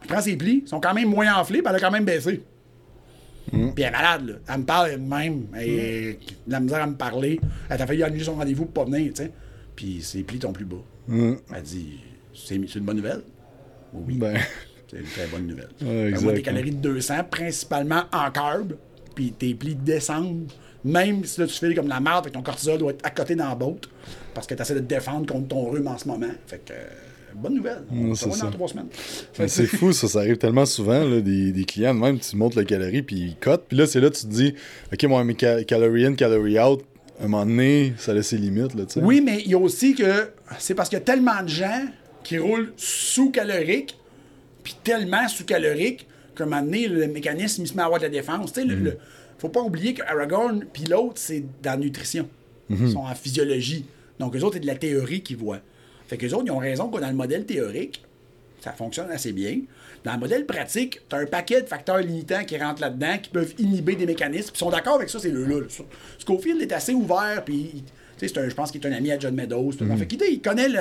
Elle 0.01 0.07
prend 0.07 0.19
ses 0.21 0.35
plis, 0.35 0.61
ils 0.65 0.67
sont 0.67 0.81
quand 0.81 0.93
même 0.93 1.07
moins 1.07 1.33
enflés, 1.39 1.59
puis 1.61 1.67
elle 1.69 1.77
a 1.77 1.79
quand 1.79 1.91
même 1.91 2.03
baissé. 2.03 2.43
Puis 3.49 3.71
elle 3.77 3.83
est 3.83 3.91
malade, 3.91 4.27
là. 4.27 4.33
Elle 4.49 4.59
me 4.59 4.65
parle 4.65 4.89
elle-même. 4.89 5.45
Elle 5.55 5.69
a 5.69 6.11
de 6.13 6.17
la 6.51 6.59
misère 6.59 6.83
à 6.83 6.87
me 6.87 6.95
parler. 6.95 7.39
Elle 7.69 7.77
t'a 7.77 7.87
failli 7.87 8.03
annuler 8.03 8.23
son 8.25 8.35
rendez-vous 8.35 8.65
pour 8.65 8.83
pas 8.85 8.91
venir, 8.91 9.13
tu 9.13 9.23
sais. 9.23 9.31
Puis 9.77 10.01
ses 10.01 10.23
plis 10.23 10.39
sont 10.41 10.51
plus 10.51 10.65
bas. 10.65 10.83
Elle 11.55 11.61
dit 11.63 11.99
C'est 12.33 12.59
c'est 12.67 12.79
une 12.79 12.85
bonne 12.85 12.97
nouvelle 12.97 13.21
Oui. 13.93 14.17
Ben, 14.17 14.37
C'est 14.93 14.99
une 14.99 15.05
très 15.05 15.27
bonne 15.27 15.47
nouvelle. 15.47 15.69
Ouais, 15.81 16.11
Fait 16.11 16.17
que 16.17 16.23
moi, 16.23 16.31
des 16.33 16.39
exact, 16.39 16.53
calories 16.55 16.71
de 16.71 16.77
200, 16.77 17.13
principalement 17.31 18.03
en 18.13 18.31
carb, 18.31 18.73
puis 19.15 19.31
tes 19.31 19.53
plis 19.53 19.75
descendent. 19.75 20.51
Même 20.85 21.23
si 21.23 21.39
là, 21.39 21.47
tu 21.47 21.53
fais 21.53 21.73
comme 21.73 21.87
la 21.87 21.99
merde, 22.01 22.29
ton 22.31 22.41
cortisol 22.41 22.77
doit 22.77 22.91
être 22.91 23.05
à 23.05 23.09
côté 23.09 23.35
dans 23.35 23.47
la 23.49 23.55
botte, 23.55 23.89
parce 24.33 24.45
que 24.47 24.53
tu 24.53 24.61
essaies 24.61 24.73
de 24.75 24.79
te 24.79 24.85
défendre 24.85 25.25
contre 25.31 25.47
ton 25.49 25.69
rhume 25.69 25.87
en 25.87 25.97
ce 25.97 26.07
moment. 26.07 26.27
Fait 26.45 26.57
que, 26.65 26.73
euh, 26.73 26.83
bonne 27.35 27.55
nouvelle. 27.55 27.83
On 27.91 28.13
se 28.13 28.27
dans 28.27 28.51
trois 28.51 28.67
semaines. 28.67 28.87
Ben, 29.37 29.47
c'est 29.47 29.65
fou, 29.65 29.93
ça, 29.93 30.07
ça 30.09 30.19
arrive 30.19 30.37
tellement 30.37 30.65
souvent, 30.65 31.03
là, 31.05 31.21
des, 31.21 31.51
des 31.53 31.63
clients, 31.63 31.93
même, 31.93 32.19
tu 32.19 32.35
montes 32.35 32.55
le 32.55 32.63
calorie, 32.65 33.01
puis 33.01 33.15
ils 33.15 33.35
cotent, 33.37 33.63
puis 33.67 33.77
là, 33.77 33.87
c'est 33.87 33.99
là, 34.01 34.09
tu 34.09 34.21
te 34.23 34.27
dis, 34.27 34.53
OK, 34.91 35.03
moi, 35.05 35.23
mes 35.23 35.35
ca- 35.39 35.63
calories 35.63 36.05
in, 36.05 36.13
calories 36.15 36.59
out, 36.59 36.81
à 37.19 37.23
un 37.23 37.27
moment 37.27 37.45
donné, 37.45 37.93
ça 37.97 38.13
laisse 38.13 38.27
ses 38.27 38.37
limites, 38.37 38.75
là. 38.75 38.83
Oui, 38.97 39.21
mais 39.21 39.41
il 39.45 39.51
y 39.51 39.53
a 39.55 39.59
aussi 39.59 39.95
que 39.95 40.29
c'est 40.59 40.75
parce 40.75 40.89
qu'il 40.89 40.97
y 40.97 41.01
a 41.01 41.05
tellement 41.05 41.41
de 41.41 41.47
gens 41.49 41.85
qui 42.23 42.37
roulent 42.37 42.73
sous-calorique, 42.75 43.97
puis 44.63 44.75
tellement 44.83 45.27
sous-calorique 45.27 46.07
qu'à 46.35 46.43
un 46.45 46.47
moment 46.47 46.61
donné, 46.61 46.87
le 46.87 47.07
mécanisme, 47.07 47.63
il 47.63 47.67
se 47.67 47.73
met 47.75 47.81
à 47.81 47.85
avoir 47.85 47.99
de 47.99 48.05
la 48.05 48.09
défense. 48.11 48.53
Sais, 48.53 48.63
le- 48.65 48.75
le- 48.75 48.97
faut 49.37 49.49
pas 49.49 49.61
oublier 49.61 49.93
qu'Aragorn 49.93 50.65
puis 50.71 50.85
l'autre, 50.85 51.15
c'est 51.15 51.43
dans 51.61 51.71
la 51.71 51.77
nutrition. 51.77 52.27
Ils 52.69 52.91
sont 52.91 52.99
en 52.99 53.13
physiologie. 53.13 53.85
Donc, 54.19 54.35
eux 54.35 54.41
autres, 54.43 54.53
c'est 54.55 54.59
de 54.61 54.67
la 54.67 54.75
théorie 54.75 55.21
qu'ils 55.21 55.37
voient. 55.37 55.59
Fait 56.07 56.17
qu'eux 56.17 56.31
autres, 56.33 56.45
ils 56.47 56.51
ont 56.51 56.57
raison 56.59 56.89
que 56.89 56.99
dans 56.99 57.07
le 57.09 57.13
modèle 57.15 57.45
théorique, 57.45 58.03
ça 58.61 58.71
fonctionne 58.71 59.11
assez 59.11 59.33
bien. 59.33 59.59
Dans 60.05 60.13
le 60.13 60.19
modèle 60.19 60.45
pratique, 60.45 61.01
tu 61.09 61.15
as 61.15 61.19
un 61.19 61.25
paquet 61.25 61.61
de 61.61 61.67
facteurs 61.67 61.97
limitants 61.97 62.43
qui 62.45 62.57
rentrent 62.57 62.81
là-dedans, 62.81 63.17
qui 63.21 63.29
peuvent 63.29 63.53
inhiber 63.59 63.95
des 63.95 64.05
mécanismes. 64.05 64.47
Puis 64.51 64.55
Ils 64.55 64.59
sont 64.59 64.69
d'accord 64.69 64.95
avec 64.95 65.09
ça, 65.09 65.19
c'est 65.19 65.29
le 65.29 65.43
là. 65.45 65.61
Scofield 66.19 66.61
est 66.61 66.71
assez 66.71 66.93
ouvert, 66.93 67.43
puis 67.45 67.71
il- 67.75 67.83
je 68.27 68.53
pense 68.55 68.71
qu'il 68.71 68.81
est 68.81 68.87
un 68.87 68.93
ami 68.93 69.11
à 69.11 69.19
John 69.19 69.35
Meadows. 69.35 69.71
monde. 69.81 69.99
Fait 69.99 70.07
qu'il 70.07 70.21
il 70.29 70.41
connaît 70.41 70.69
le. 70.69 70.79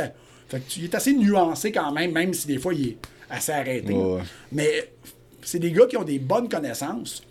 Fait 0.49 0.59
que 0.61 0.65
il 0.79 0.85
est 0.85 0.95
assez 0.95 1.13
nuancé 1.15 1.73
quand 1.73 1.91
même, 1.93 2.13
même 2.13 2.33
si 2.35 2.47
des 2.47 2.59
fois 2.59 2.73
il 2.75 2.89
est 2.91 2.97
assez 3.33 3.53
arrêté. 3.53 3.93
Ouais. 3.93 4.21
Mais 4.53 4.91
c'est 5.43 5.59
des 5.59 5.73
gars 5.73 5.87
qui 5.87 5.97
ont 5.97 6.05
des 6.05 6.19
bonnes 6.19 6.49
connaissances. 6.49 7.23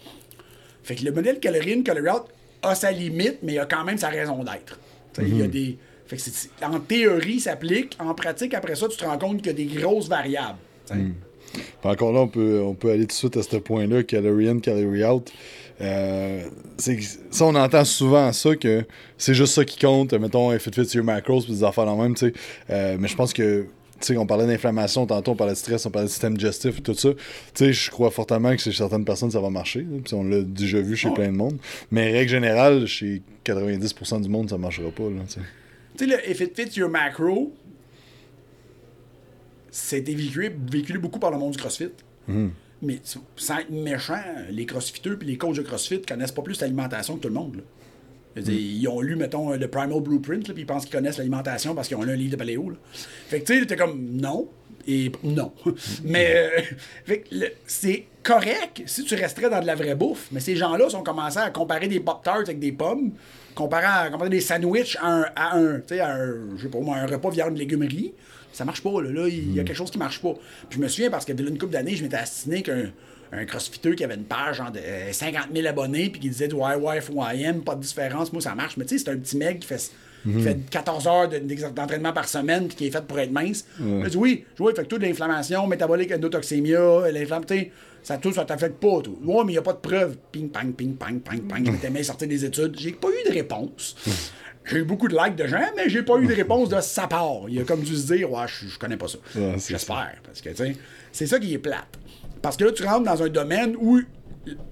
Fait 0.84 0.96
que 0.96 1.06
le 1.06 1.12
modèle 1.12 1.40
calorie 1.40 1.74
in, 1.74 1.84
calorie 1.84 2.10
out 2.10 2.24
a 2.64 2.76
sa 2.76 2.92
limite, 2.92 3.38
mais 3.44 3.54
il 3.54 3.60
a 3.60 3.66
quand 3.66 3.86
même 3.86 3.98
sa 3.98 4.10
raison 4.10 4.44
d'être. 4.44 4.80
Il 5.20 5.38
y 5.38 5.44
a 5.44 5.48
des. 5.48 5.78
Fait 6.08 6.18
que 6.18 6.66
en 6.66 6.80
théorie, 6.80 7.40
ça 7.40 7.52
s'applique. 7.52 7.98
En 8.00 8.14
pratique, 8.14 8.54
après 8.54 8.76
ça, 8.76 8.88
tu 8.88 8.98
te 8.98 9.06
rends 9.06 9.18
compte 9.18 9.38
qu'il 9.38 9.48
y 9.48 9.50
a 9.50 9.54
des 9.54 9.66
grosses 9.66 10.10
variables. 10.10 10.58
Puis 10.90 11.14
encore 11.84 12.12
là, 12.12 12.22
on 12.22 12.28
peut, 12.28 12.62
on 12.62 12.74
peut 12.74 12.92
aller 12.92 13.02
tout 13.02 13.08
de 13.08 13.12
suite 13.14 13.38
à 13.38 13.44
ce 13.44 13.58
point-là, 13.58 14.04
calorie 14.04 14.50
in, 14.50 14.60
calorie 14.60 15.04
out. 15.04 15.32
Euh, 15.82 16.44
ça, 16.78 17.46
on 17.46 17.56
entend 17.56 17.84
souvent 17.86 18.32
ça, 18.32 18.56
que 18.56 18.86
c'est 19.18 19.34
juste 19.34 19.54
ça 19.54 19.66
qui 19.66 19.80
compte. 19.80 20.14
Mettons, 20.14 20.54
if 20.54 20.68
it 20.68 20.76
fits 20.76 20.96
your 20.96 21.04
macros, 21.04 21.42
puis 21.42 21.54
des 21.54 21.64
affaires 21.64 21.86
dans 21.86 21.98
même, 21.98 22.14
tu 22.14 22.28
sais. 22.28 22.34
Euh, 22.70 22.98
mais 23.00 23.08
je 23.08 23.16
pense 23.16 23.34
que, 23.34 23.66
sais, 24.08 24.18
on 24.18 24.26
parlait 24.26 24.46
d'inflammation 24.48 25.06
tantôt, 25.06 25.32
on 25.32 25.36
parlait 25.36 25.54
de 25.54 25.58
stress, 25.58 25.86
on 25.86 25.92
parlait 25.92 26.08
de 26.08 26.12
système 26.12 26.38
digestif, 26.38 26.82
tout 26.84 26.94
ça. 26.94 27.10
Tu 27.14 27.20
sais, 27.54 27.74
je 27.74 27.92
crois 27.92 28.12
fortement 28.12 28.52
que 28.56 28.62
chez 28.62 28.72
certaines 28.72 29.06
personnes, 29.06 29.32
ça 29.32 29.40
va 29.42 29.50
marcher. 29.50 29.82
Puis 30.04 30.14
on 30.14 30.24
l'a 30.24 30.42
déjà 30.42 30.80
vu 30.82 30.96
chez 30.96 31.08
Ouais. 31.10 31.14
plein 31.16 31.28
de 31.32 31.38
monde. 31.38 31.58
Mais 31.92 32.12
règle 32.12 32.30
générale, 32.32 32.86
chez 32.88 33.22
90% 33.44 34.20
du 34.22 34.30
monde, 34.30 34.50
ça 34.50 34.58
marchera 34.58 34.90
pas, 34.92 35.04
là, 35.04 35.22
tu 35.28 35.40
sais. 35.40 36.06
Le 36.06 36.30
If 36.30 36.40
it 36.42 36.56
fits 36.56 36.80
your 36.80 36.90
macro, 36.90 37.54
c'était 39.70 40.14
véhiculé, 40.14 40.50
véhiculé 40.72 41.00
beaucoup 41.00 41.20
par 41.20 41.32
le 41.32 41.38
monde 41.38 41.52
du 41.52 41.58
CrossFit. 41.58 41.90
Mais 42.84 42.98
tu- 43.04 43.20
sans 43.36 43.60
être 43.60 43.70
méchant, 43.70 44.20
les 44.50 44.66
crossfitteux 44.66 45.16
puis 45.18 45.28
les 45.28 45.38
coachs 45.38 45.56
de 45.56 45.62
CrossFit 45.62 46.02
connaissent 46.02 46.32
pas 46.32 46.42
plus 46.42 46.60
l'alimentation 46.62 47.16
que 47.18 47.22
tout 47.22 47.28
le 47.28 47.34
monde. 47.36 47.58
là. 47.58 47.62
Dire, 48.36 48.54
Ils 48.60 48.88
ont 48.88 49.02
lu, 49.02 49.16
mettons, 49.16 49.52
le 49.52 49.68
Primal 49.68 50.00
Blueprint, 50.02 50.44
puis 50.54 50.64
ils 50.64 50.66
pensent 50.66 50.86
qu'ils 50.86 50.94
connaissent 50.96 51.18
l'alimentation 51.18 51.76
parce 51.76 51.88
qu'ils 51.88 51.98
ont 51.98 52.04
lu 52.04 52.12
un 52.12 52.16
livre 52.16 52.32
de 52.32 52.38
paléo. 52.38 52.70
là. 52.70 52.76
Fait 53.28 53.42
que 53.42 53.46
tu 53.46 53.60
sais, 53.60 53.66
t'es 53.66 53.76
comme 53.76 54.00
non 54.14 54.48
et 54.88 55.12
non. 55.24 55.52
mais 56.04 56.34
euh, 56.36 56.62
fait 57.06 57.20
que 57.20 57.36
le- 57.36 57.52
c'est 57.68 58.06
correct 58.24 58.82
si 58.86 59.04
tu 59.04 59.16
resterais 59.16 59.50
dans 59.50 59.60
de 59.60 59.66
la 59.68 59.76
vraie 59.76 59.96
bouffe. 59.96 60.28
Mais 60.32 60.40
ces 60.40 60.56
gens-là 60.56 60.90
sont 60.90 61.04
commencés 61.04 61.40
à 61.40 61.50
comparer 61.50 61.88
des 61.88 62.00
Pop-Tarts 62.00 62.42
avec 62.42 62.60
des 62.60 62.72
pommes, 62.72 63.12
comparer, 63.54 63.86
à, 63.86 64.10
comparer 64.10 64.30
des 64.30 64.42
sandwichs 64.42 64.98
à 65.02 65.08
un, 65.08 65.26
à 65.36 65.58
un, 65.58 65.80
tu 65.80 65.84
sais, 65.90 66.00
à 66.00 66.14
un, 66.16 66.58
je 66.58 66.64
sais 66.64 66.70
pas 66.70 66.80
moi, 66.80 66.98
un 66.98 67.06
repas 67.08 67.30
viande 67.30 67.58
légumerie. 67.58 68.14
Ça 68.54 68.66
marche 68.66 68.82
pas, 68.84 69.02
là. 69.02 69.10
Là, 69.12 69.28
il 69.30 69.54
y 69.56 69.60
a 69.60 69.64
quelque 69.64 69.78
chose 69.78 69.92
qui 69.92 69.98
marche 69.98 70.22
pas. 70.22 70.34
Puis 70.70 70.78
je 70.78 70.84
me 70.84 70.88
souviens 70.90 71.10
parce 71.10 71.26
que 71.26 71.32
depuis 71.32 71.50
une 71.50 71.58
couple 71.58 71.72
d'années, 71.74 71.96
je 71.96 72.04
m'étais 72.04 72.18
assassiné 72.18 72.62
qu'un 72.64 72.92
un 73.34 73.46
crossfitter 73.46 73.96
qui 73.96 74.04
avait 74.04 74.16
une 74.16 74.26
page 74.26 74.58
genre 74.58 74.72
de 74.72 74.80
euh, 74.80 75.12
50 75.14 75.48
000 75.56 75.68
abonnés 75.68 76.10
puis 76.10 76.20
qui 76.20 76.30
disait 76.30 76.52
ouais 76.54 76.76
ouais 76.76 77.00
YM 77.36 77.62
pas 77.64 77.76
de 77.76 77.82
différence 77.82 78.32
moi 78.34 78.42
ça 78.42 78.56
marche 78.56 78.76
mais 78.78 78.86
tu 78.86 78.98
sais 78.98 79.06
c'est 79.06 79.12
un 79.12 79.18
petit 79.18 79.38
mec 79.38 79.60
qui 79.62 79.68
fait 79.68 79.92
qui 80.24 80.42
fait 80.44 80.58
14 80.70 81.08
heures 81.08 81.30
d'entraînement 81.74 82.14
par 82.14 82.28
semaine 82.28 82.68
puis 82.68 82.76
qui 82.78 82.88
est 82.88 82.92
fait 82.92 83.04
pour 83.04 83.18
être 83.20 83.32
mince. 83.32 83.66
Il 83.80 84.08
dit 84.10 84.18
oui 84.18 84.46
je 84.56 84.62
vois 84.62 84.74
fait 84.76 84.84
que 84.84 84.88
tout 84.88 84.98
de 85.00 85.06
l'inflammation 85.06 85.66
métabolique 85.66 86.12
endotoxémia 86.12 87.10
l'inflammation 87.12 87.66
ça 88.04 88.18
tout 88.18 88.32
ça 88.34 88.46
t'affecte 88.46 88.80
pas 88.82 89.02
tout 89.02 89.18
ouais 89.24 89.44
mais 89.46 89.52
il 89.54 89.56
n'y 89.56 89.58
a 89.58 89.62
pas 89.64 89.74
de 89.74 89.78
preuve. 89.80 90.18
Ping 90.32 90.50
pang 90.50 90.72
ping 90.74 90.96
pang 90.96 91.20
pang 91.20 91.40
pang. 91.48 91.64
Je 91.66 91.72
m'étais 91.72 91.90
mis 91.90 92.04
sortir 92.04 92.28
des 92.28 92.44
études. 92.46 92.76
J'ai 92.78 92.92
pas 92.92 93.08
eu 93.10 93.30
de 93.30 93.34
réponse. 93.34 93.96
J'ai 94.66 94.78
eu 94.78 94.84
beaucoup 94.84 95.08
de 95.08 95.16
likes 95.18 95.36
de 95.36 95.48
gens, 95.48 95.66
mais 95.76 95.90
j'ai 95.90 96.04
pas 96.04 96.18
eu 96.20 96.28
de 96.28 96.34
réponse 96.36 96.70
de 96.70 96.80
sa 96.82 97.08
part. 97.08 97.46
Il 97.50 97.60
a 97.60 97.64
comme 97.64 97.82
dû 97.82 97.96
se 97.96 98.14
dire, 98.14 98.32
ouais, 98.32 98.46
je, 98.48 98.68
je 98.68 98.78
connais 98.78 98.96
pas 98.98 99.08
ça. 99.08 99.18
Ouais, 99.36 99.56
J'espère. 99.58 100.14
Parce 100.24 100.40
que, 100.40 100.50
tu 100.50 100.56
sais, 100.56 100.76
c'est 101.12 101.26
ça 101.26 101.40
qui 101.40 101.52
est 101.56 101.58
plate. 101.58 101.98
Parce 102.42 102.58
que 102.58 102.66
là, 102.66 102.72
tu 102.72 102.84
rentres 102.84 103.04
dans 103.06 103.22
un 103.24 103.30
domaine 103.30 103.76
où 103.80 104.00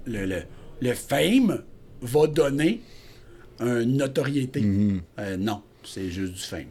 le, 0.06 0.26
le, 0.26 0.42
le 0.80 0.94
fame 0.94 1.62
va 2.02 2.26
donner 2.26 2.80
une 3.60 3.96
notoriété. 3.98 4.62
Euh, 5.18 5.36
non, 5.36 5.62
c'est 5.84 6.10
juste 6.10 6.32
du 6.32 6.40
fame. 6.40 6.64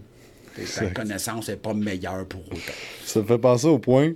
Ta 0.75 0.87
connaissance 0.87 1.47
n'est 1.47 1.55
pas 1.55 1.73
meilleure 1.73 2.25
pour 2.25 2.41
autant. 2.47 2.73
Ça 3.05 3.21
me 3.21 3.25
fait 3.25 3.37
penser 3.37 3.67
au 3.67 3.79
point. 3.79 4.11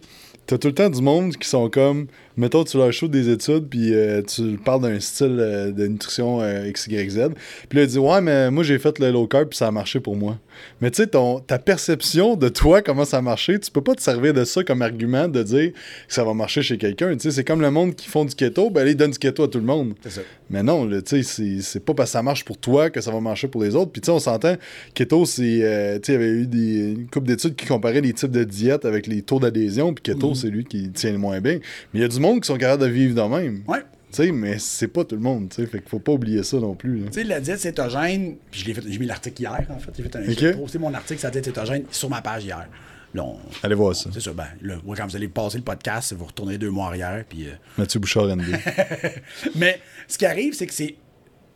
T'as 0.45 0.57
tout 0.57 0.67
le 0.67 0.73
temps 0.73 0.89
du 0.89 1.01
monde 1.01 1.35
qui 1.37 1.47
sont 1.47 1.69
comme. 1.69 2.07
Mettons, 2.35 2.63
tu 2.63 2.77
leur 2.77 2.91
shoots 2.91 3.11
des 3.11 3.29
études, 3.29 3.67
puis 3.69 3.93
euh, 3.93 4.21
tu 4.23 4.57
parles 4.63 4.81
d'un 4.81 4.99
style 4.99 5.37
euh, 5.39 5.71
de 5.71 5.87
nutrition 5.87 6.39
euh, 6.41 6.71
XYZ. 6.71 7.29
Puis 7.69 7.77
là, 7.77 7.83
il 7.83 7.87
dit 7.87 7.99
Ouais, 7.99 8.21
mais 8.21 8.49
moi, 8.49 8.63
j'ai 8.63 8.79
fait 8.79 8.97
le 8.99 9.11
low 9.11 9.27
carb, 9.27 9.49
puis 9.49 9.57
ça 9.57 9.67
a 9.67 9.71
marché 9.71 9.99
pour 9.99 10.15
moi. 10.15 10.39
Mais 10.81 10.91
tu 10.91 11.03
sais, 11.03 11.09
ta 11.47 11.59
perception 11.59 12.35
de 12.35 12.49
toi, 12.49 12.81
comment 12.81 13.05
ça 13.05 13.17
a 13.17 13.21
marché, 13.21 13.59
tu 13.59 13.71
peux 13.71 13.81
pas 13.81 13.95
te 13.95 14.01
servir 14.01 14.33
de 14.33 14.43
ça 14.43 14.63
comme 14.63 14.81
argument 14.81 15.27
de 15.27 15.41
dire 15.43 15.71
que 15.73 16.13
ça 16.13 16.23
va 16.23 16.33
marcher 16.33 16.61
chez 16.61 16.77
quelqu'un. 16.77 17.13
Tu 17.13 17.19
sais, 17.21 17.31
c'est 17.31 17.43
comme 17.43 17.61
le 17.61 17.71
monde 17.71 17.95
qui 17.95 18.07
font 18.07 18.25
du 18.25 18.35
keto, 18.35 18.69
ben, 18.69 18.87
ils 18.87 18.95
donnent 18.95 19.11
du 19.11 19.17
keto 19.19 19.43
à 19.43 19.47
tout 19.47 19.57
le 19.59 19.65
monde. 19.65 19.93
Ça. 20.07 20.21
Mais 20.49 20.61
non, 20.63 20.87
tu 21.01 21.23
sais, 21.23 21.59
c'est- 21.61 21.79
pas 21.79 21.93
parce 21.93 22.09
que 22.09 22.13
ça 22.13 22.21
marche 22.23 22.45
pour 22.45 22.57
toi 22.57 22.89
que 22.89 23.01
ça 23.01 23.11
va 23.11 23.19
marcher 23.19 23.47
pour 23.47 23.63
les 23.63 23.75
autres. 23.75 23.91
Puis 23.91 24.01
tu 24.01 24.05
sais, 24.07 24.11
on 24.11 24.19
s'entend, 24.19 24.55
keto, 24.93 25.25
c'est, 25.25 25.59
euh, 25.63 25.99
tu 25.99 26.11
sais, 26.11 26.13
il 26.13 26.21
y 26.21 26.23
avait 26.23 26.31
eu 26.31 26.47
des, 26.47 26.91
une 26.93 27.07
couple 27.07 27.27
d'études 27.27 27.55
qui 27.55 27.65
comparaient 27.65 28.01
les 28.01 28.13
types 28.13 28.31
de 28.31 28.43
diètes 28.43 28.85
avec 28.85 29.07
les 29.07 29.21
taux 29.23 29.39
d'adhésion, 29.39 29.93
puis 29.93 30.03
keto, 30.03 30.33
c'est 30.35 30.49
lui 30.49 30.65
qui 30.65 30.89
tient 30.91 31.11
le 31.11 31.17
moins 31.17 31.41
bien. 31.41 31.59
Mais 31.93 31.99
il 31.99 32.01
y 32.01 32.05
a 32.05 32.07
du 32.07 32.19
monde 32.23 32.41
qui 32.41 32.47
sont 32.47 32.57
capables 32.57 32.81
de 32.83 32.87
vivre 32.87 33.15
de 33.15 33.21
même. 33.35 33.63
Ouais. 33.67 33.79
Tu 34.11 34.17
sais, 34.23 34.31
mais 34.31 34.59
c'est 34.59 34.87
pas 34.87 35.03
tout 35.03 35.15
le 35.15 35.21
monde, 35.21 35.49
tu 35.49 35.55
sais, 35.55 35.65
fait 35.67 35.79
qu'il 35.79 35.89
faut 35.89 35.99
pas 35.99 36.11
oublier 36.11 36.43
ça 36.43 36.57
non 36.57 36.75
plus. 36.75 37.03
Tu 37.07 37.13
sais, 37.13 37.23
la 37.23 37.39
diète 37.39 37.59
cétogène, 37.59 38.35
puis 38.51 38.61
je 38.61 38.65
l'ai 38.67 38.73
fait, 38.75 38.83
j'ai 38.87 38.99
mis 38.99 39.07
l'article 39.07 39.41
hier, 39.41 39.65
en 39.69 39.79
fait. 39.79 39.91
J'ai 39.97 40.03
fait 40.03 40.15
un, 40.15 40.21
Ok. 40.21 40.37
j'ai 40.39 40.53
posté 40.53 40.77
mon 40.79 40.93
article 40.93 41.19
sur 41.19 41.27
la 41.27 41.31
diète 41.31 41.45
cétogène 41.45 41.83
sur 41.89 42.09
ma 42.09 42.21
page 42.21 42.43
hier. 42.43 42.67
Là, 43.15 43.23
on- 43.23 43.37
Allez 43.63 43.73
voir 43.75 43.95
ça. 43.95 44.09
C'est 44.13 44.19
ça, 44.21 44.31
ben, 44.33 44.45
là, 44.61 44.75
moi, 44.83 44.95
quand 44.95 45.07
vous 45.07 45.15
allez 45.15 45.27
passer 45.27 45.57
le 45.57 45.63
podcast, 45.63 46.13
vous 46.13 46.25
retournez 46.25 46.57
deux 46.59 46.69
mois 46.69 46.87
arrière, 46.87 47.23
puis... 47.27 47.47
euh, 47.47 47.51
Mathieu 47.77 47.99
Bouchard, 47.99 48.27
NB. 48.35 48.43
Mais 49.55 49.79
ce 50.07 50.17
qui 50.17 50.25
arrive, 50.25 50.53
c'est 50.53 50.67
que 50.67 50.73
c'est 50.73 50.95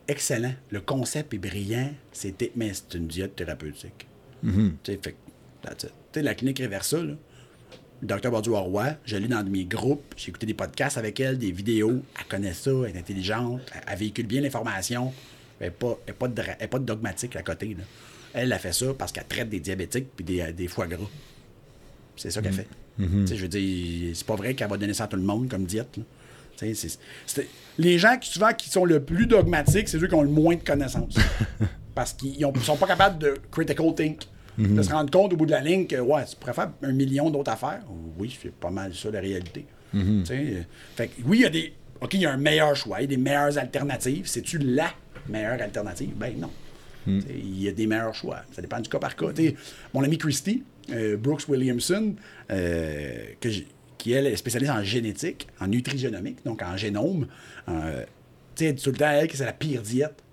excellent. 0.08 0.53
Le 0.71 0.82
concept 0.82 1.34
est 1.34 1.38
brillant, 1.38 1.91
c'est 2.12 2.51
mais 2.56 2.71
c'est 2.73 2.97
une 2.97 3.08
diète 3.08 3.36
thérapeutique. 3.36 4.08
Tu 4.43 4.49
sais, 4.84 4.99
fait 5.01 5.12
que, 5.12 5.17
that's 5.63 5.84
it. 5.84 5.89
Tu 6.12 6.19
sais, 6.19 6.21
la 6.23 6.34
clinique 6.36 6.60
Reversa, 6.60 7.03
là, 7.03 7.13
docteur 8.02 8.32
Baudu-Roy, 8.32 8.96
je 9.06 9.18
l'ai 9.18 9.28
dans 9.28 9.44
de 9.44 9.50
mes 9.50 9.66
groupes, 9.66 10.14
j'ai 10.18 10.30
écouté 10.30 10.46
des 10.46 10.54
podcasts 10.54 10.98
avec 10.98 11.20
elle, 11.20 11.38
des 11.38 11.52
vidéos, 11.52 12.02
elle 12.20 12.26
connaît 12.28 12.54
ça, 12.54 12.72
elle 12.88 12.96
est 12.96 13.00
intelligente, 13.00 13.62
elle, 13.74 13.82
elle 13.88 13.98
véhicule 13.98 14.28
bien 14.28 14.42
l'information, 14.42 15.14
elle 15.60 15.68
n'est 15.68 15.72
pas, 15.72 15.98
elle 16.06 16.12
est 16.12 16.18
pas, 16.18 16.28
de 16.28 16.34
dra- 16.42 16.56
elle 16.60 16.66
est 16.66 16.68
pas 16.68 16.80
dogmatique 16.80 17.36
à 17.36 17.42
côté. 17.44 17.76
Là. 17.78 17.84
Elle 18.34 18.54
a 18.54 18.60
fait 18.60 18.74
ça 18.74 18.88
parce 18.98 19.12
qu'elle 19.12 19.26
traite 19.26 19.50
des 19.50 19.60
diabétiques 19.60 20.08
puis 20.16 20.24
des, 20.26 20.54
des 20.54 20.68
foie 20.68 20.86
gras. 20.88 21.10
C'est 22.16 22.30
ça 22.32 22.42
qu'elle 22.42 22.54
fait. 22.54 22.68
Tu 23.00 23.28
sais, 23.28 23.36
Je 23.36 23.42
veux 23.44 23.48
dire, 23.48 24.16
c'est 24.16 24.26
pas 24.26 24.36
vrai 24.36 24.54
qu'elle 24.56 24.70
va 24.70 24.78
donner 24.78 24.94
ça 24.94 25.04
à 25.06 25.08
tout 25.08 25.18
le 25.18 25.24
monde 25.24 25.48
comme 25.50 25.66
diète. 25.66 25.98
là. 25.98 26.04
Les 27.78 28.00
gens 28.00 28.18
qui, 28.18 28.30
souvent 28.32 28.52
qui 28.54 28.70
sont 28.70 28.86
le 28.86 29.04
plus 29.04 29.28
dogmatiques, 29.28 29.88
c'est 29.88 30.00
ceux 30.00 30.08
qui 30.08 30.16
ont 30.16 30.24
le 30.24 30.30
moins 30.30 30.56
de 30.56 30.64
connaissances. 30.64 31.16
parce 31.96 32.14
qu'ils 32.14 32.44
ont- 32.46 32.54
sont 32.56 32.76
pas 32.78 32.88
capables 32.88 33.20
de 33.20 33.36
critical 33.52 33.94
think. 33.96 34.22
De 34.58 34.82
se 34.82 34.91
rendre 34.91 35.12
compte 35.12 35.34
au 35.34 35.38
bout 35.38 35.46
de 35.46 35.52
la 35.52 35.62
ligne 35.62 35.86
que, 35.86 35.98
ouais, 35.98 36.26
tu 36.26 36.36
pourrais 36.36 36.54
faire 36.54 36.72
un 36.82 36.91
million 36.91 37.30
d'autres 37.30 37.52
affaires. 37.52 37.84
Oui, 38.17 38.36
c'est 38.41 38.52
pas 38.52 38.72
mal 38.72 38.93
ça 38.96 39.12
la 39.12 39.20
réalité. 39.20 39.65
Sais, 40.26 40.34
euh, 40.34 40.62
fait 40.96 41.08
que 41.08 41.22
oui, 41.26 41.38
il 41.38 41.41
y 41.41 41.46
a 41.46 41.50
des. 41.50 41.74
OK, 42.02 42.13
il 42.13 42.22
y 42.22 42.26
a 42.26 42.32
un 42.32 42.38
meilleur 42.38 42.76
choix, 42.76 43.00
il 43.00 43.04
y 43.04 43.06
a 43.06 43.08
des 43.08 43.17
meilleures 43.17 43.58
alternatives. 43.58 44.28
C'est-tu 44.28 44.58
la 44.58 44.91
meilleure 45.30 45.62
alternative? 45.62 46.13
Ben 46.15 46.34
non. 46.39 46.50
Sais, 47.06 47.34
Il 47.34 47.63
y 47.63 47.70
a 47.70 47.72
des 47.72 47.88
meilleurs 47.88 48.13
choix. 48.13 48.41
Ça 48.52 48.62
dépend 48.62 48.80
du 48.80 48.89
cas 48.89 49.00
par 49.00 49.15
cas. 49.15 49.28
Mon 49.93 50.04
ami 50.04 50.17
Christy, 50.17 50.63
euh, 50.91 51.17
Brooks 51.17 51.48
Williamson, 51.48 52.15
euh, 52.52 53.26
que 53.39 53.50
qui 53.98 54.12
elle 54.12 54.28
est 54.28 54.36
spécialiste 54.36 54.72
en 54.72 54.84
génétique, 54.84 55.48
en 55.60 55.67
nutrigénomique, 55.67 56.46
donc 56.46 56.62
en 56.62 56.78
génome, 56.78 57.28
euh, 57.67 58.04
tu 58.56 58.65
sais, 58.65 58.76
tout 58.76 58.91
le 58.91 58.98
temps 58.98 59.10
elle 59.10 59.28
que 59.28 59.36
c'est 59.36 59.46
la 59.46 59.54
pire 59.54 59.82
diète. 59.82 60.24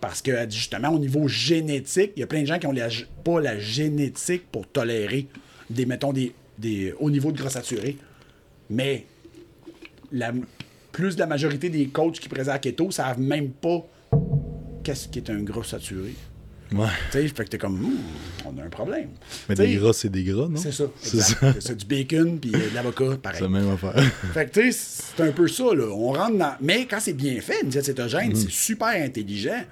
Parce 0.00 0.22
que 0.22 0.30
justement, 0.50 0.90
au 0.90 0.98
niveau 0.98 1.26
génétique, 1.28 2.12
il 2.16 2.20
y 2.20 2.22
a 2.22 2.26
plein 2.26 2.42
de 2.42 2.46
gens 2.46 2.58
qui 2.58 2.66
ont 2.66 2.72
la 2.72 2.88
g- 2.88 3.06
pas 3.24 3.40
la 3.40 3.58
génétique 3.58 4.44
pour 4.52 4.66
tolérer 4.68 5.26
des, 5.70 5.86
mettons, 5.86 6.12
des, 6.12 6.32
des 6.58 6.94
hauts 7.00 7.10
niveaux 7.10 7.32
de 7.32 7.38
gras 7.38 7.50
saturé. 7.50 7.96
Mais 8.70 9.06
la, 10.12 10.32
plus 10.92 11.14
de 11.16 11.20
la 11.20 11.26
majorité 11.26 11.68
des 11.68 11.86
coachs 11.88 12.18
qui 12.20 12.28
présentent 12.28 12.54
à 12.54 12.58
keto 12.58 12.90
savent 12.90 13.20
même 13.20 13.50
pas 13.50 13.84
qu'est-ce 14.84 15.08
qui 15.08 15.18
est 15.18 15.30
un 15.30 15.42
gras 15.42 15.64
saturé. 15.64 16.14
Ouais. 16.70 16.86
Tu 17.10 17.18
sais, 17.18 17.28
fait 17.28 17.44
que 17.44 17.48
t'es 17.48 17.58
comme, 17.58 17.78
Hmm, 17.80 17.96
on 18.44 18.58
a 18.58 18.64
un 18.64 18.68
problème. 18.68 19.08
Mais 19.48 19.54
des 19.54 19.74
gras, 19.76 19.94
c'est 19.94 20.10
des 20.10 20.22
gras, 20.22 20.48
non? 20.48 20.56
C'est 20.56 20.70
ça. 20.72 20.84
C'est 21.02 21.76
du 21.76 21.86
bacon 21.86 22.38
puis 22.38 22.52
euh, 22.54 22.70
de 22.70 22.74
l'avocat, 22.74 23.16
pareil. 23.22 23.38
C'est 23.38 23.44
la 23.44 23.48
même 23.48 23.70
affaire. 23.70 23.94
Fait 24.34 24.46
que, 24.46 24.60
tu 24.60 24.70
sais, 24.72 24.78
c'est 25.16 25.22
un 25.22 25.32
peu 25.32 25.48
ça, 25.48 25.64
là. 25.74 25.86
On 25.86 26.12
rentre 26.12 26.36
dans. 26.36 26.54
Mais 26.60 26.84
quand 26.86 27.00
c'est 27.00 27.14
bien 27.14 27.40
fait, 27.40 27.62
une 27.62 27.70
diète 27.70 27.86
cétogène, 27.86 28.34
c'est 28.34 28.50
super 28.50 28.88
intelligent. 28.88 29.62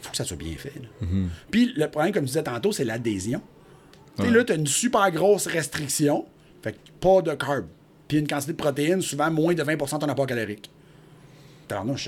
Faut 0.00 0.10
que 0.10 0.16
ça 0.16 0.24
soit 0.24 0.36
bien 0.36 0.54
fait. 0.56 0.72
là. 0.80 1.06
Puis 1.50 1.72
le 1.76 1.88
problème, 1.88 2.12
comme 2.12 2.24
tu 2.24 2.28
disais 2.28 2.42
tantôt, 2.42 2.72
c'est 2.72 2.84
l'adhésion. 2.84 3.40
Tu 4.16 4.24
sais, 4.24 4.30
là, 4.30 4.44
tu 4.44 4.52
as 4.52 4.56
une 4.56 4.66
super 4.66 5.10
grosse 5.10 5.46
restriction. 5.46 6.24
Fait 6.62 6.72
que 6.72 6.78
pas 7.00 7.22
de 7.22 7.32
carb. 7.34 7.66
Puis 8.08 8.18
une 8.18 8.26
quantité 8.26 8.52
de 8.52 8.56
protéines, 8.56 9.00
souvent 9.02 9.30
moins 9.30 9.54
de 9.54 9.62
20% 9.62 9.94
de 9.94 10.00
ton 10.00 10.08
apport 10.08 10.26
calorique. 10.26 10.70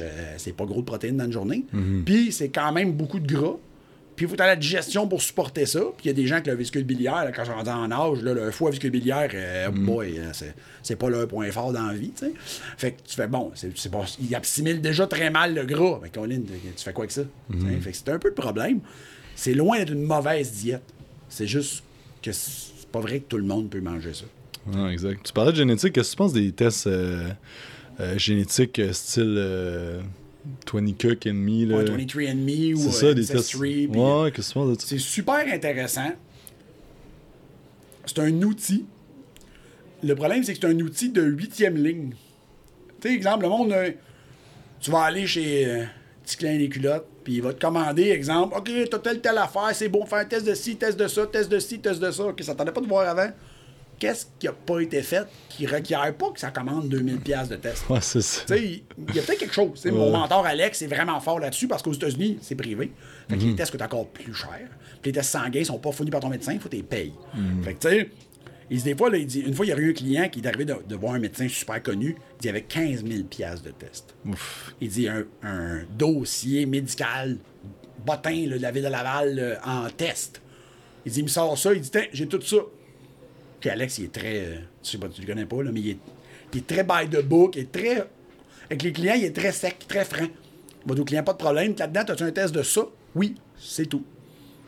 Euh, 0.01 0.35
c'est 0.39 0.53
pas 0.57 0.65
gros 0.65 0.81
de 0.81 0.87
protéines 0.87 1.17
dans 1.17 1.25
une 1.27 1.33
journée. 1.33 1.65
Puis 2.05 2.33
c'est 2.33 2.49
quand 2.49 2.73
même 2.73 2.93
beaucoup 2.93 3.21
de 3.21 3.33
gras. 3.33 3.57
Puis 4.15 4.27
il 4.27 4.29
faut 4.29 4.35
que 4.35 4.43
tu 4.43 4.47
la 4.47 4.57
digestion 4.57 5.09
pour 5.09 5.23
supporter 5.23 5.65
ça. 5.67 5.81
Puis 5.81 6.05
il 6.05 6.07
y 6.09 6.11
a 6.11 6.13
des 6.13 6.27
gens 6.27 6.41
qui 6.41 6.51
le 6.51 6.57
vésicule 6.57 6.85
biliaire, 6.85 7.25
là, 7.25 7.33
quand 7.33 7.45
je 7.45 7.51
rendu 7.51 7.71
en 7.71 7.91
âge, 7.91 8.23
là, 8.23 8.35
le 8.35 8.51
foie 8.51 8.71
vésicule 8.71 8.91
biliaire, 8.91 9.31
euh, 9.35 9.71
boy, 9.71 10.19
euh, 10.19 10.31
c'est, 10.33 10.55
c'est 10.83 10.97
pas 10.97 11.09
leur 11.09 11.27
point 11.29 11.51
fort 11.51 11.73
dans 11.73 11.87
la 11.87 11.95
vie. 11.95 12.11
tu 12.11 12.27
sais. 12.27 12.33
Fait 12.77 12.93
que 12.93 13.03
tu 13.03 13.15
fais 13.15 13.27
bon, 13.27 13.51
c'est, 13.55 13.91
pas, 13.91 14.05
il 14.21 14.35
assimile 14.35 14.81
déjà 14.81 15.07
très 15.07 15.31
mal 15.31 15.55
le 15.55 15.65
gras. 15.65 15.99
Mais 16.03 16.11
Colin, 16.11 16.41
tu 16.43 16.85
fais 16.85 16.93
quoi 16.93 17.05
avec 17.05 17.13
ça? 17.13 17.23
Sais, 17.23 17.81
Fait 17.81 17.91
que 17.91 17.97
c'est 17.97 18.09
un 18.11 18.19
peu 18.19 18.29
le 18.29 18.35
problème. 18.35 18.81
C'est 19.35 19.55
loin 19.55 19.79
d'être 19.79 19.93
une 19.93 20.05
mauvaise 20.05 20.53
diète. 20.53 20.83
C'est 21.29 21.47
juste 21.47 21.83
que 22.23 22.33
c'est 22.33 22.89
pas 22.93 23.01
vrai 23.01 23.21
que 23.21 23.29
tout 23.29 23.39
le 23.39 23.45
monde 23.45 23.71
peut 23.71 23.81
manger 23.81 24.13
ça. 24.13 24.25
Ah, 24.75 24.93
exact. 24.93 25.25
Tu 25.25 25.33
parlais 25.33 25.53
de 25.53 25.57
génétique. 25.57 25.95
Qu'est-ce 25.95 26.11
que 26.11 26.17
tu 26.17 26.19
penses 26.19 26.33
des 26.35 26.53
tests 26.53 26.87
euh, 26.87 27.31
euh, 28.01 28.19
génétiques 28.19 28.81
style 28.93 30.03
20 30.71 30.99
Cook 30.99 31.27
and 31.27 31.35
Me? 31.35 31.65
Là? 31.67 31.79
Ouais, 31.79 31.85
23andMe 31.85 32.75
ou 32.75 32.79
C'est 32.79 32.91
ça, 32.93 33.07
euh, 33.07 33.15
des 33.15 33.27
tests. 33.27 33.55
Ouais, 33.55 34.33
ça? 34.39 34.61
C'est 34.79 34.99
super 34.99 35.47
intéressant. 35.53 36.11
C'est 38.07 38.19
un 38.19 38.43
outil. 38.43 38.87
Le 40.03 40.15
problème, 40.15 40.43
c'est 40.43 40.55
que 40.55 40.59
c'est 40.61 40.67
un 40.67 40.81
outil 40.81 41.11
de 41.11 41.23
huitième 41.23 41.77
ligne. 41.77 42.15
Tu 43.01 43.09
sais, 43.09 43.15
exemple, 43.15 43.45
le 43.45 43.49
monde, 43.49 43.73
euh, 43.73 43.91
tu 44.81 44.91
vas 44.91 45.03
aller 45.03 45.27
chez 45.27 45.67
euh, 45.67 45.85
Petit 46.25 46.37
Clin 46.37 46.59
les 46.59 46.69
culottes, 46.69 47.07
puis 47.23 47.35
il 47.35 47.43
va 47.43 47.53
te 47.53 47.61
commander, 47.61 48.11
exemple, 48.11 48.57
OK, 48.57 48.71
t'as 48.91 48.99
telle, 48.99 49.21
telle 49.21 49.39
affaire, 49.39 49.71
c'est 49.75 49.89
bon, 49.89 50.05
fais 50.07 50.17
un 50.17 50.25
test 50.25 50.45
de 50.47 50.55
ci, 50.55 50.77
test 50.77 50.99
de 50.99 51.07
ça, 51.07 51.27
test 51.27 51.51
de 51.51 51.59
ci, 51.61 51.79
test 51.79 52.01
de 52.01 52.11
ça. 52.11 52.25
OK, 52.25 52.43
ça 52.43 52.53
t'attendait 52.53 52.73
pas 52.73 52.81
de 52.81 52.87
voir 52.87 53.09
avant. 53.09 53.31
Qu'est-ce 54.03 54.27
qui 54.37 54.49
a 54.49 54.53
pas 54.53 54.81
été 54.81 55.01
fait 55.01 55.29
qui 55.49 55.65
requiert 55.65 56.13
pas 56.17 56.33
que 56.33 56.41
ça 56.41 56.51
commande 56.51 56.93
2000$ 56.93 57.21
piastres 57.21 57.51
de 57.51 57.61
test? 57.61 57.89
Ouais, 57.89 58.01
c'est 58.01 58.21
ça. 58.21 58.41
Tu 58.49 58.55
sais, 58.55 58.83
il 59.09 59.15
y 59.15 59.21
a 59.21 59.23
peut-être 59.23 59.39
quelque 59.39 59.55
chose. 59.55 59.87
Mon 59.87 60.11
mentor 60.11 60.45
Alex 60.45 60.83
est 60.83 60.89
vraiment 60.89 61.21
fort 61.21 61.39
là-dessus 61.39 61.69
parce 61.69 61.85
qu'aux 61.85 61.93
États-Unis, 61.93 62.39
c'est 62.43 62.57
privé. 62.57 62.91
Fait 63.31 63.37
que 63.37 63.43
les 63.45 63.55
tests 63.55 63.71
coûtent 63.71 63.83
encore 63.83 64.09
plus 64.09 64.35
cher. 64.35 64.59
Puis 65.01 65.13
les 65.13 65.13
tests 65.13 65.31
sanguins 65.31 65.63
sont 65.63 65.79
pas 65.79 65.93
fournis 65.93 66.11
par 66.11 66.19
ton 66.19 66.31
médecin, 66.31 66.53
il 66.53 66.59
faut 66.59 66.65
que 66.69 66.75
tu 66.75 66.79
les 66.79 66.83
payes. 66.83 67.13
Fait 67.63 67.75
que 67.75 67.79
tu 67.79 67.89
sais, 67.91 68.11
il 68.73 68.83
des 68.83 68.97
fois, 68.97 69.09
là, 69.09 69.19
il 69.19 69.27
dit, 69.27 69.39
une 69.39 69.55
fois, 69.55 69.67
il 69.67 69.69
y 69.69 69.73
a 69.73 69.77
eu 69.77 69.91
un 69.91 69.93
client 69.93 70.29
qui 70.29 70.41
est 70.41 70.47
arrivé 70.49 70.65
de, 70.65 70.75
de 70.85 70.97
voir 70.97 71.15
un 71.15 71.21
médecin 71.21 71.47
super 71.47 71.81
connu, 71.81 72.09
il 72.09 72.15
dit 72.15 72.19
il 72.43 72.47
y 72.47 72.49
avait 72.49 72.63
15 72.63 73.05
000 73.07 73.23
piastres 73.31 73.67
de 73.67 73.71
tests. 73.71 74.17
Il 74.81 74.89
dit 74.89 75.07
un, 75.09 75.23
un 75.45 75.83
dossier 75.97 76.67
médical, 76.67 77.37
bottin 78.05 78.47
là, 78.49 78.57
de 78.57 78.63
la 78.63 78.73
ville 78.73 78.83
de 78.83 78.89
Laval 78.89 79.39
euh, 79.39 79.55
en 79.65 79.89
test. 79.91 80.43
Il 81.07 81.13
dit, 81.13 81.21
il 81.21 81.25
me 81.25 81.29
sort 81.29 81.57
ça, 81.57 81.73
il 81.73 81.81
dit, 81.81 81.91
Tiens, 81.93 82.07
j'ai 82.13 82.27
tout 82.27 82.41
ça. 82.41 82.57
Puis 83.63 83.71
Alex, 83.71 83.99
il 83.99 84.07
est 84.07 84.13
très. 84.13 84.41
euh, 84.41 84.57
je 84.83 84.91
sais 84.91 84.99
pas, 84.99 85.09
tu 85.09 85.21
le 85.21 85.27
connais 85.27 85.47
pas, 85.47 85.63
là, 85.63 85.71
mais 85.73 85.79
il 85.81 85.91
est, 85.91 85.99
il 86.53 86.59
est 86.59 86.67
très 86.67 86.83
by 86.83 87.09
the 87.09 87.23
book, 87.25 87.55
il 87.55 87.63
est 87.63 87.73
très. 87.73 88.05
Avec 88.67 88.83
les 88.83 88.93
clients, 88.93 89.15
il 89.17 89.25
est 89.25 89.35
très 89.37 89.53
sec, 89.53 89.87
très 89.87 90.05
franc. 90.05 90.27
Il 90.85 90.89
va 90.89 90.95
dire 90.97 91.03
au 91.03 91.05
client, 91.05 91.23
pas 91.23 91.33
de 91.33 91.39
problème. 91.39 91.73
Là-dedans, 91.79 92.01
as-tu 92.09 92.25
un 92.25 92.33
test 92.33 92.53
de 92.53 92.65
ça? 92.65 92.83
Oui, 93.15 93.37
c'est 93.57 93.87
tout. 93.87 94.03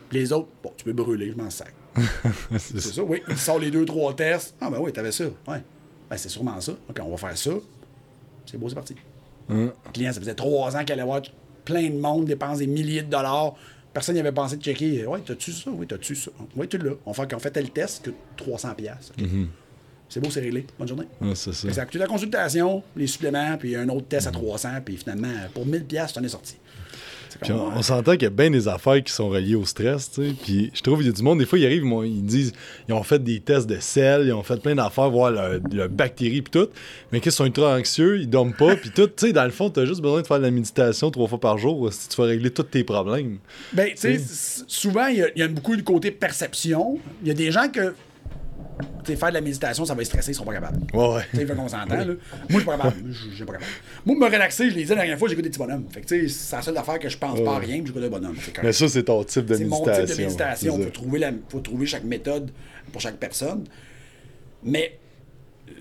Puis 0.08 0.18
les 0.20 0.32
autres, 0.32 0.46
bon, 0.62 0.72
tu 0.76 0.84
peux 0.84 0.92
brûler, 0.92 1.32
je 1.32 1.36
m'en 1.36 1.50
sac. 1.50 1.74
C'est 2.56 2.80
ça, 2.80 3.02
oui. 3.02 3.20
Il 3.28 3.36
sort 3.36 3.58
les 3.58 3.70
deux, 3.72 3.84
trois 3.84 4.14
tests. 4.14 4.54
Ah, 4.60 4.70
ben 4.70 4.78
oui, 4.80 4.92
t'avais 4.92 5.10
ça. 5.12 5.24
Ouais. 5.24 5.62
Ben, 6.08 6.16
c'est 6.16 6.28
sûrement 6.28 6.60
ça. 6.60 6.72
OK, 6.88 7.00
on 7.02 7.10
va 7.10 7.16
faire 7.16 7.36
ça. 7.38 7.50
C'est 8.46 8.58
beau, 8.58 8.68
c'est 8.68 8.74
parti. 8.76 8.94
Hein? 9.48 9.72
Le 9.86 9.92
client, 9.92 10.12
ça 10.12 10.20
faisait 10.20 10.34
trois 10.34 10.76
ans 10.76 10.84
qu'il 10.84 10.92
allait 10.92 11.04
voir 11.04 11.22
plein 11.64 11.88
de 11.90 11.98
monde, 11.98 12.26
dépense 12.26 12.58
des 12.58 12.66
milliers 12.66 13.02
de 13.02 13.10
dollars. 13.10 13.54
Personne 13.94 14.16
n'y 14.16 14.20
avait 14.20 14.32
pensé 14.32 14.56
de 14.56 14.62
checker. 14.62 15.06
Ouais, 15.06 15.20
t'as-tu 15.24 15.52
ça? 15.52 15.70
Oui, 15.70 15.86
t'as-tu 15.86 16.14
ça? 16.14 16.30
Oui, 16.56 16.68
tu 16.68 16.76
l'as. 16.78 16.94
On 17.06 17.14
fait, 17.14 17.32
on 17.32 17.38
fait 17.38 17.52
tel 17.52 17.70
test 17.70 18.04
que 18.04 18.10
300$. 18.42 18.74
piastres. 18.74 19.12
OK? 19.18 19.28
C'est 20.08 20.20
beau, 20.20 20.30
c'est 20.30 20.40
réglé. 20.40 20.66
Bonne 20.78 20.88
journée. 20.88 21.06
Ouais, 21.20 21.34
c'est 21.34 21.52
ça. 21.54 21.68
La 21.94 22.06
consultation, 22.06 22.82
les 22.96 23.06
suppléments, 23.06 23.56
puis 23.56 23.74
un 23.74 23.88
autre 23.88 24.06
test 24.06 24.26
à 24.26 24.30
300, 24.30 24.68
puis 24.84 24.96
finalement, 24.96 25.32
pour 25.54 25.66
1000$, 25.66 25.84
piastres, 25.84 26.18
t'en 26.20 26.24
es 26.24 26.28
sorti. 26.28 26.56
Puis 27.40 27.52
on, 27.52 27.82
s'entend 27.82 28.12
qu'il 28.12 28.22
y 28.22 28.26
a 28.26 28.30
bien 28.30 28.50
des 28.50 28.68
affaires 28.68 29.02
qui 29.02 29.12
sont 29.12 29.28
reliées 29.28 29.54
au 29.54 29.64
stress, 29.64 30.10
tu 30.10 30.28
sais. 30.28 30.34
Puis 30.42 30.70
je 30.74 30.80
trouve 30.80 30.98
qu'il 30.98 31.06
y 31.06 31.10
a 31.10 31.12
du 31.12 31.22
monde, 31.22 31.38
des 31.38 31.46
fois, 31.46 31.58
ils 31.58 31.66
arrivent, 31.66 31.84
ils, 32.04 32.24
disent, 32.24 32.52
ils 32.88 32.94
ont 32.94 33.02
fait 33.02 33.22
des 33.22 33.40
tests 33.40 33.66
de 33.66 33.78
sel, 33.80 34.26
ils 34.26 34.32
ont 34.32 34.42
fait 34.42 34.60
plein 34.60 34.74
d'affaires, 34.74 35.10
voir 35.10 35.30
le, 35.30 35.60
le 35.72 35.88
bactéries, 35.88 36.42
puis 36.42 36.50
tout. 36.50 36.68
Mais 37.12 37.20
qu'ils 37.20 37.32
sont 37.32 37.44
ultra 37.44 37.74
anxieux, 37.76 38.20
ils 38.20 38.28
dorment 38.28 38.54
pas, 38.54 38.76
puis 38.76 38.90
tout. 38.90 39.06
Tu 39.06 39.26
sais, 39.26 39.32
dans 39.32 39.44
le 39.44 39.50
fond, 39.50 39.70
t'as 39.70 39.84
juste 39.84 40.00
besoin 40.00 40.22
de 40.22 40.26
faire 40.26 40.38
de 40.38 40.44
la 40.44 40.50
méditation 40.50 41.10
trois 41.10 41.28
fois 41.28 41.40
par 41.40 41.58
jour 41.58 41.92
si 41.92 42.08
tu 42.08 42.16
vas 42.16 42.26
régler 42.26 42.50
tous 42.50 42.62
tes 42.64 42.84
problèmes. 42.84 43.38
Ben, 43.72 43.90
tu 43.90 44.18
sais, 44.18 44.20
souvent, 44.66 45.06
il 45.06 45.30
y, 45.36 45.40
y 45.40 45.42
a 45.42 45.48
beaucoup 45.48 45.76
de 45.76 45.82
côté 45.82 46.10
perception. 46.10 46.98
Il 47.22 47.28
y 47.28 47.30
a 47.30 47.34
des 47.34 47.50
gens 47.50 47.68
que, 47.68 47.94
tu 49.04 49.12
sais, 49.12 49.16
faire 49.16 49.28
de 49.28 49.34
la 49.34 49.40
méditation, 49.40 49.84
ça 49.84 49.94
va 49.94 50.00
les 50.00 50.04
stresser, 50.04 50.32
ils 50.32 50.34
sont 50.34 50.44
pas 50.44 50.54
capables. 50.54 50.78
Ouais, 50.92 51.14
ouais. 51.14 51.22
Tu 51.30 51.36
sais, 51.38 51.46
fait 51.46 51.54
qu'on 51.54 51.68
s'entend, 51.68 51.94
là. 51.94 52.04
Moi, 52.06 52.16
je 52.48 52.56
suis 52.56 52.64
pas 52.64 52.76
capable. 52.76 52.96
Je 53.12 53.34
suis 53.34 53.44
pas 53.44 53.52
capable. 53.52 53.70
Moi, 54.06 54.16
me 54.16 54.24
relaxer, 54.24 54.70
je 54.70 54.74
l'ai 54.74 54.82
dit 54.82 54.88
la 54.90 54.96
dernière 54.96 55.18
fois, 55.18 55.28
j'écoute 55.28 55.44
des 55.44 55.50
petits 55.50 55.58
bonhommes. 55.58 55.86
Fait 55.90 56.00
que, 56.00 56.06
tu 56.06 56.28
sais, 56.28 56.34
c'est 56.34 56.56
la 56.56 56.62
seule 56.62 56.76
affaire 56.78 56.98
que 56.98 57.08
je 57.08 57.16
pense 57.18 57.40
pas 57.42 57.56
à 57.56 57.58
rien, 57.58 57.82
j'écoute 57.84 58.02
des 58.02 58.08
bonhommes. 58.08 58.36
Mais 58.62 58.72
ça, 58.72 58.88
c'est 58.88 59.02
ton 59.04 59.22
type 59.24 59.46
de 59.46 59.54
C'est 59.56 59.64
mon 59.64 59.78
méditation. 59.80 60.06
type 60.06 60.16
de 60.16 60.22
méditation. 60.24 60.78
faut 60.82 60.90
trouver, 60.90 61.18
la- 61.18 61.32
faut 61.48 61.60
trouver 61.60 61.86
chaque 61.86 62.04
méthode 62.04 62.50
pour 62.92 63.00
chaque 63.00 63.16
personne. 63.16 63.64
Mais 64.62 64.98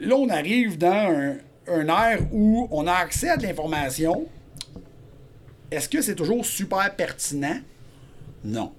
là, 0.01 0.15
on 0.15 0.29
arrive 0.29 0.77
dans 0.77 0.87
un, 0.91 1.35
un 1.67 1.87
ère 1.87 2.19
où 2.31 2.67
on 2.71 2.85
a 2.87 2.93
accès 2.93 3.29
à 3.29 3.37
de 3.37 3.43
l'information. 3.43 4.27
Est-ce 5.71 5.89
que 5.89 6.01
c'est 6.01 6.15
toujours 6.15 6.45
super 6.45 6.95
pertinent? 6.95 7.57
Non. 8.43 8.71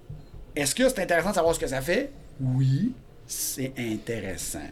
Est-ce 0.55 0.73
que 0.75 0.87
c'est 0.87 0.99
intéressant 1.01 1.31
de 1.31 1.35
savoir 1.35 1.53
ce 1.55 1.59
que 1.59 1.67
ça 1.67 1.81
fait? 1.81 2.11
Oui, 2.39 2.93
c'est 3.27 3.73
intéressant. 3.77 4.67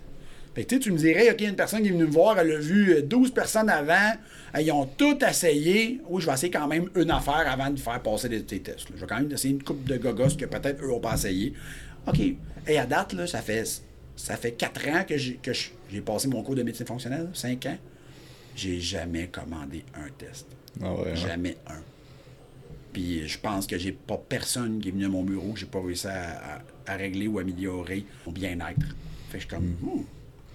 Fait 0.55 0.65
que, 0.65 0.75
tu 0.75 0.91
me 0.91 0.97
dirais, 0.97 1.31
OK, 1.31 1.41
une 1.41 1.55
personne 1.55 1.81
qui 1.81 1.87
est 1.87 1.91
venue 1.91 2.05
me 2.05 2.11
voir, 2.11 2.37
elle 2.37 2.51
a 2.51 2.57
vu 2.59 2.93
euh, 2.93 3.01
12 3.01 3.31
personnes 3.33 3.69
avant, 3.69 4.13
ils 4.59 4.71
ont 4.71 4.85
tout 4.85 5.17
essayé. 5.27 5.99
Oui, 6.07 6.21
je 6.21 6.27
vais 6.27 6.33
essayer 6.33 6.51
quand 6.51 6.67
même 6.67 6.89
une 6.95 7.09
affaire 7.09 7.45
avant 7.49 7.71
de 7.71 7.79
faire 7.79 7.99
passer 8.03 8.29
des, 8.29 8.41
des 8.41 8.59
tests. 8.59 8.89
là. 8.89 8.95
Je 8.95 9.01
vais 9.01 9.07
quand 9.07 9.19
même 9.19 9.31
essayer 9.31 9.53
une 9.53 9.63
coupe 9.63 9.83
de 9.85 9.97
gogos 9.97 10.35
que 10.37 10.45
peut-être 10.45 10.83
eux 10.83 10.89
n'ont 10.89 10.99
pas 10.99 11.15
essayé. 11.15 11.53
OK. 12.07 12.19
Et 12.67 12.77
à 12.77 12.85
date, 12.85 13.13
là, 13.13 13.25
ça 13.25 13.41
fait 13.41 13.63
ça 14.15 14.37
fait 14.37 14.51
4 14.51 14.87
ans 14.89 15.03
que 15.09 15.17
j'ai 15.17 15.33
que 15.41 15.53
je- 15.53 15.69
j'ai 15.91 16.01
passé 16.01 16.27
mon 16.27 16.43
cours 16.43 16.53
de 16.53 16.61
médecine 16.61 16.85
fonctionnelle, 16.85 17.29
5 17.33 17.65
ans. 17.65 17.77
J'ai 18.55 18.79
jamais 18.79 19.27
commandé 19.27 19.83
un 19.95 20.07
test. 20.19 20.45
Ah 20.83 20.93
ouais, 20.93 21.01
ouais. 21.05 21.15
Jamais 21.15 21.57
un. 21.67 21.81
Puis 22.93 23.27
je 23.27 23.37
pense 23.39 23.65
que 23.67 23.77
j'ai 23.77 23.91
pas 23.91 24.21
personne 24.29 24.79
qui 24.79 24.89
est 24.89 24.91
venu 24.91 25.05
à 25.05 25.09
mon 25.09 25.23
bureau 25.23 25.51
que 25.53 25.59
j'ai 25.59 25.65
pas 25.65 25.81
réussi 25.81 26.07
à, 26.07 26.11
à- 26.87 26.93
à 26.93 26.95
régler 26.95 27.27
ou 27.27 27.39
améliorer 27.39 28.05
mon 28.25 28.31
bien-être. 28.31 28.85
Fait 29.29 29.37
que 29.37 29.43
je 29.43 29.47
suis 29.47 29.47
comme, 29.47 29.63
hmm, 29.81 30.03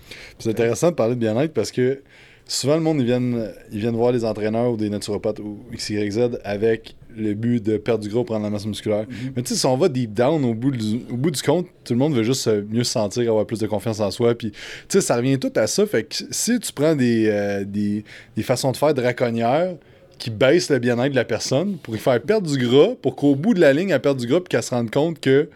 Puis 0.09 0.16
C'est 0.39 0.51
intéressant 0.51 0.91
de 0.91 0.95
parler 0.95 1.14
de 1.14 1.20
bien-être 1.20 1.53
parce 1.53 1.72
que 1.72 2.03
souvent 2.47 2.76
le 2.76 2.82
monde, 2.82 2.99
ils 3.01 3.05
viennent, 3.07 3.51
ils 3.72 3.80
viennent 3.80 3.97
voir 3.97 4.12
les 4.12 4.24
entraîneurs 4.24 4.72
ou 4.72 4.76
des 4.76 4.89
naturopathes 4.91 5.41
ou 5.41 5.59
XYZ 5.74 6.39
avec 6.45 6.95
le 7.16 7.34
but 7.34 7.61
de 7.64 7.78
perdre 7.78 8.05
du 8.05 8.09
gros, 8.11 8.22
prendre 8.22 8.45
la 8.45 8.51
masse 8.51 8.66
musculaire. 8.66 9.07
Mhm. 9.09 9.32
Mais 9.34 9.43
tu 9.43 9.49
sais, 9.55 9.57
si 9.61 9.66
on 9.66 9.76
va 9.76 9.89
deep 9.89 10.12
down 10.14 10.45
au 10.45 10.55
bout, 10.55 10.70
du, 10.70 11.01
au 11.11 11.16
bout 11.16 11.30
du 11.32 11.43
compte, 11.43 11.66
tout 11.82 11.93
le 11.95 11.99
monde 11.99 12.14
veut 12.14 12.22
juste 12.22 12.47
euh, 12.47 12.62
mieux 12.70 12.84
se 12.84 12.93
sentir, 12.93 13.28
avoir 13.28 13.45
plus 13.47 13.59
de 13.59 13.66
confiance 13.66 13.99
en 13.99 14.11
soi. 14.12 14.36
Puis, 14.36 14.53
tu 14.53 14.59
sais, 14.89 15.01
ça 15.01 15.16
revient 15.16 15.39
tout 15.39 15.53
à 15.57 15.66
ça. 15.66 15.84
Fait 15.86 16.05
que 16.05 16.14
si 16.30 16.61
tu 16.61 16.72
prends 16.72 16.95
des, 16.95 17.26
euh, 17.28 17.64
des, 17.64 18.05
des 18.36 18.43
façons 18.45 18.70
de 18.70 18.76
faire 18.76 18.95
draconnières 18.95 19.74
qui 20.19 20.31
baissent 20.31 20.71
le 20.71 20.79
bien-être 20.79 21.11
de 21.12 21.16
la 21.16 21.25
personne 21.25 21.79
pour 21.79 21.95
lui 21.95 22.01
faire 22.01 22.21
perdre 22.21 22.51
du 22.51 22.59
gras, 22.59 22.95
pour 23.01 23.16
qu'au 23.16 23.35
bout 23.35 23.55
de 23.55 23.61
la 23.61 23.73
ligne, 23.73 23.91
elle 23.91 24.01
perde 24.01 24.19
du 24.19 24.27
gras, 24.27 24.41
puis 24.41 24.49
qu'elle 24.49 24.62
se 24.62 24.71
rende 24.75 24.91
compte 24.91 25.21
que 25.21 25.49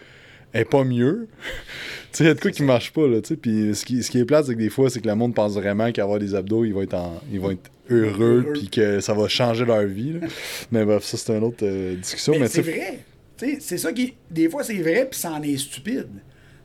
elle 0.52 0.62
est 0.62 0.64
pas 0.66 0.84
mieux. 0.84 1.28
tu 2.12 2.18
sais, 2.18 2.24
il 2.24 2.26
y 2.26 2.30
a 2.30 2.34
de 2.34 2.40
quoi 2.40 2.50
qui 2.50 2.62
marche 2.62 2.92
pas, 2.92 3.06
là, 3.06 3.20
tu 3.20 3.28
sais. 3.28 3.36
Puis 3.36 3.74
ce 3.74 3.84
qui, 3.84 4.02
ce 4.02 4.10
qui 4.10 4.18
est 4.18 4.24
plate, 4.24 4.46
c'est 4.46 4.54
que 4.54 4.58
des 4.58 4.68
fois, 4.70 4.90
c'est 4.90 5.00
que 5.00 5.08
le 5.08 5.14
monde 5.14 5.34
pense 5.34 5.54
vraiment 5.54 5.90
qu'avoir 5.92 6.18
des 6.18 6.34
abdos, 6.34 6.64
ils 6.64 6.72
vont 6.72 6.82
être, 6.82 6.94
en- 6.94 7.20
ils 7.32 7.40
vont 7.40 7.50
être 7.52 7.70
heureux, 7.90 8.46
puis 8.54 8.68
que 8.68 9.00
ça 9.00 9.14
va 9.14 9.28
changer 9.28 9.64
leur 9.64 9.84
vie, 9.84 10.12
là. 10.14 10.26
Mais 10.72 10.84
bref, 10.84 11.04
ça, 11.04 11.16
c'est 11.16 11.32
une 11.36 11.44
autre 11.44 11.64
euh, 11.64 11.96
discussion. 11.96 12.34
Mais, 12.34 12.40
Mais, 12.40 12.48
c'est 12.48 12.62
vrai. 12.62 12.98
Tu 13.38 13.46
sais, 13.52 13.56
C'est 13.60 13.78
ça 13.78 13.92
qui. 13.92 14.14
Des 14.30 14.48
fois, 14.48 14.62
c'est 14.62 14.74
vrai, 14.80 15.08
puis 15.10 15.18
ça 15.18 15.32
en 15.32 15.42
est 15.42 15.56
stupide. 15.56 16.08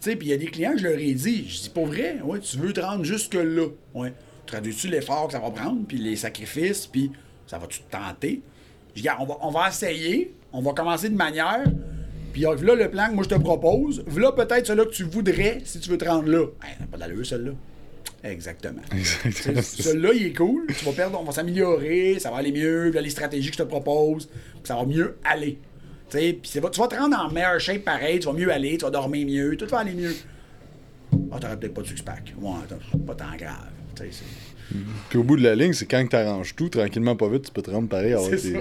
Tu 0.02 0.12
sais, 0.12 0.16
Puis 0.16 0.28
il 0.28 0.32
y 0.32 0.34
a 0.34 0.38
des 0.38 0.46
clients 0.48 0.74
que 0.74 0.80
je 0.80 0.84
leur 0.84 1.00
ai 1.00 1.14
dit, 1.14 1.46
je 1.48 1.62
dis, 1.62 1.70
pour 1.74 1.88
vrai, 1.88 2.18
ouais, 2.24 2.40
tu 2.40 2.58
veux 2.58 2.74
te 2.74 2.82
rendre 2.82 3.04
jusque-là. 3.06 3.68
Ouais. 3.96 4.14
Traduis-tu 4.46 4.88
l'effort 4.90 5.28
que 5.28 5.34
ça 5.34 5.40
va 5.40 5.50
prendre, 5.50 5.86
puis 5.88 5.98
les 5.98 6.16
sacrifices, 6.18 6.88
puis 6.88 7.12
ça 7.48 7.58
va-tu 7.58 7.80
te 7.82 7.92
tenter? 7.92 8.42
Je 8.96 9.02
dis, 9.02 9.08
on 9.20 9.26
va, 9.26 9.38
on 9.42 9.50
va 9.52 9.70
essayer, 9.70 10.34
on 10.54 10.62
va 10.62 10.74
commencer 10.74 11.10
de 11.10 11.16
manière, 11.16 11.64
puis 12.34 12.46
euh, 12.46 12.56
voilà 12.56 12.76
le 12.86 12.92
plan 12.92 13.08
que 13.10 13.14
moi 13.16 13.24
je 13.24 13.30
te 13.30 13.40
propose, 13.40 14.04
voilà 14.08 14.32
peut-être 14.32 14.68
celui 14.68 14.86
que 14.86 14.92
tu 14.92 15.04
voudrais 15.04 15.60
si 15.64 15.80
tu 15.80 15.90
veux 15.90 15.98
te 15.98 16.06
rendre 16.06 16.28
là. 16.30 16.46
Hey, 16.64 16.86
pas 16.92 16.98
d'allure, 16.98 17.26
celui-là. 17.26 17.54
Exactement. 18.24 18.82
Celui-là, 19.62 20.10
il 20.14 20.26
est 20.28 20.34
cool. 20.36 20.66
Tu 20.68 20.84
vas 20.86 20.92
perdre, 20.92 21.20
on 21.22 21.24
va 21.24 21.32
s'améliorer, 21.32 22.18
ça 22.20 22.32
va 22.32 22.38
aller 22.38 22.52
mieux. 22.52 22.90
Là, 22.90 23.00
les 23.00 23.12
stratégies 23.12 23.50
que 23.52 23.54
je 23.58 23.62
te 23.64 23.68
propose, 23.68 24.28
ça 24.64 24.76
va 24.76 24.86
mieux 24.86 25.18
aller. 25.24 25.60
Tu 26.10 26.18
sais, 26.18 26.34
puis 26.34 26.50
tu 26.52 26.60
vas 26.60 26.88
te 26.88 26.96
rendre 26.96 27.16
en 27.18 27.30
meilleure 27.32 27.60
shape 27.60 27.84
pareil, 27.84 28.20
tu 28.20 28.26
vas 28.28 28.34
mieux 28.34 28.52
aller, 28.52 28.78
tu 28.78 28.86
vas 28.86 28.92
dormir 28.92 29.26
mieux, 29.28 29.56
tout 29.56 29.68
va 29.68 29.80
aller 29.80 29.94
mieux. 29.94 30.16
Ah, 31.32 31.38
t'aurais 31.40 31.58
peut-être 31.58 31.74
pas 31.76 31.82
de 31.84 31.88
six-pack. 31.88 32.34
Ouais, 32.42 32.52
pas 33.06 33.16
tant 33.16 33.36
grave. 33.38 33.70
Tu 33.96 34.04
sais, 34.04 34.10
c'est- 34.12 34.47
Puis 35.10 35.18
au 35.20 35.24
bout 35.24 35.36
de 35.38 35.44
la 35.44 35.56
ligne, 35.56 35.74
c'est 35.74 35.86
quand 35.86 36.06
tu 36.08 36.16
arranges 36.16 36.56
tout, 36.56 36.70
tranquillement, 36.70 37.16
pas 37.16 37.30
vite, 37.30 37.46
tu 37.46 37.52
peux 37.52 37.62
te 37.62 37.72
rendre 37.72 37.88
pareil. 37.88 38.16
C'est 38.30 38.38
tes- 38.38 38.54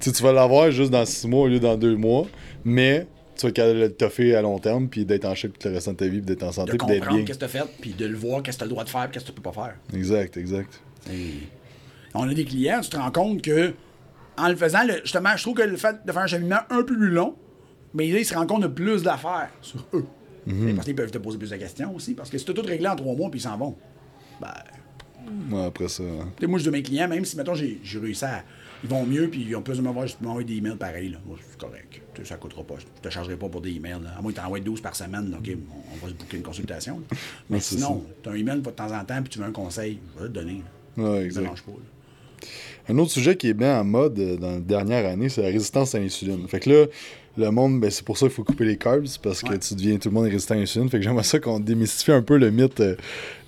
ça. 0.00 0.12
Tu 0.12 0.22
vas 0.22 0.32
l'avoir 0.32 0.70
juste 0.70 0.90
dans 0.90 1.04
six 1.06 1.26
mois 1.28 1.42
au 1.44 1.48
lieu 1.48 1.60
dans 1.60 1.76
deux 1.76 1.96
mois, 1.96 2.26
mais 2.64 3.06
tu 3.36 3.48
vas 3.50 3.72
le 3.72 3.88
toffer 3.92 4.34
à 4.36 4.42
long 4.42 4.58
terme, 4.58 4.88
puis 4.88 5.04
d'être 5.04 5.24
en 5.24 5.34
shape 5.34 5.58
tout 5.58 5.68
le 5.68 5.74
restant 5.74 5.92
de 5.92 5.96
ta 5.96 6.04
vie, 6.06 6.18
puis 6.18 6.26
d'être 6.26 6.42
en 6.44 6.52
santé, 6.52 6.72
de 6.72 6.76
puis 6.76 6.86
d'être 6.86 6.98
comprendre 7.00 7.16
bien. 7.16 7.24
qu'est-ce 7.24 7.38
que 7.38 7.44
tu 7.50 7.56
as 7.56 7.62
fait, 7.62 7.68
puis 7.80 7.92
de 7.92 8.06
le 8.06 8.16
voir, 8.16 8.42
qu'est-ce 8.42 8.56
que 8.56 8.60
tu 8.60 8.64
as 8.64 8.66
le 8.66 8.70
droit 8.70 8.84
de 8.84 8.88
faire, 8.90 9.10
qu'est-ce 9.10 9.24
que 9.24 9.30
tu 9.30 9.34
peux 9.40 9.42
pas 9.50 9.52
faire. 9.52 9.74
Exact, 9.94 10.36
exact. 10.36 10.80
Et 11.12 11.34
on 12.14 12.28
a 12.28 12.32
des 12.34 12.44
clients, 12.44 12.80
tu 12.80 12.90
te 12.90 12.96
rends 12.96 13.10
compte 13.10 13.42
que 13.42 13.74
en 14.36 14.48
le 14.48 14.56
faisant, 14.56 14.84
le- 14.84 15.00
justement, 15.02 15.36
je 15.36 15.42
trouve 15.42 15.54
que 15.54 15.62
le 15.62 15.76
fait 15.76 15.96
de 16.04 16.10
faire 16.12 16.22
un 16.22 16.26
cheminement 16.26 16.60
un 16.70 16.82
peu 16.82 16.96
plus 16.96 17.10
long, 17.10 17.34
mais 17.92 18.08
là, 18.10 18.18
ils 18.18 18.24
se 18.24 18.34
rendent 18.34 18.48
compte 18.48 18.62
de 18.62 18.68
plus 18.68 19.02
d'affaires 19.02 19.50
sur 19.60 19.84
eux. 19.94 20.04
Mhm. 20.46 20.74
Parce 20.74 20.84
qu'ils 20.86 20.94
peuvent 20.96 21.10
te 21.10 21.18
poser 21.18 21.38
plus 21.38 21.50
de 21.50 21.56
questions 21.56 21.94
aussi. 21.94 22.14
Parce 22.14 22.28
que 22.30 22.36
si 22.38 22.44
tu 22.44 22.50
as 22.50 22.54
tout 22.54 22.62
réglé 22.62 22.86
en 22.86 22.96
trois 22.96 23.14
mois 23.14 23.30
puis 23.30 23.40
ils 23.40 23.42
s'en 23.42 23.56
vont, 23.56 23.76
ben, 24.40 24.48
Ouais, 25.50 25.64
après 25.64 25.88
ça. 25.88 26.02
hein. 26.02 26.28
tu 26.36 26.42
sais, 26.42 26.46
moi, 26.46 26.58
je 26.58 26.64
dis 26.64 26.68
à 26.68 26.72
mes 26.72 26.82
clients, 26.82 27.08
même 27.08 27.24
si, 27.24 27.36
mettons, 27.36 27.54
j'ai 27.54 27.78
réussi 28.00 28.24
à. 28.24 28.44
Ils 28.82 28.90
vont 28.90 29.06
mieux, 29.06 29.28
puis 29.28 29.46
ils 29.48 29.56
ont 29.56 29.62
plus 29.62 29.78
de 29.78 29.82
m'envoyer 29.82 30.10
je 30.10 30.16
peux 30.16 30.26
m'envoyer 30.26 30.46
des 30.46 30.56
emails 30.56 30.76
pareils. 30.76 31.08
Là. 31.08 31.18
Moi, 31.26 31.38
c'est 31.50 31.58
correct. 31.58 32.02
Ça 32.22 32.36
coûtera 32.36 32.62
pas. 32.62 32.74
Je 32.78 32.84
te 33.00 33.08
chargerai 33.08 33.36
pas 33.36 33.48
pour 33.48 33.62
des 33.62 33.70
emails. 33.70 34.02
Là. 34.02 34.10
À 34.18 34.20
moins 34.20 34.30
que 34.30 34.38
tu 34.38 34.44
envoies 34.44 34.60
12 34.60 34.82
par 34.82 34.94
semaine, 34.94 35.30
là, 35.30 35.38
OK, 35.38 35.50
on, 35.92 36.04
va 36.04 36.12
se 36.12 36.14
booker 36.14 36.36
une 36.36 36.42
consultation. 36.42 37.00
là. 37.10 37.16
Mais 37.50 37.60
sinon, 37.60 38.04
tu 38.22 38.28
as 38.28 38.32
un 38.32 38.34
email 38.34 38.60
de 38.60 38.70
temps 38.70 38.92
en 38.92 39.04
temps, 39.04 39.22
puis 39.22 39.30
tu 39.30 39.38
veux 39.38 39.46
un 39.46 39.52
conseil, 39.52 39.98
je 40.16 40.24
vais 40.24 40.28
te 40.28 40.38
le 40.38 40.44
donner. 40.44 40.62
Ouais, 40.98 41.24
exact. 41.24 41.44
pas. 41.44 41.72
là. 41.72 42.46
Un 42.88 42.98
autre 42.98 43.10
sujet 43.10 43.36
qui 43.36 43.48
est 43.48 43.54
bien 43.54 43.80
en 43.80 43.84
mode 43.84 44.18
euh, 44.18 44.36
dans 44.36 44.50
la 44.52 44.60
dernière 44.60 45.06
année, 45.10 45.30
c'est 45.30 45.40
la 45.40 45.48
résistance 45.48 45.94
à 45.94 45.98
l'insuline. 45.98 46.46
Fait 46.48 46.60
que 46.60 46.68
là, 46.68 46.86
le 47.36 47.50
monde, 47.50 47.80
ben, 47.80 47.90
c'est 47.90 48.04
pour 48.04 48.16
ça 48.18 48.26
qu'il 48.26 48.34
faut 48.34 48.44
couper 48.44 48.64
les 48.64 48.76
carbs, 48.76 49.06
parce 49.22 49.42
que 49.42 49.50
Ouais. 49.50 49.58
tu 49.58 49.74
deviens, 49.74 49.96
tout 49.98 50.08
le 50.08 50.14
monde 50.14 50.26
est 50.26 50.30
résistant 50.30 50.54
à 50.54 50.58
l'insuline. 50.58 50.88
Fait 50.88 50.98
que 50.98 51.02
j'aimerais 51.04 51.24
ça 51.24 51.38
qu'on 51.40 51.58
démystifie 51.60 52.12
un 52.12 52.22
peu 52.22 52.36
le 52.38 52.50
mythe 52.50 52.80
euh, 52.80 52.94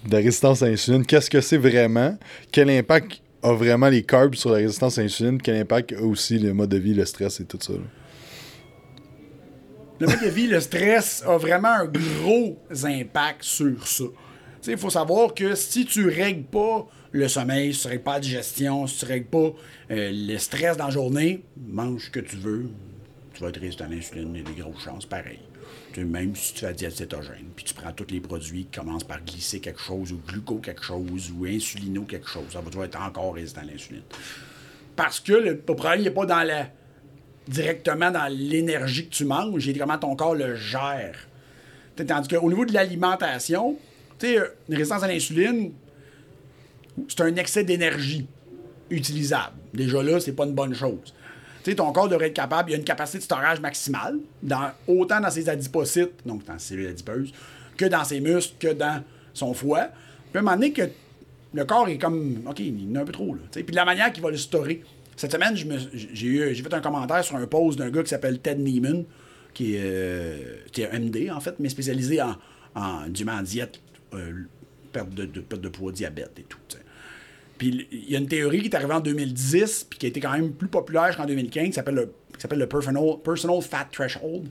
de 0.06 0.10
la 0.12 0.18
résistance 0.18 0.62
à 0.62 0.68
l'insuline. 0.68 1.04
Qu'est-ce 1.06 1.30
que 1.30 1.40
c'est 1.40 1.56
vraiment? 1.58 2.16
Quel 2.50 2.68
impact 2.70 3.20
a 3.42 3.52
vraiment 3.52 3.88
les 3.88 4.02
carbs 4.02 4.34
sur 4.34 4.50
la 4.50 4.56
résistance 4.56 4.98
à 4.98 5.02
l'insuline? 5.02 5.40
Quel 5.40 5.56
impact 5.56 5.92
a 5.92 6.02
aussi 6.02 6.38
le 6.38 6.52
mode 6.52 6.70
de 6.70 6.78
vie, 6.78 6.94
le 6.94 7.04
stress 7.04 7.38
et 7.40 7.44
tout 7.44 7.58
ça? 7.60 7.74
là? 7.74 7.78
Le 9.98 10.06
mode 10.08 10.20
de 10.22 10.28
vie, 10.28 10.46
le 10.46 10.60
stress 10.60 11.22
a 11.26 11.36
vraiment 11.38 11.68
un 11.68 11.86
gros 11.86 12.58
impact 12.84 13.42
sur 13.42 13.86
ça. 13.86 14.04
Il 14.68 14.76
faut 14.76 14.90
savoir 14.90 15.32
que 15.32 15.54
si 15.54 15.86
tu 15.86 16.08
règles 16.08 16.42
pas 16.44 16.86
le 17.12 17.28
sommeil, 17.28 17.72
si 17.72 17.82
tu 17.82 17.88
règles 17.88 18.02
pas 18.02 18.14
la 18.14 18.20
digestion, 18.20 18.86
si 18.86 18.98
tu 18.98 19.04
règles 19.06 19.26
pas 19.26 19.54
euh, 19.92 20.10
le 20.12 20.36
stress 20.38 20.76
dans 20.76 20.86
la 20.86 20.90
journée, 20.90 21.44
mange 21.68 22.06
ce 22.06 22.10
que 22.10 22.20
tu 22.20 22.36
veux, 22.36 22.66
tu 23.36 23.42
vas 23.42 23.50
être 23.50 23.60
résistant 23.60 23.84
à 23.84 23.88
l'insuline, 23.88 24.30
il 24.34 24.38
y 24.38 24.40
a 24.40 24.54
des 24.54 24.60
grosses 24.62 24.82
chances 24.82 25.04
pareil. 25.04 25.40
Même 25.98 26.34
si 26.34 26.54
tu 26.54 26.60
fais 26.60 26.66
la 26.66 26.72
diète 26.72 26.96
cétogène, 26.96 27.46
puis 27.54 27.64
tu 27.64 27.74
prends 27.74 27.92
tous 27.92 28.06
les 28.10 28.20
produits 28.20 28.64
qui 28.64 28.78
commencent 28.78 29.04
par 29.04 29.22
glycer 29.22 29.60
quelque 29.60 29.80
chose, 29.80 30.12
ou 30.12 30.20
gluco 30.26 30.56
quelque 30.56 30.82
chose, 30.82 31.32
ou 31.36 31.44
insulino 31.44 32.02
quelque 32.02 32.28
chose, 32.28 32.44
ça 32.50 32.60
va 32.60 32.70
tu 32.70 32.78
vas 32.78 32.84
être 32.84 33.00
encore 33.00 33.34
résistant 33.34 33.60
à 33.60 33.64
l'insuline. 33.64 34.02
Parce 34.94 35.20
que 35.20 35.32
le 35.34 35.58
problème 35.58 36.02
n'est 36.02 36.10
pas 36.10 36.24
dans 36.24 36.42
la 36.42 36.68
directement 37.46 38.10
dans 38.10 38.26
l'énergie 38.32 39.06
que 39.08 39.14
tu 39.14 39.24
manges 39.24 39.68
et 39.68 39.74
comment 39.74 39.98
ton 39.98 40.16
corps 40.16 40.34
le 40.34 40.56
gère. 40.56 41.16
Tandis 41.94 42.28
qu'au 42.28 42.48
niveau 42.48 42.64
de 42.64 42.72
l'alimentation, 42.72 43.76
une 44.22 44.48
résistance 44.68 45.02
à 45.02 45.08
l'insuline, 45.08 45.72
c'est 47.08 47.20
un 47.20 47.36
excès 47.36 47.64
d'énergie 47.64 48.26
utilisable. 48.90 49.56
Déjà 49.72 50.02
là, 50.02 50.20
c'est 50.20 50.32
pas 50.32 50.44
une 50.44 50.54
bonne 50.54 50.74
chose. 50.74 51.14
Ton 51.74 51.92
corps 51.92 52.08
devrait 52.08 52.28
être 52.28 52.34
capable, 52.34 52.70
il 52.70 52.72
y 52.72 52.76
a 52.76 52.78
une 52.78 52.84
capacité 52.84 53.18
de 53.18 53.24
storage 53.24 53.60
maximale, 53.60 54.18
dans, 54.42 54.70
autant 54.86 55.20
dans 55.20 55.30
ses 55.30 55.48
adipocytes, 55.48 56.12
donc 56.24 56.44
dans 56.44 56.58
ses 56.58 56.68
cellules 56.68 56.88
adipeuses, 56.88 57.32
que 57.76 57.86
dans 57.86 58.04
ses 58.04 58.20
muscles, 58.20 58.54
que 58.58 58.72
dans 58.72 59.02
son 59.34 59.52
foie. 59.54 59.88
À 60.34 60.38
un 60.38 60.70
que 60.70 60.82
le 61.54 61.64
corps 61.64 61.88
est 61.88 61.98
comme, 61.98 62.42
OK, 62.46 62.60
il 62.60 62.88
en 62.92 62.96
a 62.96 63.02
un 63.02 63.04
peu 63.04 63.12
trop. 63.12 63.34
Là. 63.34 63.40
Puis 63.50 63.74
la 63.74 63.84
manière 63.84 64.12
qu'il 64.12 64.22
va 64.22 64.30
le 64.30 64.36
storer. 64.36 64.82
Cette 65.16 65.32
semaine, 65.32 65.56
j'ai 65.56 66.54
fait 66.54 66.74
un 66.74 66.80
commentaire 66.80 67.24
sur 67.24 67.36
un 67.36 67.46
post 67.46 67.78
d'un 67.78 67.88
gars 67.90 68.02
qui 68.02 68.10
s'appelle 68.10 68.38
Ted 68.40 68.60
Neiman, 68.60 69.04
qui 69.54 69.76
est, 69.76 69.80
euh, 69.82 70.56
qui 70.70 70.82
est 70.82 70.90
un 70.90 70.98
MD, 70.98 71.30
en 71.30 71.40
fait, 71.40 71.54
mais 71.58 71.70
spécialisé 71.70 72.20
en, 72.20 72.36
en, 72.74 73.08
diète, 73.42 73.80
euh, 74.12 74.32
perte, 74.92 75.08
de, 75.14 75.24
de- 75.24 75.40
perte 75.40 75.62
de 75.62 75.70
poids, 75.70 75.90
diabète 75.90 76.32
et 76.38 76.42
tout. 76.42 76.58
Puis 77.58 77.88
il 77.90 78.10
y 78.10 78.16
a 78.16 78.18
une 78.18 78.28
théorie 78.28 78.60
qui 78.60 78.68
est 78.68 78.74
arrivée 78.76 78.92
en 78.94 79.00
2010, 79.00 79.86
puis 79.88 79.98
qui 79.98 80.06
a 80.06 80.08
été 80.10 80.20
quand 80.20 80.32
même 80.32 80.52
plus 80.52 80.68
populaire 80.68 81.06
jusqu'en 81.08 81.24
2015, 81.26 81.66
qui 81.66 81.72
s'appelle 81.72 81.94
le, 81.94 82.12
qui 82.34 82.40
s'appelle 82.40 82.58
le 82.58 82.66
personal, 82.68 83.02
personal 83.24 83.62
Fat 83.62 83.88
Threshold. 83.90 84.44
Tu 84.44 84.50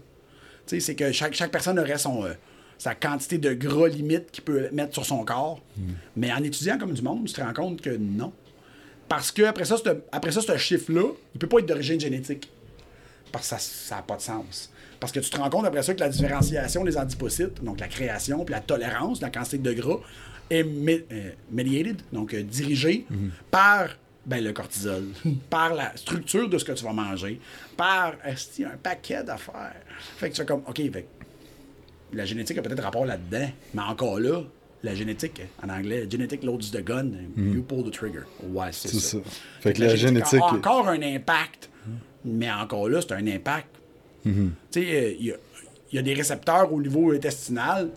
sais, 0.68 0.80
c'est 0.80 0.96
que 0.96 1.12
chaque, 1.12 1.34
chaque 1.36 1.52
personne 1.52 1.78
aurait 1.78 1.98
son, 2.00 2.26
euh, 2.26 2.34
sa 2.78 2.96
quantité 2.96 3.38
de 3.38 3.54
gras 3.54 3.88
limite 3.88 4.32
qu'il 4.32 4.44
peut 4.44 4.70
mettre 4.72 4.94
sur 4.94 5.06
son 5.06 5.24
corps. 5.24 5.62
Mais 6.16 6.32
en 6.34 6.44
étudiant 6.44 6.78
comme 6.80 6.94
du 6.94 7.02
monde, 7.04 7.26
tu 7.26 7.34
te 7.34 7.42
rends 7.42 7.54
compte 7.54 7.82
que 7.82 7.92
non. 7.96 8.34
Parce 9.08 9.32
que 9.32 9.44
après 9.44 9.66
ça, 9.66 9.78
ce- 9.78 9.90
après 10.12 10.32
ça, 10.32 10.42
ce 10.42 10.58
chiffre-là, 10.58 11.08
il 11.36 11.40
peut 11.40 11.48
pas 11.48 11.60
être 11.60 11.68
d'origine 11.68 12.00
génétique. 12.00 12.50
Parce 13.32 13.50
que 13.52 13.56
ça 13.60 13.98
n'a 13.98 14.02
pas 14.02 14.16
de 14.16 14.22
sens. 14.22 14.72
Parce 15.00 15.12
que 15.12 15.20
tu 15.20 15.30
te 15.30 15.38
rends 15.38 15.50
compte 15.50 15.66
après 15.66 15.84
ça 15.84 15.94
que 15.94 16.00
la 16.00 16.10
différenciation 16.10 16.84
des 16.84 16.98
adipocytes, 16.98 17.64
donc 17.64 17.80
la 17.80 17.88
création 17.88 18.44
puis 18.46 18.54
la 18.54 18.62
tolérance 18.62 19.22
la 19.22 19.30
quantité 19.30 19.58
de 19.60 19.74
gras, 19.74 20.00
est 20.50 20.64
mé- 20.64 21.04
euh, 21.12 21.32
mediated, 21.52 22.02
donc 22.14 22.34
euh, 22.34 22.44
dirigée 22.44 23.06
par 23.52 23.90
ben, 24.26 24.44
le 24.44 24.54
cortisol, 24.54 25.04
par 25.50 25.74
la 25.74 25.96
structure 25.98 26.50
de 26.50 26.58
ce 26.58 26.66
que 26.66 26.72
tu 26.72 26.84
vas 26.84 26.94
manger, 26.94 27.40
par 27.78 28.14
esti, 28.26 28.64
un 28.66 28.78
paquet 28.82 29.24
d'affaires. 29.24 29.76
Fait 30.18 30.30
que 30.30 30.36
tu 30.36 30.42
fais 30.42 30.46
comme, 30.48 30.62
OK, 30.68 30.78
fait 30.92 31.08
la 32.14 32.26
génétique 32.26 32.58
a 32.58 32.62
peut-être 32.62 32.84
rapport 32.84 33.06
là-dedans, 33.06 33.50
mais 33.74 33.82
encore 33.82 34.20
là, 34.20 34.42
la 34.84 34.94
génétique, 34.96 35.42
en 35.64 35.70
anglais, 35.70 36.08
genetic 36.10 36.44
loads 36.44 36.72
the 36.72 36.84
gun, 36.84 37.10
you 37.36 37.64
pull 37.64 37.84
the 37.84 37.92
trigger. 37.92 38.22
Ouais, 38.44 38.68
c'est 38.72 38.88
C'est 38.90 39.00
ça. 39.00 39.18
ça. 39.18 39.24
Fait 39.62 39.74
que 39.74 39.82
la 39.82 39.96
génétique 39.96 40.40
a 40.42 40.46
encore 40.54 40.88
un 40.88 41.02
impact, 41.02 41.70
mais 42.24 42.52
encore 42.52 42.88
là, 42.90 43.02
c'est 43.02 43.14
un 43.14 43.26
impact. 43.28 43.68
Tu 44.24 44.32
sais, 44.72 44.80
euh, 44.82 45.16
il 45.20 45.26
y, 45.28 45.32
a- 45.32 45.38
il 45.92 45.96
y 45.96 46.00
a 46.00 46.02
des 46.02 46.14
récepteurs 46.14 46.72
au 46.74 46.82
niveau 46.82 47.12
intestinal 47.12 47.90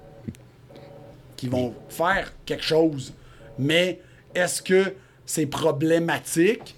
qui 1.39 1.47
vont 1.49 1.73
faire 1.89 2.35
quelque 2.45 2.65
chose, 2.65 3.15
mais 3.59 4.01
est-ce 4.35 4.61
que 4.61 4.93
c'est 5.25 5.47
problématique? 5.47 6.75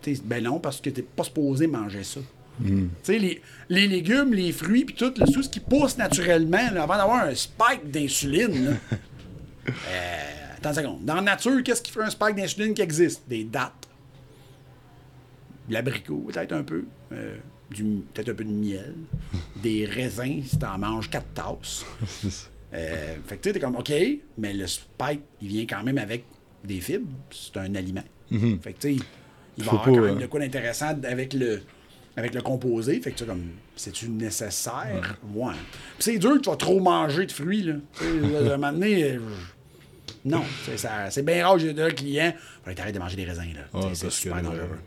Tu 0.00 0.14
sais, 0.14 0.22
ben 0.24 0.44
non, 0.44 0.60
parce 0.60 0.80
que 0.80 0.88
t'es 0.88 1.02
pas 1.02 1.24
supposé 1.24 1.66
manger 1.66 2.04
ça. 2.04 2.20
Tu 2.64 2.88
sais, 3.02 3.18
les, 3.18 3.42
les 3.68 3.88
légumes, 3.88 4.32
les 4.32 4.52
fruits, 4.52 4.84
puis 4.84 4.94
tout, 4.94 5.12
là, 5.16 5.26
tout 5.26 5.42
ce 5.42 5.48
qui 5.48 5.60
pousse 5.60 5.96
naturellement, 5.98 6.70
là, 6.72 6.84
avant 6.84 6.96
d'avoir 6.96 7.24
un 7.24 7.34
spike 7.34 7.90
d'insuline. 7.90 8.78
Euh, 9.88 10.56
attends 10.56 10.70
une 10.70 10.74
seconde. 10.74 11.04
Dans 11.04 11.16
la 11.16 11.20
nature, 11.20 11.62
qu'est-ce 11.62 11.82
qui 11.82 11.92
fait 11.92 12.02
un 12.02 12.10
spike 12.10 12.34
d'insuline 12.34 12.74
qui 12.74 12.82
existe? 12.82 13.22
Des 13.28 13.44
dattes. 13.44 13.86
De 15.68 15.74
l'abricot, 15.74 16.26
peut-être 16.26 16.52
un 16.52 16.64
peu. 16.64 16.86
Euh, 17.12 17.36
peut-être 17.68 18.30
un 18.30 18.34
peu 18.34 18.42
de 18.42 18.50
miel. 18.50 18.94
Des 19.62 19.84
raisins, 19.84 20.42
si 20.44 20.58
t'en 20.58 20.76
manges 20.78 21.08
quatre 21.08 21.32
tasses. 21.34 21.84
Euh, 22.72 23.16
fait 23.26 23.36
que 23.36 23.42
tu 23.42 23.48
sais, 23.48 23.52
t'es 23.54 23.60
comme, 23.60 23.76
OK, 23.76 23.92
mais 24.38 24.52
le 24.52 24.66
spike, 24.66 25.22
il 25.42 25.48
vient 25.48 25.66
quand 25.66 25.82
même 25.82 25.98
avec 25.98 26.24
des 26.64 26.80
fibres, 26.80 27.08
c'est 27.30 27.56
un 27.56 27.74
aliment. 27.74 28.04
Mhm. 28.30 28.60
Fait 28.60 28.72
que, 28.72 28.78
tu 28.78 28.96
sais, 28.96 29.04
il 29.58 29.64
va 29.64 29.72
avoir 29.72 29.84
pas, 29.84 29.90
quand 29.90 30.00
même 30.00 30.16
euh, 30.16 30.20
de 30.20 30.26
quoi 30.26 30.40
d'intéressant 30.40 30.96
avec 31.02 31.34
le, 31.34 31.62
avec 32.16 32.34
le 32.34 32.42
composé. 32.42 33.00
Fait 33.00 33.10
que, 33.10 33.16
tu 33.16 33.24
sais, 33.24 33.28
comme, 33.28 33.50
c'est-tu 33.74 34.08
nécessaire? 34.08 35.18
Ouais. 35.34 35.54
C'est 35.98 36.18
dur, 36.18 36.40
tu 36.40 36.50
vas 36.50 36.56
trop 36.56 36.80
manger 36.80 37.26
de 37.26 37.32
fruits, 37.32 37.62
là. 37.62 37.74
Là, 38.02 38.50
à 38.50 38.54
un 38.54 38.56
moment 38.56 38.72
donné, 38.72 39.14
euh, 39.14 39.18
non. 40.24 40.42
C'est 41.10 41.24
bien 41.24 41.46
rare, 41.46 41.58
j'ai 41.58 41.70
un 41.80 41.90
client. 41.90 42.32
Faut 42.62 42.70
arrêter 42.70 42.92
de 42.92 42.98
manger 42.98 43.16
des 43.16 43.24
raisins, 43.24 43.52
là. 43.54 43.90
C'est 43.94 44.06
que, 44.06 44.12
super 44.12 44.36
euh, 44.38 44.42
dangereux. 44.42 44.78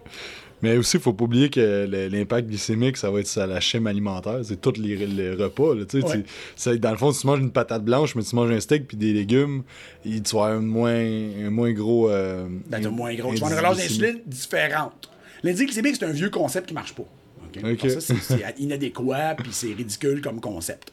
Mais 0.64 0.78
aussi, 0.78 0.98
faut 0.98 1.14
pas 1.14 1.26
oublier 1.26 1.50
que 1.50 1.86
l'impact 2.12 2.48
glycémique, 2.48 2.98
ça 2.98 3.12
va 3.12 3.20
être 3.20 3.28
sur 3.28 3.46
la 3.46 3.60
chaîne 3.60 3.86
alimentaire. 3.86 4.40
C'est 4.44 4.60
tous 4.60 4.80
les, 4.80 4.96
les 5.06 5.32
repas. 5.34 5.76
Là, 5.76 5.84
Ouais. 5.94 6.24
tu- 6.56 6.80
dans 6.80 6.92
le 6.92 6.98
fond, 6.98 7.12
si 7.12 7.22
tu 7.22 7.28
manges 7.28 7.40
une 7.42 7.52
patate 7.52 7.84
blanche, 7.84 8.16
mais 8.16 8.24
tu 8.24 8.36
manges 8.36 8.50
un 8.52 8.60
steak 8.60 8.88
puis 8.88 8.98
des 8.98 9.14
légumes, 9.14 9.64
il- 10.06 10.24
tu 10.24 10.36
vas 10.36 10.46
avoir 10.46 10.58
un 10.58 10.62
moins, 10.62 10.96
un 10.96 11.50
moins 11.50 11.72
gros. 11.74 12.10
Euh, 12.10 12.48
Ben, 12.68 12.88
moins 12.90 13.14
gros. 13.14 13.34
Tu 13.34 13.40
vas 13.42 13.48
avoir 13.48 13.52
une 13.52 13.66
relance 13.66 13.78
d'insuline 13.78 14.22
différente. 14.26 15.10
L'indice 15.44 15.66
glycémique, 15.66 15.98
c'est 16.00 16.06
un 16.06 16.12
vieux 16.12 16.30
concept 16.30 16.68
qui 16.70 16.74
marche 16.74 16.96
pas. 16.96 17.04
OK? 17.04 17.60
OK. 17.64 17.78
Pour 17.78 17.90
ça, 17.92 18.00
c'est- 18.00 18.56
inadéquat 18.60 19.36
puis 19.38 19.50
c'est 19.52 19.74
ridicule 19.74 20.22
comme 20.22 20.40
concept. 20.40 20.92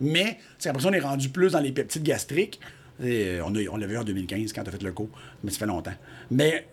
Mais, 0.00 0.38
c'est 0.58 0.68
après 0.68 0.82
ça, 0.82 0.88
on 0.88 0.92
est 0.92 0.98
rendu 0.98 1.28
plus 1.28 1.52
dans 1.52 1.60
les 1.60 1.70
peptides 1.72 2.02
gastriques. 2.02 2.58
Et, 3.02 3.38
euh, 3.38 3.42
on 3.46 3.54
a- 3.54 3.68
on 3.70 3.76
l'a 3.76 3.86
vu 3.86 3.96
en 3.96 4.04
2015 4.04 4.52
quand 4.52 4.62
tu 4.64 4.68
as 4.68 4.72
fait 4.72 4.82
le 4.82 4.92
cours, 4.92 5.08
mais 5.44 5.50
ça 5.52 5.58
fait 5.60 5.66
longtemps. 5.66 5.94
Mais 6.30 6.66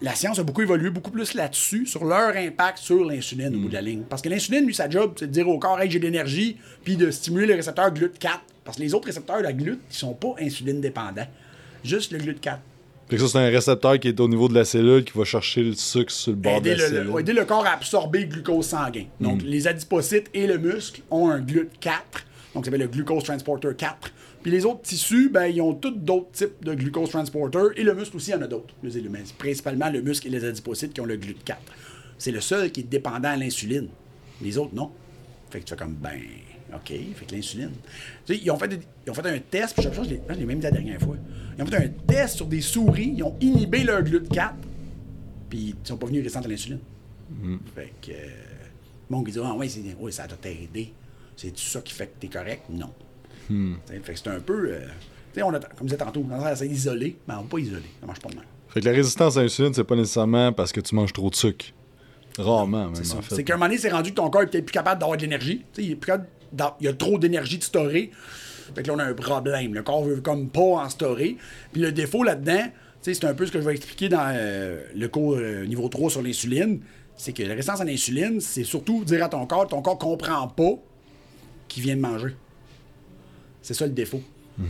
la 0.00 0.14
science 0.14 0.38
a 0.38 0.42
beaucoup 0.42 0.62
évolué, 0.62 0.90
beaucoup 0.90 1.10
plus 1.10 1.34
là-dessus, 1.34 1.86
sur 1.86 2.04
leur 2.04 2.36
impact 2.36 2.78
sur 2.78 3.04
l'insuline 3.04 3.54
au 3.54 3.60
bout 3.60 3.68
de 3.68 3.74
la 3.74 3.82
ligne. 3.82 4.02
Parce 4.08 4.22
que 4.22 4.28
l'insuline, 4.28 4.66
lui, 4.66 4.74
sa 4.74 4.90
job, 4.90 5.14
c'est 5.18 5.26
de 5.26 5.32
dire 5.32 5.48
au 5.48 5.58
corps, 5.58 5.80
hey, 5.80 5.90
j'ai 5.90 5.98
de 5.98 6.04
l'énergie, 6.04 6.56
puis 6.84 6.96
de 6.96 7.10
stimuler 7.10 7.46
le 7.46 7.54
récepteur 7.54 7.90
GLUT4. 7.92 8.40
Parce 8.64 8.76
que 8.76 8.82
les 8.82 8.94
autres 8.94 9.06
récepteurs 9.06 9.38
de 9.38 9.44
la 9.44 9.52
GLUT, 9.52 9.78
ils 9.90 9.96
sont 9.96 10.14
pas 10.14 10.34
insuline 10.40 10.80
dépendants. 10.80 11.26
Juste 11.82 12.12
le 12.12 12.18
GLUT4. 12.18 12.58
Fait 13.08 13.16
que 13.16 13.22
ça, 13.22 13.28
c'est 13.28 13.38
un 13.38 13.48
récepteur 13.48 14.00
qui 14.00 14.08
est 14.08 14.18
au 14.18 14.28
niveau 14.28 14.48
de 14.48 14.54
la 14.54 14.64
cellule 14.64 15.04
qui 15.04 15.16
va 15.16 15.24
chercher 15.24 15.62
le 15.62 15.74
sucre 15.74 16.10
sur 16.10 16.32
le 16.32 16.38
bord 16.38 16.56
aider 16.56 16.74
de 16.74 16.80
la 16.80 16.88
le, 16.88 16.96
cellule. 16.96 17.20
aider 17.20 17.32
le 17.32 17.44
corps 17.44 17.64
à 17.64 17.70
absorber 17.70 18.20
le 18.20 18.26
glucose 18.26 18.66
sanguin. 18.66 19.04
Donc, 19.20 19.42
les 19.42 19.68
adipocytes 19.68 20.28
et 20.34 20.48
le 20.48 20.58
muscle 20.58 21.02
ont 21.10 21.30
un 21.30 21.40
GLUT4, 21.40 21.68
donc 22.54 22.64
ça 22.64 22.70
s'appelle 22.70 22.80
le 22.80 22.88
glucose 22.88 23.22
transporter 23.22 23.68
4. 23.76 24.12
Puis 24.46 24.52
les 24.54 24.64
autres 24.64 24.82
tissus, 24.82 25.28
ben, 25.28 25.46
ils 25.46 25.60
ont 25.60 25.74
tous 25.74 25.90
d'autres 25.90 26.30
types 26.30 26.62
de 26.64 26.72
glucose 26.72 27.10
transporter 27.10 27.58
et 27.74 27.82
le 27.82 27.96
muscle 27.96 28.14
aussi, 28.14 28.30
il 28.30 28.34
y 28.34 28.36
en 28.36 28.42
a 28.42 28.46
d'autres. 28.46 28.72
Je 28.80 29.00
principalement 29.36 29.90
le 29.90 30.00
muscle 30.02 30.28
et 30.28 30.30
les 30.30 30.44
adipocytes 30.44 30.92
qui 30.92 31.00
ont 31.00 31.04
le 31.04 31.16
GLUT4. 31.16 31.56
C'est 32.16 32.30
le 32.30 32.40
seul 32.40 32.70
qui 32.70 32.82
est 32.82 32.84
dépendant 32.84 33.30
à 33.30 33.36
l'insuline. 33.36 33.88
Les 34.40 34.56
autres, 34.56 34.72
non. 34.72 34.92
Fait 35.50 35.58
que 35.58 35.64
tu 35.64 35.70
fais 35.70 35.76
comme, 35.76 35.94
ben, 35.94 36.20
OK, 36.72 36.86
fait 36.90 37.26
que 37.26 37.34
l'insuline. 37.34 37.72
Tu 38.24 38.34
sais, 38.36 38.40
ils 38.40 38.48
ont 38.52 38.56
fait, 38.56 38.68
des- 38.68 38.78
ils 39.04 39.10
ont 39.10 39.14
fait 39.14 39.26
un 39.28 39.38
test, 39.40 39.74
puis 39.74 39.82
je 39.82 39.92
je 39.92 40.08
l'ai- 40.10 40.20
je 40.28 40.34
l'ai 40.34 40.44
même 40.46 40.58
dit 40.58 40.64
la 40.64 40.70
dernière 40.70 41.00
fois. 41.00 41.16
Ils 41.58 41.64
ont 41.64 41.66
fait 41.66 41.84
un 41.84 41.88
test 42.06 42.36
sur 42.36 42.46
des 42.46 42.60
souris, 42.60 43.14
ils 43.16 43.24
ont 43.24 43.34
inhibé 43.40 43.82
leur 43.82 44.00
GLUT4, 44.00 44.52
puis 45.50 45.74
ils 45.82 45.88
sont 45.88 45.96
pas 45.96 46.06
venus 46.06 46.20
résistants 46.22 46.42
à 46.42 46.46
l'insuline. 46.46 46.78
Fait 47.74 47.92
que. 48.00 48.12
Euh, 48.12 48.14
monde 49.10 49.26
qui 49.26 49.32
dit 49.32 49.40
Ah, 49.42 49.54
ouais, 49.56 49.68
c'est, 49.68 49.80
ouais, 49.98 50.12
ça 50.12 50.28
doit 50.28 50.38
t'aider. 50.40 50.92
C'est 51.36 51.58
ça 51.58 51.80
qui 51.80 51.92
fait 51.92 52.06
que 52.06 52.20
t'es 52.20 52.28
correct? 52.28 52.62
Non. 52.70 52.92
T'sais, 53.46 54.00
Fait 54.02 54.12
que 54.14 54.18
c'est 54.18 54.28
un 54.28 54.40
peu. 54.40 54.70
euh, 54.70 54.80
on 55.42 55.52
a, 55.54 55.58
comme 55.60 55.68
je 55.80 55.84
disais 55.84 55.96
tantôt, 55.96 56.24
on 56.30 56.66
d'isoler, 56.66 57.16
mais 57.28 57.34
on 57.34 57.42
va 57.42 57.48
pas 57.48 57.58
isoler. 57.58 57.82
Ça 58.00 58.06
marche 58.06 58.20
pas 58.20 58.30
de 58.30 58.36
même. 58.36 58.44
Fait 58.68 58.80
que 58.80 58.86
la 58.86 58.92
résistance 58.92 59.36
à 59.36 59.42
l'insuline, 59.42 59.72
c'est 59.74 59.84
pas 59.84 59.96
nécessairement 59.96 60.52
parce 60.52 60.72
que 60.72 60.80
tu 60.80 60.94
manges 60.94 61.12
trop 61.12 61.30
de 61.30 61.34
sucre. 61.36 61.66
Rarement, 62.38 62.86
même, 62.90 62.94
C'est 63.02 63.14
en 63.14 63.22
fait. 63.22 63.42
Qu'à 63.44 63.54
un 63.54 63.56
moment 63.56 63.66
donné, 63.68 63.78
c'est 63.78 63.88
rendu 63.90 64.10
que 64.10 64.16
ton 64.16 64.28
corps 64.28 64.42
est 64.42 64.46
peut-être 64.46 64.66
plus 64.66 64.72
capable 64.72 65.00
d'avoir 65.00 65.16
de 65.16 65.22
l'énergie. 65.22 65.64
Il, 65.78 65.92
est 65.92 65.96
plus 65.96 66.06
capable 66.08 66.28
d'a- 66.52 66.76
il 66.80 66.84
y 66.86 66.88
a 66.88 66.92
trop 66.92 67.18
d'énergie 67.18 67.58
de 67.58 67.62
storer. 67.62 68.10
Fait 68.74 68.82
que 68.82 68.88
là, 68.88 68.94
on 68.94 68.98
a 68.98 69.04
un 69.04 69.14
problème. 69.14 69.72
Le 69.72 69.82
corps 69.82 70.04
veut 70.04 70.20
comme 70.20 70.48
pas 70.50 70.60
en 70.60 70.88
storer. 70.90 71.36
Puis 71.72 71.80
le 71.80 71.92
défaut 71.92 72.22
là-dedans, 72.24 72.64
c'est 73.00 73.24
un 73.24 73.34
peu 73.34 73.46
ce 73.46 73.52
que 73.52 73.60
je 73.60 73.64
vais 73.66 73.74
expliquer 73.74 74.08
dans 74.08 74.32
euh, 74.34 74.82
le 74.94 75.08
cours 75.08 75.36
euh, 75.38 75.64
niveau 75.64 75.88
3 75.88 76.10
sur 76.10 76.22
l'insuline. 76.22 76.80
C'est 77.16 77.32
que 77.32 77.42
la 77.42 77.54
résistance 77.54 77.80
à 77.80 77.84
l'insuline, 77.84 78.40
c'est 78.40 78.64
surtout 78.64 79.04
dire 79.04 79.24
à 79.24 79.28
ton 79.28 79.46
corps, 79.46 79.66
ton 79.66 79.80
corps 79.80 79.96
comprend 79.96 80.48
pas 80.48 80.72
qu'il 81.68 81.82
vient 81.84 81.96
de 81.96 82.00
manger. 82.02 82.34
C'est 83.66 83.74
ça 83.74 83.84
le 83.84 83.92
défaut. 83.92 84.22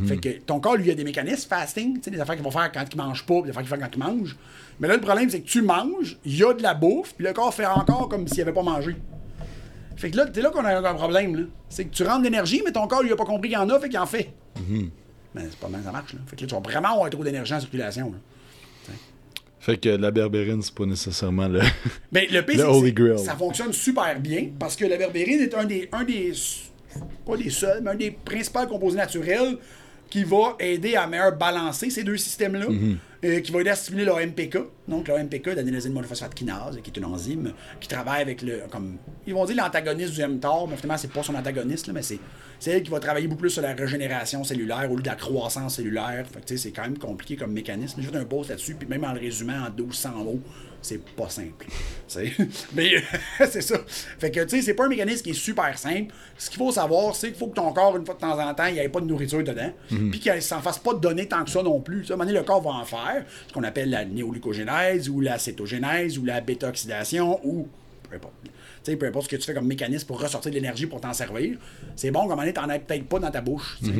Fait 0.07 0.16
que 0.16 0.28
ton 0.40 0.59
corps, 0.59 0.76
lui, 0.76 0.90
a 0.90 0.94
des 0.94 1.05
mécanismes 1.05 1.49
fasting, 1.49 1.94
tu 1.99 2.05
sais, 2.05 2.11
des 2.11 2.18
affaires 2.18 2.34
qu'il 2.34 2.42
va 2.44 2.51
faire 2.51 2.72
quand 2.72 2.84
il 2.90 2.97
mange 2.97 3.24
pas, 3.24 3.42
des 3.42 3.51
affaires 3.51 3.62
qu'il 3.62 3.70
fait 3.70 3.78
quand 3.78 3.90
il 3.92 3.99
mange. 4.01 4.36
Mais 4.80 4.88
là, 4.88 4.94
le 4.94 5.01
problème, 5.01 5.30
c'est 5.30 5.40
que 5.42 5.47
tu 5.47 5.62
manges, 5.62 6.18
il 6.24 6.36
y 6.36 6.42
a 6.42 6.53
de 6.55 6.62
la 6.62 6.74
bouffe, 6.74 7.14
puis 7.14 7.24
le 7.24 7.32
corps 7.32 7.55
fait 7.55 7.66
encore 7.66 8.09
comme 8.09 8.26
s'il 8.26 8.40
avait 8.40 8.53
pas 8.53 8.62
mangé. 8.64 8.97
Fait 9.97 10.11
que 10.11 10.16
là, 10.16 10.26
c'est 10.32 10.40
là 10.40 10.51
qu'on 10.51 10.64
a 10.64 10.76
un 10.90 10.94
problème, 10.94 11.36
là. 11.36 11.42
C'est 11.68 11.84
que 11.84 11.94
tu 11.94 12.03
rentres 12.03 12.18
de 12.20 12.24
l'énergie, 12.24 12.62
mais 12.64 12.72
ton 12.72 12.86
corps, 12.88 13.03
lui, 13.03 13.12
a 13.12 13.16
pas 13.16 13.24
compris 13.26 13.49
qu'il 13.51 13.59
y 13.59 13.61
en 13.61 13.68
a, 13.68 13.78
fait 13.78 13.88
qu'il 13.88 13.99
en 13.99 14.07
fait. 14.07 14.30
Mais 14.68 15.42
c'est 15.51 15.57
pas 15.59 15.68
mal, 15.68 15.82
ça 15.84 15.92
marche, 15.92 16.14
là. 16.14 16.20
Fait 16.26 16.34
que 16.36 16.40
là, 16.40 16.47
tu 16.49 16.55
vas 16.55 16.61
vraiment 16.61 16.94
avoir 16.94 17.11
trop 17.11 17.22
d'énergie 17.22 17.55
en 17.55 17.61
circulation, 17.61 18.11
là. 18.11 18.18
Fait 19.61 19.78
que 19.78 19.88
la 19.88 20.11
berbérine, 20.12 20.62
c'est 20.62 20.74
pas 20.74 20.86
nécessairement 20.86 21.49
le. 21.49 21.61
Mais 22.12 22.26
le 22.30 22.42
pire, 22.47 22.57
Le 22.59 22.62
c'est 22.62 22.68
Holy 22.78 22.94
que 22.94 23.03
Grail. 23.03 23.18
ça 23.24 23.34
fonctionne 23.34 23.72
super 23.72 24.20
bien 24.20 24.51
parce 24.59 24.76
que 24.76 24.84
la 24.84 24.97
berbérine 24.97 25.40
est 25.40 25.55
un 25.55 25.64
des, 25.64 25.88
un 25.92 26.05
des. 26.05 26.32
Pas 27.26 27.36
des 27.36 27.51
seuls, 27.51 27.80
mais 27.82 27.90
un 27.90 27.94
des 27.94 28.11
principaux 28.11 28.66
composés 28.66 28.97
naturels 28.97 29.57
qui 30.09 30.22
va 30.22 30.55
aider 30.61 30.94
à 30.94 31.07
meilleur 31.09 31.36
balancer 31.36 31.90
ces 31.90 32.05
deux 32.05 32.16
systèmes-là, 32.16 32.66
Mhm. 32.68 32.97
euh, 33.24 33.40
qui 33.40 33.51
va 33.51 33.61
aider 33.61 33.70
à 33.70 33.74
stimuler 33.74 34.05
le 34.05 34.12
MPK. 34.12 34.59
Donc, 34.86 35.09
le 35.09 35.14
MPK, 35.14 35.47
l'adénosine 35.57 35.92
monophosphate 35.92 36.32
kinase, 36.32 36.78
qui 36.80 36.90
est 36.90 36.97
une 36.97 37.07
enzyme 37.07 37.53
qui 37.80 37.88
travaille 37.88 38.22
avec 38.22 38.40
le. 38.42 38.62
comme 38.70 38.99
Ils 39.26 39.34
vont 39.34 39.44
dire 39.44 39.57
l'antagoniste 39.57 40.12
du 40.14 40.22
mTOR, 40.24 40.68
mais 40.68 40.76
finalement, 40.76 40.97
c'est 40.99 41.11
pas 41.11 41.24
son 41.24 41.34
antagoniste, 41.34 41.88
là, 41.88 41.92
mais 41.92 42.03
c'est, 42.03 42.20
c'est 42.61 42.70
elle 42.70 42.82
qui 42.84 42.90
va 42.92 43.01
travailler 43.01 43.26
beaucoup 43.26 43.40
plus 43.40 43.51
sur 43.51 43.62
la 43.62 43.74
régénération 43.74 44.44
cellulaire 44.44 44.86
au 44.88 44.94
lieu 44.94 45.03
de 45.03 45.09
la 45.09 45.16
croissance 45.16 45.74
cellulaire. 45.74 46.24
Fait 46.32 46.40
que, 46.40 46.44
tu 46.47 46.57
sais, 46.57 46.68
c'est 46.68 46.70
quand 46.70 46.82
même 46.82 46.99
compliqué 46.99 47.34
comme 47.36 47.53
mécanisme. 47.53 48.01
J'ai 48.01 48.09
fait 48.09 48.16
un 48.16 48.24
post 48.24 48.51
là-dessus, 48.51 48.76
puis 48.76 48.86
même 48.88 49.03
en 49.03 49.12
le 49.12 49.18
résumant 49.18 49.64
en 49.66 49.72
1200 49.72 50.11
mots, 50.22 50.40
c'est 50.87 51.05
pas 51.14 51.28
simple. 51.28 51.66
C'est- 52.07 52.32
Mais 52.74 52.93
c'est 53.51 53.61
ça. 53.61 53.76
Fait 54.18 54.30
que, 54.30 54.41
tu 54.45 54.51
sais, 54.57 54.62
c'est 54.62 54.74
pas 54.74 54.84
un 54.87 54.89
mécanisme 54.89 55.22
qui 55.24 55.30
est 55.30 55.34
super 55.34 55.76
simple. 55.78 56.12
Ce 56.39 56.49
qu'il 56.49 56.59
faut 56.59 56.70
savoir, 56.72 57.14
c'est 57.14 57.28
qu'il 57.28 57.37
faut 57.37 57.49
que 57.49 57.57
ton 57.57 57.72
corps, 57.72 57.97
une 57.97 58.05
fois 58.07 58.14
de 58.14 58.20
temps 58.20 58.39
en 58.39 58.55
temps, 58.55 58.66
il 58.66 58.74
n'y 58.74 58.78
ait 58.80 58.89
pas 58.89 59.01
de 59.01 59.07
nourriture 59.07 59.43
dedans, 59.43 59.72
puis 59.89 60.20
qu'il 60.20 60.32
ne 60.32 60.41
s'en 60.41 60.61
fasse 60.61 60.78
pas 60.78 60.95
donner 60.95 61.26
tant 61.26 61.45
que 61.45 61.51
ça 61.51 61.62
non 61.62 61.80
plus. 61.80 62.05
Sais, 62.05 62.12
À 62.12 62.14
un 62.14 62.16
moment 62.18 62.26
donné, 62.28 62.39
le 62.39 62.45
corps 62.45 62.62
va 62.62 62.70
en 62.70 62.84
faire, 62.84 63.24
ce 63.49 63.53
qu'on 63.53 63.64
appelle 63.64 63.91
la 63.91 64.05
néoglucogénèse, 64.05 65.09
ou 65.09 65.20
la 65.20 65.39
cétogénèse, 65.39 66.18
ou 66.18 66.24
la 66.24 66.41
bêta-oxydation, 66.41 67.41
ou 67.45 67.68
peu 68.09 68.16
importe. 68.16 68.34
Tu 68.45 68.93
sais, 68.93 68.97
peu 68.97 69.07
importe 69.07 69.24
ce 69.24 69.30
que 69.30 69.37
tu 69.41 69.43
fais 69.47 69.55
comme 69.55 69.66
mécanisme 69.66 70.07
pour 70.07 70.20
ressortir 70.20 70.51
de 70.53 70.55
l'énergie 70.57 70.87
pour 70.87 71.01
t'en 71.01 71.12
servir, 71.12 71.59
c'est 71.97 72.12
bon 72.12 72.20
qu'à 72.20 72.24
un 72.26 72.28
moment 72.28 72.43
donné, 72.43 72.53
t'en 72.53 72.68
aies 72.70 72.78
peut-être 72.78 73.07
pas 73.07 73.18
dans 73.18 73.30
ta 73.32 73.41
bouche. 73.41 73.78
sais. 73.82 73.91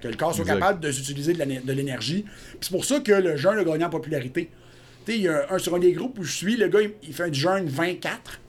Que 0.00 0.06
le 0.08 0.14
corps 0.14 0.32
soit 0.34 0.44
Exact. 0.44 0.60
capable 0.60 0.80
de 0.80 0.92
s'utiliser 0.92 1.32
de 1.32 1.44
de 1.66 1.72
l'énergie. 1.72 2.22
Puis 2.22 2.58
c'est 2.60 2.70
pour 2.70 2.84
ça 2.84 3.00
que 3.00 3.10
le 3.12 3.36
jeûne 3.36 3.58
a 3.58 3.64
gagné 3.64 3.84
en 3.84 3.90
popularité. 3.90 4.50
Tu 5.06 5.12
sais, 5.12 5.18
il 5.18 5.24
y 5.24 5.28
a 5.28 5.46
un, 5.50 5.58
sur 5.58 5.74
un 5.74 5.78
des 5.78 5.92
groupes 5.92 6.18
où 6.18 6.24
je 6.24 6.32
suis, 6.36 6.56
le 6.56 6.68
gars, 6.68 6.82
il, 6.82 6.90
il 7.04 7.14
fait 7.14 7.22
un 7.24 7.32
jeûne 7.32 7.66
24. 7.66 8.40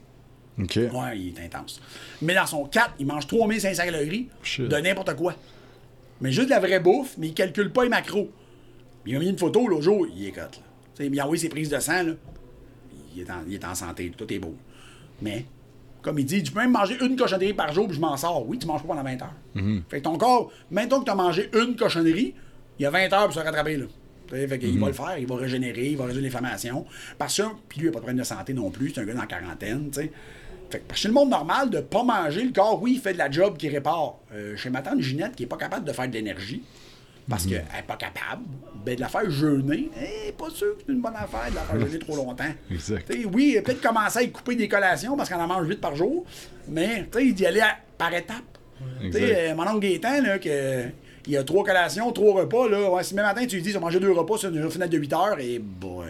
Ok. 0.60 0.76
Ouais, 0.76 1.16
il 1.18 1.28
est 1.38 1.44
intense. 1.46 1.80
Mais 2.20 2.34
dans 2.34 2.46
son 2.46 2.64
4, 2.64 2.94
il 2.98 3.06
mange 3.06 3.26
3500 3.28 3.84
calories 3.84 4.28
Shit. 4.42 4.68
de 4.68 4.76
n'importe 4.76 5.14
quoi. 5.14 5.34
Mais 6.20 6.32
juste 6.32 6.46
de 6.48 6.50
la 6.50 6.58
vraie 6.60 6.80
bouffe, 6.80 7.14
mais 7.16 7.28
il 7.28 7.34
calcule 7.34 7.70
pas 7.72 7.84
les 7.84 7.88
macros. 7.90 8.28
Il 9.06 9.14
m'a 9.14 9.20
mis 9.20 9.28
une 9.28 9.38
photo 9.38 9.68
l'autre 9.68 9.82
jour, 9.84 10.06
il 10.14 10.26
est 10.26 10.32
cote, 10.32 10.60
là. 10.98 11.04
Il 11.04 11.14
m'a 11.14 11.22
envoyé 11.22 11.40
ses 11.40 11.48
prises 11.48 11.68
de 11.70 11.78
sang, 11.78 12.02
là. 12.02 12.12
Il 13.14 13.22
est, 13.22 13.30
en, 13.30 13.36
il 13.46 13.54
est 13.54 13.64
en 13.64 13.74
santé, 13.76 14.12
tout 14.16 14.30
est 14.32 14.38
beau. 14.40 14.54
Mais, 15.22 15.44
comme 16.02 16.18
il 16.18 16.24
dit, 16.24 16.42
tu 16.42 16.50
peux 16.50 16.58
même 16.58 16.72
manger 16.72 16.96
une 17.00 17.14
cochonnerie 17.16 17.54
par 17.54 17.72
jour, 17.72 17.86
puis 17.86 17.94
je 17.96 18.00
m'en 18.00 18.16
sors. 18.16 18.46
Oui, 18.48 18.58
tu 18.58 18.66
manges 18.66 18.82
pas 18.82 18.88
pendant 18.88 19.04
20 19.04 19.22
heures. 19.22 19.34
Fait 19.88 19.98
que 19.98 20.04
ton 20.04 20.18
corps, 20.18 20.50
maintenant 20.72 20.98
que 21.00 21.04
tu 21.04 21.10
as 21.12 21.14
mangé 21.14 21.48
une 21.54 21.76
cochonnerie, 21.76 22.34
il 22.78 22.82
y 22.82 22.86
a 22.86 22.90
20 22.90 23.12
heures 23.12 23.24
pour 23.26 23.34
se 23.34 23.38
rattraper, 23.40 23.76
là. 23.76 23.86
Fait 24.30 24.58
qu'il 24.58 24.78
va 24.78 24.86
le 24.88 24.92
faire, 24.92 25.18
il 25.18 25.26
va 25.26 25.36
régénérer, 25.36 25.86
il 25.90 25.96
va 25.96 26.04
résoudre 26.06 26.24
l'inflammation. 26.24 26.84
Parce 27.18 27.36
que, 27.36 27.42
puis 27.68 27.80
lui, 27.80 27.86
il 27.86 27.90
n'a 27.90 27.92
pas 27.92 27.98
de 27.98 28.02
problème 28.04 28.18
de 28.18 28.24
santé 28.24 28.52
non 28.54 28.70
plus, 28.70 28.90
c'est 28.94 29.00
un 29.00 29.04
gars 29.04 29.14
dans 29.14 29.20
la 29.20 29.26
quarantaine, 29.26 29.88
tu 29.90 30.00
sais. 30.00 30.12
Fait 30.70 30.80
que 30.86 30.94
chez 30.94 31.08
le 31.08 31.14
monde 31.14 31.30
normal, 31.30 31.70
de 31.70 31.80
pas 31.80 32.02
manger, 32.04 32.44
le 32.44 32.52
corps, 32.52 32.82
oui, 32.82 32.92
il 32.96 33.00
fait 33.00 33.14
de 33.14 33.18
la 33.18 33.30
job 33.30 33.56
qui 33.56 33.68
répare. 33.70 34.16
Euh, 34.34 34.54
chez 34.56 34.68
ma 34.68 34.82
tante 34.82 35.00
Ginette, 35.00 35.34
qui 35.34 35.44
est 35.44 35.46
pas 35.46 35.56
capable 35.56 35.86
de 35.86 35.92
faire 35.92 36.06
de 36.06 36.12
l'énergie, 36.12 36.62
parce 37.26 37.46
qu'elle 37.46 37.64
n'est 37.74 37.82
pas 37.86 37.96
capable, 37.96 38.42
ben 38.84 38.94
de 38.94 39.00
la 39.00 39.08
faire 39.08 39.30
jeûner, 39.30 39.88
eh, 39.98 40.32
pas 40.32 40.50
sûr 40.50 40.76
que 40.76 40.82
c'est 40.86 40.92
une 40.92 41.00
bonne 41.00 41.16
affaire 41.16 41.50
de 41.50 41.54
la 41.54 41.62
faire 41.62 41.80
jeûner 41.80 41.98
trop 41.98 42.16
longtemps. 42.22 42.44
Exact. 42.70 43.10
Oui, 43.32 43.58
peut-être 43.64 43.80
commencer 43.80 44.18
à 44.18 44.22
y 44.24 44.30
couper 44.30 44.56
des 44.56 44.68
collations 44.68 45.16
parce 45.16 45.30
qu'on 45.30 45.40
en 45.40 45.46
mange 45.46 45.66
8 45.66 45.80
par 45.80 45.96
jour, 45.96 46.26
mais 46.68 47.06
d'y 47.32 47.46
aller 47.46 47.60
à- 47.60 47.76
par 47.96 48.12
étapes. 48.12 48.58
Euh, 49.02 49.54
mon 49.54 49.66
oncle 49.68 49.80
Gaétan, 49.80 50.22
là, 50.22 50.38
que, 50.38 50.84
il 51.28 51.34
y 51.34 51.36
a 51.36 51.44
trois 51.44 51.62
collations, 51.64 52.10
trois 52.10 52.40
repas, 52.42 52.68
là, 52.68 52.90
ouais, 52.90 53.02
si 53.04 53.14
même 53.14 53.24
matin 53.24 53.46
tu 53.46 53.56
lui 53.56 53.62
dis, 53.62 53.70
vas 53.72 53.80
manger 53.80 54.00
deux 54.00 54.10
repas 54.12 54.36
sur 54.38 54.48
une 54.52 54.68
fenêtre 54.70 54.90
de 54.90 54.98
8 54.98 55.12
heures, 55.12 55.38
et 55.38 55.58
boy, 55.58 56.06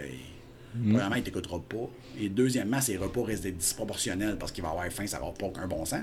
premièrement, 0.91 1.17
il 1.17 1.23
t'écoutera 1.23 1.59
pas. 1.61 1.89
Et 2.21 2.29
deuxièmement, 2.29 2.81
ses 2.81 2.97
repas 2.97 3.23
risquent 3.25 3.43
d'être 3.45 3.59
disproportionnels 3.59 4.37
parce 4.39 4.51
qu'il 4.53 4.63
va 4.65 4.71
avoir 4.71 4.87
faim, 4.87 5.07
ça 5.07 5.19
va 5.21 5.27
pas 5.31 5.47
aucun 5.47 5.67
bon 5.69 5.85
sens. 5.85 6.01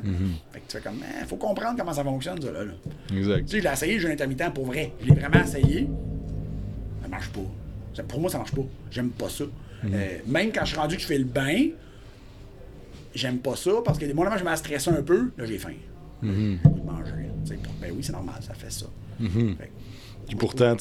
Fait 0.51 0.59
que 0.59 0.65
tu 0.69 0.77
fais 0.77 0.81
comme, 0.83 0.99
il 1.21 1.27
faut 1.27 1.35
comprendre 1.37 1.75
comment 1.77 1.93
ça 1.93 2.03
fonctionne, 2.03 2.41
ça, 2.41 2.51
là. 2.51 2.63
là. 2.63 2.71
Exact. 3.15 3.41
Tu 3.45 3.47
sais, 3.51 3.57
je 3.59 3.63
l'ai 3.63 3.73
essayé, 3.73 3.99
j'ai 3.99 4.07
un 4.09 4.11
intermittent 4.11 4.53
pour 4.53 4.65
vrai. 4.65 4.91
Je 5.01 5.07
l'ai 5.07 5.15
vraiment 5.19 5.43
essayé. 5.43 5.87
Ça 7.01 7.07
marche 7.09 7.29
pas. 7.29 7.41
Ça- 7.93 8.03
pour 8.03 8.19
moi, 8.21 8.29
ça 8.29 8.37
marche 8.37 8.53
pas. 8.53 8.61
J'aime 8.91 9.09
pas 9.09 9.29
ça. 9.29 9.43
Euh, 9.93 10.17
même 10.25 10.51
quand 10.53 10.61
je 10.63 10.69
suis 10.71 10.77
rendu 10.79 10.95
que 10.95 11.01
je 11.01 11.07
fais 11.07 11.17
le 11.17 11.25
bain, 11.25 11.67
j'aime 13.13 13.39
pas 13.39 13.55
ça 13.55 13.71
parce 13.83 13.97
que 13.97 14.05
moments, 14.13 14.37
je 14.37 14.43
m'ai 14.43 14.55
stressé 14.55 14.89
un 14.89 15.01
peu. 15.03 15.31
Là, 15.37 15.45
j'ai 15.45 15.57
faim. 15.57 15.73
J'ai 16.23 16.29
le 16.29 16.69
goût 16.69 16.79
de 16.79 16.85
manger. 16.91 17.11
là. 17.11 17.55
Ben 17.81 17.91
oui, 17.95 18.03
c'est 18.03 18.13
normal, 18.13 18.35
ça 18.41 18.53
fait 18.53 18.71
ça. 18.71 18.85
Fait 19.19 19.65
que- 19.65 20.27
Puis 20.27 20.35
pourtant, 20.35 20.75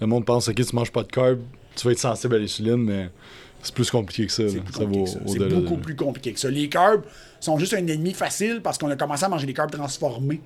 le 0.00 0.06
monde 0.06 0.24
pense, 0.24 0.48
ok, 0.48 0.54
tu 0.54 0.74
manges 0.74 0.92
pas 0.92 1.02
de 1.02 1.08
carbs, 1.12 1.40
tu 1.76 1.84
vas 1.86 1.92
être 1.92 1.98
sensible 1.98 2.34
à 2.36 2.38
l'insuline, 2.38 2.76
mais 2.76 3.10
c'est 3.62 3.74
plus 3.74 3.90
compliqué 3.90 4.26
que 4.26 4.32
ça. 4.32 4.42
C'est 5.26 5.38
de- 5.38 5.54
beaucoup 5.54 5.76
plus 5.76 5.94
compliqué 5.96 6.32
que 6.32 6.40
ça. 6.40 6.50
Les 6.50 6.68
carbs 6.68 7.02
sont 7.40 7.58
juste 7.58 7.74
un 7.74 7.86
ennemi 7.86 8.12
facile 8.14 8.60
parce 8.62 8.78
qu'on 8.78 8.90
a 8.90 8.96
commencé 8.96 9.24
à 9.24 9.28
manger 9.28 9.46
des 9.46 9.52
carbs 9.54 9.70
transformés. 9.70 10.40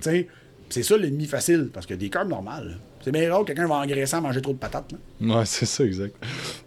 Sais, 0.00 0.28
C'est 0.68 0.82
ça 0.82 0.96
l'ennemi 0.96 1.26
facile, 1.26 1.68
parce 1.72 1.84
que 1.84 1.92
des 1.92 2.08
carbs 2.08 2.30
normales. 2.30 2.78
C'est 3.04 3.12
bien 3.12 3.30
rare 3.30 3.40
que 3.42 3.48
quelqu'un 3.48 3.66
va 3.68 3.74
engraisser 3.74 4.14
à 4.16 4.22
manger 4.22 4.40
trop 4.40 4.52
de 4.54 4.58
patates. 4.58 4.90
là. 5.20 5.36
Ouais, 5.40 5.42
c'est 5.44 5.66
ça, 5.66 5.84
exact. 5.84 6.14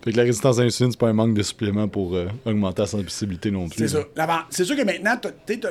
Fait 0.03 0.11
que 0.11 0.17
la 0.17 0.21
résistance 0.23 0.59
à 0.59 0.63
l'insuline, 0.63 0.91
c'est 0.91 0.99
pas 0.99 1.07
un 1.09 1.13
manque 1.13 1.33
de 1.33 1.41
suppléments 1.41 1.87
pour 1.87 2.13
euh, 2.13 2.27
augmenter 2.45 2.83
la 2.83 2.87
sensibilité 2.87 3.49
non 3.49 3.67
plus. 3.67 3.79
C'est 3.79 3.87
ça. 3.87 4.03
C'est 4.51 4.63
sûr 4.63 4.75
que 4.75 4.83
maintenant, 4.83 5.15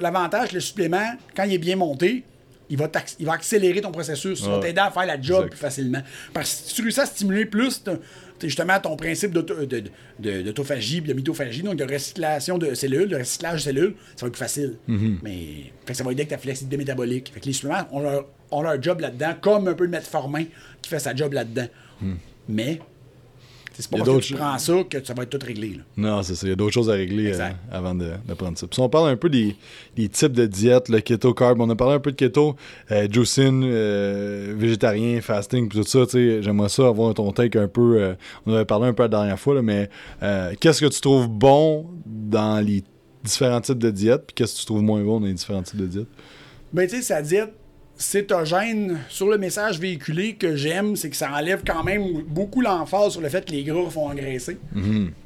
l'avantage, 0.01 0.51
le 0.53 0.59
supplément, 0.59 1.13
quand 1.37 1.45
il 1.45 1.53
est 1.55 1.59
bien 1.59 1.77
monté, 1.77 2.25
il 2.71 2.77
va, 2.79 2.91
il 3.19 3.27
va 3.27 3.33
accélérer 3.35 3.81
ton 3.81 3.93
processus. 3.93 4.41
Il 4.43 4.49
va 4.51 4.59
t'aider 4.59 4.81
à 4.81 4.91
faire 4.91 5.07
la 5.07 5.21
job 5.21 5.37
Exact. 5.45 5.51
plus 5.51 5.59
facilement. 5.59 6.03
Parce 6.33 6.51
que 6.51 6.69
si 6.69 6.75
tu 6.75 6.83
réussis 6.83 7.01
à 7.01 7.07
stimuler 7.07 7.45
plus 7.47 7.83
justement 8.43 8.79
ton 8.81 8.97
principe 8.97 9.33
d'auto- 9.33 9.65
de- 9.65 9.85
de- 10.19 10.43
d'autophagie 10.43 11.01
de 11.01 11.13
mitophagie, 11.13 11.63
donc 11.63 11.77
de 11.77 11.85
recyclation 11.85 12.59
de 12.59 12.75
cellules, 12.75 13.09
de 13.09 13.17
recyclage 13.17 13.61
de 13.61 13.65
cellules, 13.71 13.95
ça 14.17 14.23
va 14.23 14.27
être 14.29 14.33
plus 14.35 14.39
facile. 14.39 14.77
Mm-hmm. 14.89 15.19
Mais 15.23 15.37
fait 15.87 15.93
que 15.93 15.95
ça 15.95 16.05
va 16.05 16.13
aider 16.13 16.23
avec 16.23 16.31
ta 16.31 16.39
flexibilité 16.39 16.77
métabolique. 16.77 17.31
Fait 17.33 17.41
que 17.41 17.47
les 17.47 17.53
suppléments 17.53 17.87
ont 17.93 18.01
leur, 18.01 18.27
ont 18.51 18.63
leur 18.63 18.83
job 18.83 19.01
là-dedans, 19.01 19.35
comme 19.41 19.69
un 19.69 19.75
peu 19.75 19.85
le 19.85 19.91
metformin 19.91 20.45
qui 20.83 20.91
fait 20.91 20.99
sa 20.99 21.15
job 21.15 21.33
là-dedans. 21.33 21.67
Mais 22.49 22.81
c'est 23.83 23.91
pas 23.91 23.99
parce 23.99 24.09
que 24.11 24.23
tu 24.23 24.35
prends 24.35 24.59
ça 24.59 24.75
que 24.89 25.05
ça 25.05 25.15
va 25.15 25.23
être 25.25 25.39
tout 25.39 25.45
réglé. 25.47 25.71
là. 25.77 25.83
Non, 25.97 26.23
c'est 26.23 26.35
ça. 26.35 26.47
Il 26.47 26.51
y 26.51 26.53
a 26.53 26.57
d'autres 26.57 26.73
choses 26.75 26.89
à 26.91 26.95
régler 26.95 27.33
euh, 27.39 27.49
avant 27.73 27.95
de, 27.95 28.11
de 28.27 28.35
prendre 28.35 28.57
ça. 28.57 28.67
Puis 28.67 28.75
si 28.77 28.81
on 28.81 28.89
parle 28.89 29.09
un 29.11 29.17
peu 29.17 29.29
des, 29.29 29.57
des 29.97 30.09
types 30.09 30.33
de 30.33 30.47
diètes, 30.47 30.89
le 30.89 31.01
keto 31.01 31.35
carb, 31.35 31.61
on 31.61 31.69
a 31.71 31.75
parlé 31.77 31.95
un 31.95 32.01
peu 32.01 32.11
de 32.13 32.17
keto, 32.17 32.57
euh, 32.91 33.09
juicing, 33.11 33.63
euh, 33.65 34.55
végétarien, 34.57 35.21
fasting, 35.21 35.69
puis 35.69 35.81
tout 35.81 35.87
ça. 35.89 36.05
tu 36.07 36.13
sais, 36.13 36.43
J'aimerais 36.43 36.69
ça 36.69 36.87
avoir 36.87 37.13
ton 37.15 37.33
take 37.33 37.59
un 37.59 37.69
peu. 37.69 38.01
euh, 38.01 38.15
on 38.47 38.55
avait 38.55 38.65
parlé 38.65 38.87
un 38.89 38.93
peu 38.95 39.03
la 39.05 39.09
dernière 39.09 39.39
fois, 39.39 39.55
là, 39.55 39.63
mais 39.63 39.89
qu'est-ce 40.61 40.81
que 40.81 40.91
tu 40.91 41.01
trouves 41.01 41.29
bon 41.29 41.87
dans 42.07 42.65
les 42.65 42.83
différents 43.23 43.61
types 43.61 43.79
de 43.79 43.91
diètes, 43.91 44.25
puis 44.27 44.35
qu'est-ce 44.35 44.55
que 44.55 44.61
tu 44.61 44.67
trouves 44.67 44.83
moins 44.83 45.03
bon 45.03 45.21
dans 45.21 45.27
les 45.27 45.33
différents 45.35 45.63
types 45.63 45.79
de 45.81 45.87
diètes? 45.87 46.09
Ben, 46.73 46.87
tu 46.89 47.01
sais, 47.03 47.15
ça 47.97 48.21
dit 48.21 48.25
cétogène 48.25 49.01
sur 49.09 49.29
le 49.29 49.39
message 49.39 49.79
véhiculé 49.79 50.35
que 50.35 50.57
j'aime, 50.57 50.97
c'est 50.97 51.11
que 51.11 51.17
ça 51.17 51.31
enlève 51.33 51.63
quand 51.67 51.85
même 51.85 52.23
beaucoup 52.23 52.61
l'emphase 52.61 53.13
sur 53.13 53.21
le 53.21 53.29
fait 53.29 53.45
que 53.45 53.53
les 53.53 53.65
gras 53.65 53.89
font 53.91 54.09
engraisser. 54.09 54.59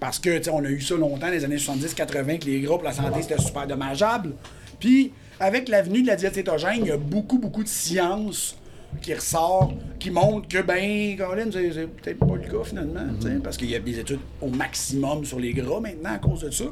Parce 0.00 0.18
que, 0.18 0.36
tu 0.36 0.44
sais, 0.44 0.50
on 0.50 0.64
a 0.64 0.68
eu 0.68 0.80
ça 0.80 0.96
longtemps, 0.96 1.30
les 1.30 1.44
années 1.44 1.56
70-80, 1.56 2.38
que 2.40 2.46
les 2.46 2.60
gras 2.60 2.76
pour 2.76 2.84
la 2.84 2.92
santé, 2.92 3.22
c'était 3.22 3.38
super 3.38 3.66
dommageable. 3.66 4.32
Puis, 4.78 5.12
avec 5.40 5.68
l'avenue 5.68 6.02
de 6.02 6.06
la 6.06 6.16
diète 6.16 6.34
cétogène, 6.34 6.80
il 6.80 6.86
y 6.86 6.90
a 6.90 6.96
beaucoup, 6.96 7.38
beaucoup 7.38 7.62
de 7.62 7.68
science 7.68 8.56
qui 9.02 9.14
ressort, 9.14 9.74
qui 9.98 10.10
montre 10.10 10.48
que, 10.48 10.62
ben, 10.62 11.16
Colin, 11.16 11.50
c'est 11.52 11.72
c'est 11.72 11.86
peut-être 11.86 12.18
pas 12.18 12.36
le 12.36 12.42
cas 12.42 12.64
finalement, 12.64 13.04
tu 13.20 13.28
sais, 13.28 13.34
parce 13.42 13.56
qu'il 13.56 13.70
y 13.70 13.74
a 13.74 13.78
des 13.78 13.98
études 13.98 14.20
au 14.40 14.48
maximum 14.48 15.24
sur 15.24 15.38
les 15.38 15.52
gras 15.52 15.80
maintenant 15.80 16.14
à 16.14 16.18
cause 16.18 16.40
de 16.40 16.50
ça. 16.50 16.64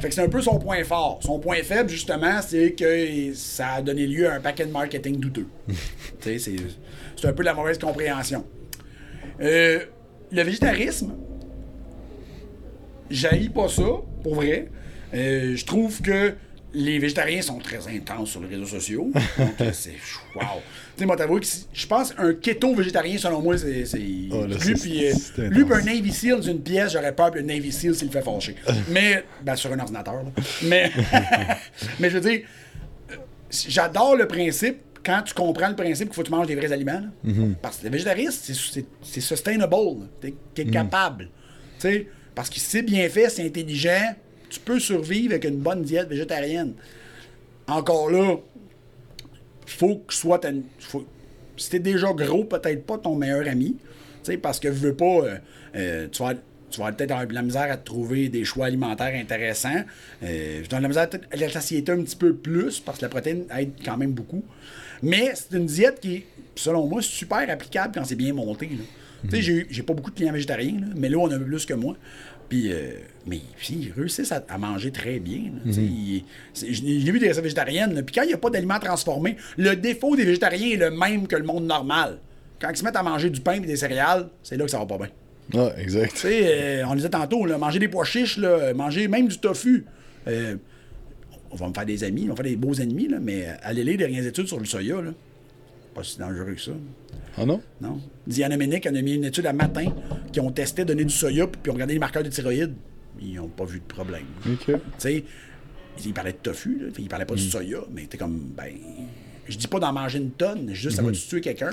Fait 0.00 0.08
que 0.08 0.14
c'est 0.14 0.22
un 0.22 0.28
peu 0.28 0.40
son 0.40 0.58
point 0.58 0.82
fort. 0.84 1.18
Son 1.22 1.38
point 1.38 1.62
faible, 1.62 1.90
justement, 1.90 2.40
c'est 2.42 2.72
que 2.72 3.32
ça 3.34 3.72
a 3.74 3.82
donné 3.82 4.06
lieu 4.06 4.28
à 4.28 4.34
un 4.34 4.40
paquet 4.40 4.66
de 4.66 4.72
marketing 4.72 5.18
douteux. 5.18 5.46
c'est, 6.20 6.38
c'est 6.38 7.26
un 7.26 7.32
peu 7.32 7.42
la 7.42 7.54
mauvaise 7.54 7.78
compréhension. 7.78 8.44
Euh, 9.40 9.80
le 10.30 10.42
végétarisme, 10.42 11.14
j'haïs 13.10 13.48
pas 13.48 13.68
ça, 13.68 13.88
pour 14.22 14.34
vrai. 14.36 14.68
Euh, 15.14 15.56
je 15.56 15.64
trouve 15.64 16.02
que 16.02 16.34
les 16.74 16.98
végétariens 16.98 17.40
sont 17.42 17.58
très 17.58 17.78
intenses 17.88 18.30
sur 18.30 18.40
les 18.42 18.48
réseaux 18.48 18.66
sociaux. 18.66 19.10
Donc, 19.38 19.48
euh, 19.60 19.70
c'est. 19.72 19.94
Wow! 20.34 20.42
Tu 20.96 21.00
sais, 21.00 21.06
moi, 21.06 21.16
t'avoues 21.16 21.40
que 21.40 21.46
je 21.72 21.86
pense 21.86 22.12
un 22.18 22.34
keto 22.34 22.74
végétarien, 22.74 23.16
selon 23.18 23.40
moi, 23.40 23.56
c'est. 23.56 23.84
Oh, 24.30 24.46
là, 24.46 24.56
lui, 24.56 24.74
puis, 24.74 25.06
euh, 25.06 25.12
lui, 25.48 25.64
puis 25.64 25.74
un. 25.74 25.82
Navy 25.82 26.12
SEAL 26.12 26.36
dans 26.36 26.42
une 26.42 26.60
pièce, 26.60 26.92
j'aurais 26.92 27.14
peur 27.14 27.30
que 27.30 27.36
le 27.38 27.44
Navy 27.44 27.72
SEAL 27.72 27.94
s'il 27.94 28.08
le 28.08 28.12
fait 28.12 28.22
fâcher. 28.22 28.54
Mais, 28.90 29.24
ben, 29.42 29.56
sur 29.56 29.72
un 29.72 29.78
ordinateur, 29.78 30.14
là. 30.14 30.30
Mais, 30.64 30.90
mais 32.00 32.10
je 32.10 32.18
veux 32.18 32.28
dire, 32.30 32.42
euh, 33.12 33.14
j'adore 33.50 34.16
le 34.16 34.26
principe 34.26 34.78
quand 35.04 35.22
tu 35.22 35.32
comprends 35.32 35.68
le 35.68 35.76
principe 35.76 36.08
qu'il 36.08 36.14
faut 36.16 36.22
que 36.22 36.26
tu 36.26 36.32
manges 36.34 36.48
des 36.48 36.56
vrais 36.56 36.72
aliments. 36.72 37.00
là. 37.00 37.30
Mm-hmm. 37.32 37.54
Parce 37.62 37.78
que 37.78 37.84
le 37.86 37.90
végétarisme, 37.92 38.52
c'est- 39.02 39.20
sustainable. 39.20 39.74
Tu 40.20 40.34
es, 40.60 40.64
Mm. 40.64 40.70
capable. 40.70 41.24
Tu 41.78 41.88
sais, 41.88 42.08
parce 42.34 42.50
que 42.50 42.56
si 42.56 42.60
c'est 42.60 42.82
bien 42.82 43.08
fait, 43.08 43.30
c'est 43.30 43.46
intelligent, 43.46 44.14
tu 44.50 44.60
peux 44.60 44.78
survivre 44.80 45.32
avec 45.32 45.44
une 45.44 45.58
bonne 45.58 45.82
diète 45.82 46.08
végétarienne. 46.08 46.74
Encore 47.66 48.10
là, 48.10 48.36
faut 49.66 49.96
que 50.06 50.14
soit 50.14 50.38
ta- 50.38 50.50
faut- 50.78 51.06
si 51.56 51.70
t'es 51.70 51.78
déjà 51.78 52.12
gros, 52.12 52.44
peut-être 52.44 52.84
pas 52.86 52.98
ton 52.98 53.14
meilleur 53.14 53.46
ami. 53.48 53.76
Tu 54.24 54.32
sais, 54.32 54.36
parce 54.38 54.58
que 54.60 54.68
je 54.68 54.78
veux 54.78 54.94
pas. 54.94 55.04
euh, 55.24 55.38
euh, 55.76 56.08
tu 56.10 56.22
vas, 56.22 56.34
tu 56.70 56.80
vas 56.80 56.92
peut-être 56.92 57.10
avoir 57.10 57.26
de 57.26 57.34
la 57.34 57.42
misère 57.42 57.70
à 57.70 57.76
te 57.76 57.84
trouver 57.84 58.28
des 58.28 58.44
choix 58.44 58.66
alimentaires 58.66 59.14
intéressants. 59.14 59.82
Euh, 60.22 60.60
je 60.64 60.68
donne 60.68 60.78
de 60.80 60.82
la 60.84 60.88
misère 60.88 61.08
à 61.30 61.36
la 61.36 61.48
satiété 61.50 61.92
un 61.92 62.02
petit 62.02 62.16
peu 62.16 62.34
plus 62.34 62.80
parce 62.80 62.98
que 62.98 63.04
la 63.04 63.08
protéine 63.08 63.44
aide 63.56 63.72
quand 63.84 63.96
même 63.96 64.12
beaucoup. 64.12 64.42
Mais 65.02 65.32
c'est 65.34 65.56
une 65.56 65.66
diète 65.66 66.00
qui 66.00 66.14
est, 66.16 66.26
selon 66.56 66.86
moi, 66.86 67.02
super 67.02 67.48
applicable 67.50 67.92
quand 67.94 68.04
c'est 68.04 68.16
bien 68.16 68.32
monté. 68.32 68.66
là. 68.66 68.84
Tu 69.30 69.42
sais, 69.42 69.66
j'ai 69.68 69.82
pas 69.82 69.94
beaucoup 69.94 70.10
de 70.12 70.16
clients 70.16 70.32
végétariens, 70.32 70.80
là, 70.80 70.86
mais 70.94 71.08
là, 71.08 71.16
on 71.18 71.28
a 71.30 71.38
plus 71.38 71.66
que 71.66 71.74
moi. 71.74 71.96
Puis, 72.48 72.72
euh, 72.72 72.92
mais 73.26 73.40
puis, 73.58 73.74
ils 73.88 73.92
réussissent 73.92 74.32
à, 74.32 74.42
à 74.48 74.56
manger 74.58 74.90
très 74.90 75.18
bien. 75.18 75.42
c'est- 76.54 76.72
J'ai 76.72 77.12
vu 77.12 77.18
des 77.18 77.28
recettes 77.28 77.42
végétariennes. 77.44 78.02
Puis 78.04 78.14
quand 78.14 78.22
il 78.22 78.28
n'y 78.28 78.32
a 78.34 78.38
pas 78.38 78.48
d'aliments 78.50 78.78
transformés, 78.78 79.36
le 79.58 79.74
défaut 79.76 80.16
des 80.16 80.24
végétariens 80.24 80.68
est 80.72 80.76
le 80.76 80.90
même 80.90 81.26
que 81.26 81.36
le 81.36 81.44
monde 81.44 81.66
normal. 81.66 82.18
Quand 82.60 82.70
ils 82.70 82.76
se 82.76 82.84
mettent 82.84 82.96
à 82.96 83.02
manger 83.02 83.28
du 83.30 83.40
pain 83.40 83.52
et 83.52 83.60
des 83.60 83.76
céréales, 83.76 84.28
c'est 84.42 84.56
là 84.56 84.64
que 84.64 84.70
ça 84.70 84.78
va 84.78 84.86
pas 84.86 84.96
bien. 84.98 85.08
Ah, 85.54 85.72
exact. 85.78 86.12
Tu 86.12 86.18
sais, 86.20 86.40
euh, 86.44 86.84
on 86.86 86.90
le 86.90 86.96
disait 86.96 87.08
tantôt, 87.10 87.44
là, 87.46 87.56
manger 87.58 87.78
des 87.78 87.88
pois 87.88 88.04
chiches, 88.04 88.36
là, 88.38 88.72
manger 88.74 89.08
même 89.08 89.28
du 89.28 89.38
tofu. 89.38 89.84
Euh, 90.26 90.56
on 91.50 91.56
va 91.56 91.68
me 91.68 91.72
faire 91.74 91.86
des 91.86 92.04
amis, 92.04 92.24
on 92.26 92.30
va 92.30 92.36
faire 92.36 92.44
des 92.44 92.56
beaux 92.56 92.74
ennemis, 92.74 93.08
là, 93.08 93.18
mais 93.20 93.46
euh, 93.46 93.52
allez 93.62 93.82
lire 93.84 93.92
des 93.98 94.04
dernières 94.04 94.26
études 94.26 94.46
sur 94.46 94.58
le 94.58 94.64
soya. 94.66 95.00
Là. 95.00 95.10
Pas 95.98 96.04
si 96.04 96.16
dangereux 96.16 96.54
que 96.54 96.60
ça. 96.60 96.70
Ah 97.36 97.44
non? 97.44 97.60
Non. 97.80 98.00
Diana 98.24 98.56
Ménic 98.56 98.86
en 98.86 98.94
a 98.94 99.02
mis 99.02 99.14
une 99.14 99.24
étude 99.24 99.46
à 99.46 99.52
matin 99.52 99.92
qui 100.32 100.38
ont 100.38 100.52
testé 100.52 100.84
donner 100.84 101.04
du 101.04 101.12
soya 101.12 101.48
puis 101.48 101.70
ont 101.70 101.74
regardé 101.74 101.94
les 101.94 101.98
marqueurs 101.98 102.22
de 102.22 102.28
thyroïde. 102.28 102.72
Ils 103.20 103.34
n'ont 103.34 103.48
pas 103.48 103.64
vu 103.64 103.80
de 103.80 103.84
problème. 103.84 104.22
Ok. 104.46 104.66
Tu 104.66 104.72
sais, 104.98 105.24
il 106.06 106.12
parlait 106.14 106.30
de 106.34 106.36
tofu, 106.36 106.78
là, 106.82 106.86
il 106.96 107.08
parlait 107.08 107.24
pas 107.24 107.34
Mm. 107.34 107.38
du 107.38 107.50
soya, 107.50 107.78
mais 107.92 108.06
t'es 108.06 108.16
comme, 108.16 108.38
ben, 108.56 108.72
je 109.48 109.56
dis 109.58 109.66
pas 109.66 109.80
d'en 109.80 109.92
manger 109.92 110.18
une 110.18 110.30
tonne, 110.30 110.72
juste 110.72 110.98
ça 110.98 111.02
va 111.02 111.10
tuer 111.10 111.40
quelqu'un. 111.40 111.70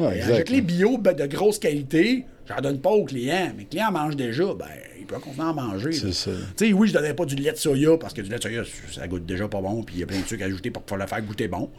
Ouais, 0.00 0.06
Mm-hmm. 0.06 0.12
exact, 0.16 0.32
avec 0.32 0.50
les 0.50 0.60
bio 0.60 0.98
ben, 0.98 1.14
de 1.14 1.26
grosse 1.26 1.60
qualité, 1.60 2.24
j'en 2.48 2.60
donne 2.60 2.80
pas 2.80 2.90
aux 2.90 3.04
clients, 3.04 3.52
mais 3.56 3.62
le 3.64 3.68
client 3.68 3.88
en 3.88 3.92
mange 3.92 4.16
déjà, 4.16 4.44
ben, 4.54 4.66
il 4.98 5.06
peut 5.06 5.18
continuer 5.18 5.46
à 5.46 5.50
en 5.50 5.54
manger. 5.54 5.92
C'est 5.92 6.12
ça. 6.12 6.30
Tu 6.56 6.66
sais, 6.66 6.72
oui, 6.72 6.88
je 6.88 6.92
donnais 6.92 7.14
pas 7.14 7.24
du 7.24 7.34
lait 7.34 7.52
de 7.52 7.56
soya 7.56 7.96
parce 7.98 8.14
que 8.14 8.20
du 8.20 8.30
lait 8.30 8.38
de 8.38 8.42
soya, 8.42 8.62
ça 8.92 9.06
goûte 9.08 9.26
déjà 9.26 9.48
pas 9.48 9.60
bon, 9.60 9.82
puis 9.82 9.96
il 9.96 10.00
y 10.00 10.02
a 10.02 10.06
plein 10.06 10.20
de 10.20 10.26
sucres 10.26 10.44
ajoutés 10.44 10.70
pour 10.70 10.82
pouvoir 10.82 11.00
le 11.00 11.08
faire 11.08 11.22
goûter 11.22 11.48
bon. 11.48 11.70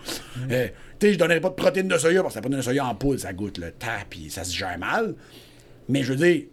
Euh, 0.49 0.67
tu 0.99 1.07
sais, 1.07 1.13
je 1.13 1.19
donnerais 1.19 1.41
pas 1.41 1.49
de 1.49 1.55
protéines 1.55 1.87
de 1.87 1.97
soya 1.97 2.21
parce 2.21 2.33
que 2.33 2.39
la 2.39 2.41
protéine 2.41 2.59
de 2.59 2.63
soya 2.63 2.85
en 2.85 2.95
poudre, 2.95 3.19
ça 3.19 3.33
goûte 3.33 3.57
le 3.57 3.71
tap, 3.71 4.05
puis 4.09 4.29
ça 4.29 4.43
se 4.43 4.55
gère 4.55 4.77
mal. 4.77 5.15
Mais 5.89 6.03
je 6.03 6.13
veux 6.13 6.25
dire, 6.25 6.43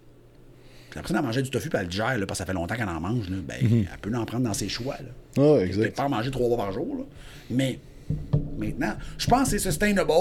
la 0.95 1.03
personne 1.03 1.17
a 1.17 1.23
mangé 1.23 1.43
du 1.43 1.51
tofu, 1.51 1.69
puis 1.69 1.79
elle 1.79 1.87
le 1.87 1.93
gère, 1.93 2.19
là, 2.19 2.27
parce 2.27 2.39
que 2.39 2.45
ça 2.45 2.47
fait 2.47 2.53
longtemps 2.53 2.75
qu'elle 2.75 2.89
en 2.89 3.01
mange, 3.01 3.29
là, 3.31 3.37
ben, 3.47 3.57
elle 3.63 3.99
peut 4.01 4.17
en 4.17 4.25
prendre 4.25 4.45
dans 4.45 4.55
ses 4.55 4.69
choix. 4.69 4.97
Là. 4.97 5.43
Ah, 5.43 5.65
exact. 5.65 5.97
pas 5.97 6.05
en 6.05 6.09
manger 6.09 6.31
trois 6.31 6.49
fois 6.49 6.57
par 6.57 6.73
jour, 6.73 6.97
là. 6.97 7.05
mais 7.51 7.79
maintenant, 8.59 8.95
je 9.19 9.27
pense 9.27 9.45
que 9.45 9.51
c'est 9.51 9.71
sustainable, 9.71 10.13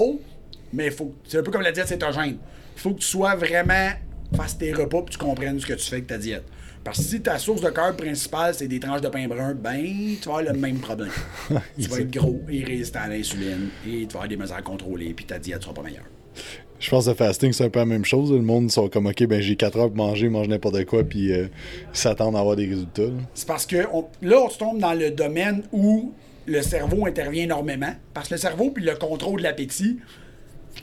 mais 0.72 0.92
faut, 0.92 1.16
c'est 1.28 1.40
un 1.40 1.44
peu 1.44 1.52
comme 1.52 1.64
la 1.64 1.72
diète 1.72 1.88
cétogène. 1.88 2.38
Il 2.76 2.82
faut 2.82 2.92
que 2.94 3.00
tu 3.00 3.08
sois 3.08 3.36
vraiment, 3.36 3.90
fasses 4.36 4.58
tes 4.58 4.74
repas, 4.74 5.02
puis 5.02 5.14
tu 5.14 5.18
comprennes 5.18 5.60
ce 5.60 5.66
que 5.66 5.74
tu 5.74 5.86
fais 5.86 5.96
avec 5.98 6.08
ta 6.08 6.18
diète. 6.18 6.44
Parce 6.84 6.98
que 7.00 7.04
si 7.04 7.22
ta 7.22 7.38
source 7.38 7.62
de 7.62 7.70
cœur 7.70 7.96
principale, 7.96 8.54
c'est 8.54 8.68
des 8.68 8.80
tranches 8.80 9.02
de 9.02 9.10
pain 9.10 9.28
brun, 9.28 9.54
ben, 9.54 9.84
tu 10.22 10.30
vas 10.30 10.38
avoir 10.38 10.54
le 10.54 10.60
même 10.60 10.78
problème. 10.80 11.12
tu 11.80 11.88
vas 11.90 12.00
être 12.00 12.12
gros 12.12 12.40
et 12.50 12.64
résistant 12.64 13.02
à 13.04 13.08
l'insuline, 13.10 13.70
et 13.86 14.00
tu 14.02 14.06
vas 14.14 14.20
avoir 14.22 14.28
des 14.30 14.38
mesures 14.38 14.56
à 14.56 14.62
contrôler, 14.62 15.14
puis 15.14 15.26
ta 15.26 15.38
diète 15.40 15.62
sera 15.62 15.74
pas 15.74 15.82
meilleure. 15.84 16.06
Je 16.80 16.90
pense 16.90 17.04
que 17.06 17.10
le 17.10 17.16
fasting, 17.18 17.52
c'est 17.52 17.66
un 17.66 17.70
peu 17.70 17.80
la 17.80 17.86
même 17.86 18.06
chose. 18.06 18.32
Le 18.32 18.40
monde 18.42 18.72
sont 18.72 18.88
comme, 18.88 19.08
OK, 19.08 19.26
ben 19.26 19.42
j'ai 19.42 19.58
4 19.58 19.78
heures 19.78 19.88
pour 19.88 19.98
manger, 19.98 20.30
mange 20.30 20.48
n'importe 20.48 20.86
quoi, 20.86 21.04
puis 21.04 21.34
euh, 21.34 21.48
ils 21.94 21.98
s'attendent 21.98 22.38
à 22.38 22.40
avoir 22.40 22.56
des 22.56 22.66
résultats. 22.68 23.12
C'est 23.34 23.46
parce 23.48 23.66
que 23.66 23.86
on- 23.92 24.06
là, 24.22 24.38
on 24.46 24.50
se 24.50 24.58
tombe 24.58 24.80
dans 24.80 24.94
le 24.94 25.12
domaine 25.12 25.64
où 25.74 26.14
le 26.46 26.62
cerveau 26.62 27.06
intervient 27.06 27.44
énormément. 27.44 27.94
Parce 28.14 28.30
que 28.30 28.36
le 28.36 28.40
cerveau, 28.40 28.72
puis 28.72 28.86
le 28.86 28.96
contrôle 28.96 29.40
de 29.40 29.44
l'appétit, 29.44 30.00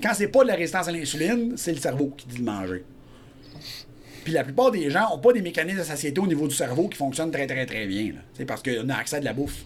quand 0.03 0.13
c'est 0.15 0.29
pas 0.29 0.43
de 0.43 0.49
la 0.49 0.55
résistance 0.55 0.89
à 0.89 0.93
l'insuline, 0.93 1.55
c'est 1.57 1.73
le 1.73 1.79
cerveau 1.79 2.13
qui 2.17 2.27
dit 2.27 2.39
de 2.39 2.45
manger. 2.45 2.85
Puis 4.25 4.33
la 4.33 4.43
plupart 4.45 4.71
des 4.73 4.91
gens 4.91 5.09
n'ont 5.11 5.19
pas 5.19 5.33
des 5.33 5.41
mécanismes 5.43 5.79
de 5.79 5.85
satiété 5.85 6.21
au 6.21 6.27
niveau 6.27 6.49
du 6.49 6.55
cerveau 6.55 6.89
qui 6.89 6.97
fonctionnent 6.99 7.31
très, 7.31 7.47
très, 7.47 7.65
très 7.65 7.87
bien. 7.87 8.13
C'est 8.35 8.45
parce 8.45 8.63
qu'on 8.63 8.89
a 8.89 8.95
accès 8.97 9.17
à 9.17 9.21
de 9.21 9.25
la 9.25 9.33
bouffe. 9.33 9.65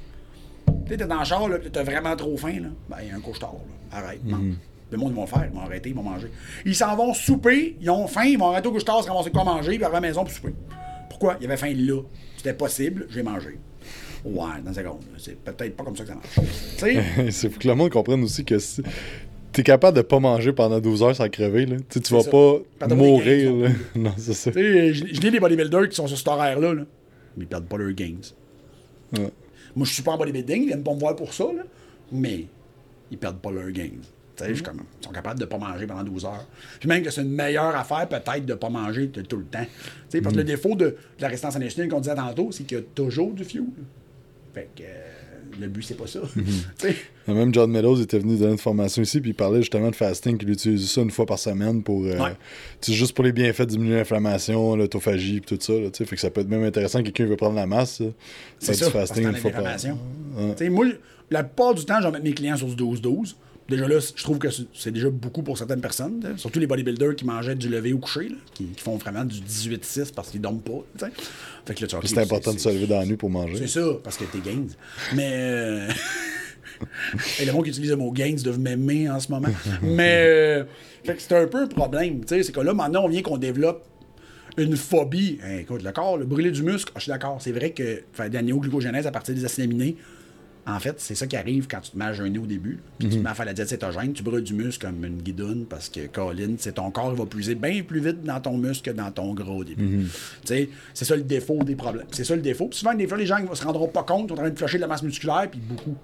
Tu 0.67 0.73
sais, 0.93 0.97
t'es 0.99 1.07
dans 1.07 1.19
le 1.21 1.25
char, 1.25 1.49
t'as 1.73 1.83
vraiment 1.83 2.15
trop 2.17 2.37
faim, 2.37 2.61
là. 2.61 2.69
Ben, 2.89 2.97
il 3.03 3.09
y 3.09 3.11
a 3.11 3.17
un 3.17 3.21
couche-tard, 3.21 3.55
là. 3.55 3.99
Arrête, 3.99 4.23
mange. 4.25 4.55
Le 4.91 4.99
monde, 4.99 5.13
ils 5.13 5.15
vont 5.17 5.23
le 5.23 5.27
faire, 5.29 5.47
ils 5.51 5.55
vont 5.55 5.61
arrêter, 5.63 5.89
ils 5.91 5.95
vont 5.95 6.03
manger. 6.03 6.31
Ils 6.67 6.75
s'en 6.75 6.95
vont 6.97 7.15
souper, 7.15 7.77
ils 7.81 7.89
ont 7.91 8.07
faim, 8.09 8.25
ils 8.25 8.37
vont 8.39 8.49
arrêter 8.51 8.69
au 8.69 8.73
couche-tard, 8.73 9.03
se 9.03 9.09
ramasser 9.09 9.31
quoi 9.31 9.45
manger, 9.45 9.77
puis 9.77 9.85
arriver 9.85 9.97
à 9.99 10.01
la 10.01 10.09
maison 10.09 10.25
pour 10.25 10.33
souper. 10.33 10.53
Pourquoi? 11.09 11.37
Il 11.41 11.45
y 11.45 11.47
avait 11.47 11.57
faim 11.57 11.73
là. 11.75 12.03
C'était 12.37 12.55
possible, 12.55 13.07
j'ai 13.11 13.23
mangé. 13.23 13.59
Ouais, 14.25 14.49
dans 14.63 14.69
une 14.71 14.75
seconde. 14.75 15.01
C'est 15.17 15.39
peut-être 15.43 15.77
pas 15.77 15.85
comme 15.85 15.97
ça 15.97 16.03
que 16.05 16.09
ça 16.11 16.15
marche. 16.17 16.39
C'est 17.31 17.49
faut 17.51 17.59
que 17.59 17.69
le 17.69 17.75
monde 17.75 17.91
comprenne 17.91 18.23
aussi 18.25 18.45
que 18.45 18.59
si- 18.59 18.83
t'es 19.53 19.63
capable 19.63 19.97
de 19.97 20.03
pas 20.03 20.21
manger 20.21 20.53
pendant 20.53 20.81
12 20.81 21.03
heures 21.03 21.17
sans 21.17 21.29
crever, 21.29 21.67
là. 21.67 21.77
Tu 21.77 21.85
sais, 21.91 22.01
tu 22.01 22.15
vas 22.15 22.21
ça. 22.21 22.31
pas 22.31 22.95
mourir, 22.95 23.55
là. 23.55 23.69
Non, 23.95 24.13
c'est 24.17 24.35
ça. 24.35 24.51
Je, 24.55 24.93
je 24.93 25.21
lis 25.21 25.31
les 25.31 25.41
bodybuilders 25.41 25.89
qui 25.89 25.97
sont 25.97 26.07
sur 26.07 26.17
cet 26.19 26.29
horaire-là, 26.29 26.75
là, 26.75 26.83
mais 27.37 27.45
ils 27.45 27.49
perdent 27.49 27.67
pas 27.67 27.79
leurs 27.79 27.93
gains. 27.93 28.15
Ouais. 29.17 29.31
Moi, 29.77 29.87
je 29.87 29.93
suis 29.93 30.03
pas 30.03 30.13
en 30.13 30.19
bodybuilding, 30.19 30.63
ils 30.63 30.67
viennent 30.67 30.83
pas 30.83 30.95
me 30.95 31.01
voir 31.01 31.17
pour 31.17 31.33
ça, 31.33 31.45
là, 31.45 31.63
mais 32.13 32.47
ils 33.11 33.19
perdent 33.19 33.41
pas 33.41 33.51
leurs 33.51 33.71
gains. 33.71 33.91
Tu 34.37 34.45
sais, 34.45 34.51
je 34.51 34.55
suis 34.55 34.63
comme, 34.63 34.83
ils 35.01 35.05
sont 35.05 35.13
capables 35.13 35.39
de 35.39 35.45
pas 35.45 35.59
manger 35.59 35.87
pendant 35.87 36.05
12 36.05 36.25
heures. 36.25 36.47
Puis 36.79 36.89
même 36.89 37.03
que 37.03 37.11
c'est 37.11 37.23
une 37.23 37.33
meilleure 37.33 37.77
affaire, 37.77 38.09
peut-être, 38.09 38.47
de 38.47 38.55
pas 38.55 38.71
manger 38.71 39.09
tout, 39.09 39.23
tout 39.23 39.37
le 39.37 39.45
temps. 39.45 39.65
Tu 39.65 39.69
sais, 40.09 40.21
parce 40.21 40.35
que 40.35 40.39
le 40.41 40.45
défaut 40.45 40.75
de, 40.75 40.87
de 40.87 40.97
la 41.21 41.29
résistance 41.29 41.57
à 41.57 41.59
l'insuline 41.59 41.91
qu'on 41.91 42.01
disait 42.01 42.15
tantôt, 42.15 42.51
c'est 42.53 42.65
qu'il 42.65 42.79
y 42.79 42.81
a 42.81 42.85
toujours 42.95 43.33
du 43.33 43.45
fuel. 43.45 43.65
Fait 44.55 44.69
que 44.75 44.83
euh, 44.83 45.20
le 45.61 45.69
but, 45.69 45.83
c'est 45.83 45.97
pas 45.97 46.07
ça. 46.07 46.21
Tu 46.79 46.89
sais, 46.89 46.97
Même 47.29 47.53
John 47.55 47.71
Meadows 47.71 48.01
était 48.01 48.19
venu 48.19 48.37
donner 48.37 48.53
une 48.53 48.59
formation 48.59 49.03
ici, 49.03 49.21
puis 49.21 49.31
il 49.31 49.35
parlait 49.35 49.61
justement 49.61 49.91
de 49.91 49.95
fasting, 49.97 50.37
qu'il 50.39 50.51
utilise 50.51 50.91
ça 50.91 51.01
une 51.03 51.11
fois 51.11 51.27
par 51.27 51.39
semaine 51.39 51.83
pour. 51.83 52.05
euh, 52.05 52.19
Ouais. 52.19 52.33
juste 52.89 53.13
pour 53.15 53.25
les 53.25 53.33
bienfaits, 53.33 53.63
diminuer 53.67 53.97
l'inflammation, 53.97 54.75
l'autophagie, 54.77 55.41
puis 55.41 55.57
tout 55.57 55.63
ça, 55.65 55.73
là. 55.75 55.89
Fait 55.93 56.05
que 56.05 56.21
ça 56.21 56.31
peut 56.31 56.41
être 56.41 56.49
même 56.49 56.65
intéressant, 56.65 57.03
quelqu'un 57.03 57.27
veut 57.27 57.37
prendre 57.37 57.55
la 57.57 57.67
masse. 57.67 58.03
C'est 58.59 58.75
ça, 58.75 58.87
du 58.87 58.93
fasting 58.93 59.27
une 59.29 59.37
fois 59.37 59.51
par. 59.51 59.63
Ouais. 59.63 60.55
Sais, 60.57 60.69
Moi, 60.69 60.87
la 61.31 61.45
plupart 61.45 61.75
du 61.75 61.85
temps, 61.85 61.99
je 62.01 62.07
vais 62.07 62.13
mettre 62.13 62.25
mes 62.25 62.33
clients 62.35 62.57
sur 62.57 62.67
du 62.67 62.75
12-12. 62.83 63.35
Déjà 63.71 63.89
là, 63.89 63.99
je 64.01 64.23
trouve 64.23 64.39
que 64.39 64.49
c'est- 64.51 64.91
déjà 64.91 65.09
beaucoup 65.09 65.43
pour 65.43 65.57
certaines 65.57 65.81
personnes, 65.81 66.21
hein. 66.27 66.35
surtout 66.37 66.59
les 66.59 66.67
bodybuilders 66.67 67.15
qui 67.17 67.25
mangeaient 67.25 67.55
du 67.55 67.69
lever 67.69 67.93
au 67.93 67.99
coucher, 67.99 68.29
là, 68.29 68.35
qui, 68.53 68.65
qui 68.67 68.81
font 68.83 68.97
vraiment 68.97 69.25
du 69.25 69.41
18-6 69.41 70.11
parce 70.13 70.29
qu'ils 70.31 70.41
dorment 70.41 70.61
pas. 70.61 70.85
Fait 71.67 71.75
que 71.75 71.81
là, 71.83 71.87
tu 71.87 71.95
vas, 71.97 72.03
C'est 72.05 72.19
important 72.19 72.53
de 72.53 72.59
se 72.59 72.69
lever 72.69 72.87
dans 72.89 72.99
la 72.99 73.07
nuit 73.07 73.17
pour 73.17 73.31
manger. 73.31 73.57
C'est 73.59 73.69
ça, 73.81 73.87
parce 74.03 74.17
que 74.17 74.25
t'es 74.25 74.39
gains. 74.41 74.67
Mais. 75.15 75.31
euh, 75.33 75.89
Et 77.41 77.45
le 77.45 77.53
monde 77.53 77.65
qui 77.65 77.71
utilise 77.71 77.91
le 77.91 77.97
mot 77.97 78.11
gains 78.11 78.35
doivent 78.43 78.59
m'aimer 78.59 79.09
en 79.11 79.21
ce 79.21 79.31
moment. 79.31 79.49
Mais. 79.83 80.25
euh, 80.27 80.65
Fait 81.05 81.15
que 81.15 81.23
c'est 81.23 81.37
un 81.37 81.47
peu 81.47 81.63
un 81.63 81.67
problème. 81.67 82.21
tu 82.23 82.29
sais, 82.29 82.43
C'est 82.43 82.53
que 82.53 82.61
là, 82.61 82.73
maintenant, 82.75 83.05
on 83.05 83.09
vient 83.09 83.23
qu'on 83.23 83.39
développe 83.39 83.85
une 84.57 84.77
phobie. 84.77 85.39
Hein, 85.45 85.59
écoute, 85.61 85.83
le 85.83 85.93
corps, 85.93 86.17
le 86.19 86.25
brûler 86.25 86.51
du 86.51 86.63
muscle, 86.63 86.91
ah, 86.95 86.99
je 86.99 87.03
suis 87.05 87.11
d'accord. 87.11 87.39
C'est 87.41 87.53
vrai 87.53 87.71
que 87.73 88.03
faire 88.13 88.29
de 88.29 88.35
la 88.35 88.43
néoglucogénèse 88.43 89.07
à 89.07 89.11
partir 89.11 89.35
des 89.35 89.45
acides 89.45 89.65
aminés, 89.65 89.97
en 90.67 90.79
fait, 90.79 91.01
c'est 91.01 91.15
ça 91.15 91.27
qui 91.27 91.37
arrive 91.37 91.67
quand 91.67 91.81
tu 91.81 91.93
te 91.93 91.99
mets 91.99 92.05
à 92.05 92.13
jeûner 92.13 92.39
au 92.39 92.47
début. 92.47 92.79
Puis 92.99 93.09
tu 93.09 93.17
te 93.17 93.23
mets 93.23 93.31
à 93.31 93.35
faire 93.35 93.47
la 93.47 93.55
diète 93.55 93.69
cétogène, 93.69 94.13
tu 94.13 94.23
brûles 94.23 94.45
du 94.45 94.55
muscle 94.55 94.87
comme 94.87 95.05
une 95.05 95.23
guidoune 95.23 95.67
parce 95.67 95.89
que, 95.89 96.07
Colin, 96.07 96.55
c'est 96.59 96.75
ton 96.75 96.91
corps 96.91 97.15
va 97.15 97.27
puiser 97.27 97.55
bien 97.55 97.83
plus 97.83 98.01
vite 98.01 98.23
dans 98.23 98.41
ton 98.41 98.57
muscle 98.57 98.91
que 98.91 98.97
dans 98.97 99.11
ton 99.11 99.35
gras 99.35 99.53
au 99.53 99.65
début. 99.65 100.07
Tu 100.07 100.09
sais, 100.45 100.71
c'est 100.95 101.05
ça 101.05 101.17
le 101.17 101.23
défaut 101.23 101.63
des 101.65 101.77
problèmes. 101.77 102.07
C'est 102.13 102.25
ça 102.25 102.37
le 102.37 102.43
défaut. 102.43 102.69
Puis 102.69 102.79
souvent, 102.79 102.95
des 102.95 103.07
fois, 103.07 103.19
les 103.19 103.27
gens 103.27 103.39
ne 103.41 103.55
se 103.55 103.65
rendront 103.65 103.89
pas 103.89 104.03
compte, 104.03 104.27
ils 104.27 104.29
sont 104.29 104.35
en 104.35 104.43
train 104.43 104.51
de 104.51 104.59
flasher 104.59 104.77
de 104.79 104.83
la 104.83 104.89
masse 104.89 105.03
musculaire, 105.03 105.49
puis 105.51 105.61
beaucoup. 105.61 105.97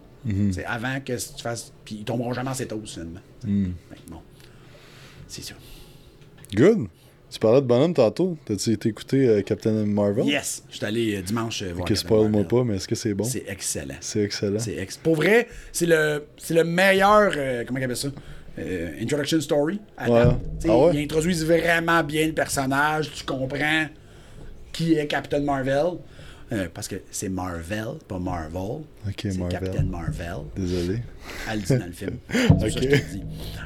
C'est 0.50 0.64
avant 0.64 0.98
que 1.00 1.12
tu 1.12 1.42
fasses. 1.42 1.72
Puis 1.84 1.96
ils 2.00 2.04
tomberont 2.04 2.32
jamais 2.32 2.50
en 2.50 2.54
cétose, 2.54 2.92
finalement. 2.92 3.20
Que 3.42 3.48
bon. 4.10 4.20
C'est 5.28 5.42
ça. 5.42 5.54
Good. 6.54 6.88
Tu 7.36 7.40
parlais 7.40 7.60
de 7.60 7.66
bonhomme 7.66 7.92
tantôt. 7.92 8.38
T'as-tu 8.46 8.70
été 8.72 8.88
écouter 8.88 9.28
euh, 9.28 9.42
Captain 9.42 9.84
Marvel? 9.84 10.24
Yes! 10.24 10.62
Je 10.70 10.76
suis 10.78 10.86
allé 10.86 11.16
euh, 11.16 11.20
dimanche 11.20 11.60
euh, 11.60 11.72
voir. 11.74 11.86
Captain 11.86 11.94
spoil-moi 12.00 12.44
pas, 12.44 12.64
mais 12.64 12.76
est-ce 12.76 12.88
que 12.88 12.94
c'est 12.94 13.12
bon? 13.12 13.24
C'est 13.24 13.44
excellent. 13.46 13.96
C'est 14.00 14.22
excellent. 14.22 14.58
C'est 14.58 14.76
ex- 14.78 14.96
Pour 14.96 15.16
vrai, 15.16 15.46
c'est 15.70 15.84
le, 15.84 16.24
c'est 16.38 16.54
le 16.54 16.64
meilleur. 16.64 17.30
comment 17.66 17.78
on 17.78 17.82
appelle 17.82 17.94
ça? 17.94 18.08
Introduction 19.02 19.38
story. 19.42 19.78
à 19.98 20.10
Ouais. 20.10 20.34
Ah 20.66 20.78
ouais? 20.78 20.90
Ils 20.94 21.04
introduisent 21.04 21.44
vraiment 21.44 22.02
bien 22.02 22.26
le 22.26 22.32
personnage. 22.32 23.12
Tu 23.12 23.22
comprends 23.24 23.84
qui 24.72 24.94
est 24.94 25.06
Captain 25.06 25.40
Marvel. 25.40 25.98
Euh, 26.52 26.68
parce 26.72 26.88
que 26.88 26.96
c'est 27.10 27.28
Marvel, 27.28 27.96
pas 28.08 28.18
Marvel. 28.18 28.56
Ok, 29.06 29.12
c'est 29.18 29.36
Marvel. 29.36 29.60
Captain 29.60 29.82
Marvel. 29.82 30.36
Désolé. 30.56 31.00
Elle 31.52 31.58
le 31.60 31.66
dit 31.66 31.76
dans 31.76 31.84
le 31.84 31.92
film. 31.92 32.16
C'est 32.30 32.48
ça 32.48 32.64
que 32.64 32.68
je 32.70 32.78
te 32.78 33.10
dis. 33.12 33.22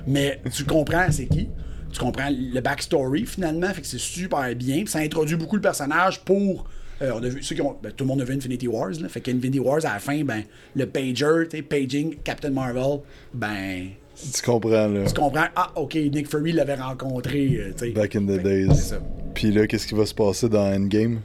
Mais 0.09 0.41
tu 0.53 0.65
comprends 0.65 1.07
c'est 1.13 1.27
qui. 1.27 1.49
Tu 1.93 1.99
comprends 1.99 2.31
le 2.31 2.61
backstory 2.61 3.27
finalement. 3.27 3.69
Fait 3.75 3.81
que 3.81 3.87
c'est 3.87 3.99
super 3.99 4.55
bien. 4.55 4.85
Ça 4.87 5.01
introduit 5.01 5.37
beaucoup 5.37 5.57
le 5.57 5.63
personnage 5.63 6.21
pour. 6.21 6.67
euh, 7.03 7.13
on 7.15 7.23
a 7.23 7.29
vu, 7.29 7.43
ceux 7.43 7.55
qui 7.55 7.63
ont, 7.63 7.77
ben, 7.83 7.91
tout 7.93 8.05
le 8.05 8.09
monde 8.09 8.21
a 8.21 8.25
vu 8.25 8.35
Infinity 8.35 8.69
Wars. 8.69 8.91
Là. 9.01 9.09
Fait 9.09 9.21
qu'Infinity 9.21 9.59
Wars, 9.59 9.81
à 9.85 9.95
la 9.95 9.99
fin, 9.99 10.23
ben, 10.23 10.43
le 10.75 10.87
pager, 10.87 11.47
paging 11.69 12.17
Captain 12.23 12.51
Marvel, 12.51 13.01
ben, 13.35 13.89
Tu 14.35 14.43
comprends, 14.43 14.87
là. 14.87 15.05
tu 15.07 15.15
comprends. 15.15 15.47
Ah, 15.57 15.73
ok, 15.77 15.95
Nick 15.95 16.29
Fury 16.29 16.53
l'avait 16.53 16.75
rencontré. 16.75 17.73
euh. 17.83 17.93
Back 17.93 18.17
in 18.17 18.27
the 18.27 18.37
Fait 18.37 18.43
days. 18.43 18.93
Puis 19.35 19.51
là, 19.51 19.67
qu'est-ce 19.67 19.87
qui 19.87 19.95
va 19.95 20.05
se 20.07 20.15
passer 20.15 20.49
dans 20.49 20.73
Endgame? 20.73 21.21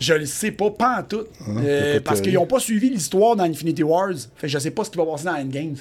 Je 0.00 0.12
le 0.12 0.26
sais 0.26 0.50
pas, 0.50 0.70
pas 0.70 0.98
en 0.98 1.02
tout. 1.04 1.24
t'as 1.38 1.52
Euh, 1.62 2.00
parce 2.04 2.20
qu'ils 2.20 2.36
ont 2.36 2.46
pas 2.46 2.58
suivi 2.58 2.90
l'histoire 2.90 3.34
dans 3.36 3.44
Infinity 3.44 3.82
Wars. 3.82 4.12
Fait 4.36 4.46
que 4.46 4.52
je 4.52 4.58
sais 4.58 4.70
pas 4.72 4.84
ce 4.84 4.90
qui 4.90 4.98
va 4.98 5.06
passer 5.06 5.24
dans 5.24 5.36
Endgame. 5.36 5.74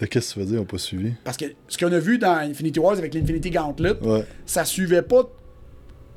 De 0.00 0.06
qu'est-ce 0.06 0.30
que 0.30 0.34
tu 0.34 0.40
veux 0.40 0.46
dire? 0.52 0.60
On 0.60 0.64
pas 0.64 0.78
suivi? 0.78 1.12
Parce 1.22 1.36
que 1.36 1.44
ce 1.68 1.78
qu'on 1.78 1.92
a 1.92 1.98
vu 1.98 2.18
dans 2.18 2.34
Infinity 2.38 2.80
Wars 2.80 2.98
avec 2.98 3.14
l'Infinity 3.14 3.50
Gauntlet, 3.50 3.92
Ouais. 4.02 4.24
ça 4.44 4.64
suivait 4.64 5.02
pas 5.02 5.28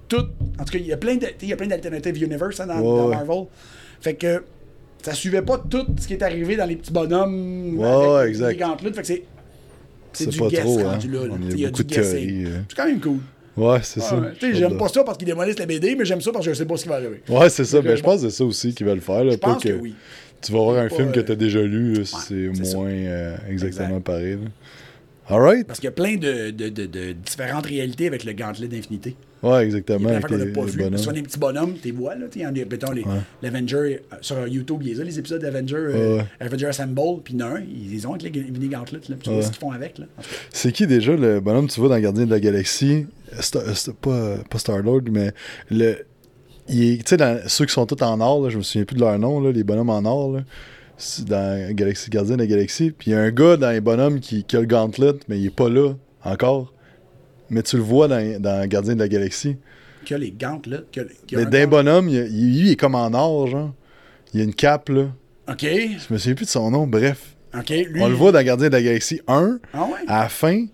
tout. 0.08 0.26
En 0.60 0.64
tout 0.64 0.72
cas, 0.74 0.80
il 0.80 0.88
y 0.88 0.94
a 0.94 0.98
plein 0.98 1.18
il 1.42 1.56
d'alternatives 1.56 2.24
universe 2.24 2.60
hein, 2.60 2.68
dans, 2.68 2.80
Ouais, 2.80 3.02
dans. 3.02 3.08
Marvel. 3.10 3.46
Fait 4.02 4.16
que 4.16 4.44
ça 5.04 5.14
suivait 5.14 5.42
pas 5.44 5.58
tout 5.70 5.86
ce 6.00 6.08
qui 6.08 6.14
est 6.14 6.24
arrivé 6.24 6.56
dans 6.56 6.66
les 6.66 6.76
petits 6.76 6.92
bonhommes. 6.94 7.78
Ouais, 7.78 7.86
avec 8.22 8.38
l'Infinity. 8.38 8.60
Gauntlet. 8.60 8.94
Fait 8.94 9.02
que 9.02 9.08
c'est. 9.08 9.24
C'est 10.14 10.30
du 10.30 10.40
pas 10.40 10.48
guess 10.48 10.62
trop, 10.62 10.80
hein. 10.80 10.92
rendu 10.94 11.12
là. 11.12 11.28
là. 11.28 11.34
On 11.40 11.56
y 11.56 11.66
a 11.66 11.68
beaucoup 11.70 11.84
du 11.84 11.90
de 11.96 12.02
théories, 12.02 12.46
euh. 12.46 12.60
C'est 12.70 12.76
quand 12.76 12.86
même 12.88 13.00
cool. 13.00 13.20
Ouais, 13.56 13.80
c'est 13.84 14.00
ça. 14.00 14.20
J'aime 14.54 14.78
pas 14.78 14.88
ça 14.88 15.04
parce 15.04 15.18
qu'ils 15.18 15.28
démolissent 15.28 15.58
la 15.60 15.66
BD, 15.66 15.96
mais 15.96 16.06
j'aime 16.06 16.22
ça 16.22 16.32
parce 16.32 16.46
que 16.46 16.54
je 16.54 16.58
sais 16.58 16.66
pas 16.66 16.78
ce 16.78 16.84
qui 16.84 16.90
va 16.90 16.96
arriver. 16.96 17.22
Ouais, 17.28 17.50
c'est 17.50 17.66
ça. 17.66 17.78
Donc, 17.78 17.86
Ben, 17.86 17.92
euh, 17.92 17.96
je 17.96 18.04
pense 18.04 18.22
que 18.22 18.30
c'est 18.30 18.36
ça 18.38 18.46
aussi 18.46 18.74
qu'ils 18.74 18.86
veulent 18.86 19.02
faire. 19.02 19.24
Là, 19.24 19.32
Je 19.32 19.38
pense 19.38 19.64
que 19.64 19.74
oui. 19.74 19.96
Tu 20.42 20.52
vas 20.52 20.60
voir 20.60 20.78
un 20.78 20.88
Pas, 20.88 20.96
film 20.96 21.12
que 21.12 21.20
euh, 21.20 21.24
tu 21.24 21.32
as 21.32 21.36
déjà 21.36 21.62
lu, 21.62 22.06
c'est 22.06 22.50
moins 22.76 22.88
euh, 22.90 23.36
exactement 23.50 23.88
Exact. 23.98 24.04
pareil. 24.04 24.34
là. 24.34 24.50
Alright? 25.30 25.68
Parce 25.68 25.80
qu'il 25.80 25.88
y 25.88 25.90
a 25.90 25.92
plein 25.92 26.16
de, 26.16 26.52
de, 26.52 26.70
de, 26.70 26.86
de 26.86 27.12
différentes 27.12 27.66
réalités 27.66 28.08
avec 28.08 28.24
le 28.24 28.32
gantelet 28.32 28.68
d'infinité. 28.70 29.16
Ouais, 29.44 29.60
Il 29.60 29.64
y 29.64 29.66
exactement. 29.66 30.10
a 30.10 30.20
plein 30.22 30.38
qu'on 30.54 30.54
pas. 30.54 30.98
Soit 30.98 31.14
des 31.14 31.22
petits 31.22 31.38
bonhommes, 31.38 31.74
tu 31.82 31.88
les 31.90 31.92
vois, 31.92 32.16
là. 32.16 32.26
y 32.34 32.46
en 32.46 32.50
a, 32.50 32.52
mettons, 32.54 32.92
les, 32.92 33.04
l'Avenger, 33.42 33.76
euh, 33.76 34.16
sur 34.22 34.48
YouTube, 34.48 34.80
il 34.84 34.98
y 34.98 35.02
a 35.02 35.04
les 35.04 35.20
épisodes 35.20 35.42
d'Avenger, 35.42 35.76
euh, 35.76 36.18
Ouais. 36.18 36.24
Avenger 36.40 36.68
Assemble, 36.68 37.22
puis 37.24 37.34
il 37.34 37.40
y 37.42 37.44
en 37.44 37.48
a 37.48 37.58
un, 37.58 37.62
ils 37.62 38.08
ont 38.08 38.14
avec 38.14 38.34
les 38.34 38.42
mini 38.44 38.70
gauntlets, 38.70 39.00
là. 39.10 39.16
Tu 39.22 39.30
vois 39.30 39.40
Ouais. 39.40 39.44
ce 39.44 39.50
qu'ils 39.50 39.60
font 39.60 39.72
avec, 39.72 39.98
là. 39.98 40.06
C'est 40.52 40.72
qui 40.72 40.88
déjà 40.88 41.16
le 41.16 41.40
bonhomme 41.42 41.68
tu 41.68 41.80
vois 41.82 41.90
dans 41.90 42.00
Gardien 42.00 42.26
de 42.26 42.32
la 42.32 42.40
Galaxie? 42.40 43.06
Star- 43.42 43.64
euh, 43.68 43.74
pas, 44.02 44.38
pas 44.50 44.58
Star-Lord, 44.60 45.02
mais 45.12 45.32
le. 45.70 45.98
Tu 46.68 47.00
sais, 47.06 47.18
ceux 47.48 47.66
qui 47.66 47.74
sont 47.74 47.86
tous 47.86 48.04
en 48.04 48.20
or, 48.22 48.44
là, 48.44 48.50
je 48.50 48.58
me 48.58 48.64
souviens 48.64 48.86
plus 48.86 48.96
de 48.96 49.02
leur 49.02 49.18
nom, 49.20 49.40
là, 49.40 49.52
les 49.52 49.64
bonhommes 49.64 49.90
en 49.90 50.04
or, 50.06 50.34
là, 50.34 50.42
dans 51.26 51.74
Galaxy, 51.76 52.10
Gardien 52.10 52.36
de 52.36 52.42
la 52.42 52.48
Galaxie. 52.48 52.92
Puis 52.92 53.12
il 53.12 53.14
y 53.14 53.16
a 53.16 53.20
un 53.22 53.32
gars 53.32 53.56
dans 53.58 53.72
les 53.72 53.82
bonhommes 53.82 54.20
qui, 54.20 54.44
qui 54.44 54.56
a 54.58 54.60
le 54.62 54.66
gauntlet, 54.68 55.14
mais 55.28 55.40
il 55.40 55.46
est 55.48 55.56
pas 55.56 55.70
là 55.70 55.94
encore. 56.24 56.74
Mais 57.50 57.64
tu 57.64 57.78
le 57.78 57.84
vois 57.84 58.08
dans, 58.08 58.42
dans 58.42 58.68
Gardien 58.68 58.96
de 58.96 59.00
la 59.00 59.08
Galaxie. 59.08 59.56
Qu'il 60.04 60.14
y 60.16 60.20
a 60.20 60.24
les 60.24 60.32
gauntlets, 60.32 60.78
a- 60.98 61.00
a 61.02 61.04
Mais 61.34 61.46
un 61.46 61.50
d'un 61.50 61.68
bonhomme, 61.68 62.10
il, 62.10 62.16
il- 62.16 62.60
lui, 62.60 62.68
il 62.68 62.72
est 62.72 62.76
comme 62.76 62.96
en 62.96 63.14
or, 63.14 63.48
genre. 63.48 63.74
Il 64.34 64.42
a 64.42 64.44
une 64.44 64.54
cape, 64.54 64.90
là. 64.90 65.08
OK, 65.50 65.62
Je 65.64 66.14
me 66.14 66.18
souviens 66.18 66.36
plus 66.36 66.46
de 66.46 66.50
son 66.50 66.70
nom, 66.72 66.86
bref. 66.88 67.36
OK, 67.58 67.70
lui... 67.70 68.02
On 68.02 68.10
le 68.10 68.16
voit 68.16 68.34
dans 68.34 68.44
Gardien 68.44 68.68
de 68.68 68.74
la 68.74 68.82
Galaxie 68.82 69.22
1, 69.28 69.60
Ah 69.74 69.84
ouais? 69.86 69.92
à 70.08 70.24
la 70.24 70.30
fin. 70.30 70.66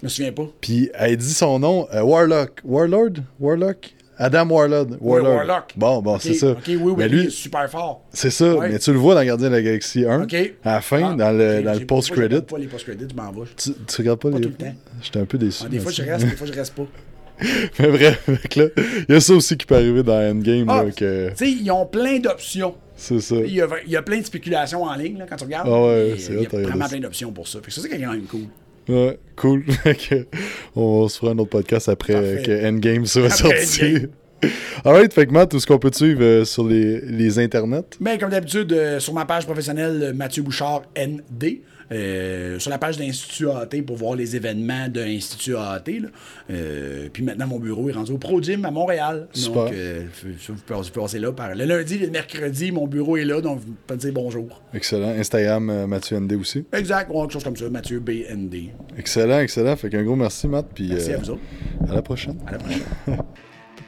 Je 0.00 0.04
me 0.04 0.08
souviens 0.08 0.32
pas. 0.32 0.46
Puis 0.60 0.90
elle 0.94 1.16
dit 1.16 1.32
son 1.32 1.58
nom, 1.60 1.86
euh, 1.94 2.02
Warlock. 2.02 2.60
Warlord? 2.64 3.22
Warlock? 3.38 3.94
Adam 4.18 4.48
Warlord. 4.50 4.96
Warlord. 5.00 5.34
Warlock. 5.36 5.64
Bon, 5.76 6.00
bon, 6.02 6.18
c'est 6.18 6.34
ça. 6.34 6.50
OK, 6.52 6.58
oui, 6.68 6.76
oui, 6.76 6.94
Mais 6.96 7.08
lui, 7.08 7.20
il 7.22 7.26
est 7.26 7.30
super 7.30 7.68
fort. 7.70 8.02
c'est 8.12 8.30
ça. 8.30 8.54
Ouais. 8.54 8.70
Mais 8.70 8.78
tu 8.78 8.92
le 8.92 8.98
vois 8.98 9.14
dans 9.14 9.24
Gardien 9.24 9.48
de 9.50 9.54
la 9.54 9.62
Galaxie 9.62 10.04
1, 10.06 10.22
OK. 10.22 10.34
à 10.64 10.72
la 10.74 10.80
fin, 10.80 11.12
Ah, 11.12 11.14
dans 11.14 11.32
le, 11.36 11.62
dans 11.62 11.74
le 11.78 11.86
post-credit. 11.86 12.22
Je 12.22 12.24
regarde 12.36 12.46
pas 12.46 12.58
les 12.58 12.66
post-credits, 12.66 13.06
je 13.10 13.14
m'en 13.16 13.30
vais. 13.32 13.46
Tu, 13.56 13.70
tu 13.86 13.96
regardes 13.98 14.20
pas, 14.20 14.30
Pas 14.30 14.38
les. 14.38 14.42
tout 14.44 14.52
le 14.58 14.64
temps. 14.64 14.74
J'étais 15.02 15.18
un 15.20 15.24
peu 15.26 15.38
déçu. 15.38 15.62
Ah, 15.66 15.68
des 15.68 15.78
fois, 15.80 15.92
je 15.92 16.02
reste, 16.02 16.24
des 16.26 16.36
fois, 16.36 16.46
je 16.46 16.52
reste 16.52 16.74
pas. 16.74 16.86
Mais 17.78 17.88
bref, 17.88 18.28
il 18.56 18.70
y 19.10 19.14
a 19.14 19.20
ça 19.20 19.34
aussi 19.34 19.56
qui 19.58 19.66
peut 19.66 19.74
arriver 19.74 20.02
dans 20.02 20.14
Endgame. 20.30 20.66
Ah, 20.70 20.84
que... 20.96 21.28
Tu 21.30 21.36
sais, 21.36 21.50
ils 21.50 21.70
ont 21.70 21.84
plein 21.84 22.18
d'options. 22.18 22.74
C'est 22.96 23.20
ça. 23.20 23.34
Il 23.36 23.52
y, 23.52 23.60
a, 23.60 23.66
il 23.84 23.92
y 23.92 23.96
a 23.96 24.00
plein 24.00 24.20
de 24.20 24.24
spéculations 24.24 24.84
en 24.84 24.94
ligne 24.94 25.18
là, 25.18 25.26
quand 25.28 25.36
tu 25.36 25.44
regardes. 25.44 25.68
Ah 25.70 25.82
ouais, 25.84 26.14
c'est 26.16 26.32
euh, 26.32 26.36
Il 26.36 26.42
y 26.44 26.46
a 26.46 26.48
regarder 26.48 26.62
vraiment 26.68 26.88
plein 26.88 27.00
d'options 27.00 27.30
pour 27.32 27.46
ça. 27.46 27.58
Fait 27.60 27.66
que 27.66 27.72
ça, 27.74 27.82
c'est 27.82 27.90
quand 27.90 27.98
même 27.98 28.22
cool. 28.22 28.46
Ouais, 28.88 29.18
cool. 29.36 29.64
On 30.76 31.08
se 31.08 31.18
fera 31.18 31.32
un 31.32 31.38
autre 31.38 31.50
podcast 31.50 31.88
après 31.88 32.12
Parfait. 32.14 32.42
que 32.44 32.66
Endgame 32.68 33.06
soit 33.06 33.26
Après 33.26 33.64
sorti. 33.64 34.06
Alright, 34.84 35.12
fait 35.12 35.26
que 35.26 35.32
Matt, 35.32 35.50
tout 35.50 35.58
ce 35.58 35.66
qu'on 35.66 35.78
peut 35.78 35.90
te 35.90 35.96
suivre 35.96 36.22
euh, 36.22 36.44
sur 36.44 36.66
les, 36.66 37.00
les 37.00 37.38
internets? 37.38 37.96
Mais 38.00 38.18
comme 38.18 38.30
d'habitude, 38.30 38.72
euh, 38.72 39.00
sur 39.00 39.14
ma 39.14 39.24
page 39.24 39.46
professionnelle, 39.46 40.00
euh, 40.02 40.12
Mathieu 40.12 40.42
Bouchard 40.42 40.82
ND. 40.96 41.60
Euh, 41.92 42.58
sur 42.58 42.70
la 42.70 42.78
page 42.78 42.96
d'Institut 42.98 43.48
AAT 43.48 43.82
pour 43.86 43.96
voir 43.96 44.14
les 44.16 44.36
événements 44.36 44.88
de 44.88 45.00
l'Institut 45.00 45.56
AAT. 45.56 45.82
là. 46.00 46.08
Euh, 46.50 47.08
puis 47.12 47.22
maintenant, 47.22 47.46
mon 47.46 47.58
bureau 47.58 47.88
est 47.88 47.92
rendu 47.92 48.12
au 48.12 48.18
Pro 48.18 48.42
Gym 48.42 48.64
à 48.64 48.70
Montréal. 48.70 49.28
Super. 49.32 49.64
Donc, 49.64 49.72
vous 49.72 50.54
pouvez- 50.66 50.82
vous 50.82 50.90
passez 51.02 51.18
là. 51.18 51.32
Par... 51.32 51.54
Le 51.54 51.64
lundi 51.64 51.94
et 51.94 51.98
le 52.06 52.10
mercredi, 52.10 52.72
mon 52.72 52.86
bureau 52.86 53.16
est 53.16 53.24
là, 53.24 53.40
donc 53.40 53.60
vous 53.60 53.74
pouvez 53.86 53.98
dire 53.98 54.12
bonjour. 54.12 54.62
Excellent. 54.74 55.10
Instagram, 55.10 55.70
euh, 55.70 55.86
Mathieu 55.86 56.18
ND 56.18 56.32
aussi. 56.34 56.64
Exact, 56.72 57.10
ou 57.12 57.20
quelque 57.22 57.32
chose 57.32 57.44
comme 57.44 57.56
ça, 57.56 57.68
Mathieu 57.70 58.00
BND. 58.00 58.70
Excellent, 58.98 59.40
excellent. 59.40 59.76
Fait 59.76 59.88
qu'un 59.90 60.02
gros 60.02 60.16
merci, 60.16 60.48
Matt. 60.48 60.66
Puis 60.74 60.88
Merci 60.88 61.12
à 61.12 61.18
vous 61.18 61.30
autres. 61.30 61.40
à 61.88 61.94
la 61.94 62.02
prochaine. 62.02 62.38
À 62.46 62.52
la 62.52 62.58
prochaine. 62.58 62.82